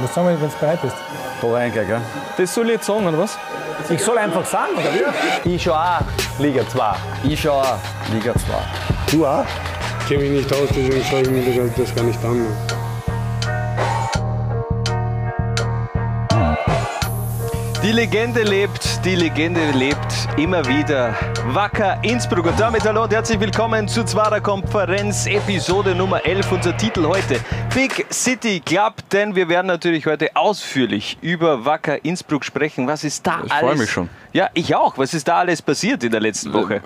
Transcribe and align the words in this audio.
Was 0.00 0.12
sagen 0.12 0.26
wir, 0.26 0.40
wenn 0.40 0.50
du 0.50 0.56
bereit 0.56 0.82
bist? 0.82 0.96
Da 1.40 1.46
reingehen, 1.52 1.86
gell? 1.86 2.00
Das 2.36 2.52
soll 2.52 2.66
ich 2.66 2.72
jetzt 2.72 2.86
sagen, 2.86 3.06
oder 3.06 3.18
was? 3.18 3.38
Ich 3.88 4.02
soll 4.02 4.18
einfach 4.18 4.44
sagen, 4.44 4.72
oder 4.74 4.92
wie? 5.44 5.54
Ich 5.54 5.62
schon 5.62 5.72
auch 5.74 6.00
Liga 6.40 6.68
2. 6.68 6.94
Ich 7.22 7.40
schon 7.40 7.52
auch 7.52 7.78
Liga 8.12 8.32
2. 8.34 8.40
Du 9.12 9.24
auch? 9.24 9.44
Ich 10.00 10.08
kenne 10.08 10.24
mich 10.24 10.30
nicht 10.30 10.52
aus, 10.52 10.68
deswegen 10.70 11.04
schaue 11.04 11.20
ich 11.20 11.30
mir 11.30 11.44
das, 11.44 11.74
das 11.76 11.94
gar 11.94 12.04
nicht 12.04 12.18
an. 12.24 12.44
Die 17.84 17.92
Legende 17.92 18.42
lebt, 18.42 19.04
die 19.04 19.14
Legende 19.14 19.70
lebt 19.72 19.98
immer 20.38 20.66
wieder. 20.66 21.14
Wacker 21.48 21.98
Innsbruck. 22.02 22.46
Und 22.46 22.58
damit 22.58 22.82
hallo 22.84 23.04
und 23.04 23.12
herzlich 23.12 23.38
willkommen 23.38 23.86
zur 23.86 24.06
Zwarer 24.06 24.40
Konferenz, 24.40 25.26
Episode 25.26 25.94
Nummer 25.94 26.24
11. 26.24 26.50
Unser 26.50 26.74
Titel 26.78 27.04
heute 27.06 27.38
Big 27.74 28.06
City 28.12 28.60
Club, 28.64 28.94
denn 29.12 29.34
wir 29.34 29.48
werden 29.48 29.66
natürlich 29.66 30.06
heute 30.06 30.36
ausführlich 30.36 31.18
über 31.22 31.64
Wacker 31.64 32.04
Innsbruck 32.04 32.44
sprechen. 32.44 32.86
Was 32.86 33.02
ist 33.02 33.26
da 33.26 33.42
Ich 33.44 33.50
alles? 33.52 33.64
freue 33.66 33.76
mich 33.76 33.90
schon. 33.90 34.08
Ja, 34.32 34.48
ich 34.54 34.74
auch. 34.76 34.96
Was 34.96 35.12
ist 35.12 35.26
da 35.26 35.38
alles 35.38 35.60
passiert 35.60 36.04
in 36.04 36.12
der 36.12 36.20
letzten 36.20 36.52
Woche? 36.52 36.80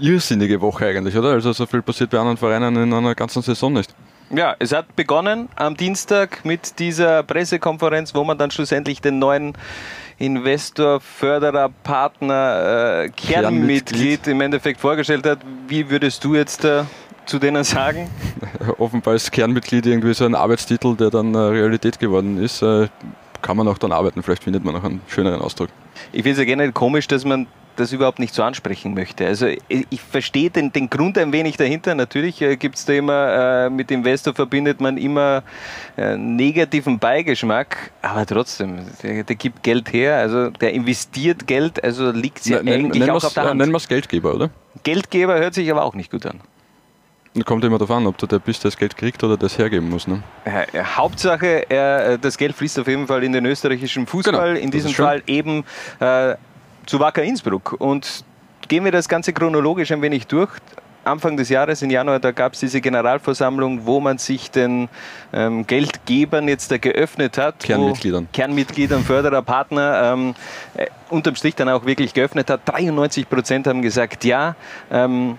Irrsinnige 0.00 0.60
Woche 0.60 0.86
eigentlich, 0.86 1.16
oder? 1.16 1.30
Also 1.30 1.52
so 1.52 1.66
viel 1.66 1.82
passiert 1.82 2.10
bei 2.10 2.18
anderen 2.18 2.36
Vereinen 2.36 2.74
in 2.76 2.92
einer 2.92 3.14
ganzen 3.14 3.42
Saison 3.42 3.72
nicht. 3.72 3.94
Ja, 4.30 4.56
es 4.58 4.72
hat 4.72 4.96
begonnen 4.96 5.48
am 5.54 5.76
Dienstag 5.76 6.44
mit 6.44 6.78
dieser 6.80 7.22
Pressekonferenz, 7.22 8.12
wo 8.14 8.24
man 8.24 8.36
dann 8.36 8.50
schlussendlich 8.50 9.00
den 9.00 9.20
neuen 9.20 9.52
Investor, 10.18 11.00
Förderer, 11.00 11.68
Partner, 11.84 13.04
äh, 13.04 13.08
Kernmitglied 13.10 13.86
Kernmitglied. 13.86 14.26
im 14.28 14.40
Endeffekt 14.40 14.80
vorgestellt 14.80 15.26
hat. 15.26 15.38
Wie 15.68 15.90
würdest 15.90 16.24
du 16.24 16.34
jetzt 16.34 16.64
äh, 16.64 16.84
zu 17.26 17.38
denen 17.38 17.64
sagen? 17.64 18.08
Offenbar 18.78 19.14
ist 19.14 19.30
Kernmitglied 19.32 19.86
irgendwie 19.86 20.14
so 20.14 20.24
ein 20.24 20.34
Arbeitstitel, 20.34 20.96
der 20.96 21.10
dann 21.10 21.34
äh, 21.34 21.38
Realität 21.38 21.98
geworden 21.98 22.42
ist. 22.42 22.62
Äh, 22.62 22.88
kann 23.42 23.56
man 23.56 23.68
auch 23.68 23.78
dann 23.78 23.92
arbeiten, 23.92 24.22
vielleicht 24.22 24.44
findet 24.44 24.64
man 24.64 24.74
noch 24.74 24.84
einen 24.84 25.02
schöneren 25.06 25.42
Ausdruck. 25.42 25.68
Ich 26.12 26.22
finde 26.22 26.32
es 26.32 26.38
ja 26.38 26.44
generell 26.44 26.72
komisch, 26.72 27.06
dass 27.06 27.24
man 27.24 27.46
das 27.76 27.92
überhaupt 27.92 28.18
nicht 28.18 28.34
so 28.34 28.42
ansprechen 28.42 28.94
möchte. 28.94 29.26
Also 29.26 29.46
ich, 29.46 29.86
ich 29.90 30.00
verstehe 30.00 30.50
den, 30.50 30.72
den 30.72 30.88
Grund 30.90 31.18
ein 31.18 31.32
wenig 31.32 31.56
dahinter. 31.56 31.94
Natürlich 31.94 32.40
äh, 32.40 32.56
gibt 32.56 32.76
es 32.76 32.84
da 32.84 32.92
immer, 32.92 33.66
äh, 33.66 33.70
mit 33.70 33.90
Investor 33.90 34.34
verbindet 34.34 34.80
man 34.80 34.96
immer 34.96 35.42
äh, 35.96 36.16
negativen 36.16 36.98
Beigeschmack, 36.98 37.90
aber 38.02 38.26
trotzdem, 38.26 38.78
der, 39.02 39.24
der 39.24 39.36
gibt 39.36 39.62
Geld 39.62 39.92
her, 39.92 40.18
also 40.18 40.50
der 40.50 40.72
investiert 40.72 41.46
Geld, 41.46 41.82
also 41.82 42.10
liegt 42.10 42.40
es 42.40 42.46
ja 42.46 42.58
eigentlich 42.60 43.10
auch 43.10 43.24
auf 43.24 43.34
der 43.34 43.44
äh, 43.44 43.46
Hand. 43.48 43.58
Nennen 43.58 43.72
wir 43.72 43.78
es 43.78 43.88
Geldgeber, 43.88 44.34
oder? 44.34 44.50
Geldgeber 44.82 45.38
hört 45.38 45.54
sich 45.54 45.70
aber 45.70 45.84
auch 45.84 45.94
nicht 45.94 46.10
gut 46.10 46.26
an. 46.26 46.40
Kommt 47.44 47.64
immer 47.64 47.78
darauf 47.78 47.96
an, 47.96 48.06
ob 48.06 48.16
du 48.16 48.26
der 48.26 48.38
bist, 48.38 48.62
der 48.62 48.70
das 48.70 48.78
Geld 48.78 48.96
kriegt 48.96 49.24
oder 49.24 49.36
das 49.36 49.58
hergeben 49.58 49.90
muss. 49.90 50.06
Ne? 50.06 50.22
Äh, 50.44 50.66
Hauptsache, 50.84 51.68
äh, 51.68 52.16
das 52.18 52.38
Geld 52.38 52.54
fließt 52.54 52.78
auf 52.78 52.86
jeden 52.86 53.08
Fall 53.08 53.24
in 53.24 53.32
den 53.32 53.44
österreichischen 53.44 54.06
Fußball, 54.06 54.54
Genau, 54.54 54.60
in 54.60 54.70
diesem. 54.70 54.92
Fall 54.92 55.22
eben 55.26 55.64
äh, 55.98 56.36
zu 56.86 57.00
Wacker 57.00 57.24
Innsbruck. 57.24 57.74
Und 57.78 58.24
gehen 58.68 58.84
wir 58.84 58.92
das 58.92 59.08
Ganze 59.08 59.32
chronologisch 59.32 59.90
ein 59.90 60.00
wenig 60.00 60.28
durch. 60.28 60.50
Anfang 61.04 61.36
des 61.36 61.48
Jahres, 61.48 61.82
im 61.82 61.90
Januar, 61.90 62.18
da 62.18 62.30
gab 62.30 62.54
es 62.54 62.60
diese 62.60 62.80
Generalversammlung, 62.80 63.84
wo 63.84 64.00
man 64.00 64.18
sich 64.18 64.50
den 64.50 64.88
ähm, 65.32 65.66
Geldgebern 65.66 66.48
jetzt 66.48 66.70
da 66.70 66.78
geöffnet 66.78 67.36
hat. 67.36 67.58
Kernmitgliedern. 67.60 68.28
Kernmitgliedern, 68.32 69.02
Förderer, 69.04 69.42
Partner, 69.42 70.12
ähm, 70.14 70.34
äh, 70.76 70.86
unterm 71.10 71.34
Strich 71.34 71.56
dann 71.56 71.68
auch 71.68 71.84
wirklich 71.84 72.14
geöffnet 72.14 72.48
hat. 72.48 72.60
93 72.64 73.28
Prozent 73.28 73.66
haben 73.66 73.82
gesagt 73.82 74.24
ja. 74.24 74.54
Ähm, 74.90 75.36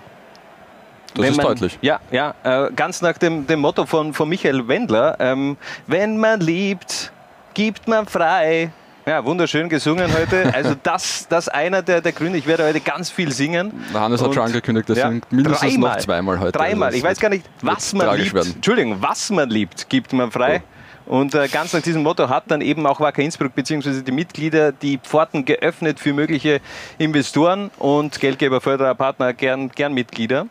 Das 1.15 1.29
ist 1.29 1.37
man, 1.37 1.45
deutlich. 1.47 1.77
Ja, 1.81 1.99
ja 2.11 2.35
äh, 2.43 2.71
ganz 2.75 3.01
nach 3.01 3.17
dem, 3.17 3.47
dem 3.47 3.59
Motto 3.59 3.85
von, 3.85 4.13
von 4.13 4.27
Michael 4.29 4.67
Wendler. 4.67 5.15
Ähm, 5.19 5.57
wenn 5.87 6.17
man 6.17 6.39
liebt, 6.41 7.11
gibt 7.53 7.87
man 7.87 8.05
frei. 8.05 8.71
Ja, 9.05 9.23
wunderschön 9.23 9.69
gesungen 9.69 10.11
heute. 10.13 10.51
Also 10.53 10.75
das, 10.81 11.27
das 11.27 11.47
einer 11.47 11.81
der, 11.81 12.01
der 12.01 12.11
Gründe. 12.11 12.37
Ich 12.37 12.47
werde 12.47 12.65
heute 12.65 12.79
ganz 12.79 13.09
viel 13.09 13.31
singen. 13.31 13.71
Der 13.93 14.01
Hannes 14.01 14.21
hat 14.21 14.33
schon 14.33 14.43
angekündigt, 14.43 14.89
das 14.89 14.97
ja, 14.97 15.09
sind 15.09 15.31
mindestens 15.31 15.69
dreimal. 15.69 15.91
noch 15.91 15.97
zweimal 15.99 16.39
heute. 16.39 16.51
Dreimal. 16.53 16.87
Also 16.87 16.97
Ich 16.97 17.03
weiß 17.03 17.19
gar 17.19 17.29
nicht, 17.29 17.45
was 17.61 17.93
man 17.93 18.17
liebt. 18.17 18.33
werden. 18.33 18.53
Entschuldigung, 18.55 18.97
was 19.01 19.29
man 19.29 19.49
liebt, 19.49 19.89
gibt 19.89 20.11
man 20.13 20.31
frei. 20.31 20.63
Und 21.05 21.35
äh, 21.35 21.47
ganz 21.47 21.71
nach 21.73 21.81
diesem 21.81 22.01
Motto 22.01 22.29
hat 22.29 22.45
dann 22.47 22.61
eben 22.61 22.87
auch 22.87 22.99
Wacker 22.99 23.21
Innsbruck 23.21 23.53
bzw. 23.53 24.01
die 24.01 24.11
Mitglieder 24.11 24.71
die 24.71 24.97
Pforten 24.97 25.45
geöffnet 25.45 25.99
für 25.99 26.13
mögliche 26.13 26.61
Investoren 26.97 27.69
und 27.77 28.19
Geldgeber, 28.19 28.59
Förderer, 28.59 28.95
Partner, 28.95 29.33
gern, 29.33 29.69
gern 29.69 29.93
Mitglieder. 29.93 30.47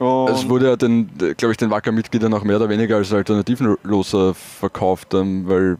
Und 0.00 0.30
Es 0.30 0.48
wurde 0.48 0.68
ja 0.70 0.76
den, 0.76 1.10
glaube 1.36 1.52
ich, 1.52 1.58
den 1.58 1.70
Wacker-Mitgliedern 1.70 2.32
auch 2.32 2.42
mehr 2.42 2.56
oder 2.56 2.70
weniger 2.70 2.96
als 2.96 3.12
alternativenlos 3.12 4.14
äh, 4.14 4.32
verkauft, 4.32 5.12
ähm, 5.12 5.46
weil 5.46 5.76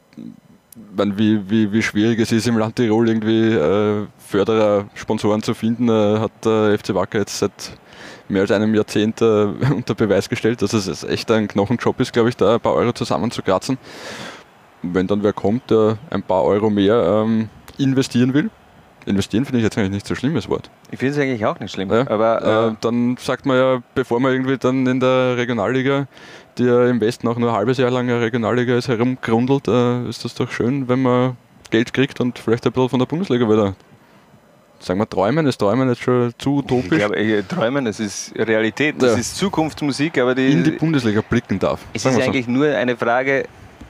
man, 0.95 1.17
wie, 1.17 1.49
wie, 1.49 1.73
wie 1.73 1.81
schwierig 1.83 2.21
es 2.21 2.31
ist 2.31 2.47
im 2.47 2.59
Land 2.59 2.77
Tirol 2.77 3.09
irgendwie 3.09 3.49
äh, 3.49 4.07
Förderer, 4.19 4.91
Sponsoren 4.93 5.43
zu 5.43 5.55
finden, 5.55 5.89
äh, 5.89 6.19
hat 6.19 6.33
der 6.45 6.79
FC 6.79 6.95
Wacker 6.95 7.21
jetzt 7.21 7.39
seit 7.39 7.79
mehr 8.29 8.43
als 8.43 8.51
einem 8.51 8.75
Jahrzehnt 8.75 9.23
äh, 9.23 9.25
unter 9.75 9.95
Beweis 9.95 10.29
gestellt, 10.29 10.61
dass 10.61 10.75
es 10.75 11.03
echt 11.03 11.31
ein 11.31 11.49
Knochenjob 11.49 11.99
ist, 12.01 12.13
glaube 12.13 12.29
ich, 12.29 12.37
da 12.37 12.57
ein 12.57 12.61
paar 12.61 12.75
Euro 12.75 12.93
zusammenzukratzen. 12.93 13.79
Wenn 14.83 15.07
dann 15.07 15.23
wer 15.23 15.33
kommt, 15.33 15.71
der 15.71 15.97
ein 16.11 16.23
paar 16.23 16.45
Euro 16.45 16.69
mehr 16.69 17.25
ähm, 17.25 17.49
investieren 17.79 18.35
will, 18.35 18.51
investieren 19.11 19.45
finde 19.45 19.59
ich 19.59 19.65
jetzt 19.65 19.77
eigentlich 19.77 19.91
nicht 19.91 20.07
so 20.07 20.15
schlimmes 20.15 20.49
Wort. 20.49 20.71
ich 20.91 20.99
finde 20.99 21.15
es 21.15 21.21
eigentlich 21.21 21.45
auch 21.45 21.61
nicht 21.61 21.73
schlimm. 21.73 21.91
Ja, 21.91 22.09
Aber 22.09 22.71
äh, 22.71 22.75
dann 22.81 23.17
sagt 23.19 23.45
man 23.47 23.57
ja, 23.59 23.83
bevor 23.95 24.21
man 24.21 24.33
irgendwie 24.33 24.57
dann 24.57 24.87
in 24.87 25.01
der 25.01 25.37
Regionalliga, 25.37 26.07
die 26.59 26.65
ja 26.65 26.87
im 26.89 27.01
Westen 27.01 27.29
auch 27.29 27.37
nur 27.37 27.51
ein 27.51 27.57
halbes 27.57 27.77
Jahr 27.79 27.91
lang 27.91 28.09
eine 28.09 28.21
Regionalliga 28.21 28.77
ist, 28.77 28.89
herumgrundelt, 28.89 29.69
äh, 29.69 30.09
ist 30.09 30.25
das 30.25 30.35
doch 30.35 30.51
schön, 30.51 30.89
wenn 30.89 31.03
man 31.03 31.37
Geld 31.71 31.93
kriegt 31.93 32.21
und 32.21 32.39
vielleicht 32.39 32.67
ein 32.67 32.73
bisschen 32.73 32.89
von 32.89 32.99
der 32.99 33.07
Bundesliga 33.07 33.49
wieder. 33.49 33.75
Sagen 34.81 34.99
wir 34.99 35.09
träumen, 35.09 35.47
ist 35.47 35.59
träumen 35.59 35.89
jetzt 35.91 36.01
schon 36.03 36.33
zu 36.39 36.61
ich 36.61 36.65
utopisch, 36.65 36.99
glaube, 36.99 37.17
äh, 37.17 37.43
träumen, 37.43 37.85
das 37.85 38.01
ist 38.01 38.33
Realität, 38.35 38.95
das 38.99 39.13
Ja. 39.13 39.19
ist 39.19 39.37
Zukunftsmusik, 39.37 40.17
aber 40.17 40.35
die, 40.35 40.51
in 40.53 40.65
die 40.65 40.71
Bundesliga 40.71 41.21
blicken 41.21 41.59
darf. 41.59 41.81
es 41.93 42.05
ist 42.07 42.15
so. 42.15 42.21
eigentlich 42.21 42.49
nur 42.49 42.67
eine 42.69 42.97
Frage 42.97 43.45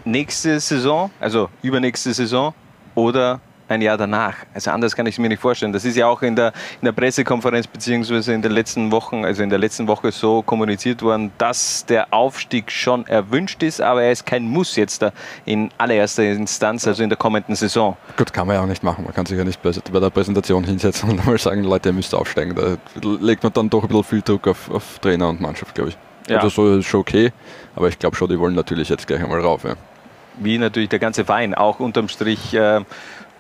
nächste 0.05 0.59
Saison, 0.59 1.11
also 1.21 1.49
übernächste 1.63 2.13
Saison 2.13 2.53
oder 2.97 3.41
ein 3.71 3.83
Jahr 3.83 3.97
danach. 3.97 4.35
Also 4.53 4.71
anders 4.71 4.97
kann 4.97 5.07
ich 5.07 5.15
es 5.15 5.19
mir 5.19 5.29
nicht 5.29 5.41
vorstellen. 5.41 5.73
Das 5.73 5.85
ist 5.85 5.97
ja 5.97 6.07
auch 6.07 6.23
in 6.23 6.37
der, 6.37 6.53
in 6.81 6.85
der 6.85 6.93
Pressekonferenz 6.93 7.67
beziehungsweise 7.67 8.33
in 8.33 8.43
den 8.43 8.53
letzten 8.53 8.91
Wochen, 8.91 9.25
also 9.25 9.43
in 9.43 9.51
der 9.51 9.59
letzten 9.59 9.87
Woche 9.87 10.13
so 10.13 10.43
kommuniziert 10.43 11.03
worden, 11.03 11.33
dass 11.39 11.87
der 11.87 12.13
Aufstieg 12.13 12.71
schon 12.71 13.07
erwünscht 13.07 13.63
ist, 13.63 13.81
aber 13.81 14.03
er 14.03 14.13
ist 14.13 14.27
kein 14.27 14.45
Muss 14.45 14.77
jetzt 14.77 15.03
da 15.03 15.13
in 15.45 15.71
allererster 15.79 16.25
Instanz, 16.25 16.87
also 16.87 17.03
in 17.03 17.09
der 17.09 17.19
kommenden 17.19 17.55
Saison. 17.55 17.97
Gut, 18.17 18.33
kann 18.33 18.47
man 18.47 18.57
ja 18.57 18.63
auch 18.63 18.67
nicht 18.67 18.83
machen. 18.83 19.05
Man 19.05 19.15
kann 19.15 19.27
sich 19.27 19.39
ja 19.39 19.45
nicht 19.45 19.63
bei, 19.63 19.71
bei 19.93 20.01
der 20.01 20.11
Präsentation 20.11 20.65
hinsetzen 20.65 21.11
und 21.11 21.25
mal 21.27 21.39
sagen, 21.39 21.63
Leute, 21.63 21.91
ihr 21.91 21.93
müsst 21.93 22.15
aufsteigen. 22.15 22.55
Da 22.55 22.77
legt 23.21 23.43
man 23.43 23.53
dann 23.53 23.71
doch 23.71 23.83
ein 23.83 23.89
bisschen 23.89 24.05
viel 24.05 24.23
Druck 24.23 24.49
auf, 24.49 24.71
auf 24.71 24.99
Trainer 24.99 25.29
und 25.29 25.41
Mannschaft, 25.41 25.75
glaube 25.75 25.91
ich. 25.91 25.99
Ja. 26.29 26.37
Also 26.37 26.49
so 26.49 26.79
ist 26.79 26.87
schon 26.87 27.01
okay, 27.01 27.33
aber 27.75 27.89
ich 27.89 27.99
glaube 27.99 28.17
schon, 28.17 28.29
die 28.29 28.39
wollen 28.39 28.55
natürlich 28.55 28.89
jetzt 28.89 29.07
gleich 29.07 29.23
einmal 29.23 29.41
rauf. 29.41 29.65
Ja. 29.65 29.75
Wie 30.39 30.59
natürlich 30.59 30.89
der 30.89 30.99
ganze 30.99 31.25
Verein, 31.25 31.55
auch 31.55 31.81
unterm 31.81 32.09
Strich. 32.09 32.55
Äh, 32.55 32.81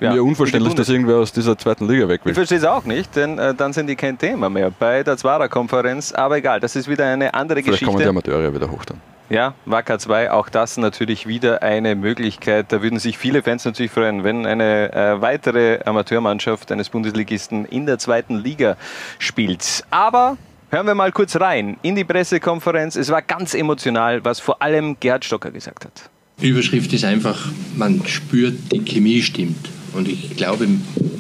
ja, 0.00 0.12
Mir 0.12 0.24
unverständlich, 0.24 0.74
dass 0.74 0.88
irgendwer 0.88 1.16
aus 1.16 1.32
dieser 1.32 1.56
zweiten 1.58 1.86
Liga 1.86 2.08
weg 2.08 2.20
Ich 2.22 2.26
will. 2.26 2.34
verstehe 2.34 2.58
es 2.58 2.64
auch 2.64 2.84
nicht, 2.84 3.14
denn 3.16 3.38
äh, 3.38 3.54
dann 3.54 3.72
sind 3.72 3.86
die 3.86 3.96
kein 3.96 4.16
Thema 4.18 4.48
mehr 4.48 4.70
bei 4.70 5.02
der 5.02 5.16
Zwarer-Konferenz. 5.16 6.12
Aber 6.12 6.38
egal, 6.38 6.60
das 6.60 6.74
ist 6.76 6.88
wieder 6.88 7.06
eine 7.06 7.34
andere 7.34 7.62
Vielleicht 7.62 7.84
kommen 7.84 7.98
die 7.98 8.04
Geschichte. 8.04 8.08
Amateure 8.10 8.54
wieder 8.54 8.70
hoch 8.70 8.84
dann. 8.84 9.00
Ja, 9.28 9.54
Wacker 9.64 9.98
2, 10.00 10.32
auch 10.32 10.48
das 10.48 10.76
natürlich 10.76 11.28
wieder 11.28 11.62
eine 11.62 11.94
Möglichkeit. 11.94 12.72
Da 12.72 12.82
würden 12.82 12.98
sich 12.98 13.16
viele 13.16 13.44
Fans 13.44 13.64
natürlich 13.64 13.92
freuen, 13.92 14.24
wenn 14.24 14.44
eine 14.44 14.92
äh, 14.92 15.20
weitere 15.20 15.78
Amateurmannschaft 15.84 16.72
eines 16.72 16.88
Bundesligisten 16.88 17.64
in 17.64 17.86
der 17.86 17.98
zweiten 17.98 18.38
Liga 18.38 18.76
spielt. 19.20 19.84
Aber 19.90 20.36
hören 20.70 20.86
wir 20.86 20.96
mal 20.96 21.12
kurz 21.12 21.36
rein 21.36 21.76
in 21.82 21.94
die 21.94 22.02
Pressekonferenz. 22.02 22.96
Es 22.96 23.10
war 23.10 23.22
ganz 23.22 23.54
emotional, 23.54 24.24
was 24.24 24.40
vor 24.40 24.60
allem 24.60 24.96
Gerhard 24.98 25.24
Stocker 25.24 25.52
gesagt 25.52 25.84
hat. 25.84 26.10
Die 26.42 26.48
Überschrift 26.48 26.92
ist 26.92 27.04
einfach, 27.04 27.46
man 27.76 28.04
spürt, 28.06 28.72
die 28.72 28.84
Chemie 28.84 29.22
stimmt. 29.22 29.68
Und 29.92 30.08
ich 30.08 30.36
glaube, 30.36 30.66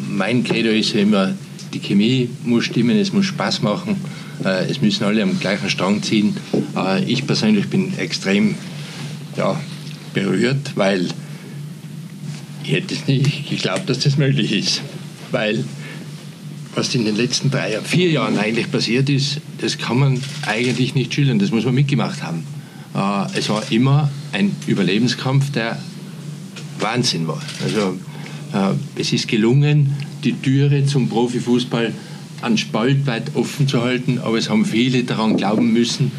mein 0.08 0.44
Credo 0.44 0.70
ist 0.70 0.92
ja 0.94 1.00
immer, 1.00 1.34
die 1.72 1.80
Chemie 1.80 2.28
muss 2.44 2.64
stimmen, 2.64 2.96
es 2.98 3.12
muss 3.12 3.26
Spaß 3.26 3.62
machen, 3.62 3.96
äh, 4.44 4.68
es 4.70 4.80
müssen 4.80 5.04
alle 5.04 5.22
am 5.22 5.38
gleichen 5.38 5.70
Strang 5.70 6.02
ziehen. 6.02 6.36
Äh, 6.76 7.04
Ich 7.04 7.26
persönlich 7.26 7.68
bin 7.68 7.96
extrem 7.98 8.54
ja, 9.36 9.60
berührt, 10.14 10.72
weil 10.76 11.08
ich 12.64 12.72
hätte 12.72 12.94
es 12.94 13.06
nicht 13.06 13.48
geglaubt, 13.48 13.88
dass 13.88 14.00
das 14.00 14.16
möglich 14.16 14.52
ist. 14.52 14.82
Weil 15.30 15.64
was 16.74 16.94
in 16.94 17.04
den 17.04 17.16
letzten 17.16 17.50
drei, 17.50 17.80
vier 17.82 18.10
Jahren 18.10 18.38
eigentlich 18.38 18.70
passiert 18.70 19.08
ist, 19.08 19.40
das 19.58 19.78
kann 19.78 19.98
man 19.98 20.20
eigentlich 20.46 20.94
nicht 20.94 21.12
schildern, 21.12 21.38
das 21.38 21.50
muss 21.50 21.64
man 21.64 21.74
mitgemacht 21.74 22.22
haben. 22.22 22.44
Äh, 22.94 23.38
Es 23.38 23.48
war 23.48 23.62
immer 23.70 24.10
ein 24.32 24.54
Überlebenskampf, 24.66 25.50
der 25.52 25.78
Wahnsinn 26.78 27.26
war. 27.26 27.42
Also 27.62 27.98
es 28.96 29.12
ist 29.12 29.28
gelungen, 29.28 29.96
die 30.24 30.32
Türe 30.32 30.84
zum 30.84 31.08
Profifußball 31.08 31.92
an 32.42 32.56
Spalt 32.56 33.06
weit 33.06 33.34
offen 33.34 33.68
zu 33.68 33.82
halten, 33.82 34.18
aber 34.18 34.38
es 34.38 34.48
haben 34.48 34.64
viele 34.64 35.04
daran 35.04 35.36
glauben 35.36 35.72
müssen. 35.72 36.12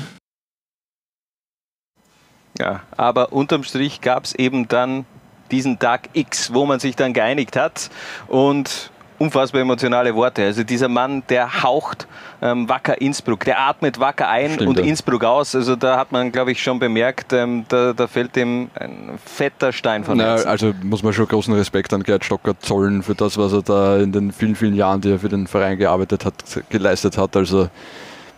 Ja, 2.60 2.84
aber 2.96 3.34
unterm 3.34 3.64
Strich 3.64 4.02
gab 4.02 4.26
es 4.26 4.36
eben 4.36 4.68
dann 4.68 5.06
diesen 5.50 5.80
Tag 5.80 6.10
X, 6.14 6.54
wo 6.54 6.66
man 6.66 6.80
sich 6.80 6.96
dann 6.96 7.14
geeinigt 7.14 7.56
hat 7.56 7.90
und 8.28 8.91
unfassbar 9.22 9.62
emotionale 9.62 10.16
Worte. 10.16 10.44
Also 10.44 10.64
dieser 10.64 10.88
Mann, 10.88 11.24
der 11.30 11.64
haucht 11.64 12.08
ähm, 12.42 12.68
Wacker 12.68 13.00
Innsbruck, 13.00 13.46
der 13.46 13.60
atmet 13.60 14.00
Wacker 14.00 14.28
ein 14.28 14.54
Stimmt, 14.54 14.70
und 14.70 14.80
ja. 14.80 14.86
Innsbruck 14.86 15.24
aus. 15.24 15.56
Also 15.56 15.76
da 15.76 15.98
hat 15.98 16.12
man, 16.12 16.32
glaube 16.32 16.52
ich, 16.52 16.62
schon 16.62 16.80
bemerkt, 16.80 17.32
ähm, 17.32 17.66
da, 17.68 17.94
da 17.94 18.08
fällt 18.08 18.36
ihm 18.36 18.70
ein 18.74 19.20
fetter 19.24 19.72
Stein 19.72 20.04
von 20.04 20.20
Herzen. 20.20 20.48
also 20.48 20.74
muss 20.84 21.04
man 21.04 21.14
schon 21.14 21.28
großen 21.28 21.54
Respekt 21.54 21.94
an 21.94 22.04
Gerd 22.04 22.26
Stocker 22.26 22.60
zollen 22.60 23.04
für 23.04 23.14
das, 23.14 23.38
was 23.38 23.54
er 23.54 23.62
da 23.62 23.98
in 23.98 24.12
den 24.12 24.32
vielen, 24.32 24.56
vielen 24.56 24.74
Jahren, 24.74 25.02
die 25.02 25.12
er 25.12 25.20
für 25.20 25.30
den 25.30 25.46
Verein 25.46 25.78
gearbeitet 25.78 26.26
hat, 26.26 26.34
geleistet 26.70 27.18
hat. 27.18 27.36
Also, 27.36 27.70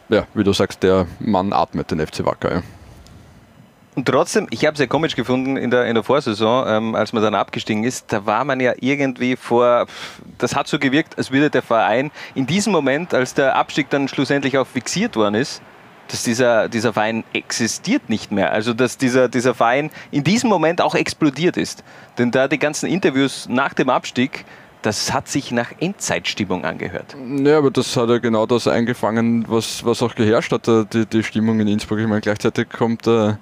ja, 0.09 0.25
wie 0.33 0.43
du 0.43 0.51
sagst, 0.51 0.83
der 0.83 1.07
Mann 1.19 1.53
atmet 1.53 1.91
den 1.91 2.05
FC 2.05 2.25
Wacker. 2.25 2.55
Ja. 2.55 2.61
Und 3.95 4.05
trotzdem, 4.07 4.47
ich 4.49 4.65
habe 4.65 4.73
es 4.73 4.79
ja 4.79 4.87
komisch 4.87 5.15
gefunden 5.15 5.55
in 5.55 5.69
der, 5.69 5.85
in 5.85 5.93
der 5.93 6.03
Vorsaison, 6.03 6.65
ähm, 6.67 6.95
als 6.95 7.13
man 7.13 7.21
dann 7.21 7.35
abgestiegen 7.35 7.83
ist, 7.83 8.11
da 8.11 8.25
war 8.25 8.43
man 8.43 8.59
ja 8.59 8.73
irgendwie 8.79 9.35
vor, 9.35 9.85
das 10.39 10.55
hat 10.55 10.67
so 10.67 10.79
gewirkt, 10.79 11.17
als 11.17 11.31
würde 11.31 11.49
der 11.49 11.61
Verein 11.61 12.11
in 12.33 12.47
diesem 12.47 12.73
Moment, 12.73 13.13
als 13.13 13.33
der 13.33 13.55
Abstieg 13.55 13.89
dann 13.89 14.07
schlussendlich 14.07 14.57
auch 14.57 14.67
fixiert 14.67 15.15
worden 15.15 15.35
ist, 15.35 15.61
dass 16.07 16.23
dieser, 16.23 16.69
dieser 16.69 16.93
Verein 16.93 17.23
existiert 17.33 18.09
nicht 18.09 18.31
mehr. 18.31 18.51
Also 18.51 18.73
dass 18.73 18.97
dieser, 18.97 19.29
dieser 19.29 19.53
Verein 19.53 19.89
in 20.11 20.23
diesem 20.23 20.49
Moment 20.49 20.81
auch 20.81 20.95
explodiert 20.95 21.57
ist. 21.57 21.83
Denn 22.17 22.31
da 22.31 22.47
die 22.47 22.59
ganzen 22.59 22.87
Interviews 22.87 23.47
nach 23.49 23.73
dem 23.73 23.89
Abstieg, 23.89 24.45
das 24.81 25.13
hat 25.13 25.27
sich 25.27 25.51
nach 25.51 25.71
Endzeitstimmung 25.79 26.65
angehört. 26.65 27.15
Ja, 27.37 27.57
aber 27.57 27.71
das 27.71 27.95
hat 27.95 28.09
ja 28.09 28.17
genau 28.17 28.45
das 28.45 28.67
eingefangen, 28.67 29.45
was, 29.47 29.85
was 29.85 30.01
auch 30.03 30.13
geherrscht 30.13 30.51
hat, 30.51 30.67
äh, 30.67 30.85
die, 30.91 31.05
die 31.05 31.23
Stimmung 31.23 31.59
in 31.59 31.67
Innsbruck. 31.67 31.99
Ich 31.99 32.07
meine, 32.07 32.21
gleichzeitig 32.21 32.69
kommt 32.69 33.07
äh, 33.07 33.35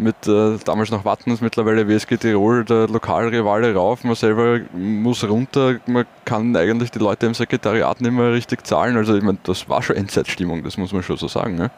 mit 0.00 0.26
äh, 0.26 0.56
damals 0.64 0.90
noch 0.90 1.04
Wattens, 1.04 1.40
mittlerweile 1.40 1.86
WSG 1.88 2.16
Tirol, 2.16 2.64
der 2.64 2.88
Lokalrivale 2.88 3.74
rauf. 3.74 4.04
Man 4.04 4.14
selber 4.14 4.60
muss 4.72 5.22
runter. 5.24 5.76
Man 5.86 6.06
kann 6.24 6.56
eigentlich 6.56 6.90
die 6.90 6.98
Leute 6.98 7.26
im 7.26 7.34
Sekretariat 7.34 8.00
nicht 8.00 8.12
mehr 8.12 8.32
richtig 8.32 8.66
zahlen. 8.66 8.96
Also, 8.96 9.16
ich 9.16 9.22
meine, 9.22 9.38
das 9.44 9.68
war 9.68 9.82
schon 9.82 9.96
Endzeitstimmung, 9.96 10.64
das 10.64 10.76
muss 10.76 10.92
man 10.92 11.02
schon 11.02 11.16
so 11.16 11.28
sagen. 11.28 11.56
Ne? 11.56 11.70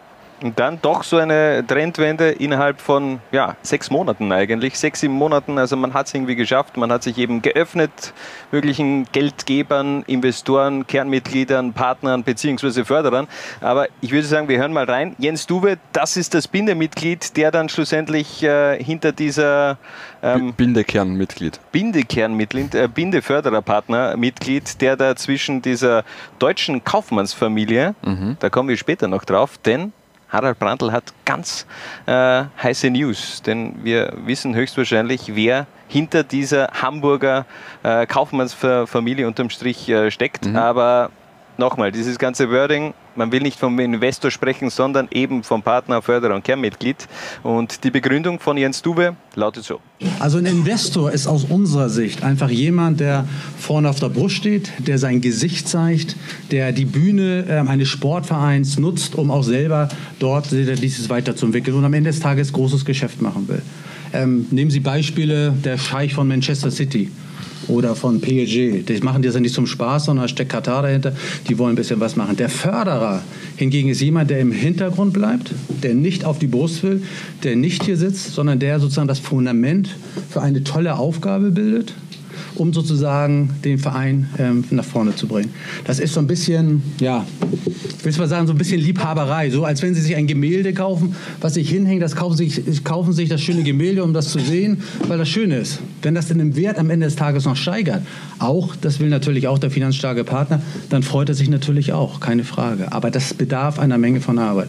Und 0.42 0.58
dann 0.58 0.80
doch 0.82 1.04
so 1.04 1.18
eine 1.18 1.64
Trendwende 1.66 2.30
innerhalb 2.30 2.80
von 2.80 3.20
ja, 3.30 3.56
sechs 3.62 3.90
Monaten 3.90 4.32
eigentlich, 4.32 4.76
sechs, 4.76 5.00
sieben 5.00 5.14
Monaten. 5.14 5.56
Also 5.56 5.76
man 5.76 5.94
hat 5.94 6.08
es 6.08 6.14
irgendwie 6.14 6.34
geschafft, 6.34 6.76
man 6.76 6.90
hat 6.90 7.04
sich 7.04 7.16
eben 7.18 7.42
geöffnet, 7.42 8.12
möglichen 8.50 9.06
Geldgebern, 9.12 10.02
Investoren, 10.06 10.86
Kernmitgliedern, 10.86 11.72
Partnern 11.72 12.24
bzw. 12.24 12.84
Förderern. 12.84 13.28
Aber 13.60 13.86
ich 14.00 14.10
würde 14.10 14.26
sagen, 14.26 14.48
wir 14.48 14.58
hören 14.58 14.72
mal 14.72 14.84
rein. 14.84 15.14
Jens 15.18 15.46
Duwe, 15.46 15.78
das 15.92 16.16
ist 16.16 16.34
das 16.34 16.48
Bindemitglied, 16.48 17.36
der 17.36 17.52
dann 17.52 17.68
schlussendlich 17.68 18.42
äh, 18.42 18.82
hinter 18.82 19.12
dieser 19.12 19.78
ähm, 20.22 20.54
Bindekernmitglied. 20.54 21.60
Bindekernmitglied, 21.70 22.74
äh, 22.74 22.88
Bindefördererpartner, 22.92 24.16
Mitglied, 24.16 24.80
der 24.80 24.96
da 24.96 25.14
zwischen 25.14 25.62
dieser 25.62 26.04
deutschen 26.38 26.82
Kaufmannsfamilie, 26.82 27.94
da 28.40 28.50
kommen 28.50 28.68
wir 28.68 28.76
später 28.76 29.08
noch 29.08 29.24
drauf, 29.24 29.58
denn 29.58 29.92
Harald 30.32 30.58
Brandl 30.58 30.90
hat 30.93 31.12
ganz 31.26 31.67
äh, 32.06 32.44
heiße 32.62 32.88
News, 32.90 33.43
denn 33.43 33.84
wir 33.84 34.14
wissen 34.25 34.55
höchstwahrscheinlich, 34.55 35.37
wer 35.37 35.67
hinter 35.88 36.25
dieser 36.25 36.69
Hamburger 36.69 37.44
äh, 37.82 38.06
Kaufmannsfamilie 38.06 39.26
unterm 39.26 39.50
Strich 39.50 39.88
äh, 39.90 40.11
steckt. 40.11 40.46
Aber 40.56 41.11
nochmal, 41.58 41.93
dieses 41.93 42.19
ganze 42.19 42.50
Wording, 42.50 42.94
man 43.17 43.32
will 43.32 43.43
nicht 43.43 43.59
vom 43.59 43.79
Investor 43.79 44.31
sprechen, 44.31 44.70
sondern 44.70 45.09
eben 45.11 45.43
vom 45.43 45.62
Partner, 45.62 46.03
Förderer 46.03 46.35
und 46.35 46.44
Kernmitglied. 46.44 47.09
Und 47.43 47.85
die 47.85 47.91
Begründung 47.91 48.41
von 48.41 48.56
Jens 48.56 48.82
Dube 48.82 49.17
lautet 49.35 49.64
so. 49.64 49.81
Also 50.19 50.38
ein 50.38 50.47
Investor 50.47 51.12
ist 51.12 51.26
aus 51.26 51.44
unserer 51.44 51.88
Sicht 51.88 52.23
einfach 52.23 52.50
jemand, 52.50 53.00
der 53.00 53.26
vorne 53.59 53.88
auf 53.88 54.00
der 54.00 54.09
Brust 54.09 54.37
steht, 54.37 54.73
der 54.79 54.99
sein 54.99 55.20
Gesicht 55.20 55.69
zeigt, 55.69 56.17
der 56.50 56.73
die 56.73 56.85
Bühne 56.85 57.47
ähm, 57.49 57.69
eines 57.69 57.88
Sportvereins 57.88 58.79
nutzt, 58.79 59.14
um 59.14 59.31
auch 59.31 59.43
selber 59.43 59.88
dort 60.19 60.50
dieses 60.50 61.09
weiterzuentwickeln 61.09 61.76
und 61.76 61.85
am 61.85 61.94
Ende 61.94 62.11
des 62.11 62.20
Tages 62.20 62.53
großes 62.53 62.85
Geschäft 62.85 63.23
machen 63.23 63.49
will. 63.49 63.62
Ähm, 64.12 64.47
nehmen 64.50 64.70
Sie 64.70 64.81
Beispiele 64.81 65.55
der 65.64 65.79
Scheich 65.79 66.14
von 66.14 66.29
Manchester 66.29 66.70
City 66.70 67.11
oder 67.69 67.94
von 67.94 68.20
PSG. 68.20 68.85
Die 68.85 69.00
machen 69.03 69.23
das 69.23 69.35
ja 69.35 69.41
nicht 69.41 69.55
zum 69.55 69.67
Spaß, 69.67 70.06
sondern 70.06 70.25
da 70.25 70.29
steckt 70.29 70.50
Katar 70.50 70.82
dahinter. 70.82 71.14
Die 71.49 71.59
wollen 71.59 71.73
ein 71.73 71.76
bisschen 71.76 72.00
was 72.00 72.17
machen. 72.17 72.37
Der 72.37 72.49
Förderer 72.49 73.23
hingegen 73.56 73.88
ist 73.88 74.00
jemand, 74.00 74.31
der 74.31 74.41
im 74.41 74.53
Hintergrund 74.53 75.12
bleibt, 75.12 75.53
der 75.82 75.94
nicht 75.94 76.25
auf 76.25 76.38
die 76.38 76.47
Brust 76.47 76.82
will, 76.82 77.03
der 77.43 77.56
nicht 77.56 77.85
hier 77.85 77.97
sitzt, 77.97 78.35
sondern 78.35 78.59
der 78.59 78.81
sozusagen 78.81 79.09
das 79.09 79.19
Fundament 79.19 79.91
für 80.31 80.43
eine 80.43 80.64
tolle 80.64 80.97
Aufgabe 80.97 81.50
bildet, 81.50 81.94
um 82.62 82.73
sozusagen 82.73 83.50
den 83.64 83.79
Verein 83.79 84.29
ähm, 84.38 84.62
nach 84.70 84.85
vorne 84.85 85.17
zu 85.17 85.26
bringen. 85.26 85.50
Das 85.85 85.99
ist 85.99 86.14
so 86.14 86.20
ein 86.20 86.29
bisschen, 86.29 86.81
ja, 87.00 87.26
ich 87.99 88.05
will 88.05 88.12
mal 88.19 88.29
sagen, 88.29 88.47
so 88.47 88.53
ein 88.53 88.59
bisschen 88.59 88.81
Liebhaberei. 88.81 89.50
So 89.50 89.64
als 89.64 89.82
wenn 89.82 89.97
Sie 89.97 90.00
sich 90.00 90.14
ein 90.14 90.29
Gemälde 90.29 90.73
kaufen, 90.73 91.17
was 91.41 91.55
sich 91.55 91.69
hinhängt, 91.69 92.03
das 92.03 92.14
kaufen 92.14 92.37
sich, 92.37 92.85
kaufen 92.85 93.12
sich 93.12 93.29
das 93.29 93.41
schöne 93.41 93.64
Gemälde, 93.64 94.05
um 94.05 94.14
das 94.14 94.29
zu 94.29 94.38
sehen, 94.38 94.82
weil 95.09 95.19
das 95.19 95.29
schön 95.29 95.50
ist. 95.50 95.81
Wenn 96.03 96.14
das 96.14 96.31
in 96.31 96.38
dem 96.38 96.55
Wert 96.55 96.79
am 96.79 96.88
Ende 96.88 97.06
des 97.06 97.17
Tages 97.17 97.47
noch 97.47 97.56
steigert, 97.56 98.03
auch, 98.38 98.76
das 98.76 99.00
will 99.00 99.09
natürlich 99.09 99.49
auch 99.49 99.59
der 99.59 99.73
finanzstarke 99.73 100.23
Partner, 100.23 100.62
dann 100.88 101.03
freut 101.03 101.31
er 101.31 101.35
sich 101.35 101.50
natürlich 101.50 101.93
auch, 101.93 102.20
keine 102.20 102.44
Frage. 102.44 102.93
Aber 102.93 103.11
das 103.11 103.35
bedarf 103.35 103.81
einer 103.81 103.99
Menge 103.99 104.20
von 104.20 104.38
Arbeit. 104.38 104.69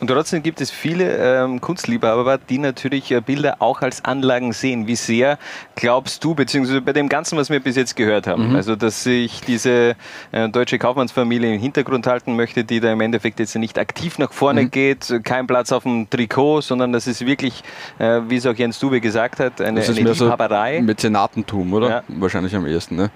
Und 0.00 0.06
trotzdem 0.08 0.42
gibt 0.42 0.60
es 0.60 0.70
viele 0.70 1.44
ähm, 1.44 1.60
Kunstliebhaber, 1.60 2.38
die 2.38 2.58
natürlich 2.58 3.10
äh, 3.10 3.20
Bilder 3.20 3.56
auch 3.58 3.82
als 3.82 4.04
Anlagen 4.04 4.52
sehen. 4.52 4.86
Wie 4.86 4.94
sehr 4.96 5.38
glaubst 5.74 6.22
du, 6.22 6.34
beziehungsweise 6.34 6.80
bei 6.80 6.92
dem 6.92 7.08
Ganzen, 7.08 7.36
was 7.36 7.50
wir 7.50 7.60
bis 7.60 7.76
jetzt 7.76 7.96
gehört 7.96 8.26
haben, 8.26 8.54
also 8.54 8.76
dass 8.76 9.02
sich 9.02 9.40
diese 9.40 9.96
äh, 10.30 10.48
deutsche 10.48 10.78
Kaufmannsfamilie 10.78 11.54
im 11.54 11.60
Hintergrund 11.60 12.06
halten 12.06 12.36
möchte, 12.36 12.64
die 12.64 12.80
da 12.80 12.92
im 12.92 13.00
Endeffekt 13.00 13.40
jetzt 13.40 13.56
nicht 13.56 13.78
aktiv 13.78 14.18
nach 14.18 14.32
vorne 14.32 14.68
geht, 14.68 15.20
kein 15.24 15.46
Platz 15.46 15.72
auf 15.72 15.82
dem 15.82 16.08
Trikot, 16.08 16.60
sondern 16.60 16.92
das 16.92 17.06
ist 17.06 17.26
wirklich, 17.26 17.62
äh, 17.98 18.20
wie 18.28 18.36
es 18.36 18.46
auch 18.46 18.54
Jens 18.54 18.78
Dube 18.78 19.00
gesagt 19.00 19.40
hat, 19.40 19.60
eine, 19.60 19.80
Das 19.80 19.88
ist 19.88 19.96
eine 19.96 20.04
mehr 20.04 20.14
so 20.14 20.24
Liebhaberei. 20.24 20.80
Mäzenatentum, 20.80 21.72
oder? 21.72 21.88
Ja. 21.88 22.02
Wahrscheinlich 22.08 22.54
am 22.54 22.66
ehesten. 22.66 22.96
Ne? 22.96 23.10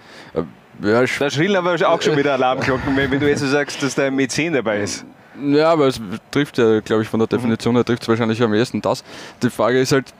Ja, 0.81 1.01
Da 1.01 1.31
schrillen 1.31 1.57
aber 1.57 1.75
auch 1.89 2.03
schon 2.03 2.17
wieder 2.17 2.33
Alarmglocken, 2.35 2.97
wenn 2.97 3.11
wenn 3.11 3.21
du 3.21 3.29
jetzt 3.29 3.41
so 3.41 3.47
sagst, 3.47 3.83
dass 3.83 3.95
da 3.95 4.05
ein 4.05 4.15
Mäzen 4.15 4.53
dabei 4.53 4.81
ist. 4.81 5.05
Ja, 5.43 5.71
aber 5.71 5.87
es 5.87 6.01
trifft 6.31 6.59
ja, 6.59 6.81
glaube 6.81 7.03
ich, 7.03 7.09
von 7.09 7.19
der 7.19 7.27
Definition 7.27 7.75
her 7.75 7.85
trifft 7.85 8.03
es 8.03 8.09
wahrscheinlich 8.09 8.43
am 8.43 8.53
ehesten 8.53 8.83
das. 8.83 9.03
Die 9.43 9.51
Frage 9.51 9.81
ist 9.81 9.93
halt, 9.93 10.13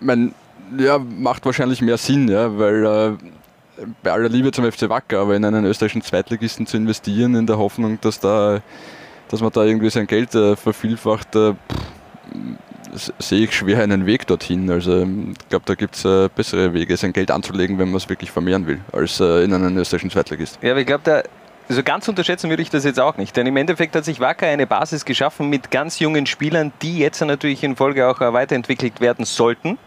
mein, 0.00 0.34
ja, 0.78 0.98
macht 0.98 1.44
wahrscheinlich 1.44 1.82
mehr 1.82 1.96
Sinn, 1.96 2.28
ja, 2.28 2.56
weil 2.56 2.84
äh, 2.84 3.84
bei 4.02 4.12
aller 4.12 4.28
Liebe 4.28 4.52
zum 4.52 4.70
FC 4.70 4.88
Wacker, 4.88 5.20
aber 5.20 5.34
in 5.34 5.44
einen 5.44 5.64
österreichischen 5.64 6.02
Zweitligisten 6.02 6.66
zu 6.66 6.76
investieren, 6.76 7.34
in 7.34 7.46
der 7.46 7.58
Hoffnung, 7.58 7.98
dass 8.00 8.20
da, 8.20 8.60
dass 9.28 9.40
man 9.40 9.50
da 9.50 9.64
irgendwie 9.64 9.90
sein 9.90 10.06
Geld 10.06 10.34
äh, 10.34 10.54
vervielfacht, 10.54 11.34
äh, 11.34 11.52
pff, 11.52 12.36
sehe 13.18 13.44
ich 13.44 13.54
schwer 13.54 13.82
einen 13.82 14.06
Weg 14.06 14.26
dorthin. 14.26 14.70
Also 14.70 15.02
ähm, 15.02 15.34
ich 15.40 15.48
glaube, 15.48 15.64
da 15.66 15.74
gibt 15.74 15.96
es 15.96 16.04
äh, 16.04 16.28
bessere 16.34 16.74
Wege, 16.74 16.96
sein 16.96 17.12
Geld 17.12 17.30
anzulegen, 17.30 17.78
wenn 17.78 17.88
man 17.88 17.96
es 17.96 18.08
wirklich 18.08 18.30
vermehren 18.30 18.66
will, 18.66 18.80
als 18.92 19.20
äh, 19.20 19.44
in 19.44 19.52
einen 19.52 19.76
österreichischen 19.76 20.10
Zweitligist. 20.10 20.58
Ja, 20.62 20.72
aber 20.72 20.80
ich 20.80 20.86
glaube, 20.86 21.02
da 21.04 21.22
also 21.70 21.84
ganz 21.84 22.08
unterschätzen 22.08 22.50
würde 22.50 22.62
ich 22.62 22.70
das 22.70 22.82
jetzt 22.82 22.98
auch 22.98 23.16
nicht. 23.16 23.36
Denn 23.36 23.46
im 23.46 23.56
Endeffekt 23.56 23.94
hat 23.94 24.04
sich 24.04 24.18
Wacker 24.18 24.48
eine 24.48 24.66
Basis 24.66 25.04
geschaffen 25.04 25.48
mit 25.48 25.70
ganz 25.70 26.00
jungen 26.00 26.26
Spielern, 26.26 26.72
die 26.82 26.98
jetzt 26.98 27.20
natürlich 27.20 27.62
in 27.62 27.76
Folge 27.76 28.08
auch 28.08 28.20
äh, 28.20 28.32
weiterentwickelt 28.32 29.00
werden 29.00 29.24
sollten. 29.24 29.78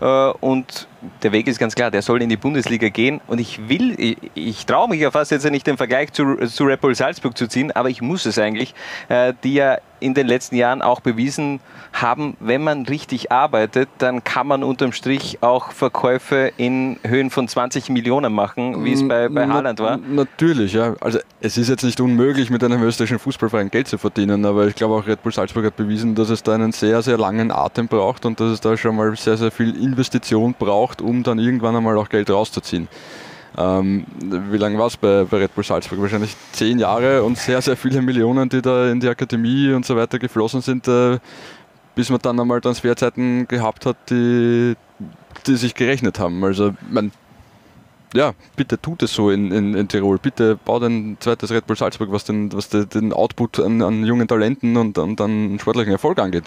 Äh, 0.00 0.04
Und 0.40 0.88
der 1.22 1.32
Weg 1.32 1.46
ist 1.46 1.58
ganz 1.58 1.74
klar, 1.74 1.90
der 1.90 2.02
soll 2.02 2.22
in 2.22 2.28
die 2.28 2.36
Bundesliga 2.36 2.88
gehen. 2.88 3.20
Und 3.26 3.40
ich 3.40 3.68
will, 3.68 3.94
ich, 3.98 4.16
ich 4.34 4.66
traue 4.66 4.88
mich 4.88 5.00
ja 5.00 5.10
fast 5.10 5.30
jetzt 5.30 5.48
nicht 5.50 5.66
den 5.66 5.76
Vergleich 5.76 6.12
zu, 6.12 6.36
zu 6.46 6.64
Red 6.64 6.80
Bull 6.80 6.94
Salzburg 6.94 7.36
zu 7.36 7.48
ziehen, 7.48 7.72
aber 7.72 7.90
ich 7.90 8.02
muss 8.02 8.26
es 8.26 8.38
eigentlich, 8.38 8.74
äh, 9.08 9.32
die 9.44 9.54
ja 9.54 9.78
in 10.00 10.14
den 10.14 10.26
letzten 10.26 10.56
Jahren 10.56 10.82
auch 10.82 11.00
bewiesen 11.00 11.60
haben, 11.92 12.36
wenn 12.40 12.62
man 12.62 12.86
richtig 12.86 13.32
arbeitet, 13.32 13.88
dann 13.98 14.22
kann 14.22 14.46
man 14.46 14.62
unterm 14.62 14.92
Strich 14.92 15.38
auch 15.40 15.72
Verkäufe 15.72 16.52
in 16.56 16.98
Höhen 17.04 17.30
von 17.30 17.48
20 17.48 17.88
Millionen 17.90 18.32
machen, 18.32 18.84
wie 18.84 18.92
es 18.92 19.06
bei, 19.06 19.28
bei 19.28 19.48
Haaland 19.48 19.80
war. 19.80 19.96
Natürlich, 19.96 20.74
ja. 20.74 20.94
Also 21.00 21.18
es 21.40 21.56
ist 21.56 21.68
jetzt 21.68 21.82
nicht 21.82 22.00
unmöglich, 22.00 22.50
mit 22.50 22.62
einem 22.62 22.82
österreichischen 22.82 23.18
Fußballverein 23.18 23.70
Geld 23.70 23.88
zu 23.88 23.98
verdienen, 23.98 24.44
aber 24.44 24.66
ich 24.66 24.74
glaube 24.74 24.94
auch 24.94 25.06
Red 25.06 25.22
Bull 25.22 25.32
Salzburg 25.32 25.64
hat 25.64 25.76
bewiesen, 25.76 26.14
dass 26.14 26.30
es 26.30 26.42
da 26.42 26.54
einen 26.54 26.72
sehr, 26.72 27.02
sehr 27.02 27.18
langen 27.18 27.50
Atem 27.50 27.88
braucht 27.88 28.26
und 28.26 28.38
dass 28.38 28.52
es 28.52 28.60
da 28.60 28.76
schon 28.76 28.96
mal 28.96 29.14
sehr, 29.16 29.36
sehr 29.36 29.50
viel 29.50 29.74
Investition 29.82 30.54
braucht, 30.58 30.87
um 31.00 31.22
dann 31.22 31.38
irgendwann 31.38 31.76
einmal 31.76 31.96
auch 31.98 32.08
Geld 32.08 32.30
rauszuziehen. 32.30 32.88
Ähm, 33.56 34.04
wie 34.50 34.56
lange 34.56 34.78
war 34.78 34.86
es 34.86 34.96
bei, 34.96 35.24
bei 35.24 35.38
Red 35.38 35.54
Bull 35.54 35.64
Salzburg? 35.64 36.00
Wahrscheinlich 36.00 36.36
zehn 36.52 36.78
Jahre 36.78 37.22
und 37.24 37.38
sehr, 37.38 37.60
sehr 37.60 37.76
viele 37.76 38.02
Millionen, 38.02 38.48
die 38.48 38.62
da 38.62 38.90
in 38.90 39.00
die 39.00 39.08
Akademie 39.08 39.72
und 39.72 39.84
so 39.84 39.96
weiter 39.96 40.18
geflossen 40.18 40.60
sind, 40.60 40.86
äh, 40.86 41.18
bis 41.94 42.10
man 42.10 42.20
dann 42.20 42.38
einmal 42.38 42.60
Transferzeiten 42.60 43.48
gehabt 43.48 43.84
hat, 43.84 43.96
die, 44.10 44.76
die 45.46 45.56
sich 45.56 45.74
gerechnet 45.74 46.20
haben. 46.20 46.44
Also, 46.44 46.74
man, 46.88 47.10
ja, 48.14 48.32
bitte 48.54 48.80
tut 48.80 49.02
es 49.02 49.12
so 49.12 49.30
in, 49.30 49.50
in, 49.50 49.74
in 49.74 49.88
Tirol. 49.88 50.18
Bitte 50.18 50.56
baut 50.56 50.84
ein 50.84 51.16
zweites 51.18 51.50
Red 51.50 51.66
Bull 51.66 51.76
Salzburg, 51.76 52.12
was 52.12 52.24
den, 52.24 52.52
was 52.52 52.68
de, 52.68 52.86
den 52.86 53.12
Output 53.12 53.58
an, 53.58 53.82
an 53.82 54.04
jungen 54.04 54.28
Talenten 54.28 54.76
und, 54.76 54.98
und 54.98 55.20
an 55.20 55.58
sportlichen 55.60 55.92
Erfolg 55.92 56.18
angeht. 56.20 56.44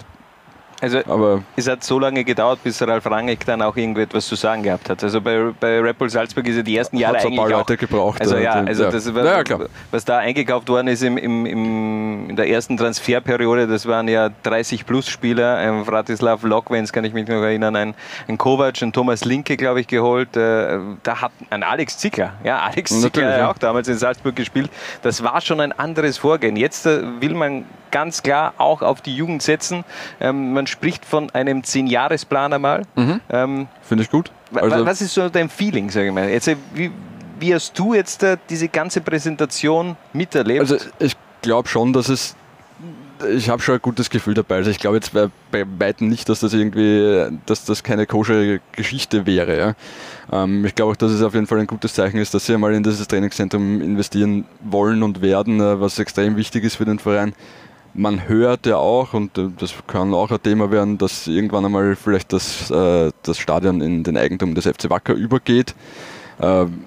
Also 0.82 0.98
Aber 1.06 1.44
es 1.54 1.68
hat 1.68 1.84
so 1.84 2.00
lange 2.00 2.24
gedauert, 2.24 2.58
bis 2.64 2.82
Ralf 2.82 3.06
Rangnick 3.06 3.46
dann 3.46 3.62
auch 3.62 3.76
irgendetwas 3.76 4.26
zu 4.26 4.34
sagen 4.34 4.64
gehabt 4.64 4.90
hat. 4.90 5.00
Also 5.04 5.20
bei, 5.20 5.52
bei 5.60 5.80
Red 5.80 5.96
Bull 5.96 6.10
Salzburg 6.10 6.44
ist 6.48 6.56
er 6.56 6.64
die 6.64 6.76
ersten 6.76 6.96
Jahre 6.96 7.14
Hat's 7.14 7.24
ein 7.24 7.28
eigentlich 7.28 7.38
paar 7.38 7.54
auch, 7.54 7.68
Leute 7.68 7.76
gebraucht, 7.76 8.20
Also 8.20 8.34
äh, 8.34 8.42
ja, 8.42 8.54
also 8.54 8.82
ja. 8.82 8.90
das, 8.90 9.06
Ja, 9.06 9.24
ja, 9.24 9.44
klar. 9.44 9.60
was 9.92 10.04
da 10.04 10.18
eingekauft 10.18 10.68
worden 10.68 10.88
ist 10.88 11.02
im, 11.04 11.16
im, 11.18 11.46
im, 11.46 12.30
in 12.30 12.36
der 12.36 12.48
ersten 12.48 12.76
Transferperiode, 12.76 13.68
das 13.68 13.86
waren 13.86 14.08
ja 14.08 14.30
30 14.42 14.84
plus 14.84 15.08
Spieler. 15.08 15.56
Ein 15.58 15.84
Vratislav 15.84 16.42
Lokvens 16.42 16.92
kann 16.92 17.04
ich 17.04 17.12
mich 17.12 17.28
noch 17.28 17.42
erinnern, 17.42 17.76
ein, 17.76 17.94
ein 18.26 18.36
Kovac, 18.36 18.82
ein 18.82 18.92
Thomas 18.92 19.24
Linke, 19.24 19.56
glaube 19.56 19.80
ich, 19.80 19.86
geholt. 19.86 20.36
Äh, 20.36 20.78
Da 21.04 21.20
hat 21.20 21.30
ein 21.50 21.62
Alex 21.62 21.98
Zickler, 21.98 22.32
ja, 22.42 22.58
Alex 22.58 22.90
Zickler 22.90 23.02
Natürlich, 23.02 23.28
hat 23.28 23.38
ja. 23.38 23.50
auch 23.52 23.58
damals 23.58 23.86
in 23.86 23.98
Salzburg 23.98 24.34
gespielt. 24.34 24.68
Das 25.02 25.22
war 25.22 25.40
schon 25.40 25.60
ein 25.60 25.70
anderes 25.70 26.18
Vorgehen. 26.18 26.56
Jetzt 26.56 26.86
äh, 26.86 27.02
will 27.20 27.34
man 27.34 27.66
ganz 27.92 28.22
klar 28.24 28.54
auch 28.58 28.82
auf 28.82 29.02
die 29.02 29.14
Jugend 29.14 29.42
setzen. 29.42 29.84
Ähm, 30.20 30.52
man 30.54 30.66
spricht 30.72 31.04
von 31.04 31.30
einem 31.30 31.60
10-Jahres-Plan 31.60 32.52
einmal. 32.52 32.82
Ähm, 33.30 33.68
finde 33.82 34.04
ich 34.04 34.10
gut. 34.10 34.32
Also, 34.54 34.84
was 34.84 35.00
ist 35.00 35.14
so 35.14 35.28
dein 35.28 35.48
Feeling, 35.48 35.90
sage 35.90 36.08
ich 36.08 36.12
mal? 36.12 36.28
Jetzt, 36.28 36.48
äh, 36.48 36.56
wie, 36.74 36.90
wie 37.38 37.54
hast 37.54 37.78
du 37.78 37.94
jetzt 37.94 38.22
äh, 38.22 38.36
diese 38.48 38.68
ganze 38.68 39.00
Präsentation 39.00 39.96
miterlebt? 40.12 40.60
Also 40.60 40.76
ich 40.98 41.16
glaube 41.42 41.68
schon, 41.68 41.92
dass 41.92 42.08
es. 42.08 42.36
Ich 43.32 43.48
habe 43.48 43.62
schon 43.62 43.76
ein 43.76 43.80
gutes 43.80 44.10
Gefühl 44.10 44.34
dabei. 44.34 44.56
Also 44.56 44.70
ich 44.70 44.80
glaube 44.80 44.96
jetzt 44.96 45.12
bei, 45.12 45.28
bei 45.52 45.64
weitem 45.78 46.08
nicht, 46.08 46.28
dass 46.28 46.40
das 46.40 46.54
irgendwie, 46.54 47.38
dass 47.46 47.64
das 47.64 47.84
keine 47.84 48.04
kosche 48.06 48.60
Geschichte 48.72 49.26
wäre. 49.26 49.56
Ja. 49.56 50.42
Ähm, 50.42 50.64
ich 50.64 50.74
glaube 50.74 50.92
auch, 50.92 50.96
dass 50.96 51.12
es 51.12 51.22
auf 51.22 51.34
jeden 51.34 51.46
Fall 51.46 51.60
ein 51.60 51.68
gutes 51.68 51.94
Zeichen 51.94 52.18
ist, 52.18 52.34
dass 52.34 52.46
sie 52.46 52.54
einmal 52.54 52.74
in 52.74 52.82
dieses 52.82 53.06
Trainingszentrum 53.06 53.80
investieren 53.80 54.44
wollen 54.60 55.04
und 55.04 55.22
werden, 55.22 55.60
äh, 55.60 55.80
was 55.80 56.00
extrem 56.00 56.36
wichtig 56.36 56.64
ist 56.64 56.76
für 56.76 56.84
den 56.84 56.98
Verein. 56.98 57.32
Man 57.94 58.26
hört 58.26 58.64
ja 58.64 58.76
auch, 58.76 59.12
und 59.12 59.36
äh, 59.36 59.48
das 59.58 59.74
kann 59.86 60.14
auch 60.14 60.30
ein 60.30 60.42
Thema 60.42 60.70
werden, 60.70 60.96
dass 60.96 61.26
irgendwann 61.26 61.66
einmal 61.66 61.94
vielleicht 61.94 62.32
das, 62.32 62.70
äh, 62.70 63.10
das 63.22 63.38
Stadion 63.38 63.82
in 63.82 64.02
den 64.02 64.16
Eigentum 64.16 64.54
des 64.54 64.66
FC 64.66 64.88
Wacker 64.88 65.12
übergeht. 65.12 65.74
Ähm, 66.40 66.84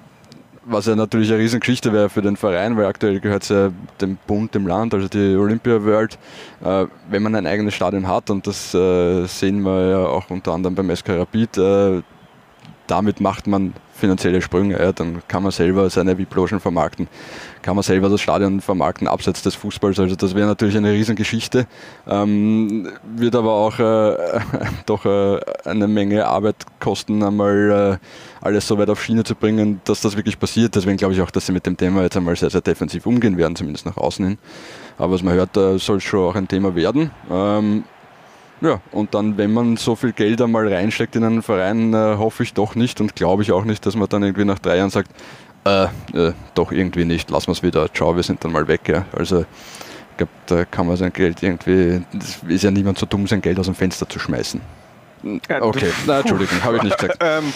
was 0.64 0.86
ja 0.86 0.96
natürlich 0.96 1.30
eine 1.30 1.38
Riesengeschichte 1.38 1.92
wäre 1.92 2.08
für 2.08 2.22
den 2.22 2.36
Verein, 2.36 2.76
weil 2.76 2.86
aktuell 2.86 3.20
gehört 3.20 3.44
es 3.44 3.50
ja 3.50 3.70
dem 4.00 4.18
Bund, 4.26 4.52
dem 4.52 4.66
Land, 4.66 4.94
also 4.94 5.06
die 5.06 5.36
Olympia 5.36 5.84
World, 5.84 6.18
äh, 6.64 6.86
wenn 7.08 7.22
man 7.22 7.36
ein 7.36 7.46
eigenes 7.46 7.74
Stadion 7.74 8.08
hat 8.08 8.30
und 8.30 8.48
das 8.48 8.72
sehen 8.72 9.60
wir 9.60 9.88
ja 9.88 10.06
auch 10.06 10.28
unter 10.28 10.52
anderem 10.52 10.74
beim 10.74 10.94
SK 10.94 11.10
Rapid, 11.10 12.02
damit 12.88 13.20
macht 13.20 13.46
man 13.46 13.74
finanzielle 13.96 14.40
Sprünge, 14.42 14.78
ja, 14.78 14.92
dann 14.92 15.22
kann 15.28 15.42
man 15.42 15.52
selber 15.52 15.88
seine 15.90 16.16
VIP-Logen 16.18 16.60
vermarkten, 16.60 17.08
kann 17.62 17.74
man 17.74 17.82
selber 17.82 18.08
das 18.08 18.20
Stadion 18.20 18.60
vermarkten, 18.60 19.08
abseits 19.08 19.42
des 19.42 19.54
Fußballs, 19.54 19.98
also 19.98 20.14
das 20.14 20.34
wäre 20.34 20.46
natürlich 20.46 20.76
eine 20.76 20.92
Riesengeschichte, 20.92 21.66
ähm, 22.06 22.88
wird 23.16 23.34
aber 23.34 23.52
auch 23.52 23.78
äh, 23.78 24.40
doch 24.86 25.04
äh, 25.04 25.40
eine 25.64 25.88
Menge 25.88 26.26
Arbeit 26.26 26.56
kosten, 26.80 27.22
einmal 27.22 27.98
äh, 28.00 28.44
alles 28.44 28.66
so 28.66 28.78
weit 28.78 28.90
auf 28.90 29.02
Schiene 29.02 29.24
zu 29.24 29.34
bringen, 29.34 29.80
dass 29.84 30.00
das 30.00 30.16
wirklich 30.16 30.38
passiert, 30.38 30.74
deswegen 30.74 30.96
glaube 30.96 31.14
ich 31.14 31.20
auch, 31.20 31.30
dass 31.30 31.46
sie 31.46 31.52
mit 31.52 31.66
dem 31.66 31.76
Thema 31.76 32.02
jetzt 32.02 32.16
einmal 32.16 32.36
sehr, 32.36 32.50
sehr 32.50 32.60
defensiv 32.60 33.06
umgehen 33.06 33.36
werden, 33.36 33.56
zumindest 33.56 33.86
nach 33.86 33.96
außen 33.96 34.24
hin, 34.24 34.38
aber 34.98 35.14
was 35.14 35.22
man 35.22 35.34
hört, 35.34 35.56
äh, 35.56 35.78
soll 35.78 35.96
es 35.96 36.04
schon 36.04 36.20
auch 36.20 36.34
ein 36.34 36.48
Thema 36.48 36.74
werden. 36.74 37.10
Ähm, 37.30 37.84
ja, 38.60 38.80
und 38.92 39.14
dann, 39.14 39.36
wenn 39.36 39.52
man 39.52 39.76
so 39.76 39.96
viel 39.96 40.12
Geld 40.12 40.40
einmal 40.40 40.72
reinsteckt 40.72 41.14
in 41.16 41.24
einen 41.24 41.42
Verein, 41.42 41.92
äh, 41.92 42.16
hoffe 42.16 42.42
ich 42.42 42.54
doch 42.54 42.74
nicht 42.74 43.00
und 43.00 43.14
glaube 43.14 43.42
ich 43.42 43.52
auch 43.52 43.64
nicht, 43.64 43.84
dass 43.84 43.96
man 43.96 44.08
dann 44.08 44.22
irgendwie 44.22 44.44
nach 44.44 44.58
drei 44.58 44.78
Jahren 44.78 44.90
sagt, 44.90 45.10
äh, 45.64 45.84
äh, 46.14 46.32
doch 46.54 46.72
irgendwie 46.72 47.04
nicht, 47.04 47.30
lassen 47.30 47.48
wir 47.48 47.52
es 47.52 47.62
wieder, 47.62 47.92
ciao, 47.92 48.16
wir 48.16 48.22
sind 48.22 48.42
dann 48.44 48.52
mal 48.52 48.66
weg. 48.68 48.88
Ja. 48.88 49.04
Also 49.12 49.40
ich 49.40 50.16
glaube, 50.16 50.32
da 50.46 50.64
kann 50.64 50.86
man 50.86 50.96
sein 50.96 51.12
Geld 51.12 51.42
irgendwie, 51.42 52.02
das 52.12 52.38
ist 52.48 52.64
ja 52.64 52.70
niemand 52.70 52.98
so 52.98 53.06
dumm, 53.06 53.26
sein 53.26 53.42
Geld 53.42 53.58
aus 53.58 53.66
dem 53.66 53.74
Fenster 53.74 54.08
zu 54.08 54.18
schmeißen. 54.18 54.60
Okay, 55.60 55.90
na, 56.06 56.20
Entschuldigung, 56.20 56.62
habe 56.62 56.76
ich 56.76 56.82
nicht 56.84 56.98
gesagt. 56.98 57.18
Ähm, 57.26 57.52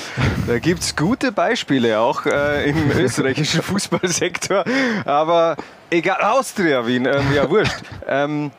da 0.46 0.58
gibt 0.58 0.80
es 0.80 0.96
gute 0.96 1.30
Beispiele 1.30 2.00
auch 2.00 2.26
äh, 2.26 2.68
im 2.68 2.90
österreichischen 2.98 3.62
Fußballsektor. 3.62 4.64
Aber 5.04 5.56
egal, 5.90 6.20
Austria 6.22 6.84
Wien, 6.86 7.06
ähm, 7.06 7.32
ja 7.34 7.48
wurscht. 7.48 7.82
Ähm, 8.08 8.50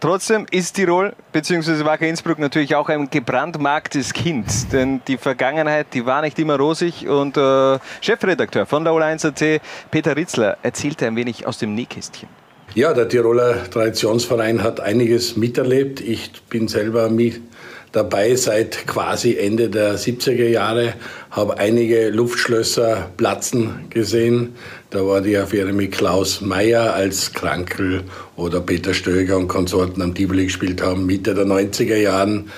trotzdem 0.00 0.46
ist 0.50 0.74
Tirol 0.74 1.14
bzw. 1.32 1.84
Wacker 1.84 2.06
Innsbruck 2.06 2.38
natürlich 2.38 2.74
auch 2.74 2.88
ein 2.88 3.08
gebrandmarktes 3.10 4.12
Kind. 4.12 4.72
Denn 4.72 5.00
die 5.06 5.16
Vergangenheit, 5.16 5.88
die 5.94 6.04
war 6.06 6.22
nicht 6.22 6.38
immer 6.38 6.56
rosig. 6.56 7.06
Und 7.08 7.36
äh, 7.36 7.78
Chefredakteur 8.00 8.66
von 8.66 8.84
der 8.84 8.92
Ola1.at, 8.92 9.62
Peter 9.90 10.16
Ritzler, 10.16 10.58
erzählte 10.62 11.06
ein 11.06 11.16
wenig 11.16 11.46
aus 11.46 11.58
dem 11.58 11.74
Nähkästchen. 11.74 12.28
Ja, 12.74 12.94
der 12.94 13.08
Tiroler 13.08 13.68
Traditionsverein 13.68 14.62
hat 14.62 14.78
einiges 14.78 15.36
miterlebt. 15.36 16.00
Ich 16.00 16.30
bin 16.48 16.68
selber 16.68 17.10
mit 17.10 17.40
dabei 17.92 18.36
seit 18.36 18.86
quasi 18.86 19.36
Ende 19.36 19.68
der 19.68 19.98
70er 19.98 20.48
Jahre, 20.48 20.94
habe 21.30 21.58
einige 21.58 22.10
Luftschlösser 22.10 23.10
platzen 23.16 23.86
gesehen. 23.90 24.54
Da 24.90 25.06
war 25.06 25.20
die 25.20 25.36
Affäre 25.36 25.72
mit 25.72 25.92
Klaus 25.92 26.40
Mayer, 26.40 26.94
als 26.94 27.32
Krankel 27.32 28.04
oder 28.36 28.60
Peter 28.60 28.94
Stöger 28.94 29.36
und 29.36 29.48
Konsorten 29.48 30.02
am 30.02 30.14
Tivoli 30.14 30.44
gespielt 30.44 30.82
haben, 30.82 31.06
Mitte 31.06 31.34
der 31.34 31.46
90er 31.46 31.96
Jahren. 31.96 32.50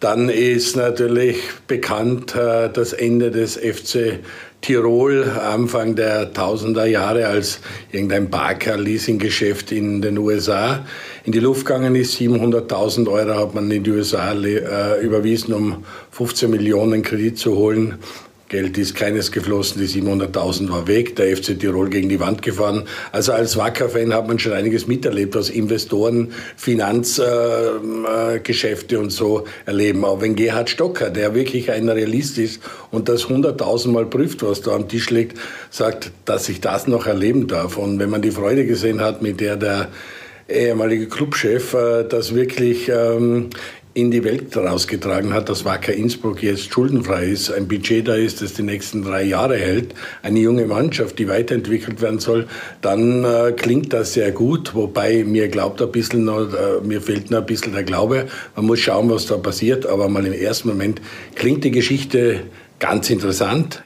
Dann 0.00 0.28
ist 0.28 0.76
natürlich 0.76 1.38
bekannt 1.66 2.34
äh, 2.34 2.68
das 2.70 2.92
Ende 2.92 3.30
des 3.30 3.56
FC 3.56 4.18
Tirol, 4.64 5.24
Anfang 5.24 5.94
der 5.94 6.32
Tausender 6.32 6.86
Jahre, 6.86 7.26
als 7.26 7.60
irgendein 7.92 8.30
Barker-Leasing-Geschäft 8.30 9.70
in 9.72 10.00
den 10.00 10.16
USA 10.16 10.86
in 11.24 11.32
die 11.32 11.38
Luft 11.38 11.66
gegangen 11.66 11.94
ist. 11.94 12.18
700.000 12.18 13.06
Euro 13.10 13.38
hat 13.38 13.54
man 13.54 13.70
in 13.70 13.84
die 13.84 13.90
USA 13.90 14.32
äh, 14.32 15.02
überwiesen, 15.02 15.52
um 15.52 15.84
15 16.12 16.50
Millionen 16.50 17.02
Kredit 17.02 17.36
zu 17.38 17.56
holen. 17.56 17.98
Geld 18.48 18.76
ist 18.76 18.94
keines 18.94 19.32
geflossen, 19.32 19.80
die 19.80 19.88
700.000 19.88 20.68
war 20.68 20.86
weg, 20.86 21.16
der 21.16 21.34
FC 21.34 21.58
Tirol 21.58 21.88
gegen 21.88 22.08
die 22.08 22.20
Wand 22.20 22.42
gefahren. 22.42 22.84
Also 23.10 23.32
als 23.32 23.56
Wacker-Fan 23.56 24.12
hat 24.12 24.28
man 24.28 24.38
schon 24.38 24.52
einiges 24.52 24.86
miterlebt, 24.86 25.34
was 25.34 25.48
Investoren, 25.48 26.32
Finanzgeschäfte 26.56 28.34
äh, 28.34 28.38
Geschäfte 28.40 29.00
und 29.00 29.10
so 29.10 29.44
erleben. 29.64 30.04
Auch 30.04 30.20
wenn 30.20 30.36
Gerhard 30.36 30.68
Stocker, 30.68 31.10
der 31.10 31.34
wirklich 31.34 31.70
ein 31.70 31.88
Realist 31.88 32.38
ist 32.38 32.60
und 32.90 33.08
das 33.08 33.26
100.000 33.26 33.88
Mal 33.88 34.06
prüft, 34.06 34.42
was 34.42 34.60
da 34.60 34.72
am 34.72 34.88
Tisch 34.88 35.10
liegt, 35.10 35.38
sagt, 35.70 36.12
dass 36.26 36.48
ich 36.48 36.60
das 36.60 36.86
noch 36.86 37.06
erleben 37.06 37.46
darf. 37.46 37.78
Und 37.78 37.98
wenn 37.98 38.10
man 38.10 38.22
die 38.22 38.30
Freude 38.30 38.66
gesehen 38.66 39.00
hat, 39.00 39.22
mit 39.22 39.40
der 39.40 39.56
der 39.56 39.88
ehemalige 40.48 41.06
Clubchef 41.06 41.74
äh, 41.74 42.04
das 42.04 42.34
wirklich 42.34 42.88
ähm, 42.88 43.50
in 43.94 44.10
die 44.10 44.24
Welt 44.24 44.56
rausgetragen 44.56 45.32
hat, 45.32 45.48
dass 45.48 45.64
Wacker 45.64 45.94
Innsbruck 45.94 46.42
jetzt 46.42 46.72
schuldenfrei 46.72 47.26
ist, 47.26 47.50
ein 47.50 47.68
Budget 47.68 48.08
da 48.08 48.14
ist, 48.14 48.42
das 48.42 48.54
die 48.54 48.62
nächsten 48.62 49.02
drei 49.02 49.22
Jahre 49.22 49.56
hält, 49.56 49.94
eine 50.22 50.40
junge 50.40 50.66
Mannschaft, 50.66 51.18
die 51.18 51.28
weiterentwickelt 51.28 52.02
werden 52.02 52.18
soll, 52.18 52.48
dann 52.80 53.24
äh, 53.24 53.52
klingt 53.52 53.92
das 53.92 54.12
sehr 54.14 54.32
gut. 54.32 54.74
Wobei 54.74 55.22
mir 55.24 55.48
glaubt 55.48 55.80
ein 55.80 55.92
bisschen 55.92 56.24
noch, 56.24 56.52
äh, 56.52 56.84
mir 56.84 57.00
fehlt 57.00 57.30
noch 57.30 57.38
ein 57.38 57.46
bisschen 57.46 57.72
der 57.72 57.84
Glaube. 57.84 58.26
Man 58.56 58.66
muss 58.66 58.80
schauen, 58.80 59.08
was 59.10 59.26
da 59.26 59.36
passiert, 59.36 59.86
aber 59.86 60.08
mal 60.08 60.26
im 60.26 60.32
ersten 60.32 60.68
Moment 60.68 61.00
klingt 61.36 61.62
die 61.62 61.70
Geschichte 61.70 62.40
ganz 62.80 63.10
interessant. 63.10 63.84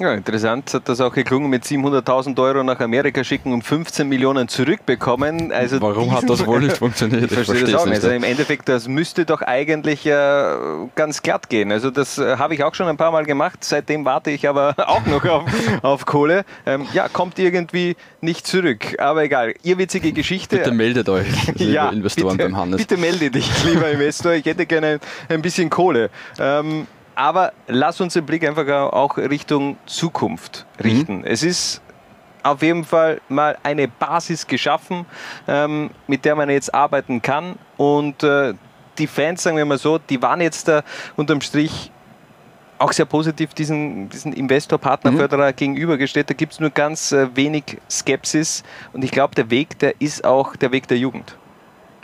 Ja, 0.00 0.14
interessant 0.14 0.72
hat 0.72 0.88
das 0.88 0.98
auch 1.02 1.12
geklungen 1.12 1.50
mit 1.50 1.64
700.000 1.64 2.40
Euro 2.40 2.64
nach 2.64 2.80
Amerika 2.80 3.22
schicken 3.22 3.52
und 3.52 3.62
15 3.62 4.08
Millionen 4.08 4.48
zurückbekommen. 4.48 5.52
Also 5.52 5.78
Warum 5.82 6.10
hat 6.12 6.28
das 6.28 6.46
wohl 6.46 6.60
nicht 6.60 6.78
funktioniert? 6.78 7.24
Ich 7.24 7.32
verstehe 7.32 7.60
das 7.60 7.60
versteh's 7.60 7.80
auch 7.82 7.84
nicht. 7.84 8.02
Also 8.02 8.10
im 8.10 8.24
Endeffekt, 8.24 8.70
das 8.70 8.88
müsste 8.88 9.26
doch 9.26 9.42
eigentlich 9.42 10.06
äh, 10.06 10.56
ganz 10.94 11.20
glatt 11.20 11.50
gehen. 11.50 11.70
Also 11.70 11.90
das 11.90 12.16
äh, 12.16 12.38
habe 12.38 12.54
ich 12.54 12.64
auch 12.64 12.74
schon 12.74 12.88
ein 12.88 12.96
paar 12.96 13.12
Mal 13.12 13.26
gemacht. 13.26 13.58
Seitdem 13.62 14.06
warte 14.06 14.30
ich 14.30 14.48
aber 14.48 14.74
auch 14.78 15.04
noch 15.04 15.22
auf, 15.26 15.44
auf 15.82 16.06
Kohle. 16.06 16.46
Ähm, 16.64 16.86
ja, 16.94 17.08
kommt 17.08 17.38
irgendwie 17.38 17.94
nicht 18.22 18.46
zurück. 18.46 18.98
Aber 18.98 19.24
egal. 19.24 19.52
Irrwitzige 19.62 20.12
Geschichte. 20.12 20.56
Bitte 20.56 20.72
meldet 20.72 21.10
euch, 21.10 21.26
liebe 21.56 21.72
ja, 21.72 21.90
Investoren 21.90 22.38
bitte, 22.38 22.48
beim 22.48 22.56
Hannes. 22.56 22.78
Bitte 22.78 22.96
melde 22.96 23.30
dich, 23.30 23.50
lieber 23.64 23.90
Investor. 23.90 24.32
Ich 24.32 24.46
hätte 24.46 24.64
gerne 24.64 24.98
ein 25.28 25.42
bisschen 25.42 25.68
Kohle. 25.68 26.08
Ähm, 26.38 26.86
aber 27.20 27.52
lass 27.66 28.00
uns 28.00 28.14
den 28.14 28.24
Blick 28.24 28.48
einfach 28.48 28.66
auch 28.94 29.18
Richtung 29.18 29.76
Zukunft 29.84 30.64
richten. 30.82 31.18
Mhm. 31.18 31.24
Es 31.24 31.42
ist 31.42 31.82
auf 32.42 32.62
jeden 32.62 32.82
Fall 32.82 33.20
mal 33.28 33.58
eine 33.62 33.88
Basis 33.88 34.46
geschaffen, 34.46 35.04
ähm, 35.46 35.90
mit 36.06 36.24
der 36.24 36.34
man 36.34 36.48
jetzt 36.48 36.72
arbeiten 36.72 37.20
kann. 37.20 37.56
Und 37.76 38.22
äh, 38.22 38.54
die 38.96 39.06
Fans, 39.06 39.42
sagen 39.42 39.58
wir 39.58 39.66
mal 39.66 39.76
so, 39.76 39.98
die 39.98 40.22
waren 40.22 40.40
jetzt 40.40 40.66
da 40.66 40.82
unterm 41.16 41.42
Strich 41.42 41.92
auch 42.78 42.92
sehr 42.92 43.04
positiv 43.04 43.52
diesen, 43.52 44.08
diesen 44.08 44.32
Investor-Partner-Förderer 44.32 45.52
gegenübergestellt. 45.52 46.30
Da 46.30 46.34
gibt 46.34 46.54
es 46.54 46.60
nur 46.60 46.70
ganz 46.70 47.12
äh, 47.12 47.28
wenig 47.36 47.76
Skepsis. 47.90 48.62
Und 48.94 49.04
ich 49.04 49.10
glaube, 49.10 49.34
der 49.34 49.50
Weg, 49.50 49.78
der 49.80 50.00
ist 50.00 50.24
auch 50.24 50.56
der 50.56 50.72
Weg 50.72 50.88
der 50.88 50.96
Jugend. 50.96 51.36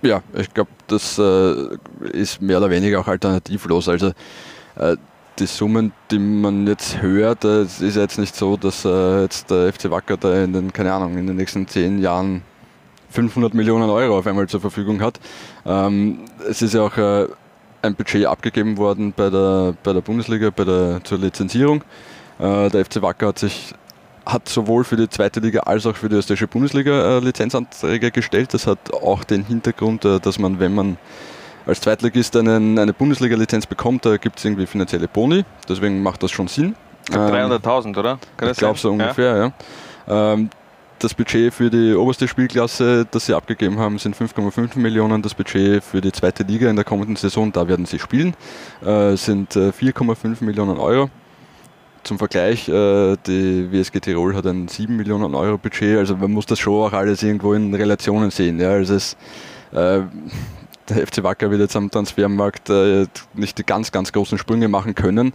Ja, 0.02 0.22
ich 0.34 0.52
glaube, 0.52 0.70
das 0.88 1.18
äh, 1.18 1.78
ist 2.12 2.42
mehr 2.42 2.58
oder 2.58 2.68
weniger 2.68 3.00
auch 3.00 3.08
alternativlos. 3.08 3.88
Also 3.88 4.12
die 5.38 5.46
Summen, 5.46 5.92
die 6.10 6.18
man 6.18 6.66
jetzt 6.66 7.02
hört, 7.02 7.44
äh, 7.44 7.62
es 7.62 7.80
ist 7.80 7.96
jetzt 7.96 8.18
nicht 8.18 8.34
so, 8.34 8.56
dass 8.56 8.84
äh, 8.84 9.22
jetzt 9.22 9.50
der 9.50 9.72
FC 9.72 9.90
Wacker 9.90 10.16
da 10.16 10.42
in 10.42 10.52
den, 10.52 10.72
keine 10.72 10.92
Ahnung, 10.92 11.18
in 11.18 11.26
den 11.26 11.36
nächsten 11.36 11.66
zehn 11.68 11.98
Jahren 12.00 12.42
500 13.10 13.54
Millionen 13.54 13.90
Euro 13.90 14.18
auf 14.18 14.26
einmal 14.26 14.48
zur 14.48 14.60
Verfügung 14.60 15.00
hat. 15.00 15.20
Ähm, 15.64 16.20
es 16.48 16.62
ist 16.62 16.74
ja 16.74 16.82
auch 16.82 16.96
äh, 16.96 17.26
ein 17.82 17.94
Budget 17.94 18.26
abgegeben 18.26 18.76
worden 18.76 19.12
bei 19.16 19.30
der, 19.30 19.74
bei 19.82 19.92
der 19.92 20.00
Bundesliga, 20.00 20.50
bei 20.50 20.64
der, 20.64 21.00
zur 21.04 21.18
Lizenzierung. 21.18 21.82
Äh, 22.38 22.70
der 22.70 22.84
FC 22.84 23.02
Wacker 23.02 23.28
hat 23.28 23.38
sich 23.38 23.74
hat 24.24 24.48
sowohl 24.48 24.82
für 24.82 24.96
die 24.96 25.08
zweite 25.08 25.38
Liga 25.38 25.60
als 25.60 25.86
auch 25.86 25.94
für 25.94 26.08
die 26.08 26.16
österreichische 26.16 26.48
Bundesliga 26.48 27.18
äh, 27.18 27.20
Lizenzanträge 27.20 28.10
gestellt. 28.10 28.54
Das 28.54 28.66
hat 28.66 28.92
auch 28.92 29.22
den 29.22 29.44
Hintergrund, 29.44 30.04
äh, 30.04 30.18
dass 30.18 30.40
man, 30.40 30.58
wenn 30.58 30.74
man 30.74 30.98
als 31.66 31.80
Zweitligist 31.80 32.36
einen, 32.36 32.78
eine 32.78 32.92
Bundesliga-Lizenz 32.92 33.66
bekommt, 33.66 34.06
da 34.06 34.16
gibt 34.16 34.38
es 34.38 34.44
irgendwie 34.44 34.66
finanzielle 34.66 35.08
Boni. 35.08 35.44
Deswegen 35.68 36.02
macht 36.02 36.22
das 36.22 36.30
schon 36.30 36.48
Sinn. 36.48 36.74
300.000, 37.10 37.86
ähm, 37.86 37.96
oder? 37.96 38.18
Kann 38.36 38.50
ich 38.50 38.56
glaube 38.56 38.78
so 38.78 38.90
ungefähr, 38.90 39.36
ja. 39.36 39.52
ja. 40.08 40.32
Ähm, 40.32 40.50
das 40.98 41.12
Budget 41.12 41.52
für 41.52 41.68
die 41.68 41.94
oberste 41.94 42.26
Spielklasse, 42.26 43.06
das 43.10 43.26
sie 43.26 43.34
abgegeben 43.34 43.78
haben, 43.78 43.98
sind 43.98 44.16
5,5 44.16 44.78
Millionen. 44.78 45.20
Das 45.20 45.34
Budget 45.34 45.84
für 45.84 46.00
die 46.00 46.12
zweite 46.12 46.42
Liga 46.42 46.70
in 46.70 46.76
der 46.76 46.84
kommenden 46.84 47.16
Saison, 47.16 47.52
da 47.52 47.68
werden 47.68 47.84
sie 47.84 47.98
spielen, 47.98 48.34
äh, 48.84 49.14
sind 49.16 49.52
4,5 49.52 50.42
Millionen 50.42 50.78
Euro. 50.78 51.10
Zum 52.02 52.18
Vergleich, 52.18 52.68
äh, 52.68 53.16
die 53.26 53.70
WSG 53.72 54.00
Tirol 54.00 54.34
hat 54.36 54.46
ein 54.46 54.68
7 54.68 54.96
Millionen 54.96 55.34
Euro 55.34 55.58
Budget, 55.58 55.98
also 55.98 56.16
man 56.16 56.30
muss 56.30 56.46
das 56.46 56.60
schon 56.60 56.86
auch 56.86 56.92
alles 56.92 57.22
irgendwo 57.22 57.52
in 57.52 57.74
Relationen 57.74 58.30
sehen. 58.30 58.60
Ja. 58.60 58.70
Also 58.70 58.94
es, 58.94 59.16
äh, 59.72 60.02
der 60.88 61.06
FC 61.06 61.22
Wacker 61.22 61.50
wird 61.50 61.60
jetzt 61.60 61.76
am 61.76 61.90
Transfermarkt 61.90 62.70
äh, 62.70 63.06
nicht 63.34 63.58
die 63.58 63.64
ganz, 63.64 63.92
ganz 63.92 64.12
großen 64.12 64.38
Sprünge 64.38 64.68
machen 64.68 64.94
können, 64.94 65.32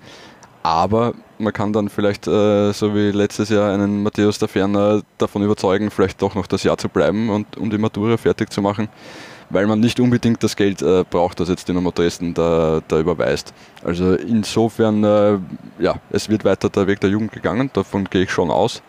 aber 0.64 1.14
man 1.38 1.54
kann 1.54 1.74
dann 1.74 1.90
vielleicht, 1.90 2.28
äh, 2.28 2.72
so 2.72 2.94
wie 2.96 3.12
letztes 3.12 3.50
Jahr, 3.50 3.74
einen 3.74 4.04
Matthäus 4.04 4.40
der 4.40 4.48
Ferner 4.48 5.02
davon 5.18 5.44
überzeugen, 5.44 5.90
vielleicht 5.90 6.22
doch 6.22 6.36
noch 6.36 6.48
das 6.48 6.64
Jahr 6.64 6.78
zu 6.78 6.90
bleiben 6.90 7.30
und 7.30 7.58
um 7.58 7.70
die 7.70 7.78
Matura 7.78 8.18
fertig 8.18 8.52
zu 8.52 8.62
machen 8.62 8.90
weil 9.52 9.68
man 9.68 9.80
nicht 9.80 10.00
unbedingt 10.00 10.44
das 10.44 10.56
Geld 10.56 10.82
äh, 10.82 11.04
braucht, 11.10 11.40
das 11.40 11.50
jetzt 11.50 11.68
Dynamo 11.68 11.92
Dresden 11.92 12.34
da, 12.34 12.82
da 12.88 13.00
überweist. 13.00 13.54
Also 13.84 14.16
insofern, 14.16 15.04
äh, 15.04 15.38
ja, 15.80 15.96
es 16.10 16.30
wird 16.30 16.46
weiter 16.46 16.70
der 16.70 16.88
Weg 16.88 17.00
der 17.02 17.10
Jugend 17.10 17.32
gegangen, 17.32 17.70
davon 17.74 18.06
gehe 18.06 18.24
ich 18.24 18.32
schon 18.32 18.50
aus. 18.50 18.82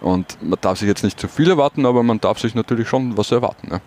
Und 0.00 0.38
man 0.42 0.58
darf 0.60 0.78
sich 0.78 0.88
jetzt 0.88 1.04
nicht 1.04 1.20
zu 1.20 1.28
viel 1.28 1.50
erwarten, 1.50 1.84
aber 1.84 2.02
man 2.02 2.20
darf 2.20 2.38
sich 2.38 2.54
natürlich 2.54 2.88
schon 2.88 3.16
was 3.16 3.32
erwarten. 3.32 3.68
Ja. 3.70 3.80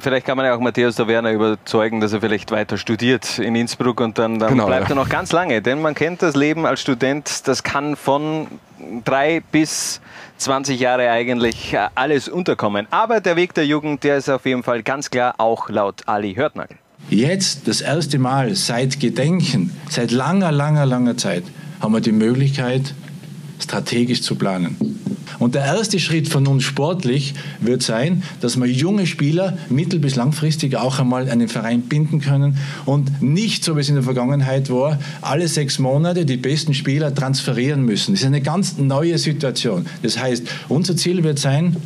Vielleicht 0.00 0.26
kann 0.26 0.36
man 0.36 0.46
ja 0.46 0.54
auch 0.54 0.60
Matthias 0.60 0.96
der 0.96 1.06
Werner 1.06 1.32
überzeugen, 1.32 2.00
dass 2.00 2.12
er 2.12 2.20
vielleicht 2.20 2.50
weiter 2.50 2.78
studiert 2.78 3.38
in 3.38 3.54
Innsbruck 3.54 4.00
und 4.00 4.18
dann, 4.18 4.38
dann 4.38 4.50
genau, 4.50 4.66
bleibt 4.66 4.88
ja. 4.88 4.94
er 4.94 4.96
noch 4.96 5.08
ganz 5.08 5.32
lange. 5.32 5.60
Denn 5.60 5.82
man 5.82 5.94
kennt 5.94 6.22
das 6.22 6.34
Leben 6.34 6.64
als 6.64 6.80
Student, 6.80 7.46
das 7.46 7.62
kann 7.62 7.96
von 7.96 8.46
drei 9.04 9.42
bis 9.52 10.00
20 10.38 10.80
Jahre 10.80 11.10
eigentlich 11.10 11.74
äh, 11.74 11.88
alles 11.94 12.28
unterkommen. 12.28 12.86
Aber 12.90 13.20
der 13.20 13.36
Weg 13.36 13.54
der 13.54 13.66
Jugend, 13.66 14.02
der 14.04 14.16
ist 14.16 14.28
auf 14.28 14.46
jeden 14.46 14.62
Fall 14.62 14.82
ganz 14.82 15.10
klar 15.10 15.34
auch 15.38 15.68
laut 15.68 16.02
Ali 16.06 16.34
Hörtnagel. 16.34 16.76
Jetzt, 17.10 17.68
das 17.68 17.80
erste 17.80 18.18
Mal 18.18 18.54
seit 18.54 18.98
Gedenken, 19.00 19.76
seit 19.90 20.10
langer, 20.10 20.52
langer, 20.52 20.86
langer 20.86 21.16
Zeit, 21.16 21.44
haben 21.80 21.92
wir 21.92 22.00
die 22.00 22.12
Möglichkeit, 22.12 22.94
strategisch 23.62 24.22
zu 24.22 24.34
planen. 24.34 24.76
Und 25.38 25.54
der 25.54 25.64
erste 25.64 25.98
Schritt 25.98 26.28
von 26.28 26.46
uns 26.46 26.62
sportlich 26.62 27.34
wird 27.60 27.82
sein, 27.82 28.22
dass 28.40 28.56
wir 28.56 28.66
junge 28.66 29.06
Spieler 29.06 29.58
mittel- 29.70 29.98
bis 29.98 30.14
langfristig 30.14 30.76
auch 30.76 30.98
einmal 30.98 31.26
den 31.26 31.48
Verein 31.48 31.82
binden 31.82 32.20
können 32.20 32.56
und 32.84 33.22
nicht, 33.22 33.64
so 33.64 33.76
wie 33.76 33.80
es 33.80 33.88
in 33.88 33.96
der 33.96 34.04
Vergangenheit 34.04 34.70
war, 34.70 34.98
alle 35.20 35.48
sechs 35.48 35.78
Monate 35.78 36.24
die 36.26 36.36
besten 36.36 36.74
Spieler 36.74 37.14
transferieren 37.14 37.84
müssen. 37.84 38.12
Das 38.12 38.20
ist 38.20 38.26
eine 38.26 38.40
ganz 38.40 38.78
neue 38.78 39.18
Situation. 39.18 39.86
Das 40.02 40.18
heißt, 40.18 40.46
unser 40.68 40.96
Ziel 40.96 41.24
wird 41.24 41.38
sein, 41.38 41.76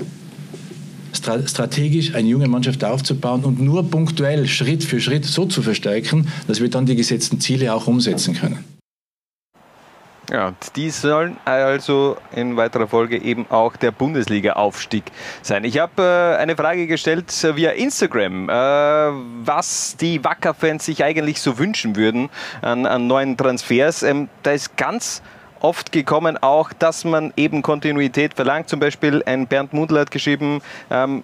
strategisch 1.47 2.15
eine 2.15 2.29
junge 2.29 2.47
Mannschaft 2.47 2.85
aufzubauen 2.85 3.45
und 3.45 3.61
nur 3.61 3.91
punktuell 3.91 4.47
Schritt 4.47 4.85
für 4.85 5.01
Schritt 5.01 5.25
so 5.25 5.47
zu 5.47 5.63
verstärken, 5.63 6.29
dass 6.47 6.61
wir 6.61 6.69
dann 6.69 6.87
die 6.87 6.95
gesetzten 6.95 7.41
Ziele 7.41 7.75
auch 7.75 7.87
umsetzen 7.87 8.35
können. 8.35 8.76
Ja, 10.31 10.55
die 10.75 10.91
sollen 10.91 11.37
also 11.45 12.17
in 12.33 12.57
weiterer 12.57 12.89
Folge 12.89 13.17
eben 13.17 13.47
auch 13.49 13.77
der 13.77 13.93
Bundesliga-Aufstieg 13.93 15.05
sein. 15.41 15.63
Ich 15.63 15.79
habe 15.79 16.03
äh, 16.03 16.37
eine 16.43 16.57
Frage 16.57 16.89
gestellt 16.89 17.33
via 17.55 17.71
Instagram, 17.71 18.49
äh, 18.49 18.53
was 18.53 19.97
die 19.97 20.25
Wacker-Fans 20.25 20.85
sich 20.85 21.05
eigentlich 21.05 21.41
so 21.41 21.59
wünschen 21.59 21.95
würden 21.95 22.29
an, 22.61 22.87
an 22.87 23.07
neuen 23.07 23.37
Transfers. 23.37 24.03
Ähm, 24.03 24.29
da 24.43 24.51
ist 24.51 24.77
ganz 24.77 25.23
oft 25.61 25.93
gekommen 25.93 26.37
auch, 26.39 26.73
dass 26.73 27.05
man 27.05 27.33
eben 27.37 27.63
Kontinuität 27.63 28.35
verlangt. 28.35 28.69
Zum 28.69 28.81
Beispiel 28.81 29.23
ein 29.27 29.47
Bernd 29.47 29.73
Mundl 29.73 30.01
hat 30.01 30.11
geschrieben, 30.11 30.61
ähm, 30.91 31.23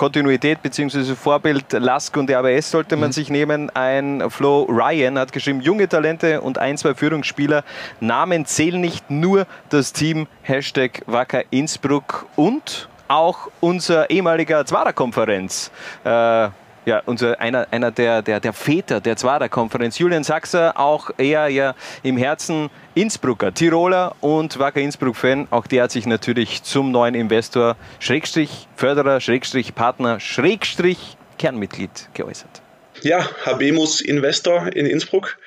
Kontinuität 0.00 0.62
bzw. 0.62 1.14
Vorbild 1.14 1.74
Lask 1.74 2.16
und 2.16 2.30
RBS 2.30 2.70
sollte 2.70 2.96
man 2.96 3.10
mhm. 3.10 3.12
sich 3.12 3.28
nehmen. 3.28 3.68
Ein 3.68 4.30
Flo 4.30 4.62
Ryan 4.62 5.18
hat 5.18 5.30
geschrieben, 5.30 5.60
junge 5.60 5.90
Talente 5.90 6.40
und 6.40 6.56
ein, 6.56 6.78
zwei 6.78 6.94
Führungsspieler. 6.94 7.64
Namen 8.00 8.46
zählen 8.46 8.80
nicht 8.80 9.10
nur 9.10 9.46
das 9.68 9.92
Team 9.92 10.26
Hashtag 10.40 11.02
Wacker 11.04 11.42
Innsbruck 11.50 12.24
und 12.34 12.88
auch 13.08 13.50
unser 13.60 14.08
ehemaliger 14.08 14.64
Zwarer-Konferenz. 14.64 15.70
Äh, 16.04 16.48
ja, 16.86 17.02
unser, 17.06 17.40
einer, 17.40 17.66
einer 17.70 17.90
der, 17.90 18.22
der, 18.22 18.40
der 18.40 18.52
Väter 18.52 19.00
der 19.00 19.16
Zwarer-Konferenz, 19.16 19.98
Julian 19.98 20.24
Sachser, 20.24 20.78
auch 20.78 21.10
er 21.18 21.48
ja 21.48 21.74
im 22.02 22.16
Herzen 22.16 22.70
Innsbrucker, 22.94 23.52
Tiroler 23.52 24.14
und 24.20 24.58
Wacker 24.58 24.80
Innsbruck-Fan. 24.80 25.48
Auch 25.50 25.66
der 25.66 25.84
hat 25.84 25.90
sich 25.90 26.06
natürlich 26.06 26.62
zum 26.62 26.90
neuen 26.90 27.14
Investor, 27.14 27.76
Schrägstrich 27.98 28.68
Förderer, 28.76 29.20
Schrägstrich 29.20 29.74
Partner, 29.74 30.20
Schrägstrich 30.20 31.16
Kernmitglied 31.38 32.10
geäußert. 32.14 32.62
Ja, 33.02 33.28
Habemus 33.44 34.00
Investor 34.00 34.68
in 34.74 34.86
Innsbruck. 34.86 35.38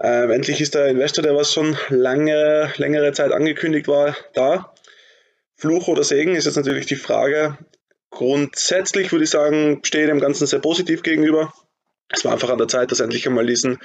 Ähm, 0.00 0.30
endlich 0.30 0.60
ist 0.60 0.74
der 0.74 0.88
Investor, 0.88 1.22
der 1.22 1.34
was 1.34 1.52
schon 1.52 1.76
lange, 1.88 2.72
längere 2.76 3.12
Zeit 3.12 3.32
angekündigt 3.32 3.88
war, 3.88 4.16
da. 4.34 4.72
Fluch 5.56 5.88
oder 5.88 6.04
Segen 6.04 6.36
ist 6.36 6.44
jetzt 6.44 6.54
natürlich 6.54 6.86
die 6.86 6.96
Frage. 6.96 7.58
Grundsätzlich 8.10 9.12
würde 9.12 9.24
ich 9.24 9.30
sagen, 9.30 9.80
stehe 9.84 10.06
dem 10.06 10.20
Ganzen 10.20 10.46
sehr 10.46 10.60
positiv 10.60 11.02
gegenüber. 11.02 11.52
Es 12.10 12.24
war 12.24 12.32
einfach 12.32 12.48
an 12.48 12.58
der 12.58 12.68
Zeit, 12.68 12.90
dass 12.90 13.00
endlich 13.00 13.26
einmal 13.26 13.46
diesen, 13.46 13.78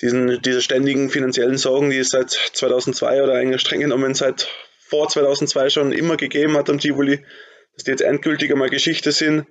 diesen, 0.00 0.40
diese 0.40 0.62
ständigen 0.62 1.10
finanziellen 1.10 1.58
Sorgen, 1.58 1.90
die 1.90 1.98
es 1.98 2.08
seit 2.08 2.30
2002 2.30 3.22
oder 3.22 3.34
eigentlich 3.34 3.60
streng 3.60 3.80
genommen 3.80 4.14
seit 4.14 4.48
vor 4.78 5.08
2002 5.08 5.68
schon 5.68 5.92
immer 5.92 6.16
gegeben 6.16 6.56
hat 6.56 6.70
am 6.70 6.78
Tivoli, 6.78 7.22
dass 7.74 7.84
die 7.84 7.90
jetzt 7.90 8.00
endgültig 8.00 8.50
einmal 8.50 8.70
Geschichte 8.70 9.12
sind. 9.12 9.46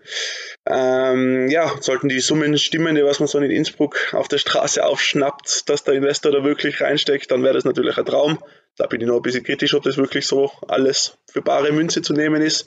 Ähm, 0.66 1.48
ja, 1.50 1.72
sollten 1.80 2.10
die 2.10 2.20
Summen 2.20 2.58
stimmen, 2.58 2.96
die 2.96 3.04
was 3.04 3.20
man 3.20 3.28
so 3.28 3.38
in 3.38 3.52
Innsbruck 3.52 4.14
auf 4.14 4.28
der 4.28 4.40
Straße 4.40 4.84
aufschnappt, 4.84 5.70
dass 5.70 5.84
der 5.84 5.94
Investor 5.94 6.32
da 6.32 6.44
wirklich 6.44 6.82
reinsteckt, 6.82 7.30
dann 7.30 7.44
wäre 7.44 7.54
das 7.54 7.66
natürlich 7.66 7.98
ein 7.98 8.06
Traum. 8.06 8.44
Da 8.78 8.88
bin 8.88 9.00
ich 9.00 9.08
noch 9.08 9.18
ein 9.18 9.22
bisschen 9.22 9.44
kritisch, 9.44 9.76
ob 9.76 9.84
das 9.84 9.98
wirklich 9.98 10.26
so 10.26 10.52
alles 10.68 11.18
für 11.32 11.44
bare 11.44 11.72
Münze 11.72 12.02
zu 12.02 12.14
nehmen 12.14 12.42
ist. 12.42 12.66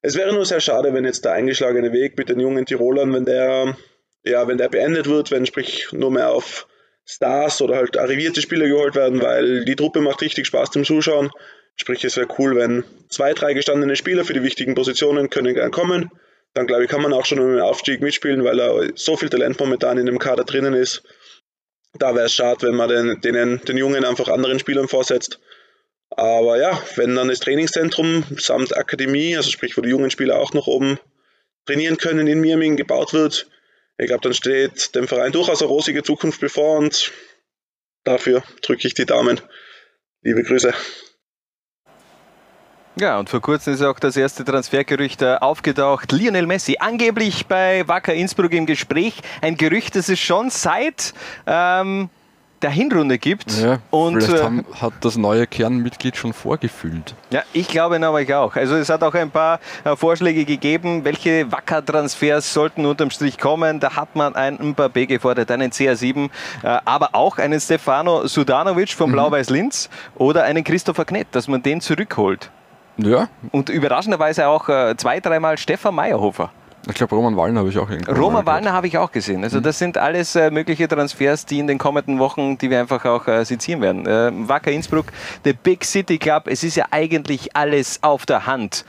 Es 0.00 0.16
wäre 0.16 0.32
nur 0.32 0.46
sehr 0.46 0.60
schade, 0.60 0.94
wenn 0.94 1.04
jetzt 1.04 1.24
der 1.24 1.32
eingeschlagene 1.32 1.92
Weg 1.92 2.16
mit 2.16 2.28
den 2.28 2.40
jungen 2.40 2.66
Tirolern, 2.66 3.12
wenn 3.12 3.24
der, 3.24 3.76
ja, 4.24 4.46
wenn 4.46 4.58
der 4.58 4.68
beendet 4.68 5.08
wird, 5.08 5.30
wenn 5.30 5.46
sprich 5.46 5.88
nur 5.92 6.10
mehr 6.10 6.30
auf 6.30 6.68
Stars 7.04 7.60
oder 7.62 7.76
halt 7.76 7.96
arrivierte 7.96 8.42
Spieler 8.42 8.68
geholt 8.68 8.94
werden, 8.94 9.20
weil 9.22 9.64
die 9.64 9.76
Truppe 9.76 10.00
macht 10.00 10.20
richtig 10.20 10.46
Spaß 10.46 10.70
zum 10.70 10.84
Zuschauen. 10.84 11.30
Sprich, 11.74 12.04
es 12.04 12.16
wäre 12.16 12.28
cool, 12.38 12.54
wenn 12.56 12.84
zwei, 13.08 13.32
drei 13.34 13.54
gestandene 13.54 13.96
Spieler 13.96 14.24
für 14.24 14.34
die 14.34 14.42
wichtigen 14.42 14.74
Positionen 14.74 15.30
können 15.30 15.54
gern 15.54 15.70
kommen. 15.70 16.10
Dann 16.54 16.66
glaube 16.66 16.84
ich, 16.84 16.90
kann 16.90 17.02
man 17.02 17.12
auch 17.12 17.24
schon 17.24 17.38
den 17.38 17.60
Aufstieg 17.60 18.00
mitspielen, 18.00 18.44
weil 18.44 18.58
er 18.60 18.90
so 18.94 19.16
viel 19.16 19.28
Talent 19.28 19.58
momentan 19.58 19.98
in 19.98 20.06
dem 20.06 20.18
Kader 20.18 20.44
drinnen 20.44 20.74
ist. 20.74 21.02
Da 21.94 22.14
wäre 22.14 22.26
es 22.26 22.34
schade, 22.34 22.66
wenn 22.66 22.74
man 22.74 22.88
den, 22.88 23.20
denen, 23.20 23.60
den 23.64 23.76
Jungen 23.76 24.04
einfach 24.04 24.28
anderen 24.28 24.58
Spielern 24.58 24.88
vorsetzt. 24.88 25.40
Aber 26.10 26.58
ja, 26.58 26.82
wenn 26.96 27.14
dann 27.14 27.28
das 27.28 27.40
Trainingszentrum 27.40 28.24
samt 28.38 28.76
Akademie, 28.76 29.36
also 29.36 29.50
sprich, 29.50 29.76
wo 29.76 29.82
die 29.82 29.90
jungen 29.90 30.10
Spieler 30.10 30.38
auch 30.38 30.52
noch 30.52 30.66
oben 30.66 30.98
trainieren 31.66 31.98
können, 31.98 32.26
in 32.26 32.40
Mirming 32.40 32.76
gebaut 32.76 33.12
wird, 33.12 33.46
ich 33.98 34.06
glaube, 34.06 34.22
dann 34.22 34.34
steht 34.34 34.94
dem 34.94 35.08
Verein 35.08 35.32
durchaus 35.32 35.60
eine 35.60 35.68
rosige 35.68 36.02
Zukunft 36.02 36.40
bevor 36.40 36.78
und 36.78 37.12
dafür 38.04 38.42
drücke 38.62 38.86
ich 38.86 38.94
die 38.94 39.06
Daumen. 39.06 39.40
Liebe 40.22 40.42
Grüße. 40.42 40.72
Ja, 43.00 43.18
und 43.18 43.28
vor 43.28 43.40
kurzem 43.40 43.74
ist 43.74 43.82
auch 43.82 44.00
das 44.00 44.16
erste 44.16 44.44
Transfergerücht 44.44 45.22
äh, 45.22 45.36
aufgetaucht. 45.36 46.10
Lionel 46.10 46.46
Messi, 46.46 46.78
angeblich 46.80 47.46
bei 47.46 47.86
Wacker 47.86 48.12
Innsbruck 48.12 48.52
im 48.52 48.66
Gespräch. 48.66 49.14
Ein 49.40 49.56
Gerücht, 49.56 49.94
das 49.94 50.08
es 50.08 50.18
schon 50.18 50.50
seit 50.50 51.14
ähm, 51.46 52.10
der 52.62 52.70
Hinrunde 52.70 53.18
gibt. 53.18 53.52
Ja, 53.60 53.78
und 53.90 54.22
vielleicht 54.22 54.40
äh, 54.40 54.44
haben, 54.44 54.64
hat 54.80 54.92
das 55.00 55.16
neue 55.16 55.46
Kernmitglied 55.46 56.16
schon 56.16 56.32
vorgefühlt. 56.32 57.14
Ja, 57.30 57.42
ich 57.52 57.68
glaube 57.68 57.98
nämlich 57.98 58.32
auch. 58.34 58.56
Also 58.56 58.76
es 58.76 58.88
hat 58.88 59.02
auch 59.02 59.14
ein 59.14 59.30
paar 59.30 59.60
äh, 59.84 59.94
Vorschläge 59.96 60.44
gegeben, 60.44 61.04
welche 61.04 61.50
Wacker-Transfers 61.50 62.52
sollten 62.52 62.86
unterm 62.86 63.10
Strich 63.10 63.38
kommen. 63.38 63.80
Da 63.80 63.96
hat 63.96 64.16
man 64.16 64.34
einen 64.34 64.74
Mbappé 64.74 65.06
gefordert, 65.06 65.50
einen 65.50 65.70
CR7, 65.70 66.30
äh, 66.62 66.78
aber 66.84 67.10
auch 67.14 67.38
einen 67.38 67.60
Stefano 67.60 68.26
Sudanovic 68.26 68.90
vom 68.90 69.10
mhm. 69.10 69.14
Blau-Weiß 69.14 69.50
Linz 69.50 69.88
oder 70.16 70.44
einen 70.44 70.64
Christopher 70.64 71.04
Knett, 71.04 71.28
dass 71.32 71.48
man 71.48 71.62
den 71.62 71.80
zurückholt. 71.80 72.50
Ja. 72.96 73.28
Und 73.52 73.68
überraschenderweise 73.68 74.48
auch 74.48 74.64
zwei, 74.96 75.20
dreimal 75.20 75.56
Stefan 75.56 75.94
Meyerhofer. 75.94 76.50
Ich 76.88 76.94
glaube, 76.94 77.14
Roman 77.14 77.36
Wallner 77.36 77.60
habe 77.60 77.68
ich 77.68 77.78
auch 77.78 77.90
irgendwo. 77.90 78.12
Roman 78.12 78.46
Wallner 78.46 78.72
habe 78.72 78.86
ich 78.86 78.96
auch 78.96 79.12
gesehen. 79.12 79.44
Also, 79.44 79.60
das 79.60 79.78
sind 79.78 79.98
alles 79.98 80.34
äh, 80.36 80.50
mögliche 80.50 80.88
Transfers, 80.88 81.44
die 81.44 81.58
in 81.58 81.66
den 81.66 81.78
kommenden 81.78 82.18
Wochen, 82.18 82.56
die 82.56 82.70
wir 82.70 82.80
einfach 82.80 83.04
auch 83.04 83.26
äh, 83.28 83.44
sezieren 83.44 83.82
werden. 83.82 84.06
Äh, 84.06 84.30
Wacker 84.48 84.70
Innsbruck, 84.70 85.06
der 85.44 85.52
Big 85.52 85.84
City 85.84 86.18
Club, 86.18 86.44
es 86.46 86.64
ist 86.64 86.76
ja 86.76 86.86
eigentlich 86.90 87.54
alles 87.54 88.02
auf 88.02 88.24
der 88.24 88.46
Hand. 88.46 88.84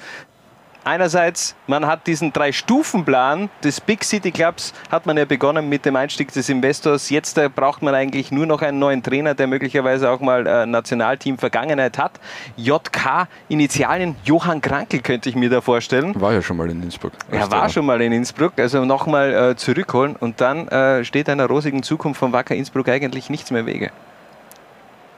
Einerseits, 0.90 1.54
man 1.68 1.86
hat 1.86 2.08
diesen 2.08 2.34
Drei-Stufen-Plan 2.34 3.52
des 3.64 3.80
Big 3.80 4.04
City 4.04 4.32
Clubs, 4.32 4.74
hat 4.90 5.06
man 5.06 5.18
ja 5.18 5.26
begonnen 5.26 5.70
mit 5.70 5.86
dem 5.86 5.96
Einstieg 5.96 6.34
des 6.34 6.50
Investors. 6.50 7.12
Jetzt 7.12 7.38
äh, 7.38 7.48
braucht 7.48 7.84
man 7.84 7.94
eigentlich 7.94 8.32
nur 8.32 8.48
noch 8.48 8.64
einen 8.64 8.80
neuen 8.80 9.04
Trainer, 9.04 9.36
der 9.36 9.46
möglicherweise 9.46 10.10
auch 10.10 10.20
mal 10.20 10.48
äh, 10.48 10.66
Nationalteam-Vergangenheit 10.66 12.00
hat. 12.00 12.14
JK 12.58 13.28
Initialien, 13.50 14.16
Johann 14.24 14.62
Krankel 14.62 15.02
könnte 15.02 15.30
ich 15.30 15.36
mir 15.36 15.52
da 15.52 15.62
vorstellen. 15.62 16.20
War 16.20 16.34
ja 16.34 16.42
schon 16.42 16.58
mal 16.58 16.72
in 16.72 16.82
Innsbruck. 16.82 17.14
Er 17.30 17.52
war 17.52 17.70
schon 17.70 17.86
mal 17.86 18.02
in 18.02 18.12
Innsbruck, 18.12 18.54
also 18.58 18.84
nochmal 18.84 19.52
äh, 19.52 19.56
zurückholen 19.56 20.16
und 20.16 20.42
dann 20.42 20.70
äh, 20.70 21.06
steht 21.06 21.30
einer 21.30 21.46
rosigen 21.46 21.84
Zukunft 21.84 22.20
von 22.20 22.34
Wacker 22.34 22.56
Innsbruck 22.56 22.90
eigentlich 22.90 23.30
nichts 23.30 23.52
mehr 23.52 23.60
im 23.60 23.68
Wege. 23.68 23.92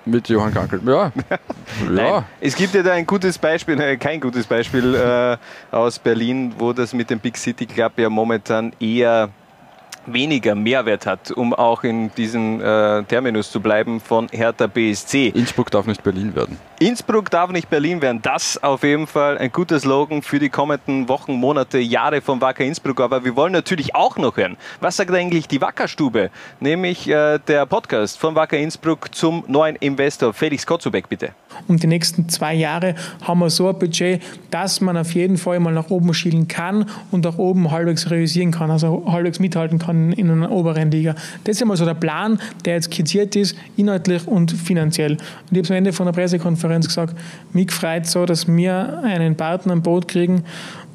Mit 0.05 0.29
Johann 0.29 0.53
Krankel. 0.53 0.81
Ja. 0.91 1.11
Nein, 1.89 2.25
es 2.41 2.55
gibt 2.55 2.73
ja 2.73 2.83
da 2.83 2.91
ein 2.91 3.05
gutes 3.05 3.37
Beispiel, 3.37 3.79
äh, 3.79 3.97
kein 3.97 4.19
gutes 4.19 4.45
Beispiel 4.45 4.93
äh, 4.93 5.37
aus 5.73 5.99
Berlin, 5.99 6.53
wo 6.57 6.73
das 6.73 6.93
mit 6.93 7.09
dem 7.09 7.19
Big 7.19 7.37
City 7.37 7.65
Club 7.65 7.93
ja 7.97 8.09
momentan 8.09 8.73
eher 8.79 9.29
weniger 10.05 10.55
Mehrwert 10.55 11.05
hat, 11.05 11.31
um 11.31 11.53
auch 11.53 11.83
in 11.83 12.13
diesem 12.15 12.61
äh, 12.61 13.03
Terminus 13.03 13.51
zu 13.51 13.59
bleiben 13.59 13.99
von 13.99 14.27
Hertha 14.31 14.67
BSC. 14.67 15.29
Innsbruck 15.29 15.71
darf 15.71 15.85
nicht 15.85 16.03
Berlin 16.03 16.35
werden. 16.35 16.57
Innsbruck 16.79 17.29
darf 17.29 17.51
nicht 17.51 17.69
Berlin 17.69 18.01
werden. 18.01 18.21
Das 18.23 18.61
auf 18.63 18.83
jeden 18.83 19.05
Fall 19.05 19.37
ein 19.37 19.51
guter 19.51 19.79
Slogan 19.79 20.23
für 20.23 20.39
die 20.39 20.49
kommenden 20.49 21.07
Wochen, 21.07 21.33
Monate, 21.33 21.77
Jahre 21.77 22.21
von 22.21 22.41
Wacker 22.41 22.63
Innsbruck. 22.63 22.99
Aber 23.01 23.23
wir 23.23 23.35
wollen 23.35 23.53
natürlich 23.53 23.93
auch 23.93 24.17
noch 24.17 24.35
hören, 24.35 24.57
was 24.79 24.97
sagt 24.97 25.11
eigentlich 25.11 25.47
die 25.47 25.61
Wackerstube, 25.61 26.31
nämlich 26.59 27.07
äh, 27.07 27.39
der 27.47 27.65
Podcast 27.67 28.19
von 28.19 28.33
Wacker 28.33 28.57
Innsbruck 28.57 29.13
zum 29.13 29.43
neuen 29.47 29.75
Investor 29.75 30.33
Felix 30.33 30.65
Kotzubek, 30.65 31.07
bitte. 31.07 31.31
Und 31.67 31.83
die 31.83 31.87
nächsten 31.87 32.29
zwei 32.29 32.53
Jahre 32.53 32.95
haben 33.21 33.39
wir 33.39 33.49
so 33.49 33.69
ein 33.69 33.77
Budget, 33.77 34.21
dass 34.49 34.81
man 34.81 34.97
auf 34.97 35.13
jeden 35.13 35.37
Fall 35.37 35.59
mal 35.59 35.73
nach 35.73 35.89
oben 35.89 36.13
schielen 36.13 36.47
kann 36.47 36.89
und 37.11 37.27
auch 37.27 37.37
oben 37.37 37.71
halbwegs 37.71 38.09
realisieren 38.09 38.51
kann, 38.51 38.71
also 38.71 39.05
halbwegs 39.07 39.39
mithalten 39.39 39.79
kann 39.79 39.90
in 39.91 40.29
einer 40.29 40.51
oberen 40.51 40.91
Liga. 40.91 41.15
Das 41.43 41.55
ist 41.55 41.61
einmal 41.61 41.77
so 41.77 41.85
der 41.85 41.93
Plan, 41.93 42.39
der 42.65 42.75
jetzt 42.75 42.85
skizziert 42.85 43.35
ist, 43.35 43.55
inhaltlich 43.77 44.27
und 44.27 44.51
finanziell. 44.51 45.13
Und 45.13 45.19
ich 45.51 45.57
habe 45.59 45.69
am 45.69 45.77
Ende 45.77 45.93
von 45.93 46.05
der 46.05 46.13
Pressekonferenz 46.13 46.87
gesagt, 46.87 47.15
mich 47.53 47.71
freut 47.71 48.05
so, 48.07 48.25
dass 48.25 48.47
wir 48.47 48.99
einen 49.03 49.35
Partner 49.35 49.73
im 49.73 49.81
Boot 49.81 50.07
kriegen 50.07 50.43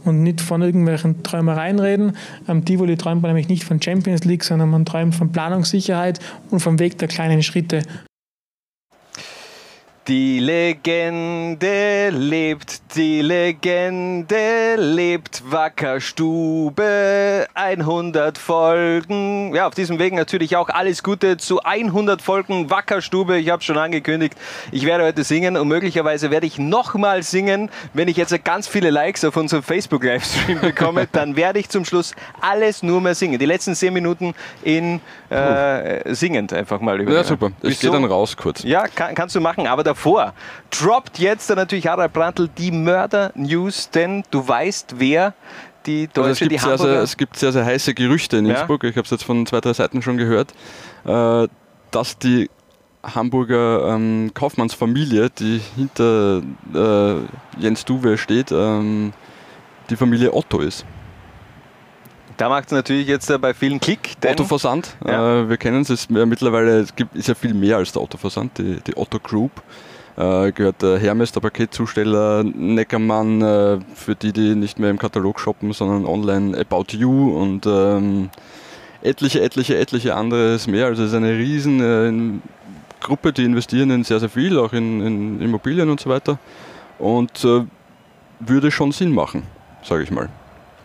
und 0.04 0.22
nicht 0.22 0.40
von 0.40 0.62
irgendwelchen 0.62 1.22
Träumereien 1.22 1.78
reden. 1.78 2.12
Am 2.46 2.64
Tivoli 2.64 2.96
träumt 2.96 3.22
man 3.22 3.30
nämlich 3.30 3.48
nicht 3.48 3.64
von 3.64 3.82
Champions 3.82 4.24
League, 4.24 4.44
sondern 4.44 4.70
man 4.70 4.85
träumt 4.85 5.14
von 5.14 5.32
Planungssicherheit 5.32 6.20
und 6.50 6.61
vom 6.61 6.78
Weg 6.78 6.98
der 6.98 7.09
kleinen 7.09 7.42
Schritte. 7.42 7.82
Die 10.09 10.38
Legende 10.38 12.11
lebt, 12.11 12.95
die 12.95 13.23
Legende 13.23 14.77
lebt, 14.77 15.42
Wackerstube, 15.51 17.49
100 17.55 18.38
Folgen. 18.38 19.53
Ja, 19.53 19.66
auf 19.66 19.75
diesem 19.75 19.99
Weg 19.99 20.14
natürlich 20.14 20.55
auch 20.55 20.69
alles 20.69 21.03
Gute 21.03 21.38
zu 21.38 21.61
100 21.61 22.23
Folgen 22.23 22.71
Wackerstube. 22.71 23.38
Ich 23.38 23.51
habe 23.51 23.64
schon 23.64 23.79
angekündigt, 23.79 24.37
ich 24.71 24.87
werde 24.87 25.03
heute 25.03 25.25
singen 25.25 25.57
und 25.57 25.66
möglicherweise 25.66 26.31
werde 26.31 26.47
ich 26.47 26.57
nochmal 26.57 27.25
singen. 27.25 27.69
Wenn 27.92 28.07
ich 28.07 28.16
jetzt 28.16 28.45
ganz 28.45 28.69
viele 28.69 28.90
Likes 28.90 29.25
auf 29.25 29.37
unserem 29.37 29.64
Facebook-Livestream 29.64 30.61
bekomme, 30.61 31.09
dann 31.12 31.35
werde 31.35 31.59
ich 31.59 31.69
zum 31.69 31.85
Schluss 31.85 32.14
alles 32.40 32.85
nur 32.85 33.01
mehr 33.01 33.16
singen. 33.16 33.40
Die 33.40 33.47
letzten 33.47 33.75
10 33.75 33.92
Minuten 33.92 34.37
in 34.62 35.01
äh, 35.31 36.15
singend 36.15 36.53
einfach 36.53 36.81
mal 36.81 37.01
über. 37.01 37.12
Ja, 37.12 37.25
super. 37.25 37.51
Ich 37.62 37.81
gehe 37.81 37.91
dann 37.91 38.05
raus 38.05 38.37
kurz. 38.37 38.62
Ja, 38.62 38.87
kann, 38.87 39.15
kannst 39.15 39.35
du 39.35 39.41
machen, 39.41 39.67
aber 39.67 39.83
davor 39.83 40.35
droppt 40.71 41.19
jetzt 41.19 41.51
dann 41.51 41.57
natürlich 41.57 41.87
Harald 41.87 42.12
Brandl 42.12 42.49
die 42.49 42.71
Mörder-News, 42.71 43.91
denn 43.91 44.23
du 44.31 44.47
weißt, 44.47 44.95
wer 44.99 45.35
die 45.87 46.09
Deutsche, 46.09 46.21
also 46.21 46.31
es, 46.31 46.39
gibt 46.39 46.53
die 46.53 46.59
sehr, 46.59 46.79
sehr, 46.79 47.03
es 47.03 47.17
gibt 47.17 47.37
sehr, 47.37 47.53
sehr 47.53 47.65
heiße 47.65 47.95
Gerüchte 47.95 48.37
in 48.37 48.47
Ja. 48.47 48.55
Innsbruck. 48.55 48.85
Ich 48.85 48.97
habe 48.97 49.05
es 49.05 49.11
jetzt 49.11 49.25
von 49.25 49.47
zwei, 49.47 49.61
drei 49.61 49.73
Seiten 49.73 50.03
schon 50.03 50.17
gehört, 50.17 50.53
äh, 51.05 51.49
dass 51.91 52.19
die 52.19 52.51
Hamburger 53.03 53.95
ähm, 53.95 54.33
Kaufmannsfamilie, 54.35 55.31
die 55.31 55.61
hinter 55.77 56.43
äh, 56.75 57.61
Jens 57.61 57.85
Duwe 57.85 58.19
steht, 58.19 58.51
ähm, 58.51 59.12
die 59.91 59.97
Familie 59.97 60.35
Otto 60.35 60.59
ist. 60.59 60.85
Da 62.37 62.49
macht 62.49 62.66
es 62.66 62.72
natürlich 62.72 63.07
jetzt 63.09 63.31
äh, 63.31 63.38
bei 63.38 63.55
vielen 63.55 63.81
Klick. 63.81 64.20
Denn 64.20 64.33
Otto 64.33 64.44
Versand, 64.44 64.96
Ja. 65.07 65.40
äh, 65.42 65.49
wir 65.49 65.57
kennen 65.57 65.81
es, 65.83 65.90
ist 65.90 66.11
ja 66.11 66.27
mittlerweile, 66.27 66.81
es 66.81 66.94
gibt, 66.94 67.16
ist 67.16 67.29
ja 67.29 67.35
viel 67.35 67.55
mehr 67.55 67.79
als 67.79 67.92
der 67.92 68.03
Otto 68.03 68.18
Versand, 68.18 68.59
die, 68.59 68.79
die 68.87 68.96
Otto 68.96 69.18
Group. 69.18 69.53
Äh, 70.16 70.53
gehört 70.53 70.81
der 70.81 70.99
Hermes, 70.99 71.33
der 71.33 71.40
Paketzusteller, 71.40 72.42
Neckermann, 72.42 73.42
äh, 73.42 73.79
für 73.94 74.14
die, 74.14 74.33
die 74.33 74.55
nicht 74.55 74.79
mehr 74.79 74.90
im 74.90 74.99
Katalog 74.99 75.38
shoppen, 75.40 75.72
sondern 75.72 76.07
online 76.07 76.59
About 76.59 76.87
You 76.96 77.38
und 77.38 77.66
ähm, 77.66 78.31
etliche, 79.03 79.42
etliche, 79.42 79.77
etliche 79.77 80.14
anderes 80.14 80.66
mehr. 80.66 80.87
Also 80.87 81.03
es 81.03 81.11
ist 81.11 81.14
eine 81.16 81.33
riesen 81.33 81.81
äh, 81.81 82.40
Gruppe, 83.01 83.33
die 83.33 83.44
investieren 83.44 83.90
in 83.90 84.05
sehr, 84.05 84.20
sehr 84.20 84.31
viel, 84.31 84.59
auch 84.59 84.72
in, 84.72 85.01
in 85.07 85.40
Immobilien 85.42 85.90
und 85.90 86.01
so 86.01 86.09
weiter. 86.09 86.38
Und 86.99 87.44
äh, 87.44 87.64
würde 88.40 88.70
schon 88.70 88.92
Sinn 88.92 89.12
machen, 89.12 89.42
sage 89.83 90.03
ich 90.03 90.11
mal. 90.11 90.29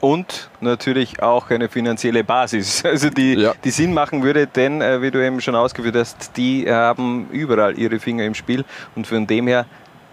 Und 0.02 0.50
natürlich 0.60 1.22
auch 1.22 1.50
eine 1.50 1.70
finanzielle 1.70 2.24
Basis, 2.24 2.84
also 2.86 3.10
die, 3.10 3.50
die 3.64 3.72
Sinn 3.72 3.94
machen 3.94 4.24
würde, 4.24 4.48
denn 4.48 4.82
äh, 4.82 5.02
wie 5.02 5.12
du 5.12 5.24
eben 5.24 5.40
schon 5.42 5.56
ausgeführt 5.56 5.96
hast, 5.96 6.36
die 6.36 6.70
haben 6.70 7.30
überall 7.32 7.78
ihre 7.78 8.00
Finger 8.00 8.26
im 8.26 8.34
Spiel 8.34 8.66
und 8.96 9.08
von 9.08 9.26
dem 9.26 9.48
her, 9.48 9.66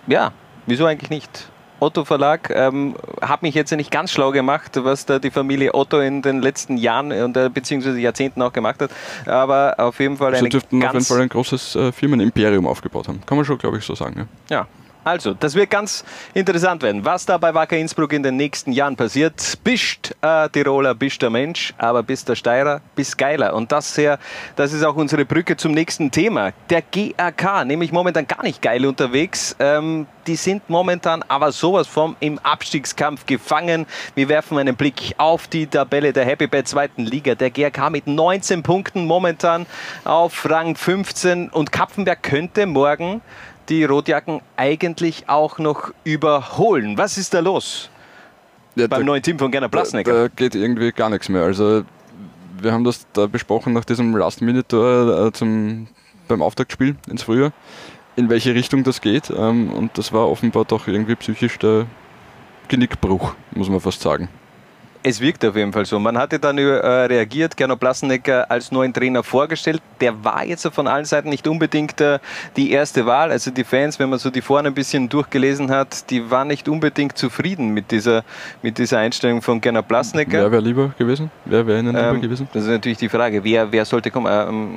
ja, 0.07 0.33
wieso 0.67 0.87
eigentlich 0.87 1.11
nicht? 1.11 1.49
Otto 1.81 2.05
Verlag 2.05 2.51
ähm, 2.51 2.97
hat 3.21 3.43
mich 3.43 3.55
jetzt 3.55 3.71
nicht 3.73 3.91
ganz 3.91 4.11
schlau 4.11 4.33
gemacht, 4.33 4.73
was 4.83 5.07
da 5.07 5.19
die 5.19 5.31
Familie 5.31 5.75
Otto 5.75 6.01
in 6.01 6.23
den 6.23 6.43
letzten 6.43 6.77
Jahren 6.77 7.13
und 7.13 7.37
äh, 7.37 7.49
beziehungsweise 7.49 7.99
Jahrzehnten 8.01 8.43
auch 8.43 8.53
gemacht 8.53 8.83
hat, 8.83 8.91
aber 9.27 9.75
auf 9.79 10.01
jeden 10.01 10.17
Fall 10.17 10.33
Sie 10.33 10.41
eine 10.41 10.49
dürften 10.49 10.79
auf 10.79 10.83
jeden 10.83 10.93
ganz 10.93 11.09
Fall 11.09 11.21
ein 11.21 11.29
großes 11.29 11.77
äh, 11.77 11.93
Firmenimperium 11.93 12.67
aufgebaut 12.67 13.09
haben. 13.09 13.21
Kann 13.25 13.37
man 13.37 13.45
schon, 13.45 13.59
glaube 13.59 13.79
ich, 13.79 13.85
so 13.85 13.95
sagen. 13.95 14.29
Ja. 14.51 14.57
Ja, 14.57 14.67
also, 15.09 15.33
das 15.33 15.55
wird 15.55 15.71
ganz 15.71 16.05
interessant 16.35 16.83
werden, 16.83 17.03
was 17.03 17.25
da 17.25 17.39
bei 17.39 17.55
Wacker 17.55 17.79
Innsbruck 17.79 18.13
in 18.13 18.23
den 18.23 18.37
nächsten 18.37 18.73
Jahren 18.73 18.95
passiert. 18.95 19.59
Bist 19.65 20.15
äh, 20.21 20.51
Tiroler, 20.51 20.95
bist 20.95 21.23
der 21.23 21.31
Mensch, 21.31 21.73
aber 21.79 22.03
bist 22.03 22.29
der 22.29 22.35
Steirer, 22.35 22.83
bist 22.95 23.17
geiler. 23.17 23.55
Und 23.55 23.73
das, 23.73 23.95
sehr, 23.95 24.19
das 24.55 24.75
ist 24.75 24.85
auch 24.85 24.97
unsere 24.97 25.25
Brücke 25.25 25.57
zum 25.57 25.73
nächsten 25.73 26.11
Thema. 26.11 26.53
Der 26.69 26.83
GAK, 26.83 27.65
nämlich 27.65 27.91
momentan 27.91 28.27
gar 28.27 28.43
nicht 28.43 28.61
geil 28.61 28.85
unterwegs. 28.85 29.57
Ähm, 29.59 30.07
die 30.27 30.37
sind 30.37 30.69
momentan 30.69 31.25
aber 31.27 31.53
sowas 31.53 31.87
vom 31.87 32.15
im 32.21 32.39
Abstiegskampf 32.41 33.25
gefangen. 33.25 33.87
Wir 34.15 34.29
werfen 34.29 34.59
einen 34.59 34.77
Blick 34.77 35.15
auf 35.17 35.49
die 35.49 35.67
Tabelle 35.67 36.13
der 36.13 36.27
Happy 36.27 36.47
Bad 36.47 36.69
zweiten 36.69 37.07
Liga. 37.07 37.35
Der 37.35 37.51
GAK 37.51 37.91
mit 37.91 38.07
19 38.07 38.63
Punkten 38.63 39.07
momentan 39.07 39.65
auf 40.05 40.49
Rang 40.51 40.77
15 40.77 41.49
und 41.49 41.73
Kapfenberg 41.73 42.23
könnte 42.23 42.67
morgen 42.67 43.23
die 43.69 43.85
Rotjacken 43.85 44.41
eigentlich 44.57 45.29
auch 45.29 45.59
noch 45.59 45.93
überholen. 46.05 46.97
Was 46.97 47.19
ist 47.19 47.35
da 47.35 47.41
los? 47.41 47.91
Beim 48.75 49.05
neuen 49.05 49.23
Team 49.23 49.39
von 49.39 49.51
Gerner 49.51 49.69
Plasnecker. 49.69 50.13
Da, 50.13 50.23
da 50.23 50.29
geht 50.29 50.55
irgendwie 50.55 50.93
gar 50.93 51.11
nichts 51.11 51.29
mehr. 51.29 51.43
Also 51.43 51.83
wir 52.61 52.73
haben 52.73 52.85
das 52.85 53.07
da 53.13 53.27
besprochen 53.27 53.73
nach 53.73 53.85
diesem 53.85 54.17
Last-Minute-Tor 54.17 55.27
äh, 55.27 55.33
zum- 55.33 55.89
beim 56.29 56.43
Auftaktspiel 56.43 56.97
ins 57.09 57.23
Frühjahr, 57.23 57.53
in 58.17 58.29
welche 58.29 58.55
Richtung 58.55 58.85
das 58.85 59.01
geht. 59.01 59.31
Ähm, 59.31 59.73
und 59.73 59.97
das 59.99 60.13
war 60.13 60.29
offenbar 60.29 60.65
doch 60.65 60.87
irgendwie 60.87 61.15
psychisch 61.17 61.59
der 61.59 61.87
Genickbruch, 62.69 63.35
muss 63.53 63.69
man 63.69 63.81
fast 63.81 64.01
sagen. 64.03 64.29
Es 65.03 65.21
wirkt 65.21 65.45
auf 65.45 65.55
jeden 65.57 65.73
Fall 65.73 65.85
so. 65.85 65.99
Man 66.01 66.19
hatte 66.19 66.39
dann 66.39 66.59
äh, 66.59 66.63
reagiert, 66.63 67.57
Gernot 67.57 67.79
Plasnecker 67.79 68.51
als 68.51 68.73
neuen 68.73 68.93
Trainer 68.93 69.23
vorgestellt. 69.23 69.81
Der 70.01 70.25
war 70.25 70.45
jetzt 70.45 70.67
von 70.73 70.87
allen 70.89 71.05
Seiten 71.05 71.29
nicht 71.29 71.47
unbedingt 71.47 72.01
äh, 72.01 72.19
die 72.57 72.73
erste 72.73 73.07
Wahl. 73.07 73.31
Also 73.31 73.51
die 73.51 73.65
Fans, 73.65 73.99
wenn 73.99 74.11
man 74.11 74.19
so 74.19 74.31
die 74.31 74.43
vorne 74.43 74.69
ein 74.69 74.75
bisschen 74.75 75.09
durchgelesen 75.09 75.71
hat, 75.71 76.11
die 76.11 76.31
waren 76.31 76.49
nicht 76.49 76.69
unbedingt 76.69 77.17
zufrieden 77.17 77.69
mit 77.71 77.91
dieser, 77.93 78.25
mit 78.63 78.79
dieser 78.79 78.99
Einstellung 78.99 79.41
von 79.41 79.61
Gernot 79.61 79.87
Plasnecker. 79.87 80.33
Wer 80.43 80.53
wäre 80.53 80.63
lieber 80.63 80.91
gewesen? 80.99 81.31
Wer 81.45 81.67
wäre 81.67 81.79
Ihnen 81.79 81.95
lieber 81.95 82.09
Ähm, 82.11 82.21
gewesen? 82.21 82.49
Das 82.53 82.65
ist 82.65 82.69
natürlich 82.71 82.99
die 82.99 83.09
Frage, 83.09 83.43
wer, 83.45 83.71
wer 83.71 83.85
sollte 83.85 84.11
kommen. 84.11 84.27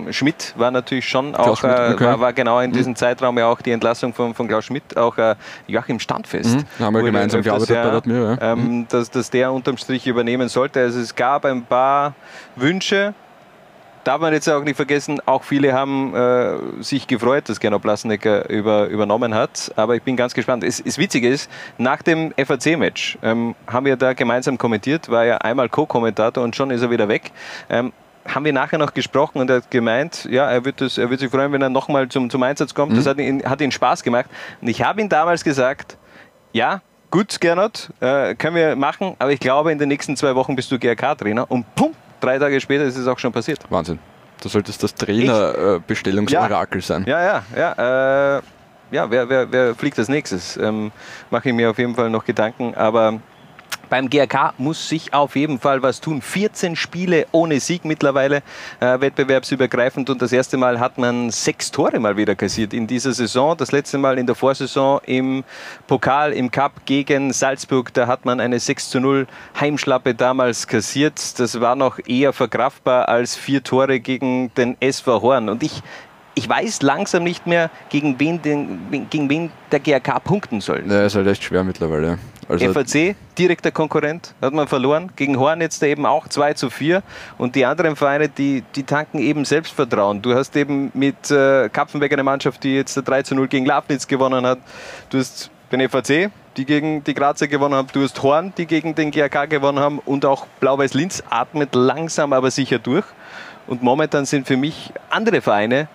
Ähm, 0.06 0.14
Schmidt 0.14 0.54
war 0.56 0.70
natürlich 0.72 1.08
schon 1.10 1.34
Klaus 1.34 1.64
auch, 1.64 1.68
äh, 1.68 2.00
war, 2.00 2.20
war 2.20 2.34
genau 2.34 2.60
in 2.60 2.70
Mhm. 2.70 2.76
diesem 2.76 2.96
Zeitraum 2.96 3.38
ja 3.40 3.48
auch 3.48 3.62
die 3.62 3.72
Entlassung 3.72 4.14
von, 4.14 4.34
von 4.36 4.48
Klaus 4.48 4.66
Schmidt, 4.66 4.96
auch 4.96 5.18
äh, 5.18 5.36
Joachim 5.68 6.00
Standfest. 6.00 6.58
Mhm, 6.58 6.64
da 6.80 6.86
haben 6.86 6.94
wir 6.94 7.04
gemeinsam 7.04 7.42
gearbeitet 7.42 7.76
bei 7.76 7.90
Radmir, 7.90 8.38
ja. 8.40 8.56
Mhm. 8.56 8.62
Ähm, 8.62 8.86
dass, 8.90 9.10
dass 9.10 9.30
der 9.30 9.52
unterm 9.52 9.78
Strich 9.78 10.06
übernehmen 10.12 10.50
sollte. 10.50 10.80
Also 10.80 11.00
es 11.00 11.16
gab 11.16 11.46
ein 11.46 11.64
paar 11.64 12.14
Wünsche, 12.56 13.14
darf 14.04 14.22
man 14.22 14.34
jetzt 14.34 14.48
auch 14.50 14.64
nicht 14.64 14.76
vergessen, 14.76 15.20
auch 15.26 15.44
viele 15.44 15.74
haben 15.74 16.16
äh, 16.16 16.84
sich 16.84 17.08
gefreut, 17.08 17.50
dass 17.50 17.60
Gernot 17.60 17.82
Blasnecker 17.82 18.50
über, 18.50 18.88
übernommen 18.88 19.34
hat. 19.34 19.72
Aber 19.76 19.96
ich 19.96 20.04
bin 20.04 20.16
ganz 20.16 20.34
gespannt. 20.34 20.64
Es, 20.64 20.80
es 20.80 20.98
Witzige 20.98 21.30
ist, 21.30 21.50
nach 21.78 22.02
dem 22.02 22.34
FAC-Match 22.38 23.18
ähm, 23.22 23.56
haben 23.68 23.86
wir 23.86 23.96
da 23.96 24.14
gemeinsam 24.14 24.58
kommentiert, 24.58 25.10
war 25.10 25.26
ja 25.26 25.38
einmal 25.38 25.70
Co-Kommentator 25.70 26.44
und 26.44 26.56
schon 26.56 26.72
ist 26.72 26.82
er 26.82 26.90
wieder 26.90 27.08
weg. 27.08 27.32
Ähm, 27.70 27.94
haben 28.26 28.46
wir 28.46 28.54
nachher 28.54 28.78
noch 28.78 28.94
gesprochen 28.94 29.40
und 29.40 29.50
er 29.50 29.58
hat 29.58 29.72
gemeint, 29.72 30.28
ja, 30.30 30.50
er 30.50 30.64
wird, 30.64 30.82
das, 30.82 30.98
er 30.98 31.10
wird 31.10 31.20
sich 31.20 31.32
freuen, 31.32 31.52
wenn 31.52 31.62
er 31.62 31.70
nochmal 31.70 32.08
zum, 32.10 32.30
zum 32.30 32.44
Einsatz 32.44 32.74
kommt. 32.74 32.92
Mhm. 32.92 32.98
Das 32.98 33.08
hat 33.08 33.18
ihn, 33.18 33.44
hat 33.44 33.62
ihn 33.62 33.72
Spaß 33.72 34.04
gemacht. 34.04 34.28
Und 34.62 34.68
ich 34.68 34.84
habe 34.84 35.02
ihm 35.02 35.10
damals 35.10 35.44
gesagt, 35.44 35.98
ja, 36.54 36.82
gut, 37.12 37.40
Gernot, 37.40 37.90
äh, 38.00 38.34
können 38.36 38.56
wir 38.56 38.76
machen, 38.76 39.16
aber 39.20 39.32
ich 39.32 39.40
glaube, 39.40 39.72
in 39.72 39.78
den 39.78 39.90
nächsten 39.90 40.16
zwei 40.16 40.34
Wochen 40.36 40.56
bist 40.56 40.72
du 40.72 40.80
GRK-Trainer 40.80 41.50
und 41.52 41.76
pum, 41.76 41.94
drei 42.20 42.40
Tage 42.40 42.60
später 42.60 42.86
ist 42.86 42.98
es 42.98 43.08
auch 43.08 43.20
schon 43.20 43.32
passiert. 43.32 43.60
Wahnsinn. 43.70 44.00
Du 44.42 44.50
solltest 44.50 44.82
das 44.82 44.96
Trainerbestellungsorakel 44.96 46.82
ja. 46.82 46.86
sein. 46.86 47.04
Ja, 47.06 47.22
ja, 47.22 47.44
ja. 47.56 48.38
Äh, 48.38 48.42
ja, 48.92 49.10
wer, 49.10 49.30
wer, 49.30 49.52
wer 49.52 49.76
fliegt 49.76 50.00
als 50.00 50.10
nächstes? 50.10 50.58
Ähm, 50.58 50.92
Mache 51.30 51.50
ich 51.50 51.56
mir 51.56 51.70
auf 51.70 51.78
jeden 51.78 51.96
Fall 51.96 52.10
noch 52.10 52.26
Gedanken. 52.26 52.74
Aber 52.76 53.20
beim 53.92 54.10
GRK 54.10 54.54
muss 54.58 54.88
sich 54.88 55.14
auf 55.14 55.36
jeden 55.36 55.60
Fall 55.60 55.84
was 55.84 56.00
tun. 56.00 56.22
14 56.22 56.78
Spiele 56.78 57.28
ohne 57.34 57.60
Sieg 57.60 57.84
mittlerweile, 57.84 58.42
äh, 58.80 59.02
wettbewerbsübergreifend. 59.02 60.10
Und 60.10 60.22
das 60.22 60.32
erste 60.32 60.56
Mal 60.56 60.80
hat 60.80 60.98
man 60.98 61.30
sechs 61.30 61.72
Tore 61.72 62.00
mal 62.00 62.16
wieder 62.16 62.34
kassiert 62.36 62.74
in 62.74 62.88
dieser 62.88 63.12
Saison. 63.12 63.58
Das 63.58 63.74
letzte 63.74 63.98
Mal 63.98 64.18
in 64.18 64.26
der 64.26 64.36
Vorsaison 64.36 65.02
im 65.06 65.44
Pokal, 65.88 66.32
im 66.32 66.50
Cup 66.50 66.86
gegen 66.86 67.34
Salzburg. 67.34 67.94
Da 67.94 68.08
hat 68.08 68.24
man 68.24 68.40
eine 68.40 68.62
6 68.62 68.92
zu 68.92 69.02
0 69.02 69.28
Heimschlappe 69.60 70.16
damals 70.16 70.68
kassiert. 70.68 71.38
Das 71.38 71.60
war 71.60 71.76
noch 71.76 72.00
eher 72.08 72.32
verkraftbar 72.32 73.10
als 73.10 73.36
vier 73.36 73.62
Tore 73.62 74.00
gegen 74.00 74.54
den 74.56 74.78
SV 74.80 75.22
Horn. 75.22 75.50
Und 75.50 75.64
ich, 75.64 75.84
ich 76.34 76.48
weiß 76.48 76.82
langsam 76.82 77.26
nicht 77.26 77.46
mehr, 77.46 77.70
gegen 77.90 78.18
wen, 78.22 78.42
den, 78.42 79.10
gegen 79.10 79.30
wen 79.30 79.52
der 79.70 79.82
GRK 79.82 80.20
punkten 80.24 80.62
soll. 80.62 80.82
Ja, 80.88 81.06
ist 81.06 81.16
halt 81.16 81.28
echt 81.28 81.44
schwer 81.44 81.66
mittlerweile. 81.66 82.20
Also 82.52 82.74
FAC, 82.74 83.16
direkter 83.38 83.72
Konkurrent, 83.72 84.34
hat 84.42 84.54
man 84.54 84.68
verloren. 84.68 85.10
Gegen 85.16 85.40
Horn 85.40 85.62
jetzt 85.62 85.82
eben 85.84 86.06
auch 86.06 86.28
2 86.28 86.54
zu 86.54 86.70
4. 86.70 87.02
Und 87.38 87.56
die 87.56 87.64
anderen 87.64 87.96
Vereine, 87.96 88.28
die, 88.28 88.64
die 88.76 88.84
tanken 88.84 89.20
eben 89.20 89.46
Selbstvertrauen. 89.46 90.22
Du 90.22 90.36
hast 90.36 90.54
eben 90.58 90.92
mit 90.94 91.32
äh, 91.32 91.70
Kapfenberg 91.70 92.12
eine 92.12 92.24
Mannschaft, 92.24 92.64
die 92.66 92.76
jetzt 92.76 92.96
3 92.96 93.24
zu 93.24 93.36
0 93.36 93.48
gegen 93.48 93.66
Lafnitz 93.66 94.06
gewonnen 94.06 94.46
hat. 94.46 94.60
Du 95.10 95.18
hast 95.18 95.50
den 95.72 95.88
FAC, 95.88 96.30
die 96.58 96.66
gegen 96.66 97.06
die 97.06 97.14
Grazer 97.14 97.48
gewonnen 97.48 97.76
haben. 97.76 97.88
Du 97.94 98.04
hast 98.04 98.22
Horn, 98.22 98.52
die 98.58 98.66
gegen 98.66 98.96
den 98.96 99.12
GRK 99.12 99.46
gewonnen 99.46 99.80
haben. 99.80 100.00
Und 100.00 100.26
auch 100.26 100.46
Blau-Weiß 100.60 100.94
Linz 100.94 101.24
atmet 101.30 101.74
langsam, 101.74 102.34
aber 102.34 102.52
sicher 102.52 102.80
durch. 102.80 103.06
Und 103.66 103.82
momentan 103.82 104.26
sind 104.26 104.46
für 104.46 104.58
mich 104.58 104.92
andere 105.10 105.40
Vereine 105.40 105.88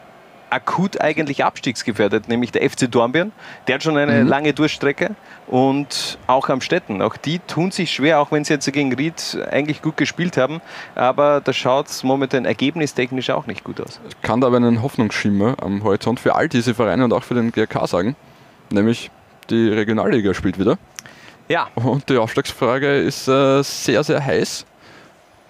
akut 0.50 1.00
eigentlich 1.00 1.44
abstiegsgefährdet, 1.44 2.28
nämlich 2.28 2.52
der 2.52 2.68
FC 2.68 2.90
Dornbirn. 2.90 3.32
Der 3.66 3.76
hat 3.76 3.82
schon 3.82 3.96
eine 3.96 4.22
mhm. 4.22 4.28
lange 4.28 4.52
Durchstrecke 4.52 5.14
und 5.46 6.18
auch 6.26 6.48
am 6.48 6.60
Städten. 6.60 7.02
Auch 7.02 7.16
die 7.16 7.38
tun 7.40 7.70
sich 7.70 7.92
schwer, 7.92 8.20
auch 8.20 8.32
wenn 8.32 8.44
sie 8.44 8.54
jetzt 8.54 8.70
gegen 8.72 8.92
Ried 8.94 9.38
eigentlich 9.50 9.82
gut 9.82 9.96
gespielt 9.96 10.36
haben. 10.36 10.60
Aber 10.94 11.40
da 11.40 11.52
schaut 11.52 11.88
es 11.88 12.02
momentan 12.04 12.44
ergebnistechnisch 12.44 13.30
auch 13.30 13.46
nicht 13.46 13.64
gut 13.64 13.80
aus. 13.80 14.00
Ich 14.08 14.22
kann 14.22 14.40
da 14.40 14.48
aber 14.48 14.56
einen 14.56 14.82
Hoffnungsschimmer 14.82 15.56
am 15.60 15.82
Horizont 15.82 16.20
für 16.20 16.34
all 16.34 16.48
diese 16.48 16.74
Vereine 16.74 17.04
und 17.04 17.12
auch 17.12 17.24
für 17.24 17.34
den 17.34 17.52
GRK 17.52 17.86
sagen, 17.86 18.16
nämlich 18.70 19.10
die 19.50 19.68
Regionalliga 19.68 20.34
spielt 20.34 20.58
wieder. 20.58 20.78
Ja. 21.48 21.68
Und 21.74 22.08
die 22.08 22.16
Aufstiegsfrage 22.16 22.98
ist 22.98 23.28
äh, 23.28 23.62
sehr, 23.62 24.02
sehr 24.02 24.24
heiß. 24.24 24.66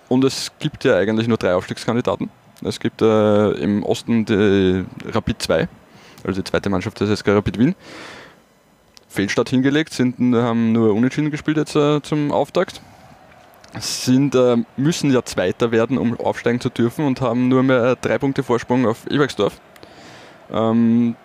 Und 0.09 0.24
es 0.24 0.52
gibt 0.59 0.85
ja 0.85 0.96
eigentlich 0.96 1.26
nur 1.26 1.38
drei 1.38 1.54
Aufstiegskandidaten. 1.54 2.30
Es 2.64 2.81
gibt 2.81 3.03
äh, 3.03 3.51
im 3.53 3.83
Osten 3.83 4.25
die 4.25 4.85
Rapid 5.07 5.42
2, 5.42 5.69
also 6.25 6.40
die 6.40 6.45
zweite 6.45 6.71
Mannschaft 6.71 7.01
des 7.01 7.19
SK 7.19 7.29
Rapid 7.29 7.59
Wien. 7.59 7.75
Fehlstart 9.09 9.49
hingelegt, 9.49 9.92
sind, 9.92 10.16
haben 10.35 10.73
nur 10.73 10.95
unentschieden 10.95 11.31
gespielt 11.31 11.57
jetzt 11.57 11.77
äh, 11.77 12.03
zum 12.03 12.33
Auftakt. 12.33 12.81
Sind, 13.79 14.35
äh, 14.35 14.57
müssen 14.77 15.12
ja 15.12 15.23
Zweiter 15.23 15.71
werden, 15.71 15.99
um 15.99 16.19
aufsteigen 16.19 16.61
zu 16.61 16.71
dürfen 16.71 17.07
und 17.07 17.21
haben 17.21 17.49
nur 17.49 17.62
mehr 17.62 17.85
äh, 17.85 17.97
drei 18.01 18.19
Punkte 18.19 18.42
Vorsprung 18.42 18.87
auf 18.87 19.07
Ebergsdorf. 19.11 19.61
Ähm, 20.51 21.16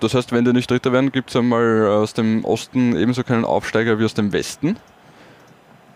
das 0.00 0.14
heißt, 0.14 0.32
wenn 0.32 0.44
die 0.44 0.52
nicht 0.52 0.70
Dritter 0.70 0.92
werden, 0.92 1.12
gibt 1.12 1.30
es 1.30 1.36
einmal 1.36 1.86
aus 1.88 2.14
dem 2.14 2.44
Osten 2.44 2.96
ebenso 2.96 3.22
keinen 3.22 3.44
Aufsteiger 3.44 3.98
wie 3.98 4.04
aus 4.04 4.14
dem 4.14 4.32
Westen. 4.32 4.76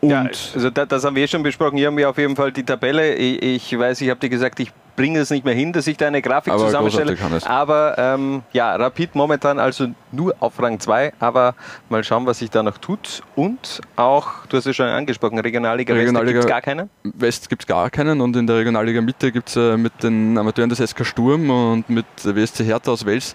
Und 0.04 0.10
ja, 0.10 0.26
also 0.54 0.70
das, 0.70 0.88
das, 0.88 1.04
haben 1.04 1.16
wir 1.16 1.26
schon 1.26 1.42
besprochen. 1.42 1.78
Hier 1.78 1.86
haben 1.86 1.96
wir 1.96 2.10
auf 2.10 2.18
jeden 2.18 2.36
Fall 2.36 2.52
die 2.52 2.62
Tabelle. 2.62 3.14
Ich, 3.14 3.72
ich 3.72 3.78
weiß, 3.78 4.00
ich 4.02 4.10
habe 4.10 4.20
dir 4.20 4.28
gesagt, 4.28 4.60
ich 4.60 4.70
bringe 4.96 5.18
es 5.18 5.30
nicht 5.30 5.44
mehr 5.44 5.54
hin, 5.54 5.72
dass 5.72 5.86
ich 5.86 5.96
da 5.96 6.06
eine 6.06 6.22
Grafik 6.22 6.52
aber 6.52 6.66
zusammenstelle. 6.66 7.16
Aber 7.46 7.96
ähm, 7.98 8.42
ja, 8.52 8.76
Rapid 8.76 9.14
momentan 9.14 9.58
also 9.58 9.88
nur 10.12 10.34
auf 10.40 10.60
Rang 10.62 10.78
2, 10.78 11.14
aber 11.18 11.54
mal 11.88 12.04
schauen, 12.04 12.26
was 12.26 12.38
sich 12.38 12.50
da 12.50 12.62
noch 12.62 12.78
tut. 12.78 13.22
Und 13.34 13.80
auch, 13.96 14.46
du 14.48 14.56
hast 14.56 14.66
es 14.66 14.76
schon 14.76 14.86
angesprochen, 14.86 15.38
Regionalliga, 15.38 15.94
Regionalliga 15.94 16.38
West 16.38 16.42
gibt 16.42 16.44
es 16.44 16.50
gar 16.50 16.60
keinen? 16.60 16.90
West 17.02 17.48
gibt 17.48 17.62
es 17.62 17.66
gar 17.66 17.90
keinen 17.90 18.20
und 18.20 18.36
in 18.36 18.46
der 18.46 18.56
Regionalliga 18.56 19.00
Mitte 19.00 19.32
gibt 19.32 19.48
es 19.48 19.56
äh, 19.56 19.76
mit 19.76 20.02
den 20.02 20.36
Amateuren 20.38 20.70
des 20.70 20.78
SK 20.78 21.04
Sturm 21.04 21.50
und 21.50 21.88
mit 21.88 22.06
WSC 22.22 22.64
Hertha 22.64 22.92
aus 22.92 23.04
Wels 23.04 23.34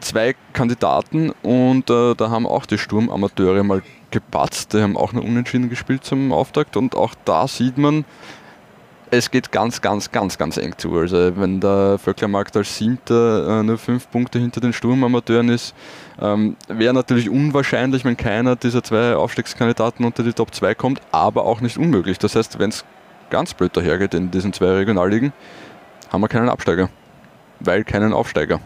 zwei 0.00 0.34
Kandidaten 0.52 1.30
und 1.42 1.90
äh, 1.90 2.14
da 2.14 2.30
haben 2.30 2.46
auch 2.46 2.66
die 2.66 2.78
Sturmamateure 2.78 3.62
mal 3.62 3.82
gepatzt. 4.10 4.74
Die 4.74 4.82
haben 4.82 4.96
auch 4.96 5.12
noch 5.12 5.22
unentschieden 5.22 5.68
gespielt 5.68 6.04
zum 6.04 6.32
Auftakt 6.32 6.76
und 6.76 6.94
auch 6.94 7.14
da 7.24 7.46
sieht 7.46 7.78
man, 7.78 8.04
es 9.10 9.30
geht 9.30 9.50
ganz, 9.50 9.80
ganz, 9.80 10.12
ganz, 10.12 10.38
ganz 10.38 10.56
eng 10.56 10.74
zu. 10.76 10.96
Also 10.96 11.36
wenn 11.36 11.60
der 11.60 11.98
Vöcklermarkt 11.98 12.56
als 12.56 12.76
Siebter 12.76 13.60
äh, 13.60 13.62
nur 13.62 13.78
fünf 13.78 14.10
Punkte 14.10 14.38
hinter 14.38 14.60
den 14.60 14.72
Sturmamateuren 14.72 15.48
ist, 15.48 15.74
ähm, 16.20 16.56
wäre 16.68 16.94
natürlich 16.94 17.28
unwahrscheinlich, 17.28 18.04
wenn 18.04 18.16
keiner 18.16 18.56
dieser 18.56 18.82
zwei 18.82 19.14
Aufstiegskandidaten 19.16 20.04
unter 20.04 20.22
die 20.22 20.32
Top 20.32 20.54
2 20.54 20.74
kommt, 20.74 21.00
aber 21.10 21.44
auch 21.44 21.60
nicht 21.60 21.76
unmöglich. 21.76 22.18
Das 22.18 22.36
heißt, 22.36 22.58
wenn 22.58 22.70
es 22.70 22.84
ganz 23.30 23.54
blöd 23.54 23.76
dahergeht 23.76 24.14
in 24.14 24.30
diesen 24.30 24.52
zwei 24.52 24.72
Regionalligen, 24.72 25.32
haben 26.10 26.20
wir 26.20 26.28
keinen 26.28 26.48
Absteiger, 26.48 26.88
weil 27.60 27.84
keinen 27.84 28.12
Aufsteiger. 28.12 28.60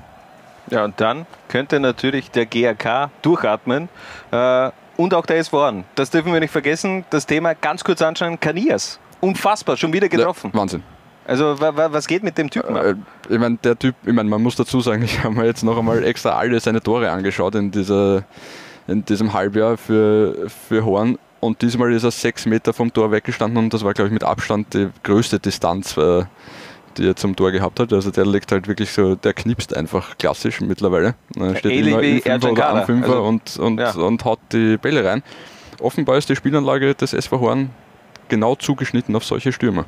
Ja, 0.71 0.85
und 0.85 1.01
dann 1.01 1.27
könnte 1.49 1.81
natürlich 1.81 2.31
der 2.31 2.47
GRK 2.47 3.11
durchatmen 3.23 3.89
äh, 4.31 4.71
und 4.97 5.15
auch 5.15 5.27
der 5.27 5.43
SVN. 5.43 5.85
Das 5.95 6.11
dürfen 6.11 6.33
wir 6.33 6.41
nicht 6.41 6.51
vergessen. 6.51 7.05
Das 7.11 7.27
Thema 7.27 7.55
ganz 7.55 7.85
kurz 7.85 8.03
anschauen: 8.03 8.39
Kanias. 8.41 8.99
Unfassbar, 9.21 9.77
schon 9.77 9.93
wieder 9.93 10.09
getroffen. 10.09 10.51
Ja, 10.53 10.61
Wahnsinn. 10.61 10.83
Also 11.27 11.57
was 11.59 12.07
geht 12.07 12.23
mit 12.23 12.37
dem 12.37 12.51
Typen 12.51 12.77
äh, 12.77 12.95
Ich 13.31 13.39
meine, 13.39 13.57
der 13.57 13.79
Typ, 13.79 13.95
ich 14.05 14.13
meine, 14.13 14.29
man 14.29 14.43
muss 14.43 14.57
dazu 14.57 14.81
sagen, 14.81 15.03
ich 15.05 15.23
habe 15.25 15.35
mir 15.35 15.47
jetzt 15.47 15.63
noch 15.63 15.79
einmal 15.79 16.05
extra 16.05 16.31
alle 16.31 16.61
seine 16.61 16.83
Tore 16.83 17.11
angeschaut 17.11 17.55
in, 17.55 17.71
dieser, 17.71 18.25
in 18.87 19.05
diesem 19.05 19.33
Halbjahr 19.33 19.77
für, 19.77 20.49
für 20.69 20.85
Horn. 20.85 21.19
Und 21.41 21.61
diesmal 21.61 21.93
ist 21.93 22.05
er 22.05 22.11
sechs 22.11 22.47
Meter 22.47 22.73
vom 22.73 22.93
Tor 22.93 23.11
weggestanden 23.11 23.59
und 23.59 23.75
das 23.75 23.85
war, 23.85 23.93
glaube 23.93 24.09
ich, 24.09 24.15
mit 24.15 24.25
Abstand 24.25 24.73
die 24.73 24.89
größte 25.03 25.39
Distanz. 25.39 25.97
Äh, 25.97 26.25
die 26.99 27.09
er 27.09 27.17
zum 27.17 27.37
Tor 27.37 27.53
gehabt 27.53 27.81
hat. 27.81 27.93
Also 27.93 28.11
der 28.11 28.27
legt 28.27 28.53
halt 28.53 28.69
wirklich 28.69 28.91
so, 28.91 29.15
der 29.15 29.35
knipst 29.35 29.77
einfach 29.77 30.17
klassisch 30.19 30.61
mittlerweile. 30.61 31.15
Er 31.37 31.57
steht 31.57 31.73
Ähnlich 31.73 32.27
immer 32.27 32.35
im 32.35 32.41
Fünfer 32.41 32.53
oder 32.53 32.69
am 32.69 32.87
Fünfer 32.87 33.09
also, 33.09 33.25
und, 33.25 33.57
und, 33.59 33.79
ja. 33.79 33.93
und 33.93 34.25
haut 34.25 34.41
die 34.53 34.77
Bälle 34.77 35.05
rein. 35.05 35.23
Offenbar 35.81 36.17
ist 36.17 36.29
die 36.29 36.37
Spielanlage 36.37 36.95
des 36.95 37.13
SV 37.13 37.41
Horn 37.41 37.71
genau 38.29 38.55
zugeschnitten 38.55 39.15
auf 39.17 39.25
solche 39.25 39.53
Stürmer. 39.53 39.85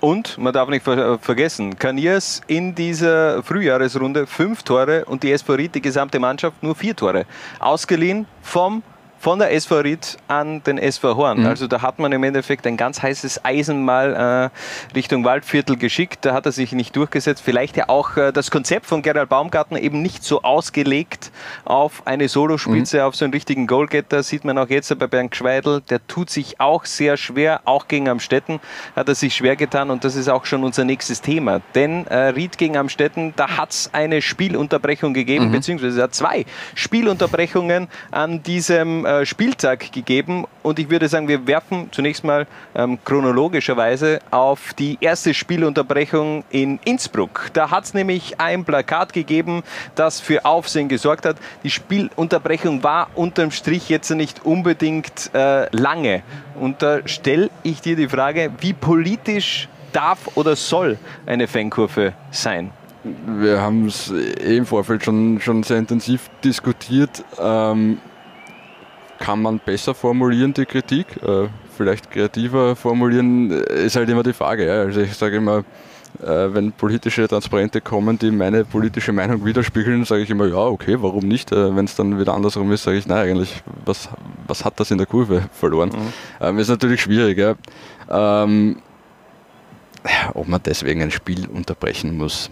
Und 0.00 0.38
man 0.38 0.52
darf 0.52 0.68
nicht 0.68 0.84
ver 0.84 1.18
vergessen, 1.18 1.76
Kaniers 1.76 2.40
in 2.46 2.74
dieser 2.74 3.42
Frühjahresrunde 3.42 4.28
fünf 4.28 4.62
Tore 4.62 5.04
und 5.06 5.24
die 5.24 5.32
Ried, 5.32 5.74
die 5.74 5.82
gesamte 5.82 6.20
Mannschaft, 6.20 6.62
nur 6.62 6.76
vier 6.76 6.94
Tore. 6.94 7.26
Ausgeliehen 7.58 8.26
vom 8.42 8.84
von 9.18 9.38
der 9.38 9.52
SV 9.52 9.80
Ried 9.80 10.16
an 10.28 10.62
den 10.62 10.78
SV 10.78 11.16
Horn. 11.16 11.40
Mhm. 11.40 11.46
Also 11.46 11.66
da 11.66 11.82
hat 11.82 11.98
man 11.98 12.12
im 12.12 12.22
Endeffekt 12.22 12.66
ein 12.66 12.76
ganz 12.76 13.02
heißes 13.02 13.44
Eisen 13.44 13.84
mal 13.84 14.50
äh, 14.92 14.94
Richtung 14.94 15.24
Waldviertel 15.24 15.76
geschickt. 15.76 16.24
Da 16.24 16.34
hat 16.34 16.46
er 16.46 16.52
sich 16.52 16.72
nicht 16.72 16.94
durchgesetzt. 16.94 17.42
Vielleicht 17.44 17.76
ja 17.76 17.88
auch 17.88 18.16
äh, 18.16 18.32
das 18.32 18.50
Konzept 18.50 18.86
von 18.86 19.02
Gerald 19.02 19.28
Baumgarten 19.28 19.76
eben 19.76 20.02
nicht 20.02 20.24
so 20.24 20.42
ausgelegt 20.42 21.32
auf 21.64 22.06
eine 22.06 22.28
Solospitze, 22.28 22.98
mhm. 22.98 23.02
auf 23.04 23.16
so 23.16 23.24
einen 23.24 23.34
richtigen 23.34 23.66
Goalgetter. 23.66 24.22
Sieht 24.22 24.44
man 24.44 24.56
auch 24.58 24.68
jetzt 24.68 24.96
bei 24.98 25.06
Bernd 25.06 25.34
Schweidel. 25.34 25.80
Der 25.88 26.06
tut 26.06 26.30
sich 26.30 26.60
auch 26.60 26.84
sehr 26.84 27.16
schwer. 27.16 27.60
Auch 27.64 27.88
gegen 27.88 28.08
Amstetten 28.08 28.60
hat 28.94 29.08
er 29.08 29.14
sich 29.14 29.34
schwer 29.34 29.56
getan 29.56 29.90
und 29.90 30.04
das 30.04 30.16
ist 30.16 30.28
auch 30.28 30.44
schon 30.44 30.64
unser 30.64 30.84
nächstes 30.84 31.20
Thema. 31.20 31.60
Denn 31.74 32.06
äh, 32.06 32.16
Ried 32.28 32.58
gegen 32.58 32.76
Amstetten, 32.76 33.32
da 33.36 33.56
hat 33.56 33.70
es 33.70 33.90
eine 33.92 34.22
Spielunterbrechung 34.22 35.14
gegeben, 35.14 35.48
mhm. 35.48 35.52
beziehungsweise 35.52 36.08
zwei 36.10 36.44
Spielunterbrechungen 36.74 37.88
an 38.10 38.42
diesem 38.42 39.04
äh, 39.08 39.24
Spieltag 39.24 39.90
gegeben 39.90 40.44
und 40.62 40.78
ich 40.78 40.90
würde 40.90 41.08
sagen, 41.08 41.28
wir 41.28 41.46
werfen 41.46 41.88
zunächst 41.92 42.24
mal 42.24 42.46
ähm, 42.74 42.98
chronologischerweise 43.06 44.20
auf 44.30 44.74
die 44.74 44.98
erste 45.00 45.32
Spielunterbrechung 45.32 46.44
in 46.50 46.78
Innsbruck. 46.84 47.48
Da 47.54 47.70
hat 47.70 47.84
es 47.84 47.94
nämlich 47.94 48.38
ein 48.38 48.66
Plakat 48.66 49.14
gegeben, 49.14 49.62
das 49.94 50.20
für 50.20 50.44
Aufsehen 50.44 50.88
gesorgt 50.88 51.24
hat. 51.24 51.36
Die 51.62 51.70
Spielunterbrechung 51.70 52.82
war 52.82 53.08
unterm 53.14 53.50
Strich 53.50 53.88
jetzt 53.88 54.10
nicht 54.10 54.44
unbedingt 54.44 55.30
äh, 55.32 55.74
lange. 55.74 56.22
Und 56.60 56.82
da 56.82 57.06
stelle 57.08 57.48
ich 57.62 57.80
dir 57.80 57.96
die 57.96 58.08
Frage, 58.08 58.50
wie 58.60 58.74
politisch 58.74 59.68
darf 59.94 60.18
oder 60.34 60.54
soll 60.54 60.98
eine 61.24 61.46
Fankurve 61.48 62.12
sein? 62.30 62.72
Wir 63.04 63.62
haben 63.62 63.86
es 63.86 64.10
eh 64.10 64.58
im 64.58 64.66
Vorfeld 64.66 65.02
schon, 65.02 65.40
schon 65.40 65.62
sehr 65.62 65.78
intensiv 65.78 66.28
diskutiert. 66.44 67.24
Ähm, 67.40 67.98
kann 69.18 69.42
man 69.42 69.58
besser 69.58 69.94
formulieren, 69.94 70.54
die 70.54 70.66
Kritik? 70.66 71.06
Äh, 71.22 71.48
vielleicht 71.76 72.10
kreativer 72.10 72.76
formulieren, 72.76 73.50
ist 73.50 73.96
halt 73.96 74.08
immer 74.08 74.22
die 74.22 74.32
Frage. 74.32 74.70
Also 74.70 75.00
ich 75.00 75.14
sage 75.14 75.36
immer, 75.36 75.64
äh, 76.22 76.52
wenn 76.54 76.72
politische 76.72 77.28
Transparente 77.28 77.80
kommen, 77.80 78.18
die 78.18 78.30
meine 78.30 78.64
politische 78.64 79.12
Meinung 79.12 79.44
widerspiegeln, 79.44 80.04
sage 80.04 80.22
ich 80.22 80.30
immer, 80.30 80.46
ja, 80.46 80.56
okay, 80.56 80.96
warum 81.00 81.26
nicht? 81.26 81.52
Äh, 81.52 81.76
wenn 81.76 81.84
es 81.84 81.94
dann 81.94 82.18
wieder 82.18 82.34
andersrum 82.34 82.72
ist, 82.72 82.82
sage 82.82 82.98
ich, 82.98 83.06
nein, 83.06 83.28
eigentlich, 83.28 83.62
was, 83.84 84.08
was 84.46 84.64
hat 84.64 84.80
das 84.80 84.90
in 84.90 84.98
der 84.98 85.06
Kurve 85.06 85.42
verloren? 85.52 85.90
Mhm. 85.90 86.12
Ähm, 86.40 86.58
ist 86.58 86.68
natürlich 86.68 87.02
schwierig. 87.02 87.38
Ja. 87.38 87.54
Ähm, 88.10 88.82
ob 90.34 90.48
man 90.48 90.60
deswegen 90.64 91.02
ein 91.02 91.10
Spiel 91.10 91.46
unterbrechen 91.48 92.16
muss. 92.16 92.50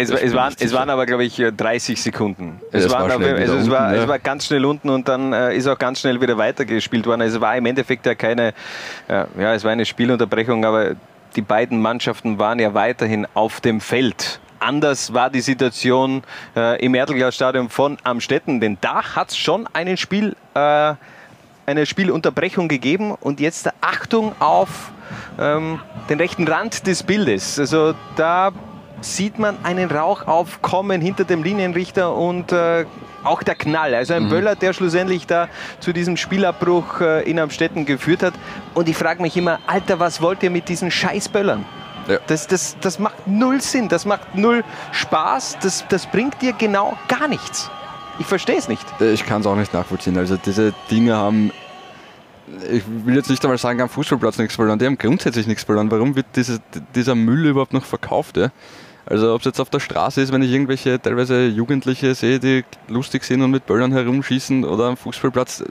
Es, 0.00 0.10
es, 0.10 0.32
waren, 0.32 0.54
es 0.60 0.72
waren 0.72 0.90
aber, 0.90 1.06
glaube 1.06 1.24
ich, 1.24 1.42
30 1.56 2.00
Sekunden. 2.00 2.60
Es, 2.70 2.84
ja, 2.84 2.90
war, 2.92 3.10
aber, 3.10 3.26
also 3.26 3.56
es, 3.56 3.68
war, 3.68 3.86
unten, 3.86 3.94
ja. 3.96 4.02
es 4.02 4.08
war 4.08 4.18
ganz 4.20 4.46
schnell 4.46 4.64
unten 4.64 4.90
und 4.90 5.08
dann 5.08 5.32
äh, 5.32 5.56
ist 5.56 5.66
auch 5.66 5.76
ganz 5.76 5.98
schnell 5.98 6.20
wieder 6.20 6.38
weitergespielt 6.38 7.04
worden. 7.04 7.22
Also 7.22 7.38
es 7.38 7.40
war 7.40 7.56
im 7.56 7.66
Endeffekt 7.66 8.06
ja 8.06 8.14
keine, 8.14 8.54
äh, 9.08 9.24
ja, 9.36 9.54
es 9.54 9.64
war 9.64 9.72
eine 9.72 9.84
Spielunterbrechung, 9.84 10.64
aber 10.64 10.94
die 11.34 11.42
beiden 11.42 11.80
Mannschaften 11.80 12.38
waren 12.38 12.60
ja 12.60 12.74
weiterhin 12.74 13.26
auf 13.34 13.60
dem 13.60 13.80
Feld. 13.80 14.38
Anders 14.60 15.14
war 15.14 15.30
die 15.30 15.40
Situation 15.40 16.22
äh, 16.54 16.80
im 16.84 16.94
Erdl-Stadion 16.94 17.68
von 17.68 17.98
Amstetten, 18.04 18.60
denn 18.60 18.78
da 18.80 19.16
hat 19.16 19.30
es 19.30 19.36
schon 19.36 19.68
einen 19.72 19.96
Spiel, 19.96 20.36
äh, 20.54 20.94
eine 21.66 21.86
Spielunterbrechung 21.86 22.68
gegeben 22.68 23.16
und 23.20 23.40
jetzt 23.40 23.68
Achtung 23.80 24.32
auf 24.38 24.92
ähm, 25.40 25.80
den 26.08 26.20
rechten 26.20 26.46
Rand 26.46 26.86
des 26.86 27.02
Bildes. 27.02 27.58
Also 27.58 27.94
da 28.14 28.52
sieht 29.00 29.38
man 29.38 29.56
einen 29.64 29.90
Rauch 29.90 30.26
aufkommen 30.26 31.00
hinter 31.00 31.24
dem 31.24 31.42
Linienrichter 31.42 32.14
und 32.14 32.52
äh, 32.52 32.84
auch 33.24 33.42
der 33.42 33.54
Knall. 33.54 33.94
Also 33.94 34.14
ein 34.14 34.24
mhm. 34.24 34.30
Böller, 34.30 34.56
der 34.56 34.72
schlussendlich 34.72 35.26
da 35.26 35.48
zu 35.80 35.92
diesem 35.92 36.16
Spielabbruch 36.16 37.00
äh, 37.00 37.30
in 37.30 37.38
Amstetten 37.38 37.84
geführt 37.86 38.22
hat. 38.22 38.34
Und 38.74 38.88
ich 38.88 38.96
frage 38.96 39.22
mich 39.22 39.36
immer, 39.36 39.58
Alter, 39.66 40.00
was 40.00 40.20
wollt 40.20 40.42
ihr 40.42 40.50
mit 40.50 40.68
diesen 40.68 40.90
Scheißböllern? 40.90 41.64
Ja. 42.08 42.18
Das, 42.26 42.46
das, 42.46 42.76
das 42.80 42.98
macht 42.98 43.26
null 43.26 43.60
Sinn, 43.60 43.88
das 43.88 44.06
macht 44.06 44.34
null 44.34 44.64
Spaß, 44.92 45.58
das, 45.60 45.84
das 45.88 46.06
bringt 46.06 46.40
dir 46.40 46.54
genau 46.54 46.96
gar 47.06 47.28
nichts. 47.28 47.70
Ich 48.18 48.26
verstehe 48.26 48.56
es 48.56 48.66
nicht. 48.66 48.84
Ich 49.00 49.26
kann 49.26 49.42
es 49.42 49.46
auch 49.46 49.56
nicht 49.56 49.74
nachvollziehen. 49.74 50.16
Also 50.16 50.36
diese 50.36 50.72
Dinge 50.90 51.14
haben 51.14 51.52
ich 52.70 52.82
will 53.04 53.14
jetzt 53.14 53.30
nicht 53.30 53.44
einmal 53.44 53.58
sagen, 53.58 53.80
am 53.80 53.88
Fußballplatz 53.88 54.38
nichts 54.38 54.54
verloren, 54.54 54.78
die 54.78 54.86
haben 54.86 54.98
grundsätzlich 54.98 55.46
nichts 55.46 55.64
verloren. 55.64 55.90
Warum 55.90 56.16
wird 56.16 56.26
diese, 56.34 56.60
dieser 56.94 57.14
Müll 57.14 57.46
überhaupt 57.46 57.72
noch 57.72 57.84
verkauft? 57.84 58.36
Ja? 58.36 58.50
Also 59.08 59.32
ob 59.32 59.40
es 59.40 59.46
jetzt 59.46 59.60
auf 59.60 59.70
der 59.70 59.80
Straße 59.80 60.20
ist, 60.20 60.32
wenn 60.32 60.42
ich 60.42 60.52
irgendwelche 60.52 61.00
teilweise 61.00 61.46
Jugendliche 61.46 62.14
sehe, 62.14 62.38
die 62.38 62.64
lustig 62.88 63.24
sind 63.24 63.40
und 63.40 63.50
mit 63.50 63.64
Böllern 63.64 63.92
herumschießen 63.92 64.64
oder 64.64 64.84
am 64.84 64.96
Fußballplatz, 64.98 65.64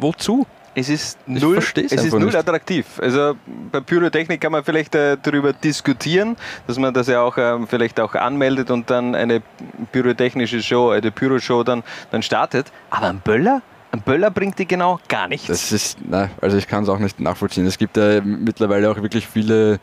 wozu? 0.00 0.46
Es 0.74 0.88
ist 0.88 1.18
null, 1.26 1.58
es 1.58 1.92
ist 1.92 2.12
null 2.14 2.34
attraktiv. 2.36 2.86
Also 3.02 3.34
bei 3.72 3.80
Pyrotechnik 3.80 4.40
kann 4.40 4.52
man 4.52 4.62
vielleicht 4.62 4.94
äh, 4.94 5.16
darüber 5.20 5.52
diskutieren, 5.52 6.36
dass 6.66 6.78
man 6.78 6.94
das 6.94 7.08
ja 7.08 7.20
auch 7.20 7.36
äh, 7.36 7.58
vielleicht 7.66 7.98
auch 7.98 8.14
anmeldet 8.14 8.70
und 8.70 8.88
dann 8.88 9.14
eine 9.14 9.42
pyrotechnische 9.90 10.62
Show, 10.62 10.90
eine 10.90 11.10
Pyroshow 11.10 11.64
dann, 11.64 11.82
dann 12.10 12.22
startet. 12.22 12.70
Aber 12.90 13.08
ein 13.08 13.18
Böller? 13.18 13.60
Ein 13.90 14.02
Böller 14.02 14.30
bringt 14.30 14.58
dir 14.58 14.66
genau 14.66 15.00
gar 15.08 15.28
nichts. 15.28 15.48
Das 15.48 15.72
ist, 15.72 15.98
nein, 16.08 16.30
also 16.40 16.56
ich 16.56 16.68
kann 16.68 16.84
es 16.84 16.88
auch 16.88 16.98
nicht 16.98 17.18
nachvollziehen. 17.18 17.66
Es 17.66 17.78
gibt 17.78 17.96
ja 17.96 18.20
mittlerweile 18.20 18.90
auch 18.90 19.02
wirklich 19.02 19.26
viele 19.26 19.80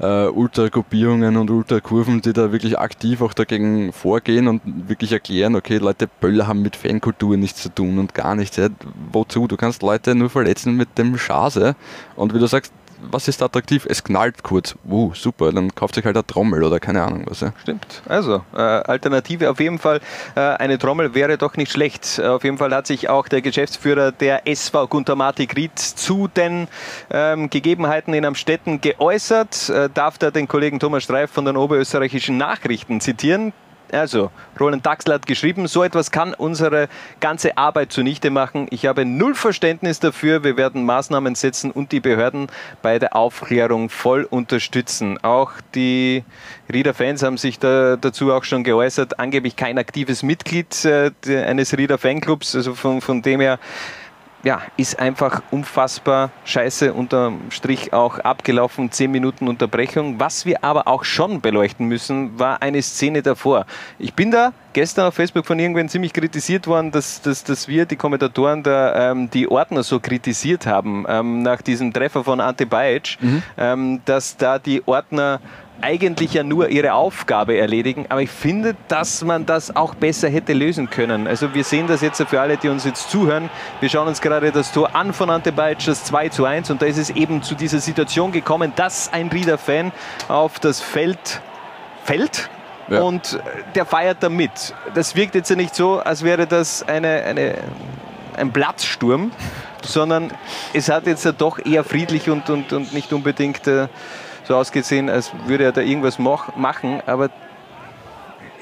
äh, 0.00 0.26
Ultragruppierungen 0.26 1.36
und 1.36 1.50
Ultrakurven, 1.50 2.20
die 2.22 2.32
da 2.32 2.52
wirklich 2.52 2.78
aktiv 2.78 3.20
auch 3.20 3.34
dagegen 3.34 3.92
vorgehen 3.92 4.48
und 4.48 4.62
wirklich 4.88 5.12
erklären, 5.12 5.56
okay, 5.56 5.78
Leute, 5.78 6.08
Böller 6.20 6.46
haben 6.46 6.62
mit 6.62 6.76
Fankultur 6.76 7.36
nichts 7.36 7.62
zu 7.62 7.68
tun 7.68 7.98
und 7.98 8.14
gar 8.14 8.34
nichts. 8.34 8.56
Ja. 8.56 8.68
Wozu? 9.12 9.46
Du 9.48 9.56
kannst 9.56 9.82
Leute 9.82 10.14
nur 10.14 10.30
verletzen 10.30 10.76
mit 10.76 10.98
dem 10.98 11.18
Schase. 11.18 11.74
Und 12.16 12.34
wie 12.34 12.38
du 12.38 12.46
sagst, 12.46 12.72
was 13.00 13.28
ist 13.28 13.42
attraktiv? 13.42 13.86
Es 13.88 14.02
knallt 14.04 14.42
kurz. 14.42 14.74
Uh, 14.88 15.12
super, 15.14 15.52
dann 15.52 15.74
kauft 15.74 15.94
sich 15.94 16.04
halt 16.04 16.16
eine 16.16 16.26
Trommel 16.26 16.62
oder 16.62 16.80
keine 16.80 17.02
Ahnung 17.02 17.24
was. 17.26 17.40
Ja. 17.40 17.52
Stimmt. 17.62 18.02
Also, 18.06 18.42
äh, 18.54 18.58
Alternative 18.58 19.50
auf 19.50 19.60
jeden 19.60 19.78
Fall. 19.78 20.00
Äh, 20.34 20.40
eine 20.40 20.78
Trommel 20.78 21.14
wäre 21.14 21.38
doch 21.38 21.56
nicht 21.56 21.72
schlecht. 21.72 22.18
Äh, 22.18 22.26
auf 22.26 22.44
jeden 22.44 22.58
Fall 22.58 22.74
hat 22.74 22.86
sich 22.86 23.08
auch 23.08 23.28
der 23.28 23.42
Geschäftsführer 23.42 24.12
der 24.12 24.46
SV 24.46 24.86
Guntermatik 24.88 25.56
Ried 25.56 25.78
zu 25.78 26.28
den 26.28 26.68
ähm, 27.10 27.50
Gegebenheiten 27.50 28.14
in 28.14 28.24
Amstetten 28.24 28.80
geäußert. 28.80 29.68
Äh, 29.68 29.88
darf 29.92 30.18
da 30.18 30.30
den 30.30 30.48
Kollegen 30.48 30.80
Thomas 30.80 31.04
Streif 31.04 31.30
von 31.30 31.44
den 31.44 31.56
oberösterreichischen 31.56 32.36
Nachrichten 32.36 33.00
zitieren. 33.00 33.52
Also, 33.92 34.30
Roland 34.60 34.84
Daxler 34.84 35.14
hat 35.14 35.26
geschrieben, 35.26 35.66
so 35.66 35.82
etwas 35.82 36.10
kann 36.10 36.34
unsere 36.34 36.88
ganze 37.20 37.56
Arbeit 37.56 37.92
zunichte 37.92 38.30
machen. 38.30 38.66
Ich 38.70 38.86
habe 38.86 39.04
null 39.04 39.34
Verständnis 39.34 40.00
dafür. 40.00 40.44
Wir 40.44 40.56
werden 40.56 40.84
Maßnahmen 40.84 41.34
setzen 41.34 41.70
und 41.70 41.92
die 41.92 42.00
Behörden 42.00 42.48
bei 42.82 42.98
der 42.98 43.16
Aufklärung 43.16 43.88
voll 43.88 44.24
unterstützen. 44.24 45.22
Auch 45.22 45.52
die 45.74 46.24
Rieder-Fans 46.72 47.22
haben 47.22 47.38
sich 47.38 47.58
da, 47.58 47.96
dazu 47.96 48.32
auch 48.32 48.44
schon 48.44 48.64
geäußert. 48.64 49.18
Angeblich 49.18 49.56
kein 49.56 49.78
aktives 49.78 50.22
Mitglied 50.22 50.84
äh, 50.84 51.10
eines 51.26 51.76
Rieder-Fanclubs. 51.76 52.54
Also 52.56 52.74
von, 52.74 53.00
von 53.00 53.22
dem 53.22 53.40
her 53.40 53.58
ja, 54.44 54.62
ist 54.76 54.98
einfach 54.98 55.42
unfassbar 55.50 56.30
scheiße 56.44 56.92
unterm 56.92 57.50
Strich 57.50 57.92
auch 57.92 58.18
abgelaufen. 58.20 58.90
Zehn 58.90 59.10
Minuten 59.10 59.48
Unterbrechung. 59.48 60.20
Was 60.20 60.46
wir 60.46 60.62
aber 60.62 60.86
auch 60.86 61.04
schon 61.04 61.40
beleuchten 61.40 61.86
müssen, 61.86 62.38
war 62.38 62.62
eine 62.62 62.80
Szene 62.82 63.22
davor. 63.22 63.66
Ich 63.98 64.14
bin 64.14 64.30
da 64.30 64.52
gestern 64.72 65.06
auf 65.06 65.14
Facebook 65.14 65.44
von 65.44 65.58
irgendwen 65.58 65.88
ziemlich 65.88 66.12
kritisiert 66.12 66.66
worden, 66.66 66.92
dass, 66.92 67.20
dass, 67.20 67.42
dass 67.42 67.66
wir, 67.66 67.84
die 67.84 67.96
Kommentatoren, 67.96 68.62
da, 68.62 69.10
ähm, 69.10 69.28
die 69.28 69.50
Ordner 69.50 69.82
so 69.82 69.98
kritisiert 69.98 70.66
haben 70.66 71.04
ähm, 71.08 71.42
nach 71.42 71.62
diesem 71.62 71.92
Treffer 71.92 72.22
von 72.22 72.40
Ante 72.40 72.64
Bajic, 72.64 73.18
mhm. 73.20 73.42
ähm, 73.56 74.00
dass 74.04 74.36
da 74.36 74.58
die 74.58 74.86
Ordner 74.86 75.40
eigentlich 75.80 76.34
ja 76.34 76.42
nur 76.42 76.68
ihre 76.68 76.94
Aufgabe 76.94 77.56
erledigen, 77.56 78.06
aber 78.08 78.22
ich 78.22 78.30
finde, 78.30 78.74
dass 78.88 79.22
man 79.24 79.46
das 79.46 79.74
auch 79.76 79.94
besser 79.94 80.28
hätte 80.28 80.52
lösen 80.52 80.90
können. 80.90 81.26
Also 81.26 81.54
wir 81.54 81.64
sehen 81.64 81.86
das 81.86 82.00
jetzt 82.00 82.22
für 82.22 82.40
alle, 82.40 82.56
die 82.56 82.68
uns 82.68 82.84
jetzt 82.84 83.10
zuhören. 83.10 83.48
Wir 83.80 83.88
schauen 83.88 84.08
uns 84.08 84.20
gerade 84.20 84.50
das 84.50 84.72
Tor 84.72 84.94
an 84.94 85.12
von 85.12 85.30
Ante 85.30 85.52
Bajic, 85.52 85.84
das 85.86 86.04
2 86.04 86.28
zu 86.30 86.44
1 86.44 86.70
und 86.70 86.82
da 86.82 86.86
ist 86.86 86.98
es 86.98 87.10
eben 87.10 87.42
zu 87.42 87.54
dieser 87.54 87.78
Situation 87.78 88.32
gekommen, 88.32 88.72
dass 88.76 89.12
ein 89.12 89.28
Rieder-Fan 89.28 89.92
auf 90.28 90.58
das 90.58 90.80
Feld 90.80 91.40
fällt 92.04 92.50
ja. 92.88 93.00
und 93.00 93.38
der 93.74 93.86
feiert 93.86 94.18
da 94.20 94.28
mit. 94.28 94.74
Das 94.94 95.14
wirkt 95.14 95.34
jetzt 95.34 95.50
ja 95.50 95.56
nicht 95.56 95.74
so, 95.74 96.00
als 96.00 96.24
wäre 96.24 96.46
das 96.46 96.86
eine, 96.88 97.22
eine, 97.24 97.54
ein 98.36 98.52
Platzsturm, 98.52 99.30
sondern 99.82 100.32
es 100.72 100.88
hat 100.88 101.06
jetzt 101.06 101.24
ja 101.24 101.32
doch 101.32 101.64
eher 101.64 101.84
friedlich 101.84 102.28
und, 102.28 102.50
und, 102.50 102.72
und 102.72 102.92
nicht 102.92 103.12
unbedingt... 103.12 103.66
Äh, 103.66 103.88
so 104.48 104.56
ausgesehen, 104.56 105.08
als 105.08 105.30
würde 105.46 105.64
er 105.64 105.72
da 105.72 105.82
irgendwas 105.82 106.18
machen, 106.18 107.00
aber 107.06 107.30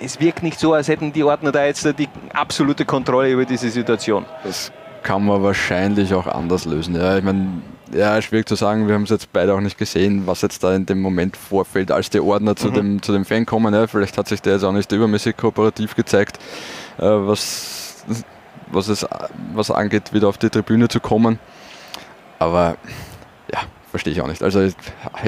es 0.01 0.20
wirkt 0.20 0.42
nicht 0.42 0.61
so, 0.61 0.75
als 0.75 0.88
hätten 0.88 1.12
die 1.12 1.25
Ordner 1.25 1.53
da 1.53 1.64
jetzt 1.64 1.87
die 1.99 2.09
absolute 2.35 2.85
Kontrolle 2.85 3.31
über 3.31 3.44
diese 3.46 3.70
Situation. 3.70 4.27
Das 4.44 4.72
kann 5.03 5.25
man 5.25 5.42
wahrscheinlich 5.42 6.12
auch 6.12 6.27
anders 6.27 6.64
lösen. 6.64 6.96
Ja, 6.96 7.16
ich 7.16 7.25
meine, 7.25 7.62
ja, 7.94 8.20
schwierig 8.20 8.49
zu 8.49 8.57
sagen, 8.57 8.88
wir 8.88 8.94
haben 8.94 9.05
es 9.05 9.11
jetzt 9.11 9.33
beide 9.33 9.55
auch 9.55 9.61
nicht 9.61 9.79
gesehen, 9.79 10.27
was 10.27 10.42
jetzt 10.42 10.64
da 10.64 10.75
in 10.75 10.85
dem 10.85 11.01
Moment 11.01 11.37
vorfällt, 11.37 11.92
als 11.92 12.11
die 12.11 12.20
Ordner 12.20 12.57
zu, 12.57 12.68
mhm. 12.68 12.75
dem, 12.75 13.03
zu 13.03 13.12
dem 13.12 13.25
Fan 13.25 13.46
kommen. 13.46 13.72
Ja, 13.72 13.87
vielleicht 13.87 14.18
hat 14.18 14.27
sich 14.27 14.42
der 14.42 14.55
jetzt 14.55 14.64
auch 14.64 14.72
nicht 14.72 14.90
übermäßig 14.90 15.37
kooperativ 15.37 15.94
gezeigt, 15.94 16.38
äh, 16.99 17.03
was, 17.03 18.05
was 18.72 18.88
es 18.88 19.07
was 19.55 19.70
angeht, 19.70 20.12
wieder 20.12 20.29
auf 20.29 20.37
die 20.37 20.51
Tribüne 20.51 20.88
zu 20.88 20.99
kommen. 20.99 21.38
Aber 22.40 22.77
verstehe 23.90 24.12
ich 24.12 24.20
auch 24.20 24.27
nicht. 24.27 24.42
Also 24.42 24.68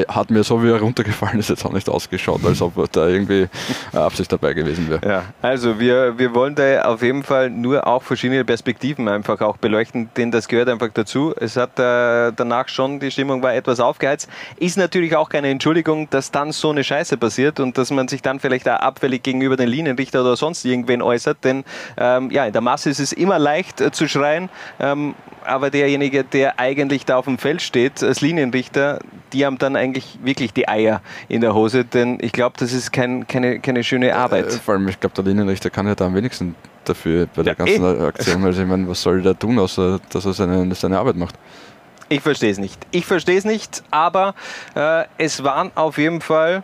hat 0.08 0.30
mir 0.30 0.44
so 0.44 0.62
wie 0.62 0.70
er 0.70 0.80
runtergefallen 0.80 1.38
ist 1.38 1.48
jetzt 1.48 1.64
auch 1.64 1.72
nicht 1.72 1.88
ausgeschaut, 1.88 2.44
als 2.44 2.60
ob 2.60 2.90
da 2.92 3.06
irgendwie 3.06 3.48
Absicht 3.92 4.32
dabei 4.32 4.52
gewesen 4.54 4.88
wäre. 4.90 5.06
Ja, 5.06 5.24
also 5.42 5.78
wir, 5.80 6.18
wir 6.18 6.34
wollen 6.34 6.54
da 6.54 6.82
auf 6.82 7.02
jeden 7.02 7.22
Fall 7.22 7.50
nur 7.50 7.86
auch 7.86 8.02
verschiedene 8.02 8.44
Perspektiven 8.44 9.08
einfach 9.08 9.40
auch 9.40 9.56
beleuchten, 9.56 10.10
denn 10.16 10.30
das 10.30 10.48
gehört 10.48 10.68
einfach 10.68 10.88
dazu. 10.92 11.34
Es 11.38 11.56
hat 11.56 11.78
äh, 11.78 12.32
danach 12.34 12.68
schon, 12.68 13.00
die 13.00 13.10
Stimmung 13.10 13.42
war 13.42 13.54
etwas 13.54 13.80
aufgeheizt. 13.80 14.28
Ist 14.58 14.76
natürlich 14.76 15.16
auch 15.16 15.28
keine 15.28 15.48
Entschuldigung, 15.48 16.08
dass 16.10 16.30
dann 16.30 16.52
so 16.52 16.70
eine 16.70 16.84
Scheiße 16.84 17.16
passiert 17.16 17.60
und 17.60 17.78
dass 17.78 17.90
man 17.90 18.08
sich 18.08 18.22
dann 18.22 18.40
vielleicht 18.40 18.68
auch 18.68 18.80
abfällig 18.80 19.22
gegenüber 19.22 19.56
den 19.56 19.68
Linienrichter 19.68 20.20
oder 20.20 20.36
sonst 20.36 20.64
irgendwen 20.64 21.02
äußert, 21.02 21.44
denn 21.44 21.64
ähm, 21.96 22.30
ja, 22.30 22.46
in 22.46 22.52
der 22.52 22.62
Masse 22.62 22.90
ist 22.90 23.00
es 23.00 23.12
immer 23.12 23.38
leicht 23.38 23.80
äh, 23.80 23.90
zu 23.90 24.08
schreien, 24.08 24.48
ähm, 24.80 25.14
aber 25.44 25.70
derjenige, 25.70 26.24
der 26.24 26.58
eigentlich 26.60 27.04
da 27.04 27.16
auf 27.16 27.24
dem 27.24 27.38
Feld 27.38 27.62
steht, 27.62 28.02
als 28.02 28.20
Linienrichter, 28.20 28.57
die 29.32 29.46
haben 29.46 29.58
dann 29.58 29.76
eigentlich 29.76 30.18
wirklich 30.22 30.52
die 30.52 30.68
Eier 30.68 31.02
in 31.28 31.40
der 31.40 31.54
Hose, 31.54 31.84
denn 31.84 32.18
ich 32.20 32.32
glaube, 32.32 32.56
das 32.58 32.72
ist 32.72 32.92
kein, 32.92 33.26
keine, 33.26 33.60
keine 33.60 33.84
schöne 33.84 34.14
Arbeit. 34.14 34.46
Äh, 34.46 34.50
vor 34.50 34.74
allem, 34.74 34.88
ich 34.88 35.00
glaube, 35.00 35.14
der 35.14 35.24
Linienrichter 35.24 35.70
kann 35.70 35.86
ja 35.86 35.94
da 35.94 36.06
am 36.06 36.14
wenigsten 36.14 36.54
dafür 36.84 37.26
bei 37.34 37.42
der 37.42 37.52
ja, 37.52 37.54
ganzen 37.54 37.84
eh. 37.84 38.06
Aktion. 38.06 38.44
Also 38.44 38.62
ich 38.62 38.68
meine, 38.68 38.88
was 38.88 39.02
soll 39.02 39.22
der 39.22 39.38
tun, 39.38 39.58
außer 39.58 40.00
dass 40.10 40.24
er 40.24 40.32
seine, 40.32 40.74
seine 40.74 40.98
Arbeit 40.98 41.16
macht? 41.16 41.34
Ich 42.08 42.20
verstehe 42.20 42.50
es 42.50 42.58
nicht. 42.58 42.86
Ich 42.90 43.04
verstehe 43.04 43.36
es 43.36 43.44
nicht, 43.44 43.82
aber 43.90 44.34
äh, 44.74 45.04
es 45.18 45.44
waren 45.44 45.70
auf 45.74 45.98
jeden 45.98 46.20
Fall, 46.22 46.62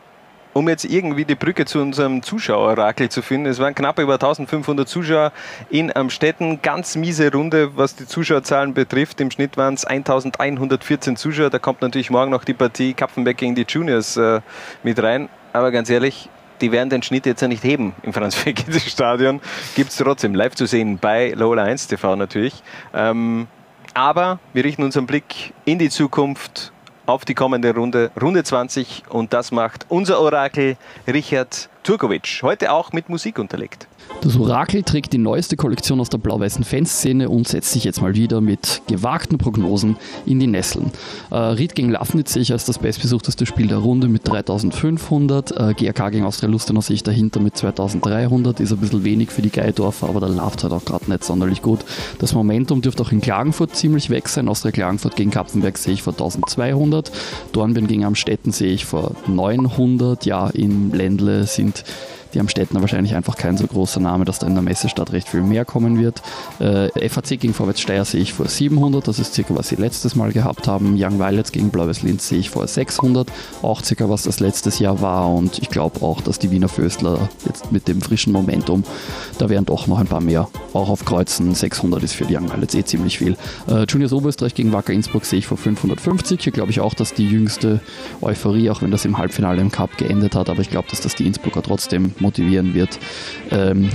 um 0.55 0.69
jetzt 0.69 0.85
irgendwie 0.85 1.25
die 1.25 1.35
Brücke 1.35 1.67
zu 1.67 1.81
unserem 1.81 2.23
Zuschauerrakel 2.23 3.09
zu 3.11 3.21
finden, 3.21 3.47
es 3.47 3.59
waren 3.59 3.75
knapp 3.75 3.99
über 3.99 4.15
1500 4.15 4.89
Zuschauer 4.89 5.33
in 5.69 5.95
Amstetten. 5.95 6.63
Ganz 6.63 6.97
miese 6.97 7.31
Runde, 7.31 7.77
was 7.77 7.97
die 7.97 8.07
Zuschauerzahlen 8.07 8.73
betrifft. 8.73 9.21
Im 9.21 9.31
Schnitt 9.31 9.57
waren 9.57 9.75
es 9.75 9.85
1114 9.85 11.17
Zuschauer. 11.17 11.51
Da 11.51 11.59
kommt 11.59 11.83
natürlich 11.83 12.11
morgen 12.11 12.31
noch 12.31 12.45
die 12.45 12.55
Partie 12.55 12.95
Kapfenberg 12.95 13.37
gegen 13.37 13.55
die 13.55 13.67
Juniors 13.69 14.17
äh, 14.17 14.41
mit 14.85 15.03
rein. 15.03 15.29
Aber 15.53 15.73
ganz 15.73 15.91
ehrlich, 15.91 16.29
die 16.61 16.71
werden 16.71 16.89
den 16.89 17.03
Schnitt 17.03 17.27
jetzt 17.27 17.43
ja 17.43 17.49
nicht 17.49 17.65
heben 17.65 17.95
im 18.03 18.13
Franz-Fekete-Stadion. 18.13 19.41
Gibt 19.75 19.91
es 19.91 19.97
trotzdem 19.97 20.35
live 20.35 20.55
zu 20.55 20.67
sehen 20.67 20.99
bei 20.99 21.33
Lola 21.37 21.65
1 21.65 21.89
TV 21.89 22.15
natürlich. 22.15 22.63
Ähm, 22.95 23.49
aber 23.93 24.39
wir 24.53 24.65
richten 24.65 24.85
unseren 24.85 25.07
Blick 25.07 25.53
in 25.65 25.79
die 25.79 25.91
Zukunft 25.91 26.73
auf 27.07 27.25
die 27.25 27.35
kommende 27.35 27.75
Runde, 27.75 28.11
Runde 28.21 28.45
20. 28.45 29.05
Und 29.09 29.33
das 29.33 29.53
macht 29.53 29.87
unser 29.89 30.21
Orakel 30.21 30.77
Richard 31.07 31.69
Turkovic. 31.83 32.41
Heute 32.43 32.73
auch 32.73 32.93
mit 32.93 33.09
Musik 33.09 33.39
unterlegt. 33.39 33.87
Das 34.25 34.39
Orakel 34.39 34.83
trägt 34.83 35.13
die 35.13 35.19
neueste 35.19 35.55
Kollektion 35.55 36.01
aus 36.01 36.09
der 36.09 36.17
blau-weißen 36.17 36.65
Fanszene 36.65 37.29
und 37.29 37.47
setzt 37.47 37.73
sich 37.73 37.85
jetzt 37.85 38.01
mal 38.01 38.15
wieder 38.15 38.41
mit 38.41 38.81
gewagten 38.87 39.37
Prognosen 39.37 39.97
in 40.25 40.41
die 40.41 40.47
Nesseln. 40.47 40.93
Äh, 41.31 41.37
Ried 41.37 41.75
gegen 41.75 41.91
Lafnitz 41.91 42.33
sehe 42.33 42.41
ich 42.41 42.51
als 42.51 42.65
das 42.65 42.79
bestbesuchteste 42.79 43.45
Spiel 43.45 43.67
der 43.67 43.77
Runde 43.77 44.09
mit 44.09 44.27
3500. 44.27 45.51
Äh, 45.51 45.75
GRK 45.75 46.09
gegen 46.09 46.25
Austria 46.25 46.49
Lustenau 46.49 46.81
sehe 46.81 46.95
ich 46.95 47.03
dahinter 47.03 47.39
mit 47.39 47.55
2300. 47.59 48.61
Ist 48.61 48.73
ein 48.73 48.79
bisschen 48.79 49.05
wenig 49.05 49.29
für 49.29 49.43
die 49.43 49.51
Geidorfer, 49.51 50.09
aber 50.09 50.21
da 50.21 50.29
läuft 50.29 50.63
halt 50.63 50.73
auch 50.73 50.87
gerade 50.87 51.11
nicht 51.11 51.23
sonderlich 51.23 51.61
gut. 51.61 51.81
Das 52.19 52.33
Momentum 52.33 52.81
dürfte 52.81 53.03
auch 53.03 53.13
in 53.13 53.21
Klagenfurt 53.21 53.77
ziemlich 53.77 54.09
weg 54.09 54.31
sein. 54.31 54.49
Austria 54.49 54.73
Klagenfurt 54.73 55.17
gegen 55.17 55.33
Kapfenberg 55.33 55.77
sehe 55.77 55.93
ich 55.93 56.03
vor 56.03 56.15
1200. 56.15 57.13
Dornbirn 57.53 57.89
gegen 57.89 58.07
Amstetten 58.07 58.53
sehe 58.53 58.73
ich 58.73 58.87
vor 58.87 59.17
900. 59.27 60.25
Ja, 60.25 60.49
im 60.49 60.95
Ländle 60.95 61.45
sind 61.45 61.85
die 62.35 62.41
Amstetten 62.41 62.81
wahrscheinlich 62.81 63.15
einfach 63.15 63.37
kein 63.37 63.57
so 63.57 63.67
großer 63.67 64.01
Name, 64.01 64.25
dass 64.25 64.39
da 64.39 64.47
in 64.47 64.55
der 64.55 64.63
Messestadt 64.63 65.13
recht 65.13 65.29
viel 65.29 65.43
mehr 65.43 65.65
kommen 65.65 65.99
wird. 65.99 66.23
Äh, 66.59 67.09
FAC 67.09 67.41
gegen 67.41 67.55
Vorwärts 67.55 67.81
Steyr 67.81 68.05
sehe 68.05 68.21
ich 68.21 68.33
vor 68.33 68.49
700, 68.49 69.07
das 69.07 69.19
ist 69.19 69.35
circa 69.35 69.55
was 69.55 69.69
sie 69.69 69.77
letztes 69.77 70.17
Mal 70.17 70.33
gehabt 70.33 70.67
haben. 70.67 70.97
Young 70.99 71.19
Violets 71.19 71.53
gegen 71.53 71.71
Blaues 71.71 72.03
Linz 72.03 72.29
sehe 72.29 72.39
ich 72.39 72.51
vor 72.51 72.67
600, 72.67 73.31
auch 73.63 73.83
circa 73.83 74.09
was 74.09 74.25
das 74.25 74.41
letztes 74.41 74.79
Jahr 74.79 75.01
war 75.01 75.33
und 75.33 75.59
ich 75.59 75.71
glaube 75.71 76.03
auch, 76.03 76.21
dass 76.21 76.39
die 76.39 76.51
Wiener 76.51 76.69
Föstler 76.69 77.29
jetzt 77.45 77.73
mit 77.73 77.89
dem 77.89 78.01
frischen 78.01 78.33
Momentum, 78.33 78.85
da 79.39 79.49
wären 79.49 79.65
doch 79.65 79.87
noch 79.87 79.99
ein 79.99 80.07
paar 80.07 80.21
mehr. 80.21 80.49
Auch 80.73 80.89
auf 80.89 81.05
Kreuzen 81.05 81.55
600 81.55 82.03
ist 82.03 82.15
für 82.15 82.25
die 82.25 82.37
Young 82.37 82.51
Violets 82.51 82.75
eh 82.75 82.85
ziemlich 82.85 83.19
viel. 83.19 83.37
Äh, 83.69 83.85
Juniors 83.85 84.13
Oberösterreich 84.13 84.55
gegen 84.55 84.73
Wacker 84.73 84.93
Innsbruck 84.93 85.25
sehe 85.25 85.39
ich 85.39 85.47
vor 85.47 85.57
550. 85.57 86.43
Hier 86.43 86.53
glaube 86.53 86.71
ich 86.71 86.81
auch, 86.81 86.95
dass 86.95 87.15
die 87.15 87.29
jüngste 87.29 87.81
Euphorie, 88.21 88.71
auch 88.71 88.83
wenn 88.83 88.91
das 88.91 89.05
im 89.05 89.19
Halbfinale 89.19 89.61
im 89.61 89.71
Cup 89.71 89.97
geendet 89.99 90.35
hat, 90.35 90.49
aber 90.49 90.61
ich 90.61 90.71
glaube, 90.71 90.89
dass 90.91 91.01
das 91.01 91.15
die 91.15 91.27
Innsbrucker 91.27 91.63
trotzdem 91.63 92.13
motivieren 92.25 92.75
wird, 92.75 92.99
ähm, 93.51 93.91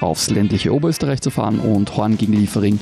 aufs 0.00 0.30
ländliche 0.30 0.72
Oberösterreich 0.72 1.20
zu 1.20 1.30
fahren. 1.30 1.58
Und 1.58 1.96
Horn 1.96 2.16
gegen 2.16 2.34
Liefering 2.34 2.78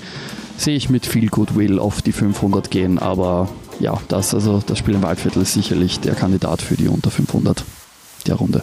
sehe 0.56 0.76
ich 0.76 0.90
mit 0.90 1.06
viel 1.06 1.28
Goodwill 1.28 1.78
auf 1.78 2.02
die 2.02 2.12
500 2.12 2.70
gehen. 2.70 2.98
Aber 2.98 3.48
ja, 3.78 3.98
das, 4.08 4.34
also 4.34 4.62
das 4.64 4.78
Spiel 4.78 4.94
im 4.94 5.02
Waldviertel 5.02 5.42
ist 5.42 5.54
sicherlich 5.54 6.00
der 6.00 6.14
Kandidat 6.14 6.60
für 6.60 6.76
die 6.76 6.88
unter 6.88 7.10
500 7.10 7.64
der 8.26 8.34
Runde. 8.34 8.62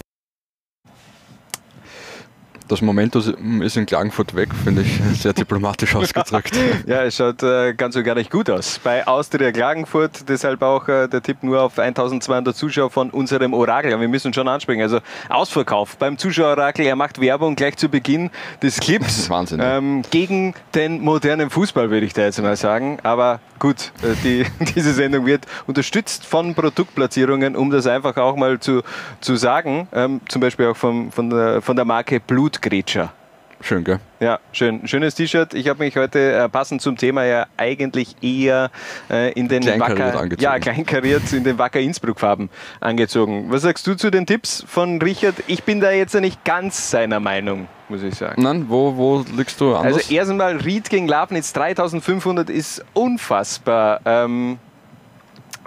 Das 2.68 2.82
Momentum 2.82 3.62
ist 3.62 3.78
in 3.78 3.86
Klagenfurt 3.86 4.36
weg, 4.36 4.50
finde 4.64 4.82
ich 4.82 5.00
sehr 5.22 5.34
diplomatisch 5.34 5.96
ausgedrückt. 5.96 6.52
ja, 6.86 7.04
es 7.04 7.16
schaut 7.16 7.42
äh, 7.44 7.74
ganz 7.74 7.96
und 7.96 8.04
gar 8.04 8.16
nicht 8.16 8.30
gut 8.30 8.50
aus. 8.50 8.80
Bei 8.84 9.08
Austria 9.08 9.52
Klagenfurt, 9.52 10.28
deshalb 10.28 10.62
auch 10.62 10.88
äh, 10.88 11.08
der 11.08 11.22
Tipp 11.22 11.44
nur 11.44 11.62
auf 11.62 11.80
1200 11.80 12.56
Zuschauer 12.56 12.90
von 12.90 13.10
unserem 13.10 13.54
Orakel. 13.54 13.94
Aber 13.94 14.02
wir 14.02 14.10
müssen 14.10 14.34
schon 14.34 14.48
ansprechen. 14.48 14.82
Also 14.82 15.00
Ausverkauf 15.30 15.98
beim 15.98 16.18
Zuschauerorakel. 16.18 16.86
Er 16.86 16.96
macht 16.96 17.22
Werbung 17.22 17.56
gleich 17.56 17.78
zu 17.78 17.90
Beginn 17.90 18.30
des 18.62 18.80
Clips. 18.80 19.30
Wahnsinn. 19.30 19.60
Ähm, 19.64 20.02
gegen 20.12 20.54
den 20.76 21.02
modernen 21.02 21.50
Fußball, 21.50 21.90
würde 21.90 22.06
ich 22.06 22.14
da 22.14 22.24
jetzt 22.24 22.42
mal 22.42 22.56
sagen. 22.56 22.98
Aber 23.04 23.40
gut, 23.60 23.92
äh, 24.04 24.16
die, 24.24 24.46
diese 24.76 24.94
Sendung 24.94 25.26
wird 25.26 25.46
unterstützt 25.68 26.26
von 26.26 26.54
Produktplatzierungen, 26.54 27.56
um 27.56 27.70
das 27.70 27.88
einfach 27.88 28.18
auch 28.18 28.36
mal 28.36 28.60
zu, 28.60 28.82
zu 29.22 29.36
sagen. 29.36 29.88
Ähm, 29.94 30.22
zum 30.28 30.42
Beispiel 30.42 30.68
auch 30.68 30.78
von, 30.78 31.12
von, 31.12 31.30
der, 31.30 31.62
von 31.62 31.76
der 31.76 31.86
Marke 31.86 32.20
Blutgrätscher. 32.58 33.14
Schön, 33.60 33.84
gell? 33.84 34.00
Ja, 34.20 34.40
schön. 34.52 34.88
Schönes 34.88 35.16
T-Shirt. 35.16 35.56
Ich 35.56 35.68
habe 35.68 35.84
mich 35.84 35.98
heute 35.98 36.34
äh, 36.34 36.50
passend 36.50 36.80
zum 36.82 36.96
Thema 36.96 37.26
ja 37.26 37.48
eigentlich 37.58 38.16
eher 38.22 38.70
äh, 39.10 39.32
in 39.34 39.48
den 39.48 39.66
Wacker, 39.80 40.20
angezogen. 40.20 40.42
ja, 40.44 40.60
kleinkariert 40.60 41.34
in 41.34 41.44
den 41.44 41.58
Wacker 41.58 41.80
Innsbruck 41.80 42.20
Farben 42.20 42.50
angezogen. 42.80 43.48
Was 43.50 43.64
sagst 43.64 43.88
du 43.88 43.96
zu 43.96 44.12
den 44.12 44.28
Tipps 44.28 44.64
von 44.68 45.02
Richard? 45.02 45.36
Ich 45.48 45.64
bin 45.64 45.80
da 45.80 45.92
jetzt 45.92 46.14
nicht 46.14 46.44
ganz 46.46 46.92
seiner 46.92 47.20
Meinung, 47.20 47.68
muss 47.90 48.04
ich 48.04 48.14
sagen. 48.14 48.44
Nein, 48.44 48.66
wo, 48.68 48.96
wo 48.96 49.26
liegst 49.36 49.60
du 49.60 49.76
anders? 49.76 49.98
Also 49.98 50.14
erstmal 50.14 50.58
Ried 50.58 50.92
gegen 50.92 51.08
Lafnitz 51.08 51.52
3500 51.54 52.52
ist 52.52 52.86
unfassbar 52.94 54.02
ähm, 54.06 54.60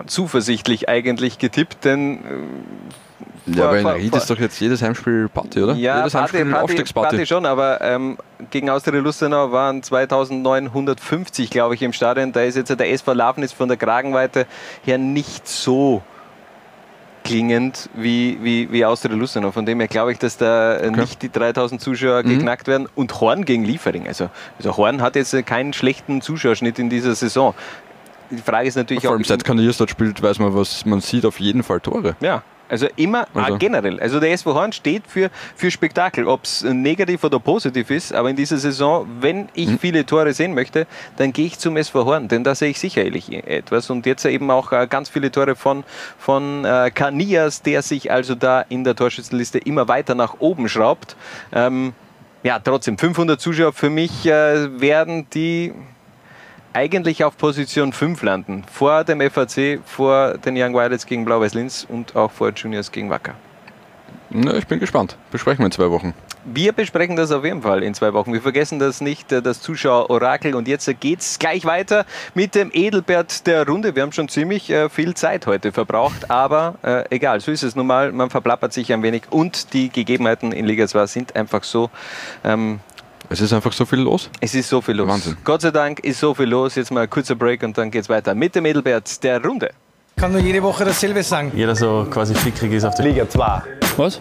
zuversichtlich 0.06 0.88
eigentlich 0.88 1.38
getippt, 1.38 1.84
denn 1.84 2.18
äh, 2.18 2.18
ja, 3.46 3.64
aber 3.64 3.76
in 3.78 3.82
vor- 3.82 3.94
Ried 3.94 4.10
vor- 4.10 4.18
ist 4.18 4.30
doch 4.30 4.38
jetzt 4.38 4.60
jedes 4.60 4.82
Heimspiel 4.82 5.28
Party, 5.28 5.62
oder? 5.62 5.74
ja, 5.74 5.98
jedes 5.98 6.12
Party, 6.12 6.32
Heimspiel 6.36 6.52
Party, 6.52 6.64
Aufstiegsparty. 6.64 7.08
Party 7.16 7.26
schon, 7.26 7.46
aber 7.46 7.80
ähm, 7.80 8.18
gegen 8.50 8.70
Austria 8.70 9.00
Lustenau 9.00 9.50
waren 9.52 9.82
2950, 9.82 11.50
glaube 11.50 11.74
ich, 11.74 11.82
im 11.82 11.92
Stadion. 11.92 12.32
Da 12.32 12.42
ist 12.42 12.56
jetzt 12.56 12.68
der 12.70 12.90
SV 12.90 13.12
Lafnitz 13.14 13.52
von 13.52 13.68
der 13.68 13.76
Kragenweite 13.76 14.46
her 14.84 14.98
nicht 14.98 15.46
so 15.48 16.02
klingend 17.22 17.90
wie, 17.94 18.38
wie, 18.42 18.72
wie 18.72 18.84
Austria 18.84 19.14
Lustenau. 19.14 19.50
Von 19.50 19.66
dem 19.66 19.78
her 19.78 19.88
glaube 19.88 20.12
ich, 20.12 20.18
dass 20.18 20.36
da 20.38 20.76
äh, 20.76 20.90
nicht 20.90 21.20
die 21.22 21.30
3000 21.30 21.80
Zuschauer 21.80 22.22
Mhm. 22.22 22.28
geknackt 22.30 22.66
werden. 22.66 22.88
Und 22.94 23.20
Horn 23.20 23.44
gegen 23.44 23.64
Liefering. 23.64 24.06
Also, 24.08 24.30
also 24.58 24.76
Horn 24.76 25.02
hat 25.02 25.16
jetzt 25.16 25.34
keinen 25.46 25.72
schlechten 25.72 26.22
Zuschauerschnitt 26.22 26.78
in 26.78 26.88
dieser 26.88 27.14
Saison. 27.14 27.54
Die 28.30 28.38
Frage 28.38 28.68
ist 28.68 28.76
natürlich 28.76 29.02
Vor 29.02 29.12
allem 29.12 29.22
auch, 29.22 29.26
seit 29.26 29.44
Kanadiers 29.44 29.76
dort 29.76 29.90
spielt, 29.90 30.22
weiß 30.22 30.38
man, 30.38 30.54
was 30.54 30.86
man 30.86 31.00
sieht, 31.00 31.26
auf 31.26 31.40
jeden 31.40 31.62
Fall 31.62 31.80
Tore. 31.80 32.16
ja, 32.20 32.42
also 32.70 32.86
immer 32.96 33.26
Also- 33.34 33.54
ah, 33.54 33.58
generell. 33.58 34.00
Also 34.00 34.20
der 34.20 34.32
SV 34.32 34.54
Horn 34.54 34.72
steht 34.72 35.02
für, 35.06 35.30
für 35.56 35.70
Spektakel, 35.70 36.26
ob 36.26 36.44
es 36.44 36.62
negativ 36.62 37.24
oder 37.24 37.38
positiv 37.40 37.90
ist. 37.90 38.12
Aber 38.14 38.30
in 38.30 38.36
dieser 38.36 38.58
Saison, 38.58 39.06
wenn 39.20 39.48
ich 39.54 39.68
Mhm. 39.68 39.78
viele 39.78 40.06
Tore 40.06 40.32
sehen 40.32 40.54
möchte, 40.54 40.86
dann 41.16 41.32
gehe 41.32 41.46
ich 41.46 41.58
zum 41.58 41.76
SV 41.76 42.04
Horn, 42.04 42.28
denn 42.28 42.44
da 42.44 42.54
sehe 42.54 42.70
ich 42.70 42.78
sicherlich 42.78 43.32
etwas. 43.32 43.90
Und 43.90 44.06
jetzt 44.06 44.24
eben 44.24 44.50
auch 44.50 44.72
äh, 44.72 44.86
ganz 44.88 45.08
viele 45.08 45.30
Tore 45.30 45.56
von, 45.56 45.84
von 46.18 46.64
äh, 46.64 46.90
Kanias, 46.94 47.62
der 47.62 47.82
sich 47.82 48.10
also 48.10 48.34
da 48.34 48.60
in 48.62 48.84
der 48.84 48.94
Torschützenliste 48.94 49.58
immer 49.58 49.88
weiter 49.88 50.14
nach 50.14 50.36
oben 50.38 50.68
schraubt. 50.68 51.16
Ähm, 51.52 51.92
ja, 52.42 52.58
trotzdem, 52.58 52.96
500 52.96 53.40
Zuschauer 53.40 53.72
für 53.72 53.90
mich 53.90 54.24
äh, 54.26 54.80
werden 54.80 55.26
die 55.34 55.72
eigentlich 56.72 57.24
auf 57.24 57.36
Position 57.36 57.92
5 57.92 58.22
landen. 58.22 58.64
Vor 58.70 59.04
dem 59.04 59.20
FAC, 59.20 59.80
vor 59.84 60.38
den 60.38 60.56
Young 60.56 60.74
Violets 60.74 61.06
gegen 61.06 61.24
Blau-Weiß 61.24 61.54
Linz 61.54 61.86
und 61.88 62.16
auch 62.16 62.30
vor 62.30 62.50
Juniors 62.50 62.92
gegen 62.92 63.10
Wacker. 63.10 63.34
Na, 64.30 64.54
ich 64.54 64.66
bin 64.66 64.78
gespannt. 64.78 65.16
Besprechen 65.32 65.58
wir 65.58 65.66
in 65.66 65.72
zwei 65.72 65.90
Wochen. 65.90 66.14
Wir 66.44 66.72
besprechen 66.72 67.16
das 67.16 67.32
auf 67.32 67.44
jeden 67.44 67.62
Fall 67.62 67.82
in 67.82 67.92
zwei 67.94 68.14
Wochen. 68.14 68.32
Wir 68.32 68.40
vergessen 68.40 68.78
das 68.78 69.00
nicht, 69.00 69.30
äh, 69.32 69.42
das 69.42 69.60
Zuschauer-Orakel. 69.60 70.54
Und 70.54 70.68
jetzt 70.68 70.88
geht's 71.00 71.38
gleich 71.38 71.64
weiter 71.64 72.06
mit 72.34 72.54
dem 72.54 72.70
Edelbert 72.72 73.46
der 73.46 73.66
Runde. 73.66 73.94
Wir 73.94 74.02
haben 74.02 74.12
schon 74.12 74.28
ziemlich 74.28 74.70
äh, 74.70 74.88
viel 74.88 75.14
Zeit 75.14 75.46
heute 75.46 75.72
verbraucht, 75.72 76.30
aber 76.30 76.76
äh, 76.82 77.04
egal, 77.10 77.40
so 77.40 77.50
ist 77.50 77.62
es 77.64 77.74
nun 77.74 77.88
mal. 77.88 78.12
Man 78.12 78.30
verplappert 78.30 78.72
sich 78.72 78.92
ein 78.92 79.02
wenig 79.02 79.24
und 79.30 79.74
die 79.74 79.90
Gegebenheiten 79.90 80.52
in 80.52 80.64
Liga 80.64 80.86
2 80.86 81.06
sind 81.06 81.36
einfach 81.36 81.64
so. 81.64 81.90
Ähm, 82.44 82.80
Es 83.32 83.40
ist 83.40 83.52
einfach 83.52 83.72
so 83.72 83.86
viel 83.86 84.00
los. 84.00 84.28
es 84.40 84.56
ist 84.56 84.68
so 84.68 84.80
viel 84.80 84.96
los. 84.96 85.06
Wahnsinn. 85.08 85.36
Gott 85.44 85.60
sei 85.60 85.70
Dank 85.70 86.00
ist 86.00 86.18
so 86.18 86.34
viel 86.34 86.46
los. 86.46 86.74
Jetzt 86.74 86.90
mal 86.90 87.02
ein 87.02 87.10
kurzer 87.10 87.36
Break 87.36 87.62
und 87.62 87.78
dann 87.78 87.88
geht's 87.88 88.08
weiter 88.08 88.34
mit 88.34 88.56
dem 88.56 88.66
Edelbert 88.66 89.22
der 89.22 89.40
Runde. 89.42 89.70
kann 90.16 90.32
nur 90.32 90.40
jede 90.40 90.60
Woche 90.64 90.84
dasselbe 90.84 91.22
sagen. 91.22 91.52
Jeder 91.54 91.76
so 91.76 92.06
quasi 92.10 92.34
fickrig 92.34 92.72
ist 92.72 92.84
auf 92.84 92.96
der 92.96 93.04
Liga 93.06 93.28
2. 93.28 93.62
Was? 93.96 94.20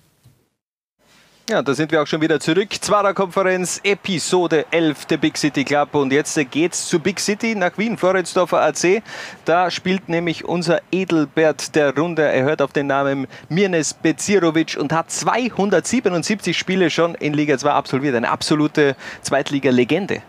Ja, 1.51 1.61
da 1.61 1.73
sind 1.73 1.91
wir 1.91 2.01
auch 2.01 2.07
schon 2.07 2.21
wieder 2.21 2.39
zurück. 2.39 2.69
Zwarer 2.79 3.13
Konferenz, 3.13 3.81
Episode 3.83 4.65
11 4.71 5.07
der 5.07 5.17
Big 5.17 5.37
City 5.37 5.65
Club. 5.65 5.93
Und 5.95 6.13
jetzt 6.13 6.39
geht's 6.49 6.87
zur 6.87 7.01
Big 7.01 7.19
City 7.19 7.55
nach 7.55 7.77
Wien, 7.77 7.97
Floridsdorfer 7.97 8.61
AC. 8.61 9.03
Da 9.43 9.69
spielt 9.69 10.07
nämlich 10.07 10.45
unser 10.45 10.79
Edelbert 10.93 11.75
der 11.75 11.93
Runde. 11.93 12.21
Er 12.21 12.45
hört 12.45 12.61
auf 12.61 12.71
den 12.71 12.87
Namen 12.87 13.27
Mirnes 13.49 13.93
Bezirovic 13.93 14.77
und 14.79 14.93
hat 14.93 15.11
277 15.11 16.57
Spiele 16.57 16.89
schon 16.89 17.15
in 17.15 17.33
Liga 17.33 17.57
2 17.57 17.69
absolviert. 17.69 18.15
Eine 18.15 18.29
absolute 18.29 18.95
Zweitliga-Legende. 19.21 20.21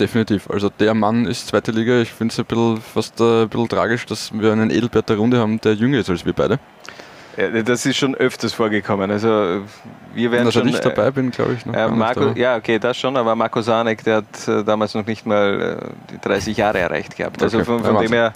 Definitiv. 0.00 0.50
Also 0.50 0.70
der 0.70 0.94
Mann 0.94 1.24
ist 1.24 1.46
zweite 1.46 1.70
Liga. 1.70 2.00
Ich 2.00 2.10
finde 2.10 2.32
es 2.32 2.40
ein 2.40 2.46
bisschen, 2.46 2.80
fast 2.80 3.20
äh, 3.20 3.42
ein 3.42 3.48
bisschen 3.48 3.68
tragisch, 3.68 4.06
dass 4.06 4.32
wir 4.32 4.50
einen 4.50 4.70
Edelbert 4.70 5.08
der 5.08 5.18
Runde 5.18 5.38
haben, 5.38 5.60
der 5.60 5.74
jünger 5.74 6.00
ist 6.00 6.10
als 6.10 6.26
wir 6.26 6.32
beide. 6.32 6.58
Ja, 7.36 7.62
das 7.62 7.86
ist 7.86 7.96
schon 7.96 8.14
öfters 8.14 8.52
vorgekommen. 8.52 9.10
Also 9.10 9.62
wir 10.14 10.30
werden 10.30 10.44
Dass 10.44 10.54
schon, 10.54 10.68
ich 10.68 10.78
dabei 10.80 11.10
bin, 11.10 11.30
glaube 11.30 11.54
ich. 11.54 11.64
Noch 11.64 11.74
Äh, 11.74 11.88
Marco, 11.88 12.32
ja, 12.34 12.56
okay, 12.56 12.78
das 12.78 12.98
schon, 12.98 13.16
aber 13.16 13.34
Marco 13.34 13.62
Sanek, 13.62 14.04
der 14.04 14.16
hat 14.16 14.48
äh, 14.48 14.62
damals 14.62 14.92
noch 14.94 15.06
nicht 15.06 15.24
mal 15.24 15.78
äh, 15.82 16.12
die 16.12 16.20
30 16.20 16.56
Jahre 16.56 16.80
erreicht 16.80 17.16
gehabt. 17.16 17.42
Also 17.42 17.58
Okay, 17.58 17.64
von, 17.64 17.78
ja, 17.78 17.84
von 17.92 18.02
dem 18.02 18.12
her, 18.12 18.32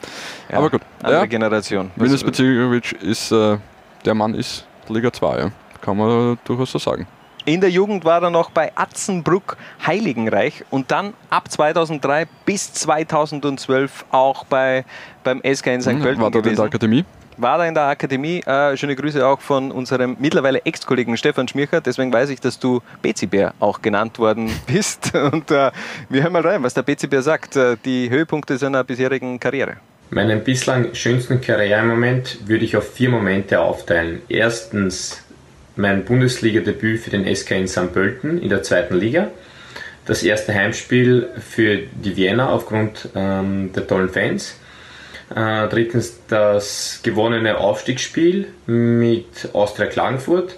ja, 0.51 0.59
aber 0.59 0.71
gut. 0.71 0.81
andere 1.03 1.21
Ja. 1.21 1.27
Generation. 1.27 1.91
Minus 1.97 2.15
Was- 2.15 2.25
Bezirovic 2.25 2.93
ist, 3.03 3.31
äh, 3.33 3.59
der 4.05 4.15
Mann 4.15 4.35
ist 4.35 4.67
Liga 4.89 5.13
2, 5.13 5.39
ja. 5.41 5.51
kann 5.83 5.97
man 5.99 6.39
durchaus 6.45 6.73
so 6.73 6.79
sagen. 6.79 7.07
In 7.45 7.61
der 7.61 7.71
Jugend 7.71 8.05
war 8.05 8.23
er 8.23 8.31
noch 8.31 8.51
bei 8.51 8.73
Atzenbruck 8.75 9.57
Heiligenreich 9.87 10.65
und 10.71 10.91
dann 10.91 11.13
ab 11.31 11.49
2003 11.51 12.27
bis 12.45 12.73
2012 12.73 14.05
auch 14.11 14.45
bei, 14.47 14.85
beim 15.23 15.41
SK 15.45 15.67
in 15.69 15.81
St. 15.83 15.91
Hm, 15.91 16.03
Pölten 16.03 16.23
War 16.23 16.31
dort 16.31 16.37
in 16.37 16.43
gewesen. 16.43 16.57
der 16.57 16.65
Akademie? 16.65 17.05
War 17.39 17.59
da 17.59 17.67
in 17.67 17.75
der 17.75 17.85
Akademie. 17.85 18.41
Äh, 18.41 18.77
schöne 18.77 18.97
Grüße 18.97 19.27
auch 19.27 19.41
von 19.41 19.71
unserem 19.71 20.17
mittlerweile 20.19 20.65
Ex-Kollegen 20.65 21.17
Stefan 21.17 21.47
Schmircher. 21.49 21.83
Deswegen 21.83 22.13
weiß 22.13 22.31
ich, 22.31 22.41
dass 22.41 22.59
du 22.59 22.81
Bezibär 23.03 23.53
auch 23.61 23.83
genannt 23.83 24.19
worden 24.19 24.51
bist. 24.67 25.15
Und 25.15 25.51
äh, 25.51 25.71
wir 26.09 26.23
hören 26.23 26.33
mal 26.33 26.47
rein, 26.47 26.63
was 26.63 26.73
der 26.73 26.83
Bezibär 26.83 27.21
sagt. 27.21 27.57
Äh, 27.57 27.77
die 27.85 28.09
Höhepunkte 28.09 28.57
seiner 28.57 28.85
bisherigen 28.85 29.39
Karriere. 29.39 29.77
Meinen 30.11 30.45
bislang 30.45 30.95
schönsten 30.95 31.41
Karrieremoment 31.41 32.49
würde 32.49 32.65
ich 32.65 32.77
auf 32.77 32.95
vier 32.95 33.11
Momente 33.11 33.61
aufteilen. 33.61 34.23
Erstens 34.29 35.23
mein 35.75 36.05
Bundesliga-Debüt 36.05 37.01
für 37.01 37.11
den 37.11 37.35
SK 37.35 37.51
in 37.53 37.69
St. 37.69 37.93
Pölten 37.93 38.41
in 38.41 38.49
der 38.49 38.63
zweiten 38.63 38.97
Liga. 38.97 39.29
Das 40.07 40.23
erste 40.23 40.55
Heimspiel 40.55 41.29
für 41.39 41.79
die 41.79 42.17
Vienna 42.17 42.49
aufgrund 42.49 43.09
ähm, 43.15 43.73
der 43.75 43.87
tollen 43.87 44.09
Fans. 44.09 44.59
Äh, 45.35 45.69
drittens 45.69 46.21
das 46.29 47.01
gewonnene 47.03 47.59
Aufstiegsspiel 47.59 48.49
mit 48.67 49.51
Austria 49.53 49.87
Klagenfurt. 49.87 50.57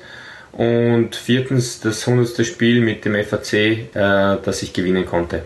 Und 0.53 1.15
viertens 1.15 1.81
das 1.81 2.07
100. 2.07 2.45
Spiel 2.45 2.81
mit 2.81 3.05
dem 3.05 3.15
FAC, 3.15 3.53
äh, 3.53 3.87
das 3.95 4.63
ich 4.63 4.73
gewinnen 4.73 5.07
konnte. 5.07 5.43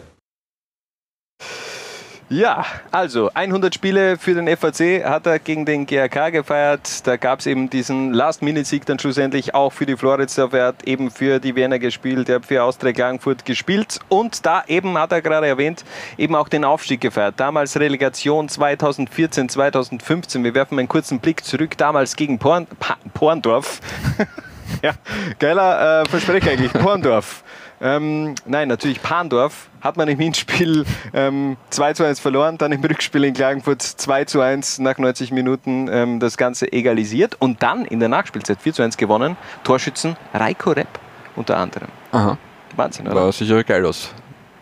Ja, 2.33 2.65
also 2.93 3.31
100 3.35 3.75
Spiele 3.75 4.17
für 4.17 4.33
den 4.33 4.49
FAC 4.57 5.05
hat 5.05 5.27
er 5.27 5.39
gegen 5.39 5.67
den 5.67 5.85
GRK 5.85 6.31
gefeiert. 6.31 7.07
Da 7.07 7.19
gab 7.19 7.41
es 7.41 7.47
eben 7.47 7.69
diesen 7.69 8.15
Last-Minute-Sieg 8.15 8.87
dann 8.87 8.99
schlussendlich 8.99 9.55
auch 9.55 9.71
für 9.71 9.85
die 9.85 9.99
Floridsdorf. 9.99 10.55
Er 10.55 10.69
hat 10.69 10.85
eben 10.85 11.11
für 11.11 11.41
die 11.41 11.55
Wiener 11.57 11.79
gespielt, 11.79 12.31
er 12.31 12.37
hat 12.37 12.47
für 12.47 12.63
Austria 12.63 12.95
Klagenfurt 12.95 13.45
gespielt 13.45 13.99
und 14.09 14.47
da 14.47 14.65
eben, 14.67 14.97
hat 14.97 15.13
er 15.13 15.21
gerade 15.21 15.47
erwähnt, 15.47 15.85
eben 16.17 16.35
auch 16.35 16.49
den 16.49 16.65
Aufstieg 16.65 17.03
gefeiert. 17.03 17.35
Damals 17.37 17.79
Relegation 17.79 18.49
2014, 18.49 19.51
2015. 19.51 20.43
Wir 20.43 20.55
werfen 20.55 20.79
einen 20.79 20.89
kurzen 20.89 21.21
Blick 21.21 21.45
zurück, 21.45 21.77
damals 21.77 22.17
gegen 22.17 22.39
Porn, 22.39 22.67
pa 22.81 22.97
Porndorf. 23.13 23.81
ja, 24.83 24.93
geiler 25.39 26.01
äh, 26.01 26.09
Versprecher 26.09 26.53
eigentlich, 26.53 26.73
Porndorf. 26.73 27.45
Ähm, 27.83 28.37
nein, 28.47 28.69
natürlich 28.69 29.03
Pandorf 29.03 29.69
hat 29.83 29.97
man 29.97 30.09
im 30.09 30.19
Hinspiel 30.19 30.85
ähm, 31.13 31.57
2 31.71 31.95
zu 31.95 32.05
1 32.05 32.21
verloren, 32.21 32.57
dann 32.57 32.73
im 32.73 32.83
Rückspiel 32.83 33.25
in 33.25 33.35
Klagenfurt 33.35 33.83
2 33.83 34.25
zu 34.25 34.41
1 34.41 34.79
nach 34.79 34.97
90 34.97 35.33
Minuten 35.33 35.89
ähm, 35.91 36.21
das 36.21 36.37
Ganze 36.37 36.73
egalisiert 36.73 37.37
und 37.39 37.63
dann 37.63 37.85
in 37.85 38.01
der 38.01 38.09
Nachspielzeit 38.09 38.63
4 38.63 38.73
zu 38.75 38.83
1 38.83 38.97
gewonnen. 38.97 39.37
Torschützen 39.65 40.17
Reiko 40.33 40.71
Repp 40.71 40.89
unter 41.37 41.57
anderem. 41.57 41.89
Aha. 42.13 42.39
Wahnsinn, 42.77 43.07
oder? 43.07 43.17
War 43.17 43.33
sicher 43.33 43.63
geil 43.65 43.85
aus 43.85 44.11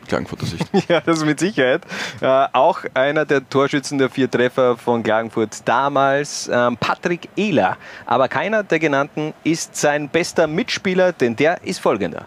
Klagenfurter 0.08 0.46
Sicht. 0.46 0.66
Ja, 0.88 1.00
das 1.00 1.24
mit 1.24 1.38
Sicherheit. 1.38 1.82
Äh, 2.20 2.26
auch 2.52 2.80
einer 2.94 3.24
der 3.24 3.48
Torschützen 3.48 3.98
der 3.98 4.10
vier 4.10 4.28
Treffer 4.28 4.76
von 4.76 5.02
Klagenfurt 5.02 5.68
damals, 5.68 6.50
ähm, 6.52 6.76
Patrick 6.76 7.28
Ehler. 7.36 7.76
Aber 8.06 8.28
keiner 8.28 8.64
der 8.64 8.80
genannten 8.80 9.34
ist 9.44 9.76
sein 9.76 10.08
bester 10.08 10.46
Mitspieler, 10.46 11.12
denn 11.12 11.36
der 11.36 11.62
ist 11.62 11.78
folgender. 11.78 12.24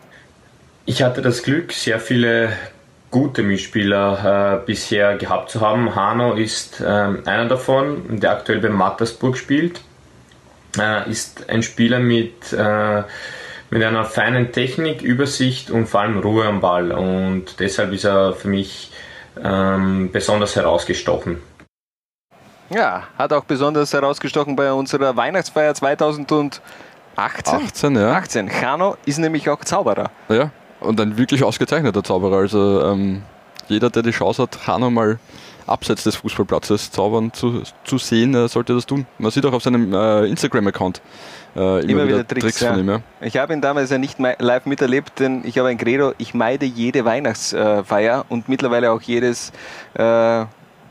Ich 0.86 1.04
hatte 1.04 1.22
das 1.22 1.44
Glück, 1.44 1.74
sehr 1.74 2.00
viele 2.00 2.54
gute 3.14 3.44
Mitspieler 3.44 4.58
äh, 4.60 4.66
bisher 4.66 5.16
gehabt 5.18 5.52
zu 5.52 5.62
haben. 5.62 5.96
Hano 5.96 6.34
ist 6.34 6.84
ähm, 6.86 7.22
einer 7.26 7.46
davon, 7.46 8.20
der 8.20 8.32
aktuell 8.32 8.60
bei 8.60 8.70
Mattersburg 8.70 9.38
spielt. 9.38 9.82
Äh, 10.80 11.10
ist 11.10 11.48
ein 11.48 11.62
Spieler 11.62 12.00
mit, 12.00 12.52
äh, 12.52 13.04
mit 13.70 13.84
einer 13.84 14.04
feinen 14.04 14.52
Technik, 14.52 15.04
Übersicht 15.04 15.70
und 15.70 15.86
vor 15.86 16.02
allem 16.02 16.20
Ruhe 16.20 16.46
am 16.46 16.60
Ball. 16.60 16.92
Und 16.92 17.60
deshalb 17.60 17.94
ist 17.94 18.04
er 18.04 18.34
für 18.34 18.48
mich 18.48 18.92
ähm, 19.42 20.10
besonders 20.12 20.56
herausgestochen. 20.56 21.38
Ja, 22.72 23.04
hat 23.16 23.32
auch 23.32 23.46
besonders 23.46 23.94
herausgestochen 23.94 24.56
bei 24.56 24.74
unserer 24.74 25.16
Weihnachtsfeier 25.16 25.76
2018. 25.76 26.62
18, 27.16 27.96
ja. 27.96 28.14
18. 28.14 28.50
Chano 28.50 28.98
ist 29.06 29.20
nämlich 29.20 29.48
auch 29.48 29.64
Zauberer. 29.64 30.10
Ja, 30.30 30.50
und 30.84 31.00
ein 31.00 31.18
wirklich 31.18 31.44
ausgezeichneter 31.44 32.04
Zauberer. 32.04 32.38
Also 32.38 32.84
ähm, 32.84 33.24
jeder, 33.68 33.90
der 33.90 34.04
die 34.04 34.12
Chance 34.12 34.44
hat, 34.44 34.68
Hanno 34.68 34.90
mal 34.90 35.20
abseits 35.66 36.04
des 36.04 36.16
Fußballplatzes 36.18 36.92
zaubern 36.92 37.32
zu, 37.34 37.64
zu 37.84 37.98
sehen, 37.98 38.36
äh, 38.36 38.48
sollte 38.48 38.74
das 38.74 38.86
tun. 38.86 39.06
Man 39.18 39.32
sieht 39.32 39.46
auch 39.46 39.54
auf 39.54 39.64
seinem 39.64 39.94
äh, 39.94 40.26
Instagram-Account 40.26 41.02
äh, 41.56 41.86
immer, 41.86 42.08
wieder, 42.08 42.28
Tricks, 42.28 42.60
ja. 42.60 42.72
von 42.72 42.80
ihm. 42.80 42.90
Ja. 42.90 43.00
Ich 43.22 43.38
habe 43.38 43.54
ihn 43.54 43.62
damals 43.62 43.90
ja 43.90 43.98
nicht 43.98 44.18
live 44.20 44.66
miterlebt, 44.66 45.20
denn 45.20 45.44
ich 45.46 45.58
habe 45.58 45.70
ein 45.70 45.78
Credo, 45.78 46.14
ich 46.18 46.34
meide 46.34 46.66
jede 46.66 47.06
Weihnachtsfeier 47.06 48.26
und 48.30 48.50
mittlerweile 48.50 48.92
auch 48.92 49.02
jedes, 49.02 49.52
äh, 49.94 50.46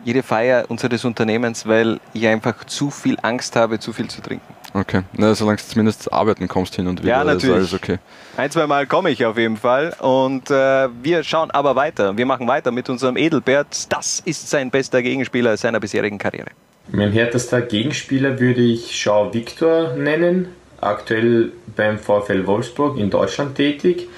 jede 0.04 0.22
Feier 0.22 0.64
unseres 0.68 1.04
Unternehmens, 1.04 1.66
weil 1.66 2.00
ich 2.12 2.26
einfach 2.26 2.64
zu 2.64 2.90
viel 2.90 3.18
Angst 3.22 3.56
habe, 3.56 3.78
zu 3.78 3.92
viel 3.92 4.08
zu 4.08 4.20
trinken. 4.22 4.54
Okay, 4.74 5.02
Na, 5.12 5.34
solange 5.34 5.58
du 5.58 5.64
zumindest 5.64 6.10
arbeiten 6.12 6.48
kommst 6.48 6.76
hin 6.76 6.86
und 6.86 7.00
wieder, 7.02 7.10
Ja, 7.10 7.20
ist 7.22 7.26
natürlich. 7.26 7.54
alles 7.56 7.74
okay. 7.74 7.98
Ein, 8.38 8.50
zwei 8.50 8.66
Mal 8.66 8.86
komme 8.86 9.10
ich 9.10 9.24
auf 9.26 9.36
jeden 9.36 9.58
Fall. 9.58 9.94
Und 10.00 10.50
äh, 10.50 10.88
wir 11.02 11.22
schauen 11.24 11.50
aber 11.50 11.76
weiter. 11.76 12.16
Wir 12.16 12.24
machen 12.24 12.48
weiter 12.48 12.70
mit 12.70 12.88
unserem 12.88 13.18
Edelbert. 13.18 13.92
Das 13.92 14.20
ist 14.24 14.48
sein 14.48 14.70
bester 14.70 15.02
Gegenspieler 15.02 15.56
seiner 15.58 15.78
bisherigen 15.78 16.16
Karriere. 16.16 16.48
Mein 16.90 17.12
härtester 17.12 17.60
Gegenspieler 17.60 18.40
würde 18.40 18.62
ich 18.62 18.98
Schau 18.98 19.32
Viktor 19.34 19.92
nennen, 19.94 20.48
aktuell 20.80 21.52
beim 21.76 21.98
VfL 21.98 22.46
Wolfsburg 22.46 22.96
in 22.98 23.10
Deutschland 23.10 23.54
tätig. 23.56 24.08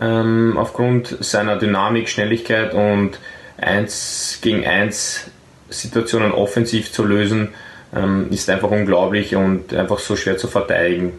Ähm, 0.00 0.56
aufgrund 0.58 1.16
seiner 1.20 1.56
Dynamik, 1.58 2.08
Schnelligkeit 2.08 2.74
und 2.74 3.18
1 3.58 4.38
gegen 4.42 4.64
1 4.66 5.30
Situationen 5.68 6.32
offensiv 6.32 6.92
zu 6.92 7.04
lösen, 7.04 7.50
ähm, 7.94 8.28
ist 8.30 8.48
einfach 8.50 8.70
unglaublich 8.70 9.34
und 9.36 9.72
einfach 9.74 9.98
so 9.98 10.16
schwer 10.16 10.36
zu 10.38 10.48
verteidigen. 10.48 11.12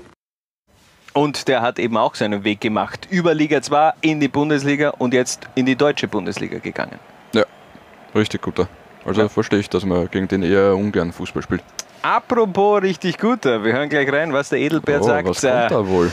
Und 1.13 1.47
der 1.47 1.61
hat 1.61 1.77
eben 1.77 1.95
auch 1.97 2.15
seinen 2.15 2.43
Weg 2.43 2.59
gemacht. 2.61 3.07
Über 3.11 3.35
Liga 3.35 3.61
2 3.61 3.93
in 4.01 4.19
die 4.19 4.27
Bundesliga 4.27 4.89
und 4.89 5.13
jetzt 5.13 5.47
in 5.53 5.65
die 5.67 5.75
deutsche 5.75 6.07
Bundesliga 6.07 6.57
gegangen. 6.57 6.97
Ja, 7.33 7.43
richtig 8.15 8.41
guter. 8.41 8.67
Also 9.05 9.27
verstehe 9.29 9.59
ich, 9.59 9.69
dass 9.69 9.85
man 9.85 10.09
gegen 10.09 10.27
den 10.27 10.41
eher 10.43 10.75
ungern 10.75 11.11
Fußball 11.11 11.43
spielt. 11.43 11.61
Apropos 12.01 12.81
richtig 12.81 13.17
guter, 13.19 13.63
wir 13.63 13.73
hören 13.73 13.89
gleich 13.89 14.11
rein, 14.11 14.33
was 14.33 14.49
der 14.49 14.59
Edelbert 14.59 15.01
Oh, 15.01 15.05
sagt. 15.05 15.27
was 15.27 15.41
kommt 15.41 15.71
da 15.71 15.87
wohl? 15.87 16.11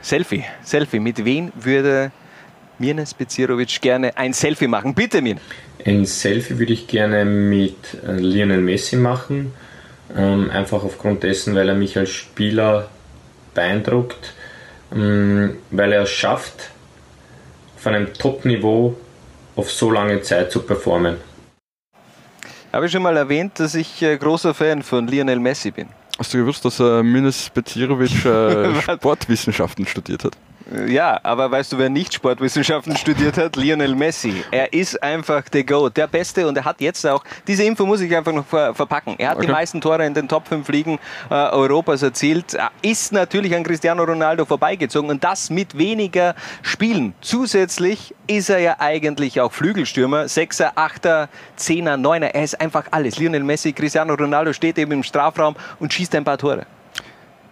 Selfie, 0.00 0.44
Selfie. 0.62 1.00
Mit 1.00 1.24
wem 1.24 1.52
würde 1.54 2.10
Mirnes 2.78 3.14
Bezirovic 3.14 3.80
gerne 3.80 4.16
ein 4.16 4.32
Selfie 4.32 4.66
machen? 4.68 4.94
Bitte, 4.94 5.20
Mir. 5.22 5.36
Ein 5.84 6.04
Selfie 6.04 6.58
würde 6.58 6.72
ich 6.72 6.86
gerne 6.86 7.24
mit 7.24 7.76
äh, 8.06 8.12
Lionel 8.12 8.60
Messi 8.60 8.96
machen, 8.96 9.52
ähm, 10.16 10.50
einfach 10.50 10.84
aufgrund 10.84 11.22
dessen, 11.24 11.54
weil 11.54 11.68
er 11.68 11.74
mich 11.74 11.98
als 11.98 12.10
Spieler 12.10 12.88
beeindruckt, 13.54 14.34
ähm, 14.94 15.56
weil 15.70 15.92
er 15.92 16.02
es 16.02 16.10
schafft, 16.10 16.70
auf 17.76 17.86
einem 17.86 18.12
Top-Niveau 18.14 18.96
auf 19.56 19.70
so 19.70 19.90
lange 19.90 20.22
Zeit 20.22 20.52
zu 20.52 20.62
performen. 20.62 21.16
Habe 22.72 22.86
ich 22.86 22.92
schon 22.92 23.02
mal 23.02 23.16
erwähnt, 23.16 23.58
dass 23.58 23.74
ich 23.74 24.00
äh, 24.02 24.16
großer 24.16 24.54
Fan 24.54 24.82
von 24.82 25.08
Lionel 25.08 25.40
Messi 25.40 25.72
bin. 25.72 25.88
Hast 26.18 26.32
du 26.32 26.38
gewusst, 26.38 26.64
dass 26.64 26.78
Minas 26.78 27.50
Becirovic 27.50 28.24
äh, 28.24 28.80
Sportwissenschaften 28.82 29.86
studiert 29.86 30.24
hat? 30.24 30.36
Ja, 30.86 31.20
aber 31.22 31.50
weißt 31.50 31.72
du, 31.72 31.78
wer 31.78 31.90
nicht 31.90 32.14
Sportwissenschaften 32.14 32.96
studiert 32.96 33.36
hat? 33.36 33.56
Lionel 33.56 33.94
Messi. 33.94 34.42
Er 34.50 34.72
ist 34.72 35.02
einfach 35.02 35.42
der 35.50 35.64
Goat, 35.64 35.96
der 35.98 36.06
Beste 36.06 36.46
und 36.48 36.56
er 36.56 36.64
hat 36.64 36.80
jetzt 36.80 37.06
auch, 37.06 37.22
diese 37.46 37.62
Info 37.64 37.84
muss 37.84 38.00
ich 38.00 38.14
einfach 38.16 38.32
noch 38.32 38.46
ver 38.46 38.74
verpacken. 38.74 39.16
Er 39.18 39.30
hat 39.30 39.36
Okay. 39.36 39.46
die 39.46 39.52
meisten 39.52 39.80
Tore 39.80 40.06
in 40.06 40.14
den 40.14 40.28
Top 40.28 40.48
5 40.48 40.66
Ligen 40.68 40.98
äh, 41.30 41.34
Europas 41.34 42.02
erzielt, 42.02 42.54
Er 42.54 42.70
ist 42.80 43.12
natürlich 43.12 43.54
an 43.54 43.64
Cristiano 43.64 44.02
Ronaldo 44.04 44.44
vorbeigezogen 44.46 45.10
und 45.10 45.22
das 45.22 45.50
mit 45.50 45.76
weniger 45.76 46.34
Spielen. 46.62 47.12
Zusätzlich 47.20 48.14
ist 48.26 48.48
er 48.48 48.58
ja 48.60 48.76
eigentlich 48.78 49.40
auch 49.40 49.52
Flügelstürmer, 49.52 50.28
Sechser, 50.28 50.72
Achter, 50.76 51.28
Zehner, 51.56 51.96
Neuner. 51.98 52.34
Er 52.34 52.44
ist 52.44 52.58
einfach 52.60 52.84
alles. 52.92 53.18
Lionel 53.18 53.42
Messi, 53.44 53.72
Cristiano 53.72 54.14
Ronaldo 54.14 54.52
steht 54.52 54.78
eben 54.78 54.92
im 54.92 55.02
Strafraum 55.02 55.54
und 55.80 55.92
schießt 55.92 56.14
ein 56.14 56.24
paar 56.24 56.38
Tore. 56.38 56.64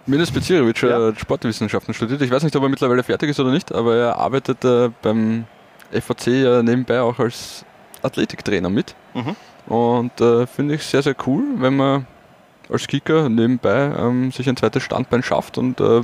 Milos 0.07 0.31
Bezirovic 0.31 0.83
hat 0.83 1.21
Sportwissenschaften 1.21 1.95
studiert. 1.95 2.23
Ich 2.23 2.31
weiß 2.31 2.43
nicht, 2.43 2.57
ob 2.57 2.63
er 2.63 2.69
mittlerweile 2.69 3.03
fertig 3.03 3.31
ist 3.31 3.41
oder 3.41 3.51
nicht, 3.51 3.73
aber 3.73 3.97
er 3.97 4.17
arbeitet 4.17 4.65
äh, 4.65 4.91
beim 5.03 5.45
FAC 5.93 6.27
ja 6.29 6.63
nebenbei 6.63 7.01
auch 7.01 7.19
als 7.19 7.65
Athletiktrainer 8.03 8.71
mit. 8.71 8.95
Mhm. 9.15 9.37
Und 9.67 10.21
äh, 10.21 10.47
finde 10.47 10.75
ich 10.75 10.83
sehr, 10.83 11.03
sehr 11.03 11.15
cool, 11.27 11.45
wenn 11.57 11.77
man 11.77 12.07
als 12.71 12.87
Kicker 12.87 13.29
nebenbei 13.29 13.93
ähm, 13.99 14.33
sich 14.33 14.49
ein 14.49 14.57
zweites 14.57 14.83
Standbein 14.83 15.23
schafft 15.23 15.59
und 15.59 15.81
äh, 15.81 16.01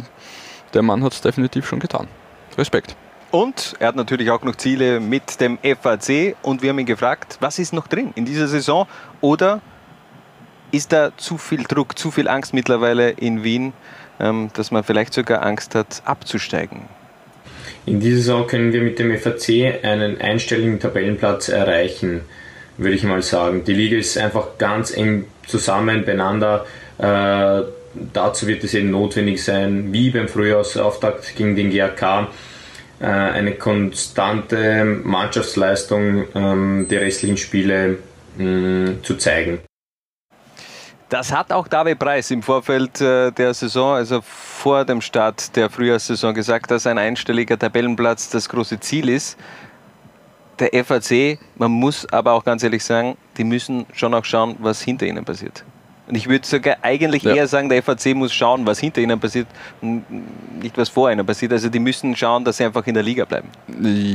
der 0.75 0.83
Mann 0.83 1.03
hat 1.03 1.13
es 1.13 1.21
definitiv 1.21 1.67
schon 1.67 1.81
getan. 1.81 2.09
Respekt. 2.59 2.97
Und 3.31 3.75
er 3.79 3.89
hat 3.89 3.97
natürlich 3.97 4.31
auch 4.31 4.43
noch 4.43 4.57
Ziele 4.57 5.01
mit 5.01 5.41
dem 5.41 5.59
FAC 5.59 6.37
und 6.43 6.63
wir 6.63 6.71
haben 6.71 6.79
ihn 6.79 6.87
gefragt, 6.87 7.39
was 7.41 7.59
ist 7.59 7.73
noch 7.73 7.87
drin 7.87 8.13
in 8.15 8.25
dieser 8.25 8.49
Saison 8.49 8.87
oder 9.21 9.61
ist 10.73 10.93
da 10.93 11.11
zu 11.17 11.39
viel 11.39 11.65
Druck, 11.65 11.99
zu 11.99 12.11
viel 12.11 12.29
Angst 12.29 12.55
mittlerweile 12.55 13.11
in 13.11 13.45
Wien, 13.45 13.73
ähm, 14.21 14.51
dass 14.55 14.71
man 14.71 14.85
vielleicht 14.85 15.15
sogar 15.15 15.43
Angst 15.45 15.75
hat, 15.75 16.03
abzusteigen? 16.05 16.83
In 17.85 18.01
dieser 18.01 18.17
Saison 18.17 18.47
können 18.47 18.73
wir 18.73 18.83
mit 18.83 18.99
dem 18.99 19.17
FAC 19.17 19.85
einen 19.85 20.21
einstelligen 20.21 20.81
Tabellenplatz 20.81 21.49
erreichen, 21.49 22.23
würde 22.79 22.97
ich 22.97 23.05
mal 23.05 23.23
sagen. 23.23 23.65
Die 23.65 23.75
Liga 23.75 23.97
ist 23.97 24.19
einfach 24.19 24.59
ganz 24.59 24.97
eng 24.97 25.27
zusammen 25.47 26.05
beieinander. 26.05 26.67
Äh, 26.99 27.63
dazu 28.13 28.47
wird 28.47 28.65
es 28.65 28.75
eben 28.75 28.91
notwendig 28.91 29.43
sein, 29.43 29.93
wie 29.93 30.11
beim 30.11 30.29
Frühjahrsauftakt 30.29 31.37
gegen 31.37 31.55
den 31.55 31.71
GAK, 31.71 32.29
äh, 33.01 33.05
eine 33.07 33.53
konstante 33.53 34.85
Mannschaftsleistung 34.85 36.25
ähm, 36.35 36.87
der 36.91 37.03
restlichen 37.03 37.37
Spiele 37.37 37.99
zu 38.39 39.17
zeigen. 39.17 39.61
Das 41.09 41.33
hat 41.33 41.53
auch 41.53 41.69
David 41.69 42.01
Preis 42.01 42.31
im 42.33 42.43
Vorfeld 42.43 43.01
äh, 43.01 43.31
der 43.31 43.55
Saison, 43.55 43.95
also 43.95 44.21
vor 44.23 44.85
dem 44.85 45.01
Start 45.01 45.55
der 45.55 45.71
Frühjahrssaison 45.71 46.35
gesagt, 46.35 46.71
dass 46.71 46.87
ein 46.87 46.99
einstelliger 46.99 47.57
Tabellenplatz 47.57 48.29
das 48.31 48.49
große 48.49 48.81
Ziel 48.81 49.09
ist. 49.09 49.39
Der 50.59 50.85
FAC, 50.85 51.39
man 51.57 51.71
muss 51.71 52.11
aber 52.13 52.33
auch 52.33 52.43
ganz 52.43 52.63
ehrlich 52.65 52.83
sagen, 52.83 53.17
die 53.37 53.45
müssen 53.45 53.87
schon 53.93 54.15
auch 54.15 54.25
schauen, 54.25 54.57
was 54.59 54.81
hinter 54.81 55.07
ihnen 55.07 55.25
passiert. 55.25 55.65
Und 56.09 56.15
ich 56.17 56.29
würde 56.29 56.47
sogar 56.47 56.77
eigentlich 56.83 57.23
Ja. 57.25 57.35
eher 57.35 57.47
sagen, 57.47 57.69
der 57.69 57.83
FAC 57.83 58.15
muss 58.15 58.33
schauen, 58.33 58.67
was 58.67 58.79
hinter 58.81 59.01
ihnen 59.01 59.21
passiert 59.21 59.47
und 59.81 60.05
nicht 60.61 60.77
was 60.79 60.89
vor 60.89 61.11
ihnen 61.13 61.25
passiert. 61.27 61.53
Also 61.53 61.69
die 61.69 61.79
müssen 61.79 62.17
schauen, 62.17 62.45
dass 62.45 62.57
sie 62.57 62.65
einfach 62.65 62.87
in 62.87 62.95
der 62.95 63.03
Liga 63.03 63.25
bleiben. 63.25 63.49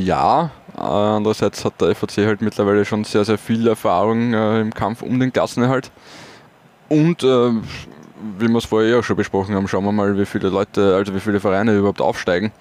Ja, 0.05 0.51
andererseits 0.75 1.63
hat 1.63 1.79
der 1.79 1.95
FAC 1.95 2.17
halt 2.25 2.41
mittlerweile 2.41 2.83
schon 2.83 3.03
sehr, 3.05 3.23
sehr 3.23 3.37
viel 3.37 3.67
Erfahrung 3.67 4.33
äh, 4.33 4.59
im 4.61 4.73
Kampf 4.73 5.01
um 5.01 5.19
den 5.19 5.31
Klassenerhalt. 5.31 5.89
Und 6.91 7.23
äh, 7.23 7.51
wie 8.37 8.49
wir 8.49 8.57
es 8.57 8.65
vorher 8.65 8.99
auch 8.99 9.03
schon 9.03 9.15
besprochen 9.15 9.55
haben, 9.55 9.65
schauen 9.69 9.85
wir 9.85 9.93
mal, 9.93 10.17
wie 10.17 10.25
viele 10.25 10.49
Leute, 10.49 10.93
also 10.93 11.15
wie 11.15 11.21
viele 11.21 11.39
Vereine 11.39 11.77
überhaupt 11.77 12.01
aufsteigen. 12.01 12.51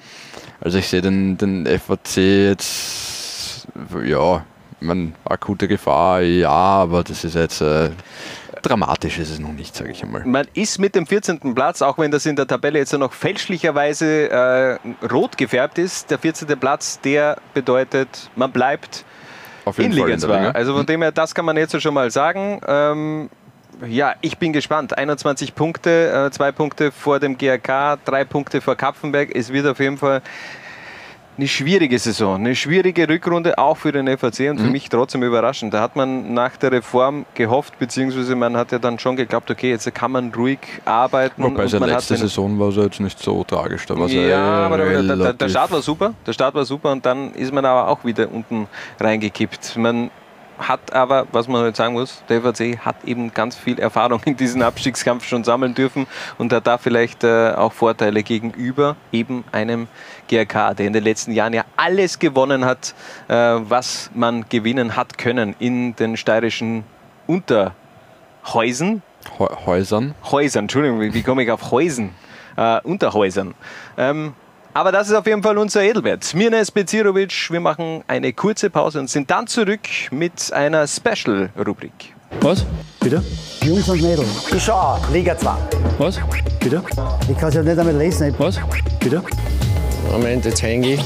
Also 0.60 0.78
ich 0.78 0.86
sehe 0.86 1.02
den, 1.02 1.36
den 1.36 1.66
FAC 1.66 2.16
jetzt, 2.16 3.66
ja, 4.04 4.44
meine, 4.78 5.14
akute 5.24 5.66
Gefahr, 5.66 6.20
ja, 6.20 6.48
aber 6.48 7.02
das 7.02 7.24
ist 7.24 7.34
jetzt 7.34 7.60
äh, 7.60 7.90
dramatisch 8.62 9.18
ist 9.18 9.30
es 9.30 9.40
noch 9.40 9.52
nicht, 9.52 9.74
sage 9.74 9.90
ich 9.90 10.04
einmal. 10.04 10.24
Man 10.24 10.46
ist 10.54 10.78
mit 10.78 10.94
dem 10.94 11.08
14. 11.08 11.52
Platz, 11.52 11.82
auch 11.82 11.98
wenn 11.98 12.12
das 12.12 12.24
in 12.24 12.36
der 12.36 12.46
Tabelle 12.46 12.78
jetzt 12.78 12.96
noch 12.96 13.12
fälschlicherweise 13.12 14.30
äh, 14.30 15.06
rot 15.10 15.38
gefärbt 15.38 15.76
ist, 15.78 16.08
der 16.08 16.20
14. 16.20 16.46
Platz, 16.56 17.00
der 17.00 17.38
bedeutet, 17.52 18.30
man 18.36 18.52
bleibt 18.52 19.04
in 19.76 19.90
Liga 19.90 20.04
in 20.04 20.10
der 20.10 20.18
2. 20.20 20.38
Liga. 20.38 20.50
Also 20.52 20.76
von 20.76 20.86
dem 20.86 21.02
her, 21.02 21.10
das 21.10 21.34
kann 21.34 21.44
man 21.44 21.56
jetzt 21.56 21.80
schon 21.82 21.94
mal 21.94 22.12
sagen. 22.12 22.60
Ähm, 22.66 23.30
ja, 23.86 24.14
ich 24.20 24.38
bin 24.38 24.52
gespannt. 24.52 24.96
21 24.96 25.54
Punkte, 25.54 26.26
äh, 26.26 26.30
zwei 26.30 26.52
Punkte 26.52 26.92
vor 26.92 27.18
dem 27.18 27.36
GRK, 27.38 27.98
drei 28.04 28.24
Punkte 28.24 28.60
vor 28.60 28.76
Kapfenberg. 28.76 29.34
Es 29.34 29.52
wird 29.52 29.66
auf 29.66 29.80
jeden 29.80 29.98
Fall 29.98 30.22
eine 31.38 31.48
schwierige 31.48 31.98
Saison, 31.98 32.34
eine 32.34 32.54
schwierige 32.54 33.08
Rückrunde 33.08 33.56
auch 33.56 33.76
für 33.76 33.92
den 33.92 34.08
FAC 34.08 34.50
und 34.50 34.58
für 34.58 34.66
Mhm. 34.66 34.72
mich 34.72 34.88
trotzdem 34.90 35.22
überraschend. 35.22 35.72
Da 35.72 35.80
hat 35.80 35.96
man 35.96 36.34
nach 36.34 36.56
der 36.58 36.72
Reform 36.72 37.24
gehofft, 37.34 37.78
beziehungsweise 37.78 38.36
man 38.36 38.58
hat 38.58 38.72
ja 38.72 38.78
dann 38.78 38.98
schon 38.98 39.16
geglaubt, 39.16 39.50
okay, 39.50 39.70
jetzt 39.70 39.92
kann 39.94 40.12
man 40.12 40.34
ruhig 40.34 40.58
arbeiten. 40.84 41.42
Wobei 41.42 41.66
seine 41.66 41.86
letzte 41.86 42.16
Saison 42.16 42.58
war 42.58 42.68
es 42.68 42.76
ja 42.76 42.82
jetzt 42.82 43.00
nicht 43.00 43.18
so 43.18 43.42
tragisch. 43.44 43.86
Da 43.86 43.94
ja, 44.06 44.66
aber 44.66 44.76
der, 44.76 45.32
der, 45.32 45.48
Start 45.48 45.70
war 45.72 45.80
super. 45.80 46.12
Der 46.26 46.34
Start 46.34 46.54
war 46.54 46.66
super 46.66 46.92
und 46.92 47.06
dann 47.06 47.32
ist 47.32 47.54
man 47.54 47.64
aber 47.64 47.88
auch 47.88 48.04
wieder 48.04 48.30
unten 48.30 48.68
reingekippt. 48.98 49.78
Man 49.78 50.10
hat 50.60 50.92
aber, 50.92 51.26
was 51.32 51.48
man 51.48 51.64
jetzt 51.64 51.78
sagen 51.78 51.94
muss, 51.94 52.22
der 52.28 52.42
FAC 52.42 52.78
hat 52.78 52.96
eben 53.04 53.32
ganz 53.32 53.56
viel 53.56 53.78
Erfahrung 53.78 54.20
in 54.24 54.36
diesem 54.36 54.62
Abstiegskampf 54.62 55.26
schon 55.26 55.44
sammeln 55.44 55.74
dürfen 55.74 56.06
und 56.38 56.52
hat 56.52 56.66
da 56.66 56.78
vielleicht 56.78 57.24
äh, 57.24 57.52
auch 57.56 57.72
Vorteile 57.72 58.22
gegenüber 58.22 58.96
eben 59.12 59.44
einem 59.52 59.88
GRK, 60.28 60.74
der 60.74 60.86
in 60.86 60.92
den 60.92 61.04
letzten 61.04 61.32
Jahren 61.32 61.52
ja 61.52 61.64
alles 61.76 62.18
gewonnen 62.18 62.64
hat, 62.64 62.94
äh, 63.28 63.34
was 63.34 64.10
man 64.14 64.48
gewinnen 64.48 64.96
hat 64.96 65.18
können 65.18 65.54
in 65.58 65.96
den 65.96 66.16
steirischen 66.16 66.84
Unterhäusern. 67.26 69.02
Häusern. 69.38 70.14
Häusern, 70.30 70.64
Entschuldigung, 70.64 71.00
wie 71.00 71.22
komme 71.22 71.42
ich 71.42 71.50
auf 71.50 71.70
Häusen? 71.70 72.14
Äh, 72.56 72.80
Unterhäusern. 72.82 73.54
Ähm, 73.96 74.34
aber 74.74 74.92
das 74.92 75.08
ist 75.08 75.14
auf 75.14 75.26
jeden 75.26 75.42
Fall 75.42 75.58
unser 75.58 75.82
Edelwert. 75.82 76.24
Smirnes 76.24 76.70
Bezirovic, 76.70 77.50
wir 77.50 77.60
machen 77.60 78.04
eine 78.06 78.32
kurze 78.32 78.70
Pause 78.70 79.00
und 79.00 79.10
sind 79.10 79.30
dann 79.30 79.46
zurück 79.46 79.80
mit 80.10 80.52
einer 80.52 80.86
Special-Rubrik. 80.86 82.14
Was? 82.40 82.64
Bitte? 83.00 83.22
Jungs 83.62 83.88
und 83.88 84.00
Mädels. 84.00 84.52
Ich 84.54 84.62
schau, 84.62 84.98
Liga 85.12 85.36
2. 85.36 85.50
Was? 85.98 86.20
Bitte? 86.60 86.82
Ich 87.28 87.36
kann 87.38 87.48
es 87.48 87.54
ja 87.54 87.62
nicht 87.62 87.78
einmal 87.78 87.96
lesen. 87.96 88.34
Was? 88.38 88.60
Bitte? 89.00 89.22
Moment, 90.10 90.44
jetzt 90.44 90.62
hänge 90.62 90.94
ich. 90.94 91.00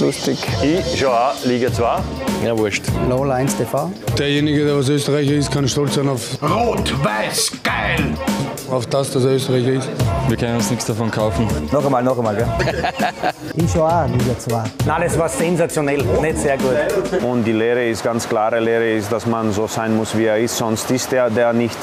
Lustig. 0.00 0.38
Ich 0.62 0.98
schau 0.98 1.10
auch 1.10 1.44
Liga 1.44 1.72
2. 1.72 1.98
Ja, 2.44 2.56
wurscht. 2.58 2.84
Lola 3.08 3.34
1 3.34 3.56
TV. 3.56 3.90
Derjenige, 4.18 4.64
der 4.64 4.76
was 4.76 4.88
Österreicher 4.88 5.34
ist, 5.34 5.50
kann 5.52 5.68
stolz 5.68 5.94
sein 5.94 6.08
auf. 6.08 6.38
Rot-Weiß, 6.42 7.52
geil! 7.62 8.14
Auf 8.70 8.86
das, 8.86 9.10
dass 9.12 9.24
er 9.24 9.32
Österreicher 9.32 9.72
ist. 9.72 9.88
Wir 10.28 10.36
können 10.36 10.56
uns 10.56 10.70
nichts 10.70 10.86
davon 10.86 11.10
kaufen. 11.10 11.46
Noch 11.70 11.84
einmal, 11.84 12.02
noch 12.02 12.18
einmal, 12.18 12.34
gell? 12.36 12.48
Ich 13.56 13.70
schau 13.72 13.86
auch 13.86 14.06
Liga 14.08 14.36
2. 14.38 14.62
Nein, 14.86 15.02
das 15.02 15.18
war 15.18 15.28
sensationell, 15.28 16.02
nicht 16.20 16.38
sehr 16.38 16.58
gut. 16.58 17.22
Und 17.22 17.44
die 17.44 17.52
Lehre 17.52 17.86
ist 17.86 18.02
ganz 18.02 18.28
klare 18.28 18.58
Lehre 18.58 18.90
ist, 18.90 19.12
dass 19.12 19.26
man 19.26 19.52
so 19.52 19.66
sein 19.68 19.96
muss, 19.96 20.16
wie 20.16 20.24
er 20.24 20.38
ist, 20.38 20.56
sonst 20.56 20.90
ist 20.90 21.12
er 21.12 21.30
der 21.30 21.52
nicht. 21.52 21.78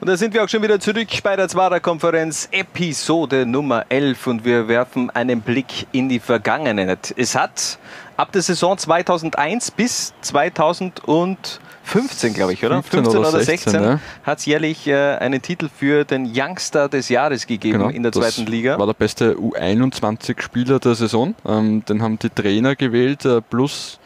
Und 0.00 0.08
da 0.08 0.16
sind 0.16 0.32
wir 0.32 0.42
auch 0.42 0.48
schon 0.48 0.62
wieder 0.62 0.80
zurück 0.80 1.08
bei 1.22 1.36
der 1.36 1.46
Zwarer-Konferenz, 1.46 2.48
Episode 2.52 3.44
Nummer 3.44 3.84
11. 3.90 4.26
Und 4.28 4.44
wir 4.46 4.66
werfen 4.66 5.10
einen 5.10 5.42
Blick 5.42 5.86
in 5.92 6.08
die 6.08 6.20
Vergangenheit. 6.20 7.12
Es 7.18 7.34
hat 7.34 7.78
ab 8.16 8.32
der 8.32 8.40
Saison 8.40 8.78
2001 8.78 9.72
bis 9.72 10.14
2015, 10.22 12.32
glaube 12.32 12.54
ich, 12.54 12.64
oder? 12.64 12.82
15 12.82 13.14
oder 13.14 13.40
16, 13.42 13.74
ja. 13.74 14.00
hat 14.22 14.38
es 14.38 14.46
jährlich 14.46 14.86
äh, 14.86 15.16
einen 15.16 15.42
Titel 15.42 15.68
für 15.68 16.06
den 16.06 16.32
Youngster 16.34 16.88
des 16.88 17.10
Jahres 17.10 17.46
gegeben 17.46 17.90
in 17.90 18.02
der 18.02 18.10
Genau, 18.10 18.24
zweiten 18.24 18.46
Liga. 18.50 18.78
war 18.78 18.86
der 18.86 18.94
beste 18.94 19.34
U21-Spieler 19.34 20.78
der 20.78 20.94
Saison. 20.94 21.34
Ähm, 21.46 21.84
den 21.84 22.00
haben 22.00 22.18
die 22.18 22.30
Trainer 22.30 22.74
gewählt, 22.74 23.26
äh, 23.26 23.42
plus 23.42 23.99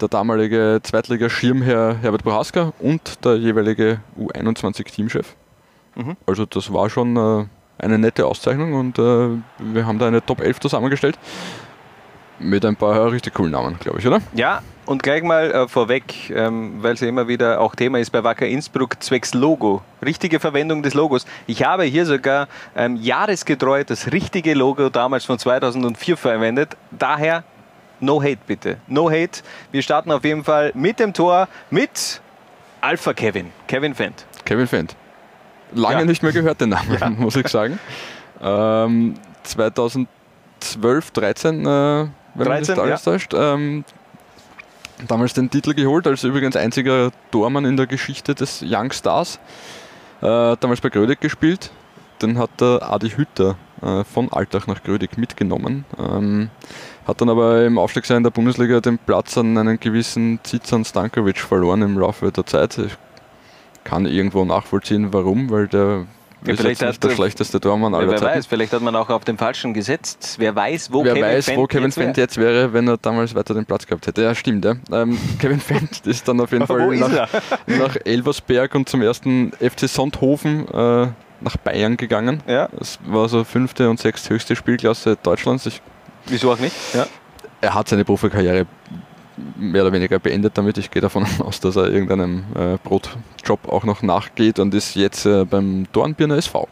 der 0.00 0.08
damalige 0.08 0.80
Zweitliga-Schirmherr 0.82 1.96
Herbert 2.00 2.24
Bohaska 2.24 2.72
und 2.78 3.24
der 3.24 3.36
jeweilige 3.36 4.00
U21-Teamchef. 4.18 5.34
Mhm. 5.94 6.16
Also 6.26 6.46
das 6.46 6.72
war 6.72 6.88
schon 6.90 7.16
äh, 7.16 7.46
eine 7.78 7.98
nette 7.98 8.26
Auszeichnung 8.26 8.74
und 8.74 8.98
äh, 8.98 9.28
wir 9.58 9.86
haben 9.86 9.98
da 9.98 10.06
eine 10.06 10.24
Top 10.24 10.40
11 10.40 10.60
zusammengestellt. 10.60 11.18
Mit 12.40 12.64
ein 12.64 12.76
paar 12.76 13.10
richtig 13.10 13.34
coolen 13.34 13.50
Namen, 13.50 13.78
glaube 13.80 13.98
ich, 13.98 14.06
oder? 14.06 14.20
Ja, 14.32 14.62
und 14.86 15.02
gleich 15.02 15.24
mal 15.24 15.50
äh, 15.50 15.68
vorweg, 15.68 16.30
ähm, 16.30 16.82
weil 16.82 16.94
es 16.94 17.00
ja 17.00 17.08
immer 17.08 17.26
wieder 17.26 17.60
auch 17.60 17.74
Thema 17.74 17.98
ist 17.98 18.10
bei 18.10 18.22
Wacker 18.22 18.46
Innsbruck, 18.46 19.02
zwecks 19.02 19.34
Logo. 19.34 19.82
Richtige 20.04 20.38
Verwendung 20.38 20.82
des 20.82 20.94
Logos. 20.94 21.26
Ich 21.48 21.64
habe 21.64 21.82
hier 21.82 22.06
sogar 22.06 22.46
ähm, 22.76 22.96
jahresgetreu 22.96 23.82
das 23.82 24.12
richtige 24.12 24.54
Logo 24.54 24.88
damals 24.88 25.24
von 25.24 25.38
2004 25.38 26.16
verwendet. 26.16 26.76
Daher 26.92 27.42
no 28.00 28.22
hate 28.22 28.38
bitte. 28.46 28.78
No 28.86 29.10
hate. 29.10 29.42
Wir 29.72 29.82
starten 29.82 30.10
auf 30.10 30.24
jeden 30.24 30.44
Fall 30.44 30.72
mit 30.74 30.98
dem 30.98 31.12
Tor 31.12 31.48
mit 31.70 32.20
Alpha 32.80 33.12
Kevin. 33.12 33.50
Kevin 33.66 33.94
Fendt. 33.94 34.24
Kevin 34.44 34.66
Fendt. 34.66 34.96
Lange 35.74 36.00
Ja. 36.00 36.04
nicht 36.04 36.22
mehr 36.22 36.32
gehört, 36.32 36.60
den 36.60 36.70
Namen, 36.70 37.16
muss 37.18 37.36
ich 37.36 37.48
sagen. 37.48 37.78
Ähm, 38.40 39.14
12, 40.60 41.10
13, 41.10 41.60
äh, 41.60 41.64
wenn 41.64 42.08
man 42.34 42.46
13, 42.46 42.74
nicht 42.74 42.82
alles 42.82 43.04
ja. 43.04 43.12
täuscht. 43.12 43.34
Ähm, 43.34 43.84
damals 45.06 45.34
den 45.34 45.50
Titel 45.50 45.74
geholt, 45.74 46.06
als 46.06 46.24
übrigens 46.24 46.56
einziger 46.56 47.10
Tormann 47.30 47.64
in 47.64 47.76
der 47.76 47.86
Geschichte 47.86 48.34
des 48.34 48.62
Young 48.66 48.92
Stars. 48.92 49.38
Äh, 50.20 50.56
damals 50.58 50.80
bei 50.80 50.88
Grödig 50.88 51.20
gespielt. 51.20 51.70
Den 52.22 52.38
hat 52.38 52.50
der 52.60 52.80
Adi 52.82 53.10
Hütter 53.10 53.56
von 54.04 54.32
Altach 54.32 54.66
nach 54.66 54.82
Grödig 54.82 55.16
mitgenommen. 55.18 55.84
Ähm, 55.98 56.50
hat 57.06 57.20
dann 57.20 57.28
aber 57.30 57.64
im 57.64 57.78
Aufstiegsjahr 57.78 58.16
in 58.16 58.22
der 58.24 58.30
Bundesliga 58.30 58.80
den 58.80 58.98
Platz 58.98 59.38
an 59.38 59.56
einen 59.56 59.78
gewissen 59.80 60.40
Zizan 60.42 60.84
Stankovic 60.84 61.38
verloren 61.38 61.82
im 61.82 61.98
Laufe 61.98 62.30
der 62.32 62.44
Zeit. 62.46 62.76
Ich 62.78 62.96
kann 63.84 64.04
irgendwo 64.06 64.44
nachvollziehen, 64.44 65.12
warum, 65.12 65.48
weil 65.48 65.68
der 65.68 66.04
Ja, 66.44 66.52
ist 66.52 66.60
vielleicht 66.60 66.82
hat- 66.82 67.02
der 67.02 67.10
schlechteste 67.10 67.58
Tormann 67.60 67.94
aller 67.94 68.10
wer 68.10 68.18
Zeiten. 68.18 68.36
weiß, 68.36 68.46
vielleicht 68.46 68.72
hat 68.74 68.82
man 68.82 68.94
auch 68.94 69.08
auf 69.08 69.24
den 69.24 69.38
Falschen 69.38 69.72
gesetzt. 69.72 70.36
Wer 70.38 70.54
weiß, 70.54 70.92
wo 70.92 71.02
Wer 71.04 71.14
Kevin 71.14 71.24
weiß, 71.28 71.44
Fendt 71.46 71.58
wo 71.60 71.66
Kevin 71.66 71.84
jetzt 71.84 71.94
Fendt 71.94 72.16
wäre. 72.18 72.24
jetzt 72.24 72.36
wäre, 72.36 72.72
wenn 72.74 72.86
er 72.88 72.96
damals 72.98 73.34
weiter 73.34 73.54
den 73.54 73.64
Platz 73.64 73.86
gehabt 73.86 74.06
hätte. 74.06 74.22
Ja, 74.22 74.34
stimmt. 74.34 74.64
Ja. 74.66 74.74
Ähm, 74.92 75.16
Kevin 75.38 75.60
Fendt 75.60 76.06
ist 76.06 76.28
dann 76.28 76.40
auf 76.40 76.52
jeden 76.52 76.66
Fall 76.66 76.94
nach, 76.96 77.28
nach 77.66 77.96
Elversberg 78.04 78.74
und 78.74 78.88
zum 78.88 79.00
ersten 79.02 79.52
FC 79.52 79.88
Sonthofen 79.88 80.68
äh, 80.68 81.06
nach 81.40 81.56
Bayern 81.56 81.96
gegangen. 81.96 82.42
Ja. 82.46 82.68
Das 82.78 82.98
war 83.04 83.28
so 83.28 83.44
fünfte 83.44 83.88
und 83.90 84.00
sechste 84.00 84.30
höchste 84.30 84.56
Spielklasse 84.56 85.16
Deutschlands. 85.22 85.66
Ich, 85.66 85.80
Wieso 86.26 86.52
auch 86.52 86.58
nicht? 86.58 86.74
Ja. 86.94 87.06
er 87.60 87.74
hat 87.74 87.88
seine 87.88 88.04
Profikarriere 88.04 88.66
mehr 89.56 89.82
oder 89.82 89.92
weniger 89.92 90.18
beendet 90.18 90.58
damit. 90.58 90.78
Ich 90.78 90.90
gehe 90.90 91.02
davon 91.02 91.26
aus, 91.44 91.60
dass 91.60 91.76
er 91.76 91.88
irgendeinem 91.88 92.44
äh, 92.54 92.76
Brotjob 92.82 93.68
auch 93.68 93.84
noch 93.84 94.02
nachgeht 94.02 94.58
und 94.58 94.74
ist 94.74 94.94
jetzt 94.94 95.26
äh, 95.26 95.44
beim 95.44 95.86
Dornbirner 95.92 96.36
SV. 96.36 96.68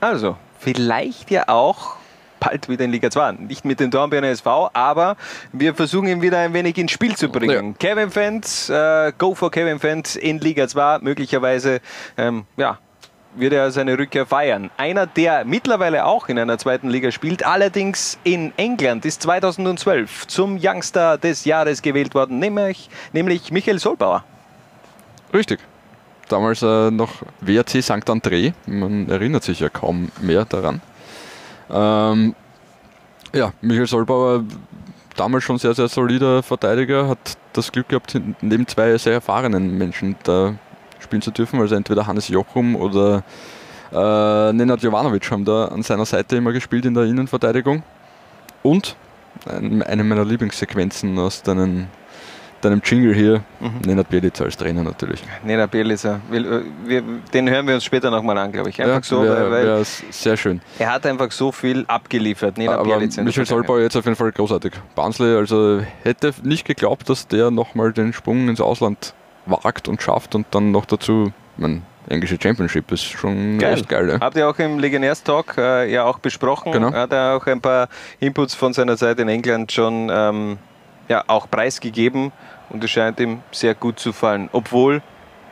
Also, 0.00 0.36
vielleicht 0.58 1.30
ja 1.30 1.48
auch 1.48 1.96
bald 2.38 2.68
wieder 2.68 2.84
in 2.84 2.92
Liga 2.92 3.10
2. 3.10 3.32
Nicht 3.32 3.64
mit 3.64 3.80
dem 3.80 3.90
Dornbirner 3.90 4.28
SV, 4.28 4.70
aber 4.74 5.16
wir 5.52 5.74
versuchen 5.74 6.06
ihn 6.06 6.22
wieder 6.22 6.38
ein 6.38 6.52
wenig 6.52 6.76
ins 6.76 6.92
Spiel 6.92 7.16
zu 7.16 7.28
bringen. 7.30 7.76
Kevin 7.78 8.10
Fendt, 8.10 8.68
äh, 8.68 9.12
go 9.16 9.34
for 9.34 9.50
Kevin 9.50 9.78
Fendt 9.78 10.16
in 10.16 10.38
Liga 10.38 10.68
2. 10.68 10.98
Möglicherweise, 11.00 11.80
ähm, 12.18 12.44
ja, 12.56 12.78
wird 13.38 13.52
er 13.52 13.70
seine 13.70 13.98
Rückkehr 13.98 14.26
feiern. 14.26 14.70
Einer, 14.76 15.06
der 15.06 15.44
mittlerweile 15.44 16.04
auch 16.04 16.28
in 16.28 16.38
einer 16.38 16.58
zweiten 16.58 16.88
Liga 16.88 17.10
spielt, 17.10 17.44
allerdings 17.44 18.18
in 18.24 18.52
England, 18.56 19.04
ist 19.04 19.22
2012 19.22 20.26
zum 20.26 20.58
Youngster 20.60 21.18
des 21.18 21.44
Jahres 21.44 21.82
gewählt 21.82 22.14
worden, 22.14 22.38
nämlich, 22.38 22.90
nämlich 23.12 23.50
Michael 23.50 23.78
Solbauer. 23.78 24.24
Richtig. 25.32 25.60
Damals 26.28 26.62
äh, 26.62 26.90
noch 26.90 27.22
WRC 27.40 27.82
St. 27.82 28.08
André. 28.08 28.52
Man 28.66 29.08
erinnert 29.08 29.44
sich 29.44 29.60
ja 29.60 29.68
kaum 29.68 30.10
mehr 30.20 30.44
daran. 30.44 30.80
Ähm, 31.70 32.34
ja, 33.32 33.52
Michael 33.60 33.86
Solbauer, 33.86 34.44
damals 35.16 35.44
schon 35.44 35.58
sehr, 35.58 35.74
sehr 35.74 35.88
solider 35.88 36.42
Verteidiger, 36.42 37.08
hat 37.08 37.36
das 37.52 37.70
Glück 37.70 37.88
gehabt, 37.88 38.18
neben 38.40 38.66
zwei 38.66 38.96
sehr 38.98 39.14
erfahrenen 39.14 39.78
Menschen 39.78 40.16
da 40.24 40.54
spielen 41.06 41.22
zu 41.22 41.30
dürfen. 41.30 41.58
Also 41.60 41.74
entweder 41.74 42.06
Hannes 42.06 42.28
Jochum 42.28 42.76
oder 42.76 43.22
äh, 43.92 44.52
Nenad 44.52 44.82
Jovanovic 44.82 45.30
haben 45.30 45.44
da 45.44 45.66
an 45.66 45.82
seiner 45.82 46.04
Seite 46.04 46.36
immer 46.36 46.52
gespielt 46.52 46.84
in 46.84 46.92
der 46.94 47.04
Innenverteidigung. 47.04 47.82
Und 48.62 48.96
ein- 49.48 49.82
eine 49.82 50.02
meiner 50.04 50.24
Lieblingssequenzen 50.24 51.16
aus 51.18 51.42
deinen, 51.42 51.86
deinem 52.62 52.80
Jingle 52.84 53.14
hier, 53.14 53.42
Mhm. 53.60 53.80
Nenad 53.86 54.08
Bjelica 54.08 54.42
als 54.44 54.56
Trainer 54.56 54.82
natürlich. 54.82 55.22
Nena 55.44 55.66
Bielica, 55.66 56.18
den 57.32 57.48
hören 57.50 57.66
wir 57.68 57.74
uns 57.74 57.84
später 57.84 58.10
nochmal 58.10 58.36
an, 58.38 58.50
glaube 58.50 58.70
ich. 58.70 58.80
Einfach 58.80 58.96
Ja, 58.96 59.02
so, 59.02 59.22
wär- 59.22 59.50
weil, 59.50 59.66
wär 59.66 59.82
sehr 59.84 60.36
schön. 60.36 60.60
er 60.78 60.92
hat 60.92 61.06
einfach 61.06 61.30
so 61.30 61.52
viel 61.52 61.84
abgeliefert. 61.86 62.58
Nena 62.58 62.72
Aber 62.74 62.84
Bielica 62.84 63.12
Vergangenheit. 63.14 63.46
Solbauer 63.46 63.80
jetzt 63.80 63.96
auf 63.96 64.04
jeden 64.04 64.16
Fall 64.16 64.32
großartig. 64.32 64.72
Barnsley, 64.94 65.36
also 65.36 65.80
hätte 66.02 66.32
nicht 66.42 66.64
geglaubt, 66.66 67.08
dass 67.08 67.28
der 67.28 67.50
nochmal 67.50 67.92
den 67.92 68.12
Sprung 68.12 68.48
ins 68.48 68.60
Ausland 68.60 69.14
wagt 69.46 69.88
und 69.88 70.02
schafft 70.02 70.34
und 70.34 70.46
dann 70.50 70.70
noch 70.70 70.84
dazu, 70.84 71.32
mein 71.56 71.82
englische 72.08 72.38
Championship 72.40 72.90
ist 72.92 73.04
schon 73.04 73.58
Geil. 73.58 73.74
echt 73.74 73.88
geil. 73.88 74.08
Ja. 74.08 74.20
Habt 74.20 74.36
ihr 74.36 74.48
auch 74.48 74.58
im 74.58 74.78
Legionärs-Talk 74.78 75.58
äh, 75.58 75.92
ja 75.92 76.04
auch 76.04 76.18
besprochen. 76.18 76.72
Genau. 76.72 76.92
Hat 76.92 77.12
er 77.12 77.36
auch 77.36 77.46
ein 77.46 77.60
paar 77.60 77.88
Inputs 78.20 78.54
von 78.54 78.72
seiner 78.72 78.96
Zeit 78.96 79.18
in 79.18 79.28
England 79.28 79.72
schon 79.72 80.10
ähm, 80.12 80.58
ja, 81.08 81.24
auch 81.26 81.48
preisgegeben 81.50 82.32
und 82.70 82.82
es 82.82 82.90
scheint 82.90 83.18
ihm 83.20 83.40
sehr 83.52 83.74
gut 83.74 83.98
zu 83.98 84.12
fallen. 84.12 84.48
Obwohl 84.52 85.02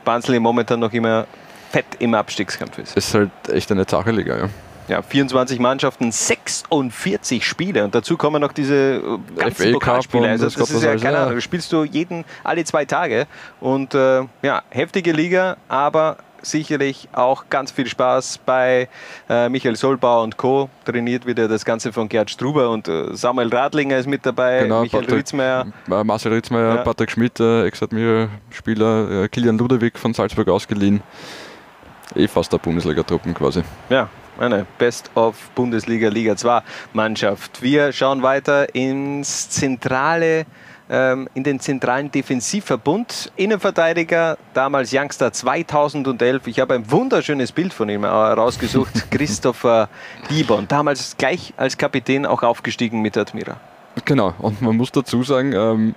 Barnsley 0.05 0.39
momentan 0.39 0.81
noch 0.81 0.93
immer 0.93 1.27
fett 1.71 1.87
im 1.99 2.15
Abstiegskampf 2.15 2.79
ist. 2.79 2.97
Ist 2.97 3.15
halt 3.15 3.31
echt 3.49 3.71
eine 3.73 3.87
zache 3.87 4.11
Liga, 4.11 4.37
ja. 4.37 4.49
Ja, 4.89 5.01
24 5.03 5.59
Mannschaften, 5.61 6.12
46 6.12 7.47
Spiele 7.47 7.85
und 7.85 7.95
dazu 7.95 8.16
kommen 8.16 8.41
noch 8.41 8.53
diese 8.53 8.74
äh, 9.37 9.41
ganzen 9.41 9.72
Pokalspiele. 9.72 10.28
Also 10.28 10.45
das 10.45 10.55
das 10.55 10.70
ist 10.70 10.82
ja 10.82 10.97
keine 10.97 11.16
Ahnung, 11.18 11.30
ja. 11.30 11.35
das 11.37 11.45
spielst 11.45 11.72
du 11.72 11.85
jeden, 11.85 12.24
alle 12.43 12.64
zwei 12.64 12.85
Tage 12.85 13.26
und 13.61 13.95
äh, 13.95 14.22
ja, 14.43 14.62
heftige 14.70 15.12
Liga, 15.12 15.57
aber 15.68 16.18
sicherlich 16.43 17.09
auch 17.12 17.45
ganz 17.49 17.70
viel 17.70 17.87
Spaß 17.87 18.39
bei 18.45 18.89
äh, 19.30 19.49
Michael 19.49 19.76
Solbauer 19.76 20.22
und 20.22 20.37
Co. 20.37 20.68
Trainiert 20.85 21.24
wieder 21.26 21.49
das 21.49 21.64
Ganze 21.64 21.91
von 21.93 22.09
Gerd 22.09 22.30
Struber 22.30 22.68
und 22.68 22.87
äh, 22.87 23.14
Samuel 23.16 23.49
Radlinger 23.49 23.97
ist 23.97 24.07
mit 24.07 24.26
dabei, 24.26 24.64
Genau, 24.64 24.82
Michael 24.82 25.01
Patrick- 25.05 25.18
Ritzmeier. 25.20 25.66
Äh, 25.91 26.05
Marcel 26.05 26.32
Ritzmeier, 26.35 26.76
Ja. 26.76 26.82
Patrick 26.82 27.11
Schmidt, 27.11 27.41
äh, 27.41 27.64
Ex-Admira-Spieler, 27.66 29.22
äh, 29.24 29.28
Kilian 29.28 29.57
Ludewig 29.57 29.99
von 29.99 30.12
Salzburg 30.12 30.49
ausgeliehen. 30.49 31.03
Eh 32.14 32.28
fast 32.28 32.53
der 32.53 32.59
Bundesliga-Truppen 32.59 33.32
quasi. 33.35 33.62
Ja, 33.89 34.09
eine 34.39 34.66
Best 34.78 35.11
of 35.14 35.51
Bundesliga 35.55 36.09
Liga 36.09 36.37
2 36.37 36.62
Mannschaft. 36.93 37.62
Wir 37.62 37.93
schauen 37.93 38.22
weiter 38.22 38.74
ins 38.74 39.51
zentrale, 39.51 40.47
ähm, 40.91 41.28
in 41.35 41.45
den 41.45 41.61
zentralen 41.61 42.11
Defensivverbund. 42.11 43.32
Innenverteidiger, 43.37 44.39
damals 44.53 44.93
Youngster 44.93 45.32
2011. 45.32 46.47
Ich 46.47 46.61
habe 46.61 46.74
ein 46.74 46.91
wunderschönes 46.91 47.53
Bild 47.53 47.72
von 47.72 47.89
ihm 47.89 48.05
äh, 48.05 48.09
rausgesucht. 48.09 48.93
Christopher 49.11 49.89
Dibon, 50.30 50.66
damals 50.68 51.16
gleich 51.16 51.55
als 51.57 51.76
Kapitän 51.78 52.26
auch 52.26 52.43
aufgestiegen 52.43 53.01
mit 53.03 53.16
Admira. 53.16 53.59
Genau, 54.05 54.35
und 54.39 54.61
man 54.61 54.76
muss 54.76 54.91
dazu 54.91 55.22
sagen, 55.22 55.53
ähm, 55.53 55.95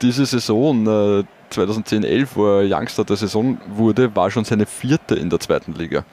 diese 0.00 0.24
Saison 0.24 0.86
äh, 0.86 1.24
2010-11, 1.52 2.28
wo 2.34 2.46
er 2.46 2.78
Youngster 2.78 3.04
der 3.04 3.16
Saison 3.16 3.58
wurde, 3.68 4.14
war 4.14 4.30
schon 4.30 4.44
seine 4.44 4.66
vierte 4.66 5.16
in 5.16 5.28
der 5.28 5.40
zweiten 5.40 5.74
Liga. 5.74 6.04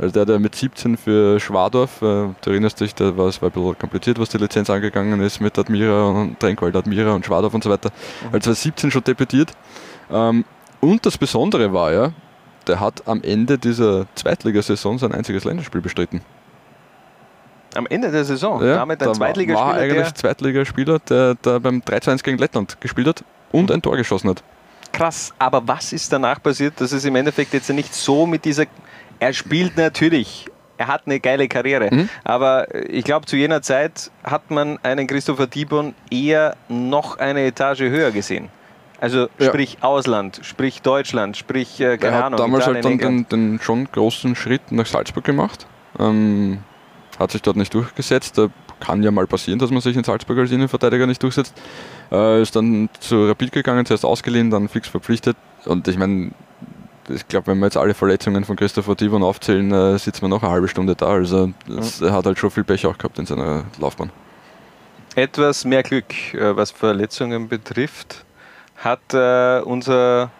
Also 0.00 0.12
der, 0.14 0.24
der 0.24 0.38
mit 0.38 0.54
17 0.54 0.96
für 0.96 1.38
Schwadorf, 1.40 2.00
äh, 2.00 2.04
du 2.40 2.50
erinnerst 2.50 2.80
dich, 2.80 2.94
da 2.94 3.16
war 3.18 3.26
es 3.26 3.42
war 3.42 3.50
ein 3.50 3.52
bisschen 3.52 3.78
kompliziert, 3.78 4.18
was 4.18 4.30
die 4.30 4.38
Lizenz 4.38 4.70
angegangen 4.70 5.20
ist 5.20 5.40
mit 5.40 5.58
Admira 5.58 6.06
und 6.08 6.40
Trenkwald 6.40 6.74
Admira 6.74 7.12
und 7.12 7.26
Schwadorf 7.26 7.52
und 7.52 7.62
so 7.64 7.68
weiter. 7.70 7.90
Also 8.32 8.38
2017 8.52 8.90
schon 8.90 9.04
debütiert. 9.04 9.52
Ähm, 10.10 10.44
und 10.80 11.04
das 11.04 11.18
Besondere 11.18 11.72
war 11.74 11.92
ja, 11.92 12.12
der 12.66 12.80
hat 12.80 13.06
am 13.06 13.22
Ende 13.22 13.58
dieser 13.58 14.06
Zweitligasaison 14.14 14.96
sein 14.98 15.12
einziges 15.12 15.44
Länderspiel 15.44 15.82
bestritten. 15.82 16.22
Am 17.74 17.86
Ende 17.86 18.10
der 18.10 18.24
Saison, 18.24 18.64
Ja, 18.64 18.76
damit 18.76 19.00
da 19.00 19.04
ein 19.04 19.08
war- 19.10 19.14
Zweitligaspieler, 19.14 19.66
war 19.68 19.74
eigentlich 19.76 20.02
der 20.04 20.14
Zweitligaspieler, 20.14 20.98
der, 21.00 21.34
der 21.36 21.60
beim 21.60 21.80
3-2-1 21.82 22.22
gegen 22.24 22.38
Lettland 22.38 22.80
gespielt 22.80 23.06
hat 23.06 23.24
und 23.52 23.70
ein 23.70 23.80
Tor 23.82 23.96
geschossen 23.96 24.30
hat. 24.30 24.42
krass. 24.92 25.32
Aber 25.38 25.62
was 25.68 25.92
ist 25.92 26.12
danach 26.12 26.42
passiert? 26.42 26.74
Das 26.80 26.90
ist 26.92 27.04
im 27.04 27.14
Endeffekt 27.16 27.52
jetzt 27.52 27.68
nicht 27.70 27.94
so 27.94 28.26
mit 28.26 28.44
dieser. 28.44 28.64
Er 29.20 29.32
spielt 29.32 29.76
natürlich. 29.76 30.46
Er 30.78 30.88
hat 30.88 31.02
eine 31.04 31.20
geile 31.20 31.46
Karriere. 31.46 31.88
Mhm. 31.92 32.08
Aber 32.24 32.66
ich 32.90 33.04
glaube, 33.04 33.26
zu 33.26 33.36
jener 33.36 33.60
Zeit 33.62 34.10
hat 34.24 34.50
man 34.50 34.78
einen 34.82 35.06
Christopher 35.06 35.46
Dibon 35.46 35.94
eher 36.10 36.56
noch 36.68 37.18
eine 37.18 37.44
Etage 37.44 37.80
höher 37.80 38.10
gesehen. 38.10 38.48
Also 38.98 39.28
Ja. 39.38 39.46
sprich 39.48 39.78
Ausland, 39.82 40.40
sprich 40.42 40.82
Deutschland, 40.82 41.36
sprich, 41.36 41.80
äh, 41.80 41.96
keine 41.96 42.12
er 42.12 42.18
hat 42.18 42.24
Ahnung, 42.26 42.38
damals 42.38 42.64
Italien, 42.64 42.84
halt 42.84 43.02
dann 43.02 43.26
den, 43.28 43.28
den 43.28 43.60
schon 43.60 43.88
großen 43.90 44.34
Schritt 44.36 44.72
nach 44.72 44.86
Salzburg 44.86 45.24
gemacht. 45.24 45.66
Ähm, 45.98 46.58
hat 47.18 47.30
sich 47.30 47.42
dort 47.42 47.56
nicht 47.56 47.72
durchgesetzt. 47.74 48.36
Da 48.38 48.48
kann 48.78 49.02
ja 49.02 49.10
mal 49.10 49.26
passieren, 49.26 49.58
dass 49.58 49.70
man 49.70 49.80
sich 49.82 49.96
in 49.96 50.04
Salzburg 50.04 50.38
als 50.38 50.50
Innenverteidiger 50.50 51.06
nicht 51.06 51.22
durchsetzt. 51.22 51.54
Äh, 52.10 52.40
ist 52.40 52.56
dann 52.56 52.88
zu 53.00 53.26
Rapid 53.26 53.52
gegangen, 53.52 53.84
zuerst 53.84 54.04
ausgeliehen, 54.04 54.50
dann 54.50 54.68
fix 54.68 54.88
verpflichtet. 54.88 55.36
Und 55.66 55.86
ich 55.88 55.98
meine, 55.98 56.30
ich 57.14 57.28
glaube, 57.28 57.48
wenn 57.48 57.58
wir 57.58 57.66
jetzt 57.66 57.76
alle 57.76 57.94
Verletzungen 57.94 58.44
von 58.44 58.56
Christopher 58.56 58.94
Divon 58.94 59.22
aufzählen, 59.22 59.70
äh, 59.72 59.98
sitzen 59.98 60.22
wir 60.22 60.28
noch 60.28 60.42
eine 60.42 60.52
halbe 60.52 60.68
Stunde 60.68 60.94
da. 60.94 61.06
Also 61.06 61.52
das, 61.66 62.00
er 62.00 62.12
hat 62.12 62.26
halt 62.26 62.38
schon 62.38 62.50
viel 62.50 62.64
Pech 62.64 62.86
auch 62.86 62.96
gehabt 62.96 63.18
in 63.18 63.26
seiner 63.26 63.64
Laufbahn. 63.78 64.10
Etwas 65.14 65.64
mehr 65.64 65.82
Glück, 65.82 66.34
äh, 66.34 66.56
was 66.56 66.70
Verletzungen 66.70 67.48
betrifft, 67.48 68.24
hat 68.76 69.12
äh, 69.12 69.60
unser. 69.60 70.30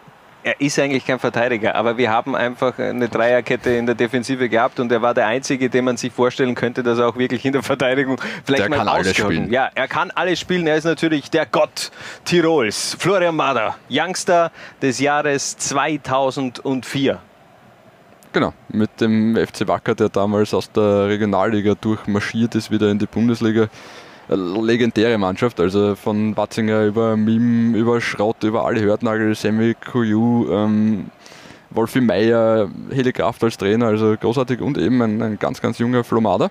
Er 0.43 0.59
ist 0.59 0.79
eigentlich 0.79 1.05
kein 1.05 1.19
Verteidiger, 1.19 1.75
aber 1.75 1.97
wir 1.97 2.09
haben 2.09 2.35
einfach 2.35 2.79
eine 2.79 3.07
Dreierkette 3.07 3.69
in 3.71 3.85
der 3.85 3.93
Defensive 3.93 4.49
gehabt 4.49 4.79
und 4.79 4.91
er 4.91 5.01
war 5.01 5.13
der 5.13 5.27
Einzige, 5.27 5.69
den 5.69 5.85
man 5.85 5.97
sich 5.97 6.11
vorstellen 6.11 6.55
könnte, 6.55 6.81
dass 6.81 6.97
er 6.97 7.09
auch 7.09 7.15
wirklich 7.15 7.45
in 7.45 7.53
der 7.53 7.61
Verteidigung 7.61 8.19
vielleicht 8.43 8.63
Der 8.63 8.69
mal 8.69 8.77
kann 8.77 8.87
alles 8.87 9.15
spielen. 9.15 9.51
Ja, 9.51 9.69
er 9.75 9.87
kann 9.87 10.09
alles 10.09 10.39
spielen. 10.39 10.65
Er 10.65 10.77
ist 10.77 10.85
natürlich 10.85 11.29
der 11.29 11.45
Gott 11.45 11.91
Tirols. 12.25 12.97
Florian 12.97 13.35
Mader, 13.35 13.75
Youngster 13.89 14.51
des 14.81 14.99
Jahres 14.99 15.57
2004. 15.57 17.19
Genau, 18.33 18.53
mit 18.69 19.01
dem 19.01 19.35
FC 19.35 19.67
Wacker, 19.67 19.93
der 19.93 20.09
damals 20.09 20.53
aus 20.53 20.71
der 20.71 21.07
Regionalliga 21.07 21.75
durchmarschiert 21.75 22.55
ist, 22.55 22.71
wieder 22.71 22.89
in 22.89 22.97
die 22.97 23.05
Bundesliga. 23.05 23.67
Eine 24.31 24.61
legendäre 24.61 25.17
Mannschaft, 25.17 25.59
also 25.59 25.95
von 25.95 26.37
Watzinger 26.37 26.85
über 26.85 27.17
Mim, 27.17 27.75
über 27.75 27.99
Schrott, 27.99 28.41
über 28.43 28.65
alle 28.65 28.79
Hörtnagel, 28.79 29.35
Sammy 29.35 29.73
Kuju, 29.73 30.49
ähm, 30.49 31.11
Wolfi 31.69 31.99
Meier, 31.99 32.69
Heli 32.91 33.11
Kraft 33.11 33.43
als 33.43 33.57
Trainer, 33.57 33.87
also 33.87 34.15
großartig 34.15 34.61
und 34.61 34.77
eben 34.77 35.01
ein, 35.01 35.21
ein 35.21 35.37
ganz, 35.37 35.61
ganz 35.61 35.79
junger 35.79 36.05
Flomada. 36.05 36.49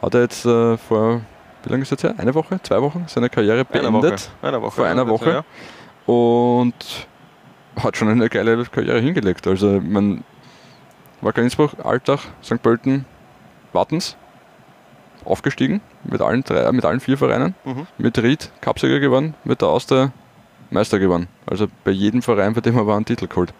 Hat 0.00 0.14
er 0.14 0.20
jetzt 0.20 0.46
äh, 0.46 0.76
vor, 0.76 1.22
wie 1.64 1.70
lange 1.70 1.82
ist 1.82 1.90
jetzt 1.90 2.04
her? 2.04 2.14
Eine 2.18 2.32
Woche, 2.34 2.60
zwei 2.62 2.80
Wochen 2.80 3.04
seine 3.08 3.28
Karriere 3.28 3.66
Eine 3.72 3.90
beendet. 3.90 4.30
Woche. 4.40 4.46
Eine 4.46 4.62
Woche, 4.62 4.76
Vor 4.76 4.86
einer 4.86 5.02
ja, 5.02 5.08
Woche. 5.08 5.44
Und 6.06 7.08
hat 7.82 7.96
schon 7.96 8.08
eine 8.08 8.28
geile 8.28 8.64
Karriere 8.66 9.00
hingelegt. 9.00 9.44
Also 9.48 9.80
man 9.80 10.22
Wacker 11.20 11.42
Innsbruck, 11.42 11.72
Altach, 11.84 12.22
St. 12.44 12.62
Pölten, 12.62 13.06
Wattens 13.72 14.16
aufgestiegen 15.26 15.80
mit 16.04 16.20
allen 16.20 16.44
drei, 16.44 16.70
mit 16.72 16.84
allen 16.84 17.00
vier 17.00 17.18
Vereinen. 17.18 17.54
Mhm. 17.64 17.86
Mit 17.98 18.18
Ried 18.18 18.50
Cupsieger 18.60 19.00
gewonnen, 19.00 19.34
mit 19.44 19.60
der 19.60 19.68
Austria 19.68 20.12
Meister 20.70 20.98
gewonnen. 20.98 21.28
Also 21.46 21.66
bei 21.84 21.90
jedem 21.90 22.22
Verein, 22.22 22.54
bei 22.54 22.60
dem 22.60 22.76
er 22.76 22.86
war, 22.86 22.96
einen 22.96 23.04
Titel 23.04 23.26
geholt. 23.28 23.52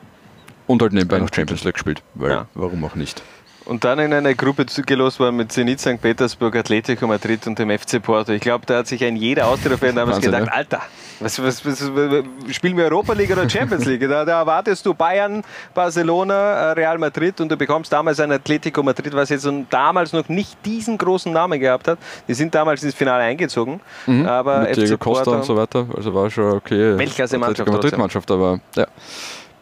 Und 0.66 0.80
halt 0.82 0.92
nebenbei 0.92 1.18
noch 1.18 1.28
Champions 1.32 1.62
League 1.64 1.74
gespielt. 1.74 2.02
Weil, 2.14 2.30
Ja. 2.30 2.46
warum 2.54 2.84
auch 2.84 2.94
nicht? 2.94 3.22
Und 3.66 3.84
dann 3.84 3.98
in 3.98 4.12
eine 4.12 4.34
Gruppe 4.34 4.66
zugelost 4.66 5.20
worden 5.20 5.36
mit 5.36 5.50
Zenit 5.52 5.80
St. 5.80 6.00
Petersburg, 6.00 6.54
Atletico 6.56 7.06
Madrid 7.06 7.46
und 7.46 7.58
dem 7.58 7.70
FC 7.70 8.02
Porto. 8.02 8.32
Ich 8.32 8.42
glaube, 8.42 8.66
da 8.66 8.78
hat 8.78 8.86
sich 8.86 9.02
ein 9.04 9.16
jeder 9.16 9.46
Austria-Fan 9.46 9.94
damals 9.96 10.16
Wahnsinn, 10.16 10.32
gedacht, 10.32 10.48
ja. 10.48 10.52
Alter, 10.52 10.80
was, 11.20 11.42
was, 11.42 11.64
was, 11.64 12.54
spielen 12.54 12.76
wir 12.76 12.84
Europa 12.84 13.12
League 13.12 13.30
oder 13.30 13.48
Champions 13.48 13.84
League? 13.84 14.08
Da, 14.08 14.24
da 14.24 14.40
erwartest 14.40 14.84
du 14.86 14.94
Bayern, 14.94 15.42
Barcelona, 15.74 16.34
äh, 16.34 16.72
Real 16.72 16.98
Madrid 16.98 17.40
und 17.40 17.50
du 17.50 17.56
bekommst 17.56 17.92
damals 17.92 18.20
ein 18.20 18.32
Atletico 18.32 18.82
Madrid, 18.82 19.14
was 19.14 19.28
jetzt 19.28 19.48
damals 19.70 20.12
noch 20.12 20.28
nicht 20.28 20.56
diesen 20.64 20.98
großen 20.98 21.32
Namen 21.32 21.60
gehabt 21.60 21.88
hat. 21.88 21.98
Die 22.28 22.34
sind 22.34 22.54
damals 22.54 22.82
ins 22.82 22.94
Finale 22.94 23.24
eingezogen. 23.24 23.80
Mhm. 24.06 24.26
Aber 24.26 24.60
mit 24.60 24.70
FC 24.70 24.80
Diego 24.80 24.98
Costa 24.98 25.30
und 25.30 25.44
so 25.44 25.56
weiter. 25.56 25.86
Also 25.96 26.14
war 26.14 26.30
schon 26.30 26.52
okay. 26.52 26.98
Weltklasse-Mannschaft 26.98 27.60
Atletico 27.60 27.72
Madrid-Mannschaft, 27.72 28.30
aber 28.30 28.60
ja. 28.76 28.86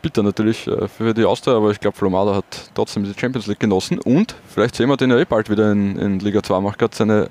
Bitter 0.03 0.22
natürlich 0.22 0.66
äh, 0.66 0.88
für 0.88 1.14
die 1.14 1.24
Austria, 1.24 1.57
aber 1.57 1.70
ich 1.70 1.80
glaube, 1.80 1.96
Flomada 1.96 2.34
hat 2.34 2.70
trotzdem 2.74 3.05
die 3.05 3.14
Champions 3.18 3.46
League 3.46 3.61
genossen 3.61 4.00
und 4.00 4.34
vielleicht 4.48 4.74
sehen 4.74 4.88
wir 4.88 4.96
den 4.96 5.11
ja 5.11 5.18
eh 5.18 5.24
bald 5.24 5.48
wieder 5.48 5.70
in, 5.70 5.96
in 5.96 6.18
Liga 6.18 6.42
2. 6.42 6.61
Macht 6.61 6.78
gerade 6.78 6.94
seine 6.94 7.30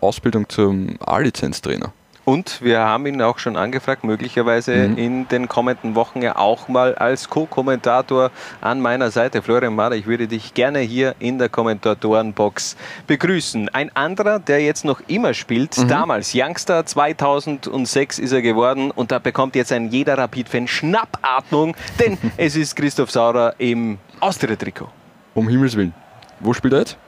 Ausbildung 0.00 0.48
zum 0.48 0.96
A-Lizenz-Trainer. 1.00 1.92
Und 2.28 2.60
wir 2.60 2.80
haben 2.80 3.06
ihn 3.06 3.22
auch 3.22 3.38
schon 3.38 3.56
angefragt, 3.56 4.04
möglicherweise 4.04 4.74
Mhm. 4.88 4.98
in 4.98 5.28
den 5.28 5.48
kommenden 5.48 5.94
Wochen 5.94 6.20
ja 6.20 6.36
auch 6.36 6.68
mal 6.68 6.94
als 6.94 7.30
Co-Kommentator 7.30 8.30
an 8.60 8.82
meiner 8.82 9.10
Seite. 9.10 9.40
Florian 9.40 9.74
Mader, 9.74 9.96
ich 9.96 10.06
würde 10.06 10.28
dich 10.28 10.52
gerne 10.52 10.80
hier 10.80 11.14
in 11.20 11.38
der 11.38 11.48
Kommentatorenbox 11.48 12.76
begrüßen. 13.06 13.70
Ein 13.70 13.96
anderer, 13.96 14.40
der 14.40 14.60
jetzt 14.60 14.84
noch 14.84 15.00
immer 15.06 15.32
spielt, 15.32 15.78
Mhm. 15.78 15.88
damals 15.88 16.32
Youngster 16.34 16.84
2006 16.84 18.18
ist 18.18 18.32
er 18.32 18.42
geworden 18.42 18.90
und 18.90 19.10
da 19.10 19.18
bekommt 19.20 19.56
jetzt 19.56 19.72
ein 19.72 19.88
jeder 19.88 20.18
Rapid-Fan 20.18 20.68
Schnappatmung, 20.68 21.74
denn 21.98 22.18
es 22.36 22.56
ist 22.56 22.76
Christoph 22.76 23.10
Saurer 23.10 23.54
im 23.56 23.96
Austria-Trikot. 24.20 24.88
Um 25.32 25.48
Himmels 25.48 25.74
Willen. 25.76 25.94
Wo 26.40 26.52
spielt 26.52 26.74
er 26.74 26.80
jetzt? 26.80 26.98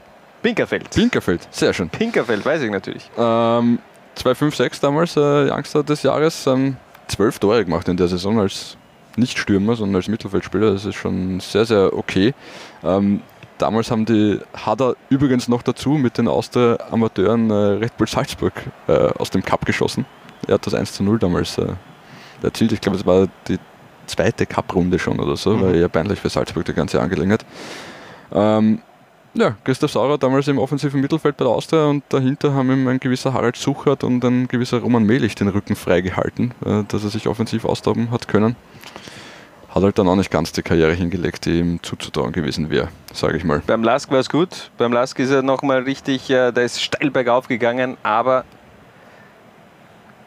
Pinkerfeld. 0.43 0.89
Pinkerfeld, 0.89 1.47
sehr 1.51 1.75
schön. 1.75 1.91
Pinkerfeld, 1.91 2.43
weiß 2.43 2.62
ich 2.62 2.71
natürlich. 2.71 3.11
Ähm, 3.18 3.81
256 4.21 4.81
damals, 4.81 5.16
äh, 5.16 5.51
Youngster 5.51 5.83
des 5.83 6.03
Jahres, 6.03 6.47
ähm, 6.47 6.77
zwölf 7.09 7.39
Tore 7.39 7.64
gemacht 7.64 7.89
in 7.89 7.97
der 7.97 8.09
Saison 8.09 8.39
als 8.41 8.77
nicht 9.16 9.39
Stürmer, 9.39 9.75
sondern 9.77 9.97
als 9.97 10.09
Mittelfeldspieler. 10.09 10.73
Das 10.73 10.85
ist 10.85 10.95
schon 10.95 11.41
sehr, 11.41 11.64
sehr 11.64 11.97
okay. 11.97 12.35
Ähm, 12.85 13.23
damals 13.59 13.91
haben 13.91 14.05
die, 14.05 14.39
hat 14.55 14.81
er 14.81 14.95
übrigens 15.09 15.49
noch 15.49 15.62
dazu 15.62 15.91
mit 15.91 16.18
den 16.18 16.29
Austria-Amateuren 16.29 17.51
äh, 17.51 17.55
Red 17.55 17.97
Bull 17.97 18.07
Salzburg 18.07 18.53
äh, 18.87 18.93
aus 18.93 19.31
dem 19.31 19.43
Cup 19.43 19.64
geschossen. 19.66 20.05
Er 20.47 20.55
hat 20.55 20.66
das 20.66 20.75
1 20.75 20.93
zu 20.93 21.03
0 21.03 21.18
damals 21.18 21.59
äh, 21.59 21.66
erzielt. 22.43 22.73
Ich 22.73 22.81
glaube, 22.81 22.99
es 22.99 23.05
war 23.07 23.27
die 23.49 23.59
zweite 24.07 24.47
Cup-Runde 24.47 24.99
schon 24.99 25.18
oder 25.18 25.37
so, 25.37 25.51
Mhm. 25.57 25.61
war 25.62 25.75
eher 25.75 25.89
peinlich 25.89 26.21
für 26.21 26.29
Salzburg 26.29 26.64
die 26.64 26.73
ganze 26.75 27.01
Angelegenheit. 27.01 27.45
Ähm, 28.33 28.81
ja, 29.35 29.57
Christoph 29.64 29.93
Saurer 29.93 30.18
damals 30.18 30.49
im 30.49 30.59
offensiven 30.59 31.01
Mittelfeld 31.01 31.37
bei 31.37 31.45
der 31.45 31.53
Austria 31.53 31.87
und 31.87 32.05
dahinter 32.09 32.55
haben 32.55 32.70
ihm 32.70 32.89
ein 32.89 33.01
gewisser 33.01 33.33
Harald 33.33 33.57
Suchert 33.57 34.05
und 34.05 34.24
ein 34.24 34.49
gewisser 34.49 34.78
Roman 34.78 35.05
Melich 35.05 35.35
den 35.35 35.49
Rücken 35.49 35.76
freigehalten, 35.76 36.53
äh, 36.64 36.85
dass 36.89 37.05
er 37.05 37.11
sich 37.11 37.28
offensiv 37.28 37.64
austoben 37.64 38.11
hat 38.11 38.28
können. 38.28 38.57
Hat 39.68 39.85
halt 39.85 39.99
dann 39.99 40.09
auch 40.09 40.16
nicht 40.16 40.33
ganz 40.33 40.51
die 40.53 40.62
Karriere 40.62 40.95
hingelegt, 40.95 41.47
die 41.47 41.61
ihm 41.61 41.83
zuzutrauen 41.83 42.33
gewesen 42.33 42.70
wäre, 42.70 42.89
sage 43.12 43.37
ich 43.37 43.45
mal. 43.45 43.62
Beim 43.66 43.85
Lask 43.85 44.11
war 44.11 44.18
es 44.18 44.28
gut. 44.28 44.70
Beim 44.78 44.93
Lask 44.93 45.16
ist 45.20 45.31
er 45.31 45.43
nochmal 45.43 45.83
richtig, 45.83 46.28
äh, 46.31 46.51
da 46.51 46.61
ist 46.62 46.83
steil 46.83 47.11
bergauf 47.11 47.47
gegangen, 47.47 47.97
aber 48.03 48.45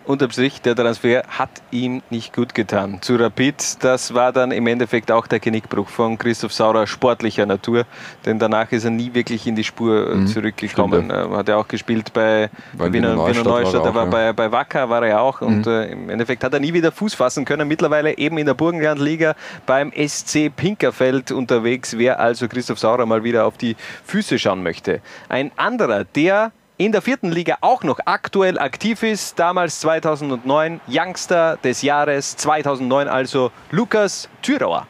unterm 0.06 0.32
Strich, 0.32 0.62
der 0.62 0.76
Transfer 0.76 1.24
hat 1.28 1.50
ihm 1.72 2.02
nicht 2.10 2.34
gut 2.34 2.54
getan. 2.54 3.00
Zu 3.02 3.16
Rapid, 3.16 3.84
das 3.84 4.14
war 4.14 4.32
dann 4.32 4.52
im 4.52 4.68
Endeffekt 4.68 5.12
auch 5.12 5.28
der 5.28 5.40
Genickbruch 5.40 5.88
von 5.90 6.18
Christoph 6.18 6.54
Saurer 6.54 6.88
sportlicher 6.88 7.46
Natur, 7.46 7.86
denn 8.26 8.40
danach 8.40 8.72
ist 8.72 8.84
er 8.84 8.90
nie 8.92 9.14
wirklich 9.14 9.48
in 9.48 9.56
die 9.56 9.64
Spur 9.64 10.12
äh, 10.12 10.16
Mhm, 10.16 10.28
zurückgekommen. 10.28 11.06
stimmt, 11.06 11.34
Äh, 11.34 11.36
Hat 11.38 11.50
er 11.50 11.58
auch 11.58 11.68
gespielt 11.68 12.12
bei 12.14 12.50
Bei 12.78 12.92
Wiener, 12.92 13.14
Wiener 13.14 13.16
Neustadt 13.16 13.46
war 13.46 13.58
er 13.58 13.64
Neustadt, 13.64 13.82
auch, 13.88 13.94
war 13.96 14.04
ja. 14.06 14.10
bei, 14.10 14.34
bei 14.34 14.52
Wacker 14.52 14.90
war 14.90 15.02
er 15.04 15.08
ja 15.10 15.20
auch 15.20 15.42
und 15.42 15.66
Mhm. 15.66 15.72
äh, 15.72 15.86
im 15.92 16.10
Endeffekt 16.10 16.44
hat 16.44 16.54
er 16.54 16.60
nie 16.60 16.74
wieder 16.74 16.92
Fuß 16.92 17.14
fassen 17.14 17.46
können. 17.46 17.68
Mittlerweile 17.68 18.18
eben 18.18 18.38
in 18.38 18.46
der 18.46 18.54
Burgenlandliga 18.54 19.36
beim 19.66 19.92
SC 19.96 20.50
Pinkerfeld 20.56 21.32
unterwegs, 21.32 21.98
wer 21.98 22.20
also 22.20 22.48
Christoph 22.48 22.80
Saurer 22.80 23.06
mal 23.06 23.24
wieder 23.24 23.46
auf 23.46 23.58
die 23.58 23.76
Füße 24.06 24.38
schauen 24.40 24.64
möchte. 24.64 25.02
Ein 25.30 25.52
anderer, 25.58 26.04
der 26.04 26.52
in 26.86 26.92
der 26.92 27.02
vierten 27.02 27.32
Liga 27.32 27.58
auch 27.62 27.84
noch 27.84 28.00
aktuell 28.06 28.60
aktiv 28.60 29.04
ist, 29.04 29.40
damals 29.40 29.80
2009, 29.80 30.82
Youngster 30.90 31.58
des 31.64 31.82
Jahres 31.82 32.36
2009, 32.38 33.08
also 33.08 33.52
Lukas 33.72 34.28
Thürauer. 34.42 34.86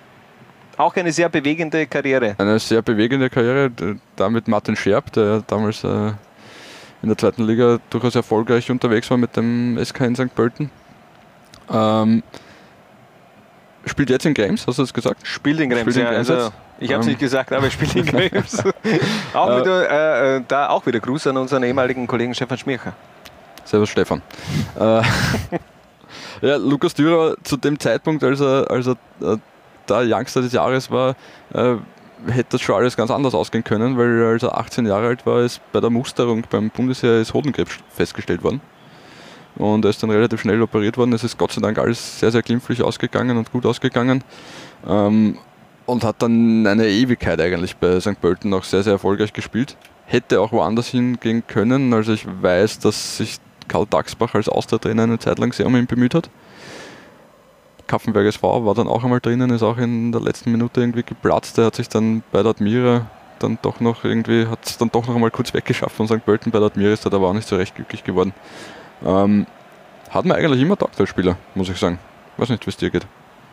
Auch 0.77 0.95
eine 0.95 1.11
sehr 1.11 1.29
bewegende 1.29 1.85
Karriere. 1.85 2.35
Eine 2.39 2.57
sehr 2.57 2.81
bewegende 2.81 3.29
Karriere, 3.29 3.69
d- 3.69 3.95
da 4.15 4.27
mit 4.29 4.47
Martin 4.47 4.75
Scherb, 4.75 5.11
der 5.13 5.41
damals 5.45 5.83
äh, 5.83 5.87
in 7.03 7.09
der 7.09 7.17
zweiten 7.17 7.43
Liga 7.43 7.77
durchaus 7.91 8.15
erfolgreich 8.15 8.71
unterwegs 8.71 9.09
war 9.11 9.17
mit 9.17 9.35
dem 9.37 9.77
SK 9.83 10.01
in 10.01 10.15
St. 10.15 10.33
Pölten. 10.33 10.71
Ähm, 11.71 12.23
spielt 13.85 14.09
jetzt 14.09 14.25
in 14.25 14.33
Games, 14.33 14.65
hast 14.65 14.79
du 14.79 14.83
das 14.83 14.93
gesagt? 14.93 15.25
Spielt 15.27 15.59
in 15.59 15.69
Krems, 15.69 15.81
Spielt 15.81 15.97
in 15.97 16.03
ja. 16.03 16.11
Krems 16.11 16.29
Also? 16.31 16.51
Ich 16.79 16.91
habe 16.91 17.01
es 17.01 17.05
Ähm, 17.05 17.11
nicht 17.11 17.19
gesagt, 17.19 17.51
aber 17.51 17.65
er 17.65 17.71
spielt 17.71 17.95
in 17.95 18.05
Krems. 18.05 18.63
auch 19.33 19.49
Äh, 19.49 19.61
wieder, 19.61 19.89
äh, 19.89 20.37
äh, 20.37 20.41
da 20.47 20.69
auch 20.69 20.85
wieder 20.85 20.99
Gruß 20.99 21.27
an 21.27 21.37
unseren 21.37 21.63
ehemaligen 21.63 22.07
Kollegen 22.07 22.33
Stefan 22.33 22.57
Schmircher. 22.57 22.93
Servus 23.65 23.89
Stefan. 23.89 24.21
Äh, 24.79 25.01
ja, 26.41 26.55
Lukas 26.57 26.93
Dürer 26.93 27.35
zu 27.43 27.57
dem 27.57 27.79
Zeitpunkt, 27.79 28.23
als 28.23 28.41
er, 28.41 28.69
als 28.69 28.87
er 28.87 28.97
äh, 29.21 29.37
da 29.85 30.01
Youngster 30.01 30.41
des 30.41 30.53
Jahres 30.53 30.91
war, 30.91 31.15
äh, 31.53 31.75
hätte 32.27 32.51
das 32.51 32.61
schon 32.61 32.75
alles 32.75 32.95
ganz 32.95 33.11
anders 33.11 33.33
ausgehen 33.33 33.63
können, 33.63 33.97
weil 33.97 34.23
als 34.23 34.43
er 34.43 34.57
18 34.57 34.85
Jahre 34.85 35.07
alt 35.07 35.25
war, 35.25 35.41
ist 35.41 35.61
bei 35.71 35.79
der 35.79 35.89
Musterung 35.89 36.43
beim 36.49 36.69
Bundesheer 36.69 37.19
ist 37.19 37.33
Hodenkrebs 37.33 37.79
festgestellt 37.89 38.43
worden. 38.43 38.61
Und 39.55 39.85
er 39.85 39.89
ist 39.89 40.01
dann 40.01 40.09
relativ 40.09 40.41
schnell 40.41 40.61
operiert 40.61 40.97
worden. 40.97 41.13
Es 41.13 41.23
ist 41.23 41.37
Gott 41.37 41.51
sei 41.51 41.61
Dank 41.61 41.77
alles 41.77 42.19
sehr, 42.19 42.31
sehr 42.31 42.41
glimpflich 42.41 42.81
ausgegangen 42.81 43.37
und 43.37 43.51
gut 43.51 43.65
ausgegangen. 43.65 44.23
Ähm, 44.87 45.37
und 45.85 46.03
hat 46.03 46.21
dann 46.21 46.65
eine 46.65 46.87
Ewigkeit 46.87 47.39
eigentlich 47.41 47.75
bei 47.77 47.99
St. 47.99 48.19
Pölten 48.19 48.53
auch 48.53 48.63
sehr, 48.63 48.83
sehr 48.83 48.93
erfolgreich 48.93 49.33
gespielt. 49.33 49.77
Hätte 50.05 50.41
auch 50.41 50.51
woanders 50.51 50.87
hingehen 50.87 51.43
können. 51.47 51.93
Also 51.93 52.13
ich 52.13 52.25
weiß, 52.41 52.79
dass 52.79 53.17
sich 53.17 53.39
Karl 53.67 53.85
Dachsbach 53.89 54.35
als 54.35 54.49
Austertrainer 54.49 55.03
eine 55.03 55.19
Zeit 55.19 55.39
lang 55.39 55.53
sehr 55.53 55.65
um 55.65 55.75
ihn 55.75 55.87
bemüht 55.87 56.15
hat. 56.15 56.29
Kaffenberg 57.87 58.25
SV 58.25 58.65
war 58.65 58.75
dann 58.75 58.87
auch 58.87 59.03
einmal 59.03 59.19
drinnen, 59.19 59.49
ist 59.49 59.63
auch 59.63 59.77
in 59.77 60.11
der 60.11 60.21
letzten 60.21 60.51
Minute 60.51 60.81
irgendwie 60.81 61.03
geplatzt. 61.03 61.57
Er 61.57 61.65
hat 61.65 61.75
sich 61.75 61.89
dann 61.89 62.23
bei 62.31 62.41
der 62.41 62.51
Admira 62.51 63.07
dann 63.39 63.57
doch 63.61 63.79
noch 63.81 64.05
irgendwie, 64.05 64.47
hat 64.47 64.65
es 64.65 64.77
dann 64.77 64.89
doch 64.89 65.05
noch 65.05 65.15
einmal 65.15 65.31
kurz 65.31 65.53
weggeschafft 65.53 65.95
von 65.95 66.07
St. 66.07 66.23
Pölten. 66.25 66.51
Bei 66.51 66.59
der 66.59 66.67
Admira 66.67 66.93
ist 66.93 67.05
er 67.05 67.13
aber 67.13 67.27
auch 67.27 67.33
nicht 67.33 67.47
so 67.47 67.57
recht 67.57 67.75
glücklich 67.75 68.03
geworden. 68.03 68.33
Ähm, 69.05 69.45
hat 70.09 70.25
mir 70.25 70.35
eigentlich 70.35 70.61
immer 70.61 70.77
taugt 70.77 70.99
als 70.99 71.09
Spieler, 71.09 71.37
muss 71.55 71.69
ich 71.69 71.77
sagen. 71.77 71.99
Weiß 72.37 72.49
nicht, 72.49 72.65
wie 72.65 72.69
es 72.69 72.77
dir 72.77 72.89
geht. 72.89 73.05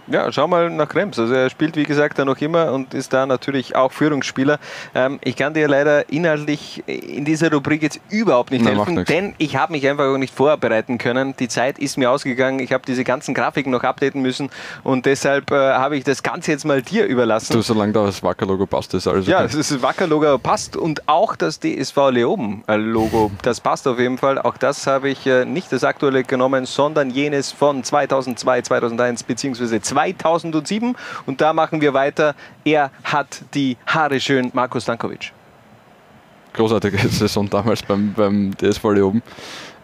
Ja, 0.07 0.33
schau 0.33 0.47
mal 0.47 0.71
nach 0.71 0.89
Krems. 0.89 1.19
Also 1.19 1.35
er 1.35 1.51
spielt, 1.51 1.77
wie 1.77 1.85
gesagt, 1.85 2.19
da 2.19 2.25
noch 2.25 2.39
immer 2.41 2.73
und 2.73 2.95
ist 2.95 3.13
da 3.13 3.27
natürlich 3.27 3.77
auch 3.77 3.93
Führungsspieler. 3.93 4.59
Ähm, 4.95 5.19
ich 5.23 5.37
kann 5.37 5.55
dir 5.55 5.69
leider 5.69 6.11
inhaltlich 6.11 6.83
in 6.87 7.25
dieser 7.25 7.53
Rubrik 7.53 7.83
jetzt 7.83 8.01
überhaupt 8.11 8.51
nicht 8.51 8.65
Nein, 8.65 8.77
helfen, 8.77 9.05
denn 9.05 9.35
ich 9.39 9.57
habe 9.57 9.73
mich 9.73 9.87
einfach 9.89 10.07
auch 10.07 10.19
nicht 10.19 10.35
vorbereiten 10.35 10.99
können. 10.99 11.35
Die 11.39 11.49
Zeit 11.49 11.79
ist 11.79 11.97
mir 11.97 12.11
ausgegangen. 12.11 12.61
Ich 12.61 12.73
habe 12.73 12.85
diese 12.87 13.05
ganzen 13.05 13.35
Grafiken 13.35 13.71
noch 13.71 13.85
updaten 13.85 14.23
müssen 14.23 14.51
und 14.83 15.07
deshalb 15.07 15.51
äh, 15.51 15.55
habe 15.55 15.97
ich 15.97 16.05
das 16.05 16.23
Ganze 16.23 16.53
jetzt 16.53 16.65
mal 16.65 16.83
dir 16.83 17.07
überlassen. 17.07 17.53
Du, 17.53 17.63
solange 17.63 17.93
da 17.93 18.05
das 18.05 18.23
Wacker-Logo 18.23 18.67
passt, 18.67 18.95
ist 18.95 19.07
alles 19.07 19.27
Ja, 19.27 19.39
okay. 19.39 19.47
das 19.47 19.55
ist 19.55 19.83
Wacker-Logo 19.83 20.39
passt 20.39 20.77
und 20.77 21.09
auch 21.09 21.37
das 21.37 21.61
DSV 21.61 21.97
Leoben-Logo, 22.11 23.31
das 23.43 23.61
passt 23.61 23.87
auf 23.87 23.99
jeden 23.99 24.19
Fall. 24.19 24.39
Auch 24.39 24.57
das 24.57 24.87
habe 24.87 25.09
ich 25.09 25.27
äh, 25.27 25.45
nicht 25.45 25.73
das 25.73 25.85
aktuelle 25.85 26.25
genommen, 26.25 26.67
sondern 26.67 27.11
jenes 27.11 27.53
von 27.53 27.85
2002, 27.85 28.63
2001 28.63 29.23
bzw. 29.25 29.81
2007. 29.91 30.97
Und 31.27 31.41
da 31.41 31.53
machen 31.53 31.81
wir 31.81 31.93
weiter. 31.95 32.35
Er 32.65 32.91
hat 33.05 33.43
die 33.55 33.77
Haare 33.87 34.21
schön, 34.21 34.51
Marco 34.55 34.81
Stankovic. 34.81 35.33
Großartige 36.53 36.99
Saison 37.09 37.49
damals 37.49 37.83
beim, 37.83 38.13
beim 38.15 38.57
DSV 38.57 38.85
Leoben. 38.85 39.23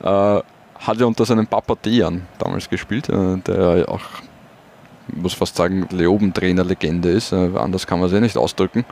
Äh, 0.03 0.07
hat 0.07 0.99
ja 0.99 1.07
unter 1.07 1.25
seinem 1.25 1.47
Papa 1.47 1.75
Dejan 1.75 2.27
damals 2.39 2.69
gespielt, 2.69 3.09
äh, 3.09 3.37
der 3.39 3.77
ja 3.79 3.89
auch, 3.89 4.01
ich 5.09 5.17
muss 5.17 5.35
fast 5.35 5.57
sagen, 5.57 5.87
Leoben-Trainer-Legende 5.91 7.11
ist. 7.11 7.33
Äh, 7.33 7.51
anders 7.57 7.87
kann 7.87 8.01
man 8.01 8.09
es 8.09 8.15
eh 8.15 8.21
nicht 8.21 8.37
ausdrücken. 8.37 8.85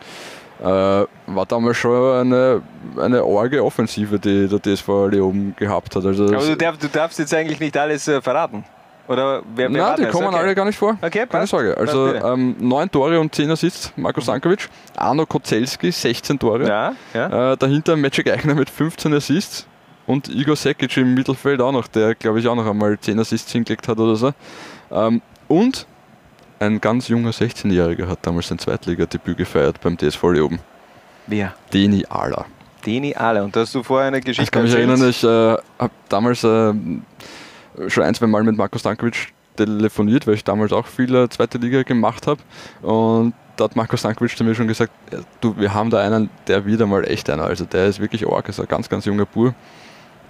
Äh, 0.60 0.64
war 0.64 1.46
damals 1.48 1.76
schon 1.76 2.20
eine, 2.20 2.62
eine 2.96 3.24
orge 3.24 3.62
Offensive, 3.62 4.18
die 4.18 4.48
der 4.48 4.60
DSV 4.60 4.88
Leoben 5.10 5.54
gehabt 5.56 5.94
hat. 5.96 6.04
Also 6.04 6.26
Aber 6.26 6.46
du 6.46 6.56
darfst, 6.56 6.82
du 6.82 6.88
darfst 6.88 7.18
jetzt 7.18 7.34
eigentlich 7.34 7.60
nicht 7.60 7.76
alles 7.76 8.06
äh, 8.08 8.22
verraten. 8.22 8.64
Oder 9.06 9.42
wer, 9.54 9.70
wer 9.72 9.82
Nein, 9.82 9.96
die 9.98 10.06
kommen 10.06 10.28
Okay. 10.28 10.36
alle 10.38 10.54
gar 10.54 10.64
nicht 10.64 10.78
vor. 10.78 10.96
Okay, 11.02 11.26
Keine. 11.26 11.46
Sorge. 11.46 11.76
Also 11.76 12.14
ähm, 12.14 12.56
neun 12.58 12.90
Tore 12.90 13.20
und 13.20 13.34
zehn 13.34 13.50
Assists, 13.50 13.92
Marco 13.96 14.20
Stankovic. 14.20 14.68
Arno 14.96 15.26
Kozelski, 15.26 15.90
16 15.92 16.38
Tore. 16.38 16.66
Ja, 16.66 16.94
ja. 17.12 17.52
Äh, 17.52 17.56
dahinter 17.58 17.96
Magic 17.96 18.30
Eichner 18.30 18.54
mit 18.54 18.70
15 18.70 19.12
Assists. 19.12 19.66
Und 20.06 20.28
Igor 20.28 20.56
Sekic 20.56 20.96
im 20.98 21.14
Mittelfeld 21.14 21.60
auch 21.60 21.72
noch, 21.72 21.86
der 21.86 22.14
glaube 22.14 22.38
ich 22.40 22.46
auch 22.48 22.54
noch 22.54 22.66
einmal 22.66 22.98
10 22.98 23.18
Assists 23.18 23.52
hingelegt 23.52 23.88
hat 23.88 23.98
oder 23.98 24.16
so. 24.16 24.32
Ähm, 24.90 25.20
und 25.48 25.86
ein 26.60 26.80
ganz 26.80 27.08
junger 27.08 27.30
16-Jähriger 27.30 28.06
hat 28.08 28.20
damals 28.22 28.48
sein 28.48 28.58
Zweitligadebüt 28.58 29.36
gefeiert 29.36 29.80
beim 29.82 29.96
DSV 29.98 30.22
Leoben. 30.32 30.60
Wer? 31.26 31.54
Deni 31.72 32.04
Ala. 32.08 32.46
Deni 32.86 33.14
Alle. 33.14 33.42
Und 33.44 33.56
da 33.56 33.60
hast 33.60 33.74
du 33.74 33.82
vorher 33.82 34.08
eine 34.08 34.20
Geschichte 34.20 34.42
Ich 34.42 34.50
kann 34.50 34.62
mich 34.62 34.72
erzählt. 34.72 34.88
erinnern, 34.90 35.08
ich 35.10 35.24
äh, 35.24 35.26
habe 35.78 35.92
damals 36.10 36.44
äh, 36.44 36.72
schon 37.88 38.04
ein, 38.04 38.14
zwei 38.14 38.26
Mal 38.26 38.42
mit 38.44 38.56
Marco 38.56 38.78
Stankovic 38.78 39.32
telefoniert, 39.56 40.26
weil 40.26 40.34
ich 40.34 40.44
damals 40.44 40.72
auch 40.72 40.86
viel 40.86 41.14
äh, 41.14 41.28
zweite 41.28 41.58
Liga 41.58 41.82
gemacht 41.82 42.26
habe. 42.26 42.40
Und 42.82 43.34
da 43.56 43.64
hat 43.64 43.76
Marco 43.76 43.96
Stankovic 43.96 44.36
zu 44.36 44.44
mir 44.44 44.54
schon 44.54 44.66
gesagt, 44.68 44.92
ja, 45.12 45.20
du, 45.40 45.56
wir 45.56 45.72
haben 45.72 45.90
da 45.90 46.00
einen, 46.00 46.30
der 46.46 46.64
wird 46.66 46.82
einmal 46.82 47.08
echt 47.08 47.30
einer. 47.30 47.44
Also 47.44 47.64
der 47.64 47.86
ist 47.86 48.00
wirklich 48.00 48.26
arg, 48.26 48.48
ist 48.48 48.60
ein 48.60 48.66
ganz, 48.66 48.88
ganz 48.88 49.04
junger 49.04 49.26
Bur. 49.26 49.54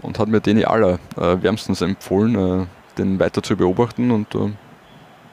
Und 0.03 0.19
hat 0.19 0.29
mir 0.29 0.41
Deni 0.41 0.65
Aller 0.65 0.99
äh, 1.17 1.43
wärmstens 1.43 1.81
empfohlen, 1.81 2.35
äh, 2.63 2.67
den 2.99 3.19
weiter 3.19 3.43
zu 3.43 3.57
beobachten 3.57 4.11
und 4.11 4.35
äh, 4.35 4.51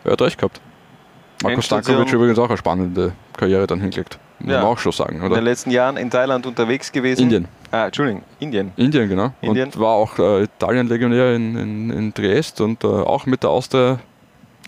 er 0.05 0.13
hat 0.13 0.21
recht 0.21 0.37
gehabt. 0.37 0.61
Endstation- 1.43 1.83
Stankovic 1.83 2.13
übrigens 2.13 2.39
auch 2.39 2.47
eine 2.47 2.57
spannende 2.57 3.11
Karriere 3.35 3.67
dann 3.67 3.81
hingelegt. 3.81 4.17
Muss 4.43 4.51
Ja. 4.53 4.59
man 4.61 4.67
auch 4.67 4.77
schon 4.79 4.91
sagen, 4.91 5.17
in 5.17 5.21
oder? 5.23 5.35
den 5.35 5.43
letzten 5.45 5.71
Jahren 5.71 5.97
in 5.97 6.09
Thailand 6.09 6.45
unterwegs 6.45 6.91
gewesen. 6.91 7.23
Indien. 7.23 7.47
Ah, 7.71 7.85
Entschuldigung, 7.85 8.23
Indien. 8.39 8.71
Indien, 8.75 9.07
genau. 9.09 9.31
Indien. 9.41 9.65
Und 9.67 9.79
war 9.79 9.93
auch 9.95 10.17
äh, 10.19 10.43
Italien-Legionär 10.43 11.35
in, 11.35 11.55
in, 11.57 11.89
in 11.91 12.13
Triest 12.13 12.59
und 12.61 12.83
äh, 12.83 12.87
auch 12.87 13.25
mit 13.25 13.43
der 13.43 13.49
Austria 13.49 13.99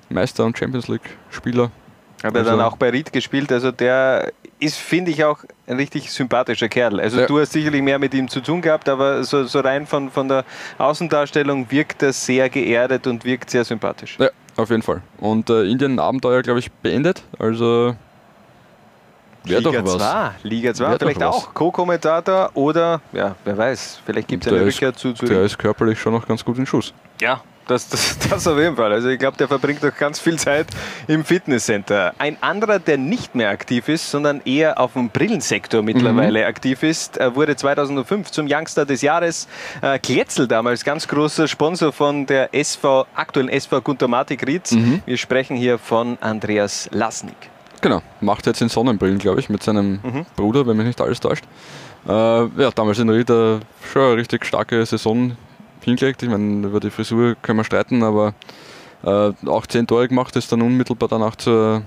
Meister 0.10 0.46
und 0.46 0.58
Champions 0.58 0.88
League-Spieler. 0.88 1.72
Hat 2.24 2.34
er 2.36 2.40
Also- 2.40 2.52
dann 2.52 2.62
auch 2.62 2.78
bei 2.78 2.90
Ried 2.90 3.12
gespielt. 3.12 3.52
Also 3.52 3.72
der 3.72 4.32
ist, 4.60 4.78
finde 4.78 5.12
ich, 5.12 5.26
auch 5.26 5.40
ein 5.68 5.76
richtig 5.76 6.10
sympathischer 6.12 6.70
Kerl. 6.70 7.02
Also 7.02 7.20
Ja. 7.20 7.26
du 7.28 7.38
hast 7.40 7.52
sicherlich 7.52 7.82
mehr 7.82 8.00
mit 8.00 8.14
ihm 8.14 8.30
zu 8.30 8.40
tun 8.40 8.62
gehabt, 8.62 8.88
aber 8.88 9.24
so, 9.26 9.44
so 9.44 9.60
rein 9.60 9.86
von, 9.86 10.10
von 10.10 10.30
der 10.30 10.46
Außendarstellung 10.78 11.70
wirkt 11.70 12.02
er 12.04 12.14
sehr 12.14 12.50
geerdet 12.50 13.08
und 13.08 13.26
wirkt 13.26 13.50
sehr 13.50 13.66
sympathisch. 13.66 14.18
Ja, 14.20 14.30
auf 14.56 14.70
jeden 14.70 14.84
Fall. 14.84 15.02
Und 15.20 15.50
äh, 15.50 15.64
Indien-Abenteuer, 15.64 16.44
glaube 16.44 16.60
ich, 16.60 16.72
beendet. 16.72 17.24
Also 17.40 17.96
doch 19.62 19.72
Liga 19.72 19.86
was. 19.86 19.98
2, 19.98 20.32
Liga 20.44 20.74
2, 20.74 20.84
Wär 20.86 20.92
doch 20.92 21.00
vielleicht 21.00 21.24
auch 21.24 21.54
Co-Kommentator 21.54 22.52
oder, 22.54 23.02
ja, 23.12 23.36
wer 23.44 23.58
weiß, 23.58 24.00
vielleicht 24.06 24.28
gibt 24.28 24.46
es 24.46 24.52
eine 24.54 24.62
ist- 24.64 24.76
Rückkehr 24.76 24.94
zu, 24.94 25.14
zu 25.14 25.26
Der 25.26 25.42
ist 25.44 25.58
körperlich 25.58 26.00
schon 26.00 26.14
noch 26.14 26.28
ganz 26.28 26.44
gut 26.46 26.58
in 26.58 26.66
Schuss. 26.66 26.94
Ja, 27.22 27.42
das, 27.68 27.88
das, 27.88 28.18
das 28.30 28.46
auf 28.48 28.58
jeden 28.58 28.76
Fall. 28.76 28.92
Also 28.92 29.08
ich 29.10 29.18
glaube, 29.20 29.38
der 29.38 29.48
verbringt 29.48 29.82
doch 29.84 29.96
ganz 29.96 30.20
viel 30.20 30.38
Zeit 30.38 30.68
im 31.08 31.24
Fitnesscenter. 31.24 32.14
Ein 32.18 32.38
anderer, 32.42 32.80
der 32.80 32.98
nicht 32.98 33.36
mehr 33.36 33.50
aktiv 33.50 33.88
ist, 33.88 34.12
sondern 34.12 34.42
eher 34.44 34.80
auf 34.80 34.94
dem 34.94 35.10
Brillensektor 35.10 35.82
mittlerweile 35.82 36.42
Mhm. 36.42 36.46
aktiv 36.48 36.84
ist, 36.84 37.18
wurde 37.36 37.56
2005 37.56 38.32
zum 38.32 38.48
Youngster 38.50 38.86
des 38.86 39.02
Jahres. 39.02 39.48
Äh, 39.82 40.00
Kletzel 40.00 40.48
damals, 40.48 40.84
ganz 40.84 41.08
großer 41.08 41.48
Sponsor 41.48 41.94
von 41.94 42.26
der 42.26 42.54
SV, 42.54 43.06
aktuellen 43.16 43.50
SV 43.50 43.80
Guntermatik 43.82 44.46
Ried. 44.46 44.70
Mhm. 44.72 45.02
Wir 45.06 45.18
sprechen 45.18 45.56
hier 45.56 45.78
von 45.80 46.18
Andreas 46.20 46.90
Lasnik. 46.92 47.36
Genau, 47.84 48.02
macht 48.22 48.46
jetzt 48.48 48.62
in 48.62 48.70
Sonnenbrillen, 48.70 49.20
glaube 49.20 49.42
ich, 49.42 49.50
mit 49.50 49.62
seinem 49.62 50.00
Mhm. 50.02 50.26
Bruder, 50.38 50.66
wenn 50.66 50.78
mich 50.78 50.86
nicht 50.88 51.02
alles 51.02 51.20
täuscht. 51.20 51.44
Äh, 52.08 52.12
ja, 52.12 52.72
damals 52.74 52.98
in 52.98 53.10
Ried 53.10 53.30
äh, 53.30 53.60
schon 53.92 54.02
eine 54.02 54.16
richtig 54.16 54.46
starke 54.46 54.86
Saison 54.86 55.36
hingelegt. 55.82 56.24
Ich 56.24 56.30
meine, 56.30 56.66
über 56.66 56.80
die 56.80 56.90
Frisur 56.90 57.36
können 57.42 57.60
wir 57.60 57.66
streiten, 57.66 58.02
aber 58.02 58.36
äh, 59.04 59.34
auch 59.48 59.68
zehn 59.68 59.86
Tore 59.86 60.08
gemacht, 60.08 60.34
ist 60.38 60.50
dann 60.54 60.62
unmittelbar 60.62 61.10
danach 61.10 61.36
zur, 61.36 61.82